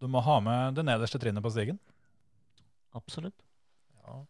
du 0.00 0.06
må 0.08 0.22
ha 0.24 0.38
med 0.40 0.74
det 0.78 0.84
nederste 0.88 1.20
trinnet 1.20 1.44
på 1.44 1.52
stigen. 1.52 1.76
Absolutt. 2.96 3.44
Ja. 4.06 4.22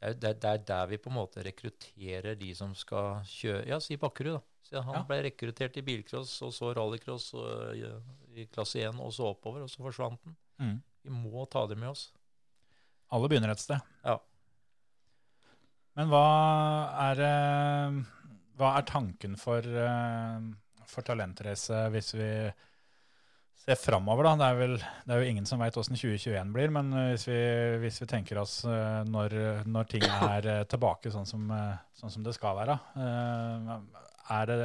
Det 0.00 0.08
er, 0.08 0.14
det, 0.14 0.28
er, 0.30 0.38
det 0.40 0.50
er 0.52 0.62
der 0.70 0.86
vi 0.92 0.98
på 1.02 1.10
en 1.10 1.16
måte 1.18 1.42
rekrutterer 1.44 2.38
de 2.38 2.52
som 2.56 2.70
skal 2.78 3.18
kjøre 3.26 3.66
Ja, 3.68 3.80
si 3.82 3.98
Bakkerud, 4.00 4.38
da. 4.38 4.44
Så 4.70 4.82
han 4.86 4.94
Ja. 4.94 5.02
ble 5.08 5.18
rekruttert 5.26 5.76
i 5.76 5.82
bilcross, 5.82 6.36
og 6.46 6.52
så 6.54 6.70
rallycross 6.76 7.32
og, 7.34 7.74
i, 7.74 7.82
i 8.38 8.46
klasse 8.46 8.78
1, 8.86 9.00
og 9.02 9.10
så 9.12 9.26
oppover, 9.32 9.64
og 9.66 9.70
så 9.72 9.82
forsvant 9.82 10.20
han. 10.24 10.36
Mm. 10.62 10.76
Vi 11.02 11.10
må 11.10 11.42
ta 11.50 11.64
det 11.66 11.76
med 11.80 11.90
oss. 11.90 12.12
Alle 13.10 13.26
begynner 13.32 13.50
et 13.50 13.58
sted. 13.58 13.80
Ja. 14.06 14.18
Men 15.98 16.10
hva 16.12 16.24
er, 17.10 17.20
eh, 17.26 18.00
hva 18.60 18.74
er 18.78 18.86
tanken 18.88 19.36
for, 19.40 19.58
eh, 19.64 20.40
for 20.88 21.06
talentrace 21.06 21.80
hvis 21.94 22.12
vi 22.16 22.28
ser 23.60 23.76
framover? 23.80 24.24
Da? 24.30 24.34
Det, 24.40 24.48
er 24.48 24.58
vel, 24.60 24.76
det 24.78 25.14
er 25.16 25.22
jo 25.24 25.30
ingen 25.34 25.48
som 25.50 25.60
veit 25.60 25.76
åssen 25.80 25.98
2021 25.98 26.52
blir, 26.54 26.70
men 26.74 26.92
eh, 26.94 27.08
hvis 27.14 27.26
vi, 27.28 27.40
hvis 27.84 28.00
vi 28.04 28.08
tenker 28.14 28.40
oss 28.42 28.60
når, 28.64 29.34
når 29.66 29.90
ting 29.90 30.06
er 30.06 30.50
tilbake 30.70 31.12
sånn 31.12 31.26
som, 31.28 31.48
sånn 31.98 32.14
som 32.14 32.26
det 32.26 32.36
skal 32.38 32.56
være, 32.62 32.78
er 34.30 34.46
det, 34.46 34.60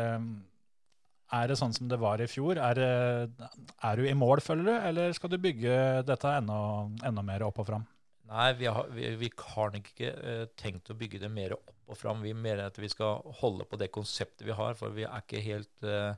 er 1.35 1.49
det 1.49 1.57
sånn 1.57 1.73
som 1.73 1.89
det 1.89 1.97
var 1.99 2.21
i 2.21 2.29
fjor? 2.29 2.61
Er, 2.61 2.77
det- 2.77 3.49
er 3.81 3.97
du 3.97 4.05
i 4.05 4.13
mål, 4.13 4.39
føler 4.45 4.69
du, 4.69 4.73
eller 4.91 5.11
skal 5.17 5.33
du 5.33 5.39
bygge 5.41 6.05
dette 6.05 6.37
enda, 6.37 6.61
enda 7.09 7.25
mer 7.25 7.43
opp 7.49 7.59
og 7.65 7.71
fram? 7.73 7.87
Nei, 8.25 8.53
vi 8.57 8.65
har, 8.65 8.87
vi, 8.89 9.09
vi 9.21 9.29
har 9.53 9.75
ikke 9.77 10.11
uh, 10.17 10.45
tenkt 10.57 10.89
å 10.89 10.97
bygge 10.97 11.19
det 11.21 11.29
mer 11.31 11.53
opp 11.57 11.73
og 11.85 11.97
fram. 11.99 12.23
Vi 12.25 12.33
mener 12.33 12.65
at 12.65 12.79
vi 12.81 12.89
skal 12.89 13.21
holde 13.41 13.67
på 13.69 13.77
det 13.77 13.91
konseptet 13.93 14.47
vi 14.47 14.55
har, 14.57 14.73
for 14.79 14.95
vi 14.95 15.05
er 15.05 15.21
ikke 15.21 15.43
helt 15.45 15.85
uh, 15.85 16.15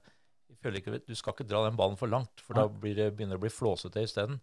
ikke, 0.64 1.02
Du 1.06 1.14
skal 1.16 1.36
ikke 1.36 1.46
dra 1.48 1.66
den 1.66 1.76
ballen 1.78 1.98
for 2.00 2.08
langt, 2.10 2.40
for 2.42 2.56
da 2.58 2.64
blir 2.72 2.96
det, 2.98 3.10
begynner 3.18 3.36
det 3.36 3.42
å 3.42 3.46
bli 3.46 3.52
flåsete 3.54 4.02
isteden. 4.08 4.40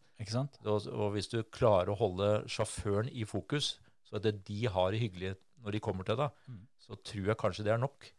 Og, 0.63 0.85
og 0.93 1.15
hvis 1.17 1.31
du 1.33 1.41
klarer 1.43 1.91
å 1.95 1.97
holde 1.99 2.29
sjåføren 2.53 3.09
i 3.11 3.25
fokus, 3.29 3.79
så 4.05 4.21
at 4.21 4.27
det 4.29 4.37
de 4.47 4.61
har 4.71 4.93
det 4.93 5.01
hyggelig 5.03 5.33
når 5.65 5.75
de 5.79 5.81
kommer 5.81 6.05
til 6.05 6.21
deg, 6.21 6.31
Mm. 6.47 6.61
så 6.85 6.97
tror 7.01 7.27
jeg 7.33 7.41
kanskje 7.41 7.65
det 7.65 7.73
er 7.73 7.81
nok. 7.81 8.11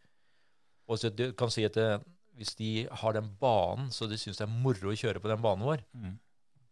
Og 0.89 0.97
så 0.99 1.11
du 1.13 1.27
kan 1.37 1.53
si 1.53 1.63
at 1.65 1.77
det, 1.77 2.01
hvis 2.35 2.55
de 2.57 2.71
har 2.89 3.13
den 3.13 3.29
banen, 3.39 3.91
så 3.93 4.09
de 4.09 4.17
syns 4.17 4.41
det 4.41 4.47
er 4.47 4.51
moro 4.65 4.89
å 4.91 4.97
kjøre 4.97 5.21
på 5.21 5.29
den 5.29 5.41
banen 5.45 5.65
vår, 5.65 5.85
Mm. 5.93 6.17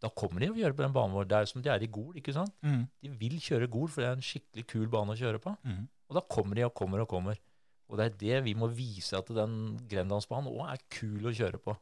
Da 0.04 0.10
kommer 0.12 0.44
de 0.44 0.50
å 0.52 0.58
gjøre 0.60 0.76
på 0.76 0.84
den 0.84 0.92
banen 0.92 1.16
vår. 1.16 1.26
Det 1.30 1.38
er 1.40 1.48
som 1.48 1.62
de 1.64 1.70
er 1.72 1.82
i 1.86 1.88
Gol, 1.88 2.12
ikke 2.20 2.34
sant? 2.36 2.52
Mm. 2.66 2.82
De 3.02 3.12
vil 3.24 3.38
kjøre 3.40 3.70
Gol, 3.72 3.88
for 3.88 4.04
det 4.04 4.10
er 4.10 4.18
en 4.18 4.26
skikkelig 4.28 4.66
kul 4.68 4.86
bane 4.92 5.14
å 5.16 5.18
kjøre 5.18 5.40
på. 5.40 5.54
Mm. 5.64 5.82
Og 6.10 6.18
da 6.18 6.22
kommer 6.36 6.58
de 6.60 6.66
og 6.68 6.74
kommer 6.76 7.00
og 7.04 7.08
kommer. 7.08 7.40
Og 7.88 7.96
det 8.00 8.04
er 8.06 8.14
det 8.20 8.42
vi 8.46 8.54
må 8.58 8.68
vise 8.72 9.16
at 9.16 9.28
den 9.36 9.56
Grenlandsbanen 9.88 10.52
òg 10.52 10.68
er 10.74 10.84
kul 10.92 11.24
å 11.30 11.32
kjøre 11.36 11.60
på. 11.64 11.74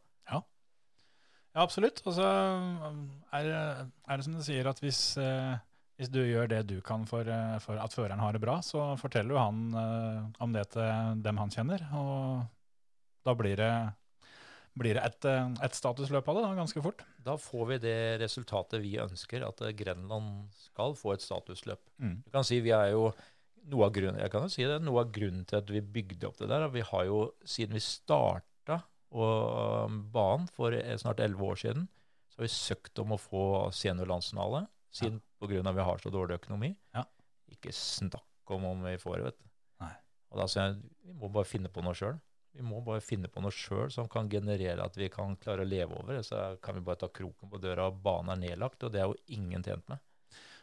Ja, 1.53 1.61
absolutt. 1.66 1.99
Og 2.09 2.15
så 2.16 2.24
er, 2.24 3.43
det- 3.44 3.90
er 4.09 4.16
det 4.16 4.24
som 4.24 4.32
du 4.39 4.43
sier, 4.47 4.66
at 4.70 4.78
hvis, 4.81 5.01
eh, 5.20 5.59
hvis 6.01 6.09
du 6.09 6.20
gjør 6.24 6.49
det 6.49 6.62
du 6.70 6.78
kan 6.81 7.05
for, 7.05 7.20
eh, 7.28 7.59
for 7.61 7.77
at 7.77 7.93
føreren 7.93 8.19
har 8.23 8.32
det 8.32 8.40
bra, 8.40 8.55
så 8.65 8.97
forteller 8.99 9.35
jo 9.35 9.39
han 9.43 9.59
eh, 9.74 10.31
om 10.40 10.53
det 10.55 10.70
til 10.73 11.20
dem 11.23 11.36
han 11.43 11.51
kjenner. 11.53 11.85
Og 11.93 12.47
da 13.27 13.35
blir 13.36 13.57
det, 13.61 13.73
blir 14.78 14.97
det 14.97 15.03
et, 15.05 15.27
eh, 15.28 15.51
et 15.66 15.77
statusløp 15.77 16.28
av 16.28 16.39
det 16.39 16.44
da, 16.47 16.55
ganske 16.57 16.82
fort. 16.85 17.05
Da 17.20 17.36
får 17.40 17.66
vi 17.73 17.78
det 17.82 17.99
resultatet 18.23 18.81
vi 18.82 18.94
ønsker, 19.03 19.44
at 19.44 19.61
eh, 19.66 19.74
Grenland 19.77 20.49
skal 20.57 20.97
få 20.99 21.15
et 21.16 21.24
statusløp. 21.24 21.82
Mm. 22.01 22.23
Du 22.24 22.31
kan 22.32 22.47
si 22.47 22.61
vi 22.65 22.73
er 22.77 22.94
jo 22.94 23.11
noe 23.73 23.86
av 23.86 23.94
grunnen, 23.94 24.19
jeg 24.19 24.32
kan 24.32 24.47
jo 24.47 24.53
si 24.53 24.65
det, 24.66 24.81
noe 24.82 25.05
av 25.05 25.12
grunnen 25.15 25.44
til 25.49 25.61
at 25.61 25.70
vi 25.70 25.85
bygde 25.94 26.27
opp 26.28 26.40
det 26.40 26.49
der. 26.51 26.66
Vi 26.73 26.85
har 26.89 27.05
jo, 27.07 27.20
siden 27.47 27.77
vi 27.77 27.85
starta 27.85 28.81
um, 29.12 30.01
banen 30.15 30.49
for 30.51 30.74
eh, 30.74 30.97
snart 30.99 31.23
elleve 31.23 31.53
år 31.53 31.61
siden, 31.62 31.86
så 32.32 32.40
har 32.40 32.49
vi 32.49 32.55
søkt 32.57 33.03
om 33.03 33.15
å 33.15 33.20
få 33.20 33.44
seniorlandsfinale, 33.77 34.65
siden 34.93 35.20
ja. 35.20 35.47
pga. 35.47 35.77
vi 35.77 35.89
har 35.90 36.01
så 36.01 36.12
dårlig 36.12 36.40
økonomi. 36.40 36.73
Ja. 36.97 37.05
Ikke 37.53 37.74
snakk 37.77 38.57
om 38.57 38.65
om 38.73 38.85
vi 38.89 38.97
får 39.01 39.20
det, 39.20 39.31
vet 39.31 39.39
du. 39.39 39.49
Nei. 39.85 39.94
Og 40.32 40.40
da 40.40 40.49
sier 40.49 40.70
jeg, 40.70 40.81
vi 41.05 41.19
må 41.20 41.31
bare 41.32 41.49
finne 41.49 41.70
på 41.73 41.85
noe 41.85 41.94
sjøl. 41.97 42.16
Vi 42.52 42.64
må 42.66 42.82
bare 42.84 43.00
finne 43.00 43.30
på 43.32 43.40
noe 43.40 43.54
sjøl 43.54 43.88
som 43.92 44.08
kan 44.12 44.28
generere 44.32 44.84
at 44.84 44.96
vi 45.00 45.08
kan 45.12 45.36
klare 45.40 45.64
å 45.64 45.68
leve 45.68 45.96
over. 45.96 46.18
Så 46.26 46.40
kan 46.64 46.76
vi 46.76 46.84
bare 46.84 47.00
ta 47.00 47.08
kroken 47.08 47.48
på 47.52 47.60
døra, 47.62 47.88
og 47.88 48.02
banen 48.04 48.34
er 48.34 48.42
nedlagt, 48.42 48.84
og 48.84 48.92
det 48.92 49.00
er 49.00 49.08
jo 49.08 49.38
ingen 49.38 49.64
tjent 49.64 49.86
med. 49.88 50.02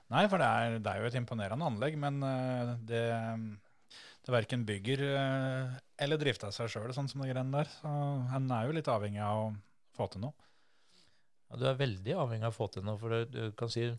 Nei, 0.10 0.26
for 0.30 0.42
det 0.42 0.50
er, 0.50 0.78
det 0.82 0.92
er 0.92 1.02
jo 1.02 1.10
et 1.10 1.18
imponerende 1.20 1.66
anlegg, 1.70 1.98
men 2.02 2.22
eh, 2.26 2.76
det, 2.90 3.02
det 4.26 4.34
verken 4.34 4.66
bygger 4.66 5.04
eh, 5.06 5.76
eller 6.02 6.22
drifter 6.22 6.54
seg 6.54 6.72
sjøl, 6.74 6.94
sånn 6.96 7.10
som 7.12 7.22
de 7.22 7.30
greiene 7.30 7.54
der. 7.54 7.70
Så 7.80 7.90
han 8.34 8.50
er 8.54 8.66
jo 8.66 8.78
litt 8.78 8.90
avhengig 8.90 9.22
av 9.26 9.44
å 9.44 9.52
få 9.98 10.10
til 10.14 10.26
noe. 10.26 10.50
Ja, 11.50 11.60
du 11.62 11.68
er 11.70 11.78
veldig 11.78 12.18
avhengig 12.26 12.50
av 12.50 12.56
å 12.56 12.58
få 12.58 12.70
til 12.74 12.86
noe. 12.86 12.98
For 13.02 13.14
det, 13.14 13.26
du 13.34 13.58
kan 13.58 13.74
si 13.74 13.92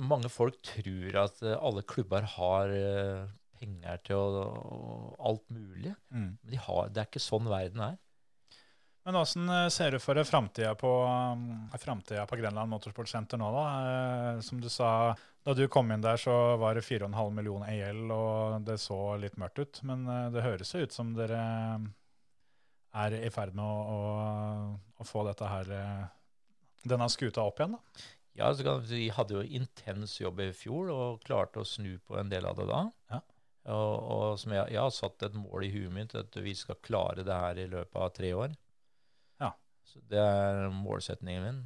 Mange 0.00 0.30
folk 0.32 0.54
tror 0.64 1.16
at 1.26 1.42
eh, 1.44 1.58
alle 1.60 1.82
klubber 1.84 2.24
har 2.38 2.70
penger 3.62 4.00
til 4.06 4.18
å, 4.18 4.46
og 4.46 5.28
alt 5.30 5.44
mulig. 5.54 5.94
Men 6.10 6.32
de 6.50 6.58
har, 6.58 6.90
det 6.90 7.04
er 7.04 7.10
ikke 7.10 7.22
sånn 7.22 7.46
verden 7.50 7.84
er. 7.92 8.00
Men 9.06 9.18
åssen 9.18 9.48
eh, 9.50 9.68
ser 9.74 9.94
du 9.94 9.98
for 10.02 10.18
deg 10.18 10.28
framtida 10.28 10.76
på, 10.78 10.90
um, 11.06 11.46
fremtiden 11.82 12.28
på 12.30 12.38
Grenland 12.38 12.70
Motorsportsenter 12.70 13.40
nå, 13.40 13.48
da? 13.54 13.64
Eh, 13.82 14.40
Som 14.46 14.60
du 14.62 14.68
sa, 14.70 15.12
da 15.42 15.54
du 15.58 15.64
kom 15.72 15.90
inn 15.90 16.04
der, 16.04 16.20
så 16.22 16.56
var 16.60 16.78
det 16.78 16.84
4,5 16.86 17.34
millioner 17.34 17.72
EL, 17.74 18.04
og 18.14 18.62
det 18.66 18.78
så 18.82 19.16
litt 19.18 19.38
mørkt 19.42 19.58
ut. 19.58 19.82
Men 19.88 20.06
eh, 20.06 20.28
det 20.34 20.46
høres 20.46 20.74
jo 20.74 20.84
ut 20.86 20.94
som 20.94 21.10
dere 21.18 21.42
eh, 21.42 21.90
er 23.02 23.18
i 23.24 23.30
ferd 23.34 23.56
med 23.58 23.66
å, 23.66 23.98
å, 23.98 25.02
å 25.02 25.08
få 25.08 25.26
her 25.26 25.74
eh, 25.74 26.04
denne 26.86 27.10
skuta 27.10 27.42
opp 27.46 27.58
igjen, 27.58 27.78
da. 27.78 28.06
Ja, 28.38 28.52
Vi 28.88 29.10
hadde 29.12 29.34
jo 29.34 29.42
intens 29.44 30.14
jobb 30.20 30.40
i 30.40 30.52
fjor 30.56 30.88
og 30.94 31.24
klarte 31.26 31.60
å 31.60 31.68
snu 31.68 31.98
på 32.06 32.16
en 32.20 32.30
del 32.32 32.46
av 32.48 32.56
det 32.56 32.68
da. 32.70 32.84
Ja. 33.12 33.20
Og, 33.70 33.92
og 34.14 34.40
som 34.42 34.54
jeg, 34.56 34.72
jeg 34.74 34.82
har 34.82 34.94
satt 34.94 35.22
et 35.22 35.36
mål 35.38 35.68
i 35.68 35.70
huet 35.70 35.92
mitt 35.94 36.16
at 36.18 36.34
vi 36.42 36.54
skal 36.58 36.80
klare 36.82 37.22
det 37.26 37.36
her 37.44 37.60
i 37.62 37.68
løpet 37.70 38.00
av 38.00 38.10
tre 38.16 38.32
år. 38.34 38.56
Ja. 39.42 39.52
Så 39.86 40.02
Det 40.10 40.18
er 40.18 40.66
målsetningen 40.74 41.46
min. 41.46 41.62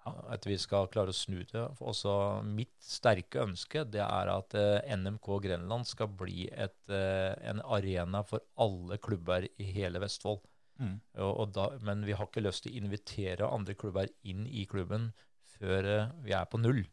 Ja. 0.00 0.14
At 0.32 0.46
vi 0.48 0.56
skal 0.60 0.88
klare 0.92 1.12
å 1.12 1.16
snu 1.16 1.42
det. 1.44 1.66
Også 1.84 2.12
mitt 2.46 2.72
sterke 2.80 3.42
ønske 3.44 3.84
det 3.84 4.00
er 4.00 4.32
at 4.32 4.56
eh, 4.56 4.94
NMK 4.96 5.28
Grenland 5.44 5.88
skal 5.88 6.08
bli 6.08 6.48
et, 6.48 6.80
eh, 6.88 7.34
en 7.52 7.60
arena 7.68 8.24
for 8.24 8.40
alle 8.56 8.96
klubber 9.02 9.44
i 9.44 9.68
hele 9.74 10.00
Vestfold. 10.00 10.40
Mm. 10.80 10.96
Og, 11.20 11.32
og 11.42 11.52
da, 11.52 11.66
men 11.84 12.06
vi 12.08 12.16
har 12.16 12.30
ikke 12.30 12.46
lyst 12.46 12.64
til 12.64 12.72
å 12.72 12.80
invitere 12.80 13.50
andre 13.52 13.76
klubber 13.76 14.08
inn 14.24 14.46
i 14.48 14.64
klubben 14.70 15.10
før 15.58 15.84
eh, 15.84 16.14
vi 16.24 16.32
er 16.32 16.48
på 16.48 16.62
null. 16.62 16.86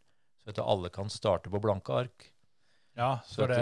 Så 0.44 0.52
at 0.52 0.60
alle 0.64 0.92
kan 0.92 1.08
starte 1.12 1.52
på 1.52 1.64
blanke 1.64 1.96
ark. 2.04 2.28
Ja, 2.98 3.20
Så 3.24 3.46
det, 3.48 3.62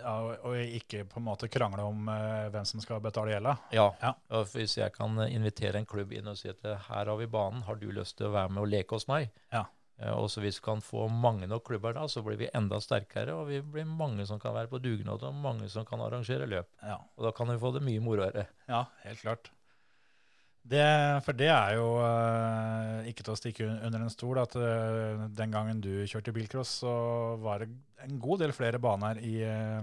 ja, 0.00 0.14
og 0.48 0.56
ikke 0.60 1.04
på 1.08 1.20
en 1.20 1.26
måte 1.26 1.48
krangle 1.52 1.84
om 1.86 2.08
uh, 2.10 2.48
hvem 2.52 2.66
som 2.68 2.82
skal 2.82 3.02
betale 3.04 3.34
gjelda. 3.34 3.56
Ja. 3.76 3.86
Ja. 4.02 4.14
Og 4.36 4.48
hvis 4.54 4.78
jeg 4.78 4.94
kan 4.96 5.18
eh, 5.22 5.34
invitere 5.36 5.80
en 5.80 5.88
klubb 5.88 6.14
inn 6.16 6.30
og 6.30 6.38
si 6.40 6.50
at 6.50 6.64
eh, 6.66 6.88
her 6.88 7.12
har 7.12 7.20
vi 7.20 7.28
banen, 7.30 7.62
har 7.68 7.78
du 7.80 7.90
lyst 7.94 8.18
til 8.18 8.30
å 8.30 8.34
være 8.34 8.52
med 8.54 8.64
og 8.64 8.72
leke 8.72 8.96
hos 8.96 9.06
meg? 9.10 9.30
Ja. 9.54 9.66
Uh, 10.00 10.14
Og 10.16 10.30
så 10.32 10.40
hvis 10.40 10.58
vi 10.60 10.66
kan 10.70 10.80
få 10.84 11.06
mange 11.12 11.48
nok 11.50 11.66
klubber 11.68 11.94
da, 11.96 12.06
så 12.08 12.24
blir 12.24 12.40
vi 12.40 12.50
enda 12.56 12.80
sterkere, 12.80 13.36
og 13.36 13.48
vi 13.52 13.60
blir 13.60 13.88
mange 13.88 14.26
som 14.26 14.40
kan 14.40 14.56
være 14.56 14.72
på 14.72 14.80
dugnad, 14.82 15.22
og 15.22 15.40
mange 15.44 15.68
som 15.72 15.86
kan 15.88 16.00
arrangere 16.00 16.48
løp. 16.48 16.70
Ja. 16.82 16.98
Og 17.16 17.28
da 17.28 17.34
kan 17.36 17.52
vi 17.52 17.60
få 17.60 17.74
det 17.76 17.84
mye 17.84 18.04
moroere. 18.04 18.48
Ja, 18.68 18.86
helt 19.04 19.20
klart. 19.24 19.52
Det, 20.60 20.84
for 21.24 21.36
det 21.36 21.48
er 21.48 21.74
jo 21.78 21.86
uh, 21.98 23.00
ikke 23.08 23.24
til 23.24 23.32
å 23.32 23.38
stikke 23.38 23.68
under 23.88 24.04
en 24.04 24.12
stol 24.12 24.38
at 24.42 24.52
uh, 24.60 25.24
den 25.32 25.54
gangen 25.54 25.80
du 25.82 26.04
kjørte 26.04 26.34
bilcross, 26.36 26.80
så 26.82 26.92
var 27.40 27.64
det 27.64 27.70
en 28.04 28.20
god 28.20 28.44
del 28.44 28.52
flere 28.54 28.80
baner 28.82 29.18
i 29.24 29.40
uh, 29.40 29.80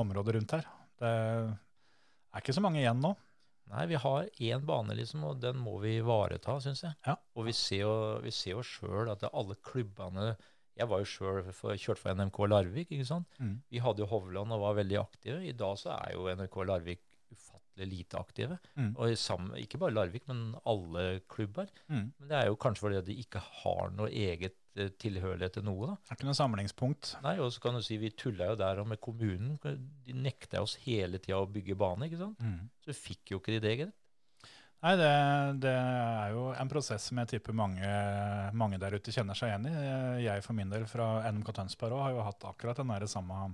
området 0.00 0.38
rundt 0.38 0.56
her. 0.56 0.66
Det 0.96 1.12
er 1.12 2.42
ikke 2.42 2.56
så 2.56 2.64
mange 2.64 2.80
igjen 2.80 3.00
nå. 3.04 3.12
Nei, 3.72 3.86
vi 3.90 3.98
har 3.98 4.28
én 4.46 4.66
bane, 4.66 4.94
liksom, 4.94 5.24
og 5.26 5.40
den 5.42 5.58
må 5.58 5.76
vi 5.82 5.96
ivareta, 5.98 6.54
syns 6.62 6.84
jeg. 6.84 6.94
Ja. 7.06 7.16
Og 7.34 7.48
vi 7.48 7.54
ser 7.56 7.82
jo, 7.82 7.94
vi 8.22 8.32
ser 8.34 8.54
jo 8.54 8.66
sjøl 8.66 9.10
at 9.12 9.26
alle 9.32 9.58
klubbene 9.66 10.36
Jeg 10.76 10.90
var 10.90 11.00
jo 11.00 11.08
sjøl 11.08 11.38
kjørt 11.80 11.98
for 11.98 12.12
NMK 12.12 12.38
Larvik, 12.52 12.90
ikke 12.92 13.08
sant. 13.08 13.26
Mm. 13.40 13.54
Vi 13.72 13.80
hadde 13.80 14.04
jo 14.04 14.10
Hovland 14.10 14.52
og 14.52 14.60
var 14.60 14.76
veldig 14.76 14.98
aktive. 15.00 15.38
I 15.48 15.54
dag 15.56 15.78
så 15.80 15.94
er 15.94 16.12
jo 16.12 16.26
NRK 16.28 16.58
Larvik 16.68 17.00
lite 17.84 18.16
aktive. 18.16 18.56
Mm. 18.74 18.94
Og 18.94 19.16
sammen, 19.20 19.56
ikke 19.60 19.80
bare 19.82 19.92
Larvik, 19.92 20.24
men 20.30 20.54
alle 20.64 21.20
klubber. 21.28 21.68
Mm. 21.90 22.06
Men 22.16 22.30
det 22.30 22.38
er 22.38 22.48
jo 22.48 22.56
kanskje 22.60 22.86
fordi 22.86 23.02
de 23.10 23.18
ikke 23.20 23.42
har 23.62 23.92
noe 23.96 24.08
eget 24.08 24.56
eh, 24.78 24.88
tilhørighet 25.02 25.58
til 25.58 25.66
noe, 25.68 25.92
da. 25.92 25.98
Det 26.00 26.14
er 26.14 26.20
ikke 26.20 26.30
noe 26.30 26.40
samlingspunkt. 26.40 27.12
Nei, 27.26 27.36
og 27.44 27.52
så 27.52 27.66
kan 27.66 27.76
du 27.76 27.84
si 27.84 28.00
vi 28.00 28.14
tulla 28.16 28.52
jo 28.52 28.58
der 28.62 28.80
og 28.82 28.88
med 28.88 29.02
kommunen. 29.04 29.58
De 29.60 30.16
nekta 30.16 30.64
oss 30.64 30.78
hele 30.86 31.20
tida 31.20 31.42
å 31.42 31.50
bygge 31.50 31.76
bane, 31.78 32.08
ikke 32.08 32.22
sant. 32.22 32.40
Mm. 32.40 32.72
Så 32.86 32.96
fikk 32.96 33.34
jo 33.34 33.42
ikke 33.42 33.58
de 33.58 33.62
det, 33.66 33.78
gitt. 33.82 33.94
Nei, 34.84 34.92
det, 35.00 35.12
det 35.64 35.72
er 35.72 36.34
jo 36.36 36.50
en 36.54 36.68
prosess 36.70 37.08
som 37.08 37.18
jeg 37.18 37.30
tipper 37.30 37.56
mange, 37.56 37.92
mange 38.54 38.78
der 38.78 38.94
ute 38.94 39.14
kjenner 39.14 39.34
seg 39.34 39.50
igjen 39.50 39.70
i. 39.70 39.72
Jeg 40.26 40.44
for 40.44 40.54
min 40.54 40.70
del 40.70 40.84
fra 40.90 41.24
NMK 41.32 41.48
Tønsberg 41.56 41.96
òg 41.96 42.04
har 42.04 42.12
jo 42.14 42.26
hatt 42.26 42.44
akkurat 42.52 42.82
den 42.82 42.92
der 42.92 43.06
samme, 43.10 43.48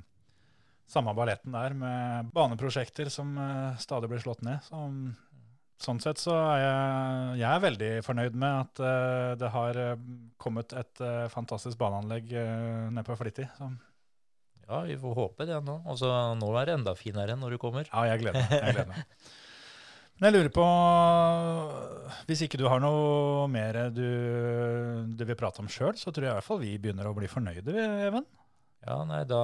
samme 0.93 1.15
balletten 1.17 1.55
der 1.57 1.75
med 1.77 2.33
baneprosjekter 2.37 3.11
som 3.13 3.37
eh, 3.41 3.79
stadig 3.81 4.11
blir 4.13 4.23
slått 4.23 4.43
ned. 4.45 4.61
Så, 4.67 4.81
sånn 5.83 6.03
sett 6.03 6.21
så 6.23 6.35
er 6.37 6.59
jeg, 6.63 7.39
jeg 7.43 7.49
er 7.49 7.63
veldig 7.65 7.93
fornøyd 8.07 8.37
med 8.39 8.59
at 8.67 8.83
uh, 8.85 9.31
det 9.41 9.51
har 9.55 9.79
eh, 9.83 10.05
kommet 10.43 10.75
et 10.79 11.03
uh, 11.03 11.31
fantastisk 11.33 11.81
baneanlegg 11.81 12.29
uh, 12.37 12.91
nede 12.93 13.07
på 13.09 13.17
Flittig. 13.19 13.49
Ja, 14.69 14.85
vi 14.87 14.99
får 14.99 15.17
håpe 15.19 15.47
det 15.49 15.59
nå. 15.67 15.81
Og 15.91 15.99
så 16.01 16.11
nå 16.39 16.53
er 16.61 16.69
det 16.69 16.77
enda 16.79 16.95
finere 16.99 17.37
når 17.39 17.57
du 17.57 17.63
kommer. 17.63 17.89
ja, 17.89 18.05
jeg 18.13 18.23
gleder 18.23 18.45
meg. 18.45 18.55
Jeg 18.61 18.77
gleder 18.77 18.93
meg. 18.93 19.33
Men 20.21 20.29
jeg 20.29 20.37
lurer 20.37 20.53
på, 20.55 20.65
hvis 22.29 22.45
ikke 22.45 22.61
du 22.61 22.69
har 22.71 22.79
noe 22.79 23.49
mer 23.51 23.79
du, 23.91 24.05
du 25.19 25.25
vil 25.27 25.39
prate 25.41 25.59
om 25.65 25.71
sjøl, 25.73 25.97
så 25.99 26.13
tror 26.13 26.29
jeg 26.29 26.31
i 26.31 26.37
hvert 26.37 26.47
fall 26.47 26.61
vi 26.63 26.77
begynner 26.79 27.09
å 27.11 27.15
bli 27.17 27.31
fornøyde, 27.33 27.75
vi, 27.75 27.87
Even. 28.07 28.29
Ja, 28.83 28.97
nei, 29.07 29.21
da 29.31 29.41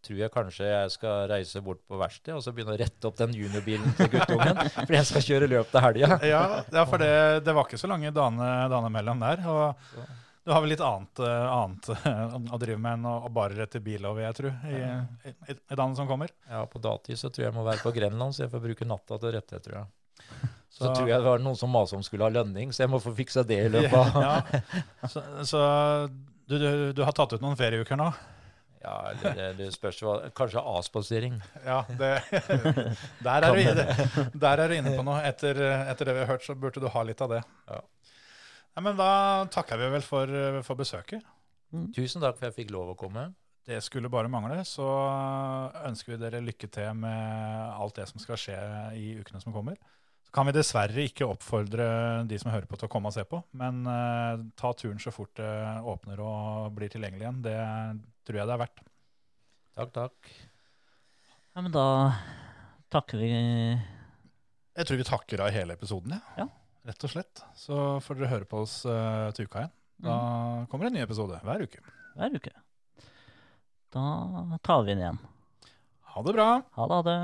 tror 0.00 0.20
jeg 0.22 0.32
kanskje 0.32 0.68
jeg 0.70 0.92
skal 0.94 1.26
reise 1.28 1.60
bort 1.64 1.82
på 1.84 1.98
verkstedet 2.00 2.38
og 2.38 2.44
så 2.44 2.54
begynne 2.56 2.72
å 2.72 2.78
rette 2.80 3.10
opp 3.10 3.18
den 3.18 3.34
juniorbilen 3.36 3.92
til 3.98 4.08
guttungen. 4.14 4.56
For 4.86 4.94
jeg 4.96 5.08
skal 5.10 5.26
kjøre 5.26 5.50
løp 5.52 5.68
til 5.72 5.84
helga. 5.84 6.16
Ja, 6.24 6.40
ja 6.72 6.84
for 6.88 7.02
det, 7.02 7.12
det 7.44 7.54
var 7.56 7.68
ikke 7.68 7.80
så 7.80 7.90
lange 7.90 8.12
dagene 8.14 8.88
imellom 8.88 9.20
der. 9.20 9.44
Og 9.52 10.00
du 10.40 10.54
har 10.54 10.64
vel 10.64 10.72
litt 10.72 10.80
annet, 10.80 11.20
eh, 11.20 11.50
annet 11.52 11.90
eh, 11.92 12.38
å 12.56 12.60
drive 12.62 12.80
med 12.80 12.96
enn 12.96 13.04
å, 13.10 13.12
bare 13.36 13.58
rette 13.58 13.82
bil 13.84 14.08
over, 14.08 14.24
jeg 14.24 14.38
tror, 14.38 14.56
i, 14.72 14.80
i, 15.28 15.34
i, 15.52 15.58
i 15.60 15.78
som 15.98 16.08
kommer. 16.08 16.32
Ja, 16.48 16.64
på 16.64 16.80
datid 16.80 17.20
så 17.20 17.28
tror 17.28 17.44
jeg 17.44 17.50
jeg 17.50 17.58
må 17.58 17.66
være 17.68 17.84
på 17.84 17.92
Grenland, 17.94 18.32
så 18.34 18.46
jeg 18.46 18.54
får 18.54 18.64
bruke 18.64 18.88
natta 18.88 19.20
til 19.20 19.28
å 19.28 19.34
rette, 19.36 19.60
tror 19.60 19.76
jeg. 19.82 19.86
Så, 20.72 20.80
Så- 20.86 20.94
tror 20.96 21.12
jeg 21.12 21.20
det 21.20 21.28
var 21.28 21.44
noen 21.44 21.60
som 21.60 21.70
maste 21.76 22.00
om 22.00 22.06
skulle 22.06 22.24
ha 22.24 22.32
lønning, 22.32 22.72
så 22.72 22.86
jeg 22.86 22.94
må 22.96 23.04
få 23.04 23.12
fiksa 23.20 23.44
det 23.44 23.60
i 23.66 23.70
løpet 23.76 24.00
av 24.00 24.24
Ja, 24.24 24.34
så 25.12 25.24
så 25.52 25.62
du, 26.48 26.56
du, 26.56 26.68
du 26.96 27.04
har 27.04 27.12
tatt 27.14 27.36
ut 27.36 27.44
noen 27.44 27.60
ferieuker 27.60 28.00
nå? 28.00 28.08
Ja, 28.80 28.94
det, 29.20 29.46
det, 29.58 29.66
spørs 29.74 29.98
hva 30.00 30.14
Kanskje 30.36 30.62
avspasering. 30.64 31.34
Ja, 31.66 31.82
det, 31.88 32.12
der, 33.26 33.44
er 33.44 33.52
du, 33.52 33.60
inne- 33.60 34.28
der 34.32 34.62
er 34.64 34.72
du 34.72 34.76
inne 34.78 34.94
på 34.96 35.04
noe. 35.04 35.20
Etter, 35.28 35.60
etter 35.90 36.08
det 36.08 36.16
vi 36.16 36.22
har 36.24 36.32
hørt, 36.32 36.46
så 36.46 36.56
burde 36.56 36.80
du 36.80 36.88
ha 36.92 37.02
litt 37.04 37.20
av 37.20 37.34
det. 37.34 37.42
Ja. 37.68 37.82
Nei, 38.70 38.86
men 38.86 38.96
da 38.96 39.10
takker 39.52 39.80
vi 39.80 39.92
vel 39.98 40.06
for, 40.06 40.32
for 40.64 40.80
besøket. 40.80 41.26
Tusen 41.94 42.22
takk 42.22 42.38
for 42.38 42.46
at 42.46 42.50
jeg 42.50 42.64
fikk 42.64 42.74
lov 42.74 42.94
å 42.94 42.98
komme. 42.98 43.28
Det 43.68 43.78
skulle 43.84 44.10
bare 44.10 44.30
mangle. 44.32 44.62
Så 44.66 44.86
ønsker 45.86 46.14
vi 46.14 46.20
dere 46.22 46.42
lykke 46.42 46.70
til 46.72 46.94
med 46.98 47.74
alt 47.76 48.00
det 48.00 48.08
som 48.10 48.22
skal 48.22 48.40
skje 48.40 48.58
i 48.96 49.12
ukene 49.20 49.42
som 49.42 49.54
kommer. 49.54 49.76
Så 50.24 50.34
kan 50.34 50.46
vi 50.48 50.54
dessverre 50.54 51.04
ikke 51.04 51.28
oppfordre 51.28 51.90
de 52.30 52.38
som 52.38 52.52
hører 52.54 52.68
på 52.70 52.78
til 52.78 52.88
å 52.88 52.92
komme 52.92 53.10
og 53.10 53.16
se 53.16 53.24
på, 53.26 53.40
men 53.58 53.80
uh, 53.82 54.38
ta 54.54 54.70
turen 54.78 55.00
så 55.02 55.10
fort 55.10 55.32
det 55.40 55.50
åpner 55.90 56.22
og 56.22 56.68
blir 56.76 56.92
tilgjengelig 56.92 57.24
igjen. 57.24 57.40
Det 57.42 57.56
tror 58.30 58.40
jeg 58.40 58.46
det 58.46 58.54
er 58.54 58.62
verdt. 58.62 58.82
Takk, 59.74 59.90
takk. 59.96 60.30
Ja, 61.50 61.62
men 61.64 61.72
da 61.74 61.86
takker 62.94 63.18
vi 63.18 63.30
Jeg 63.30 64.86
tror 64.86 65.00
vi 65.00 65.06
takker 65.08 65.42
av 65.42 65.54
hele 65.54 65.74
episoden, 65.74 66.14
Ja. 66.38 66.46
Rett 66.86 67.04
og 67.04 67.10
slett. 67.12 67.42
Så 67.60 67.76
får 68.00 68.16
dere 68.16 68.30
høre 68.30 68.46
på 68.48 68.62
oss 68.64 68.78
uh, 68.88 69.28
til 69.36 69.44
uka 69.50 69.66
igjen. 69.66 69.72
Da 70.00 70.14
kommer 70.72 70.88
en 70.88 70.94
ny 70.96 71.02
episode 71.04 71.36
hver 71.44 71.66
uke. 71.66 71.82
hver 72.16 72.38
uke. 72.38 72.54
Da 73.92 74.04
tar 74.64 74.86
vi 74.86 74.94
den 74.94 75.02
igjen. 75.02 75.18
Ha 76.14 76.22
det 76.24 76.34
bra! 76.38 76.48
Ha 76.78 76.86
det. 76.88 76.96
Ha 76.96 77.02
det. 77.10 77.18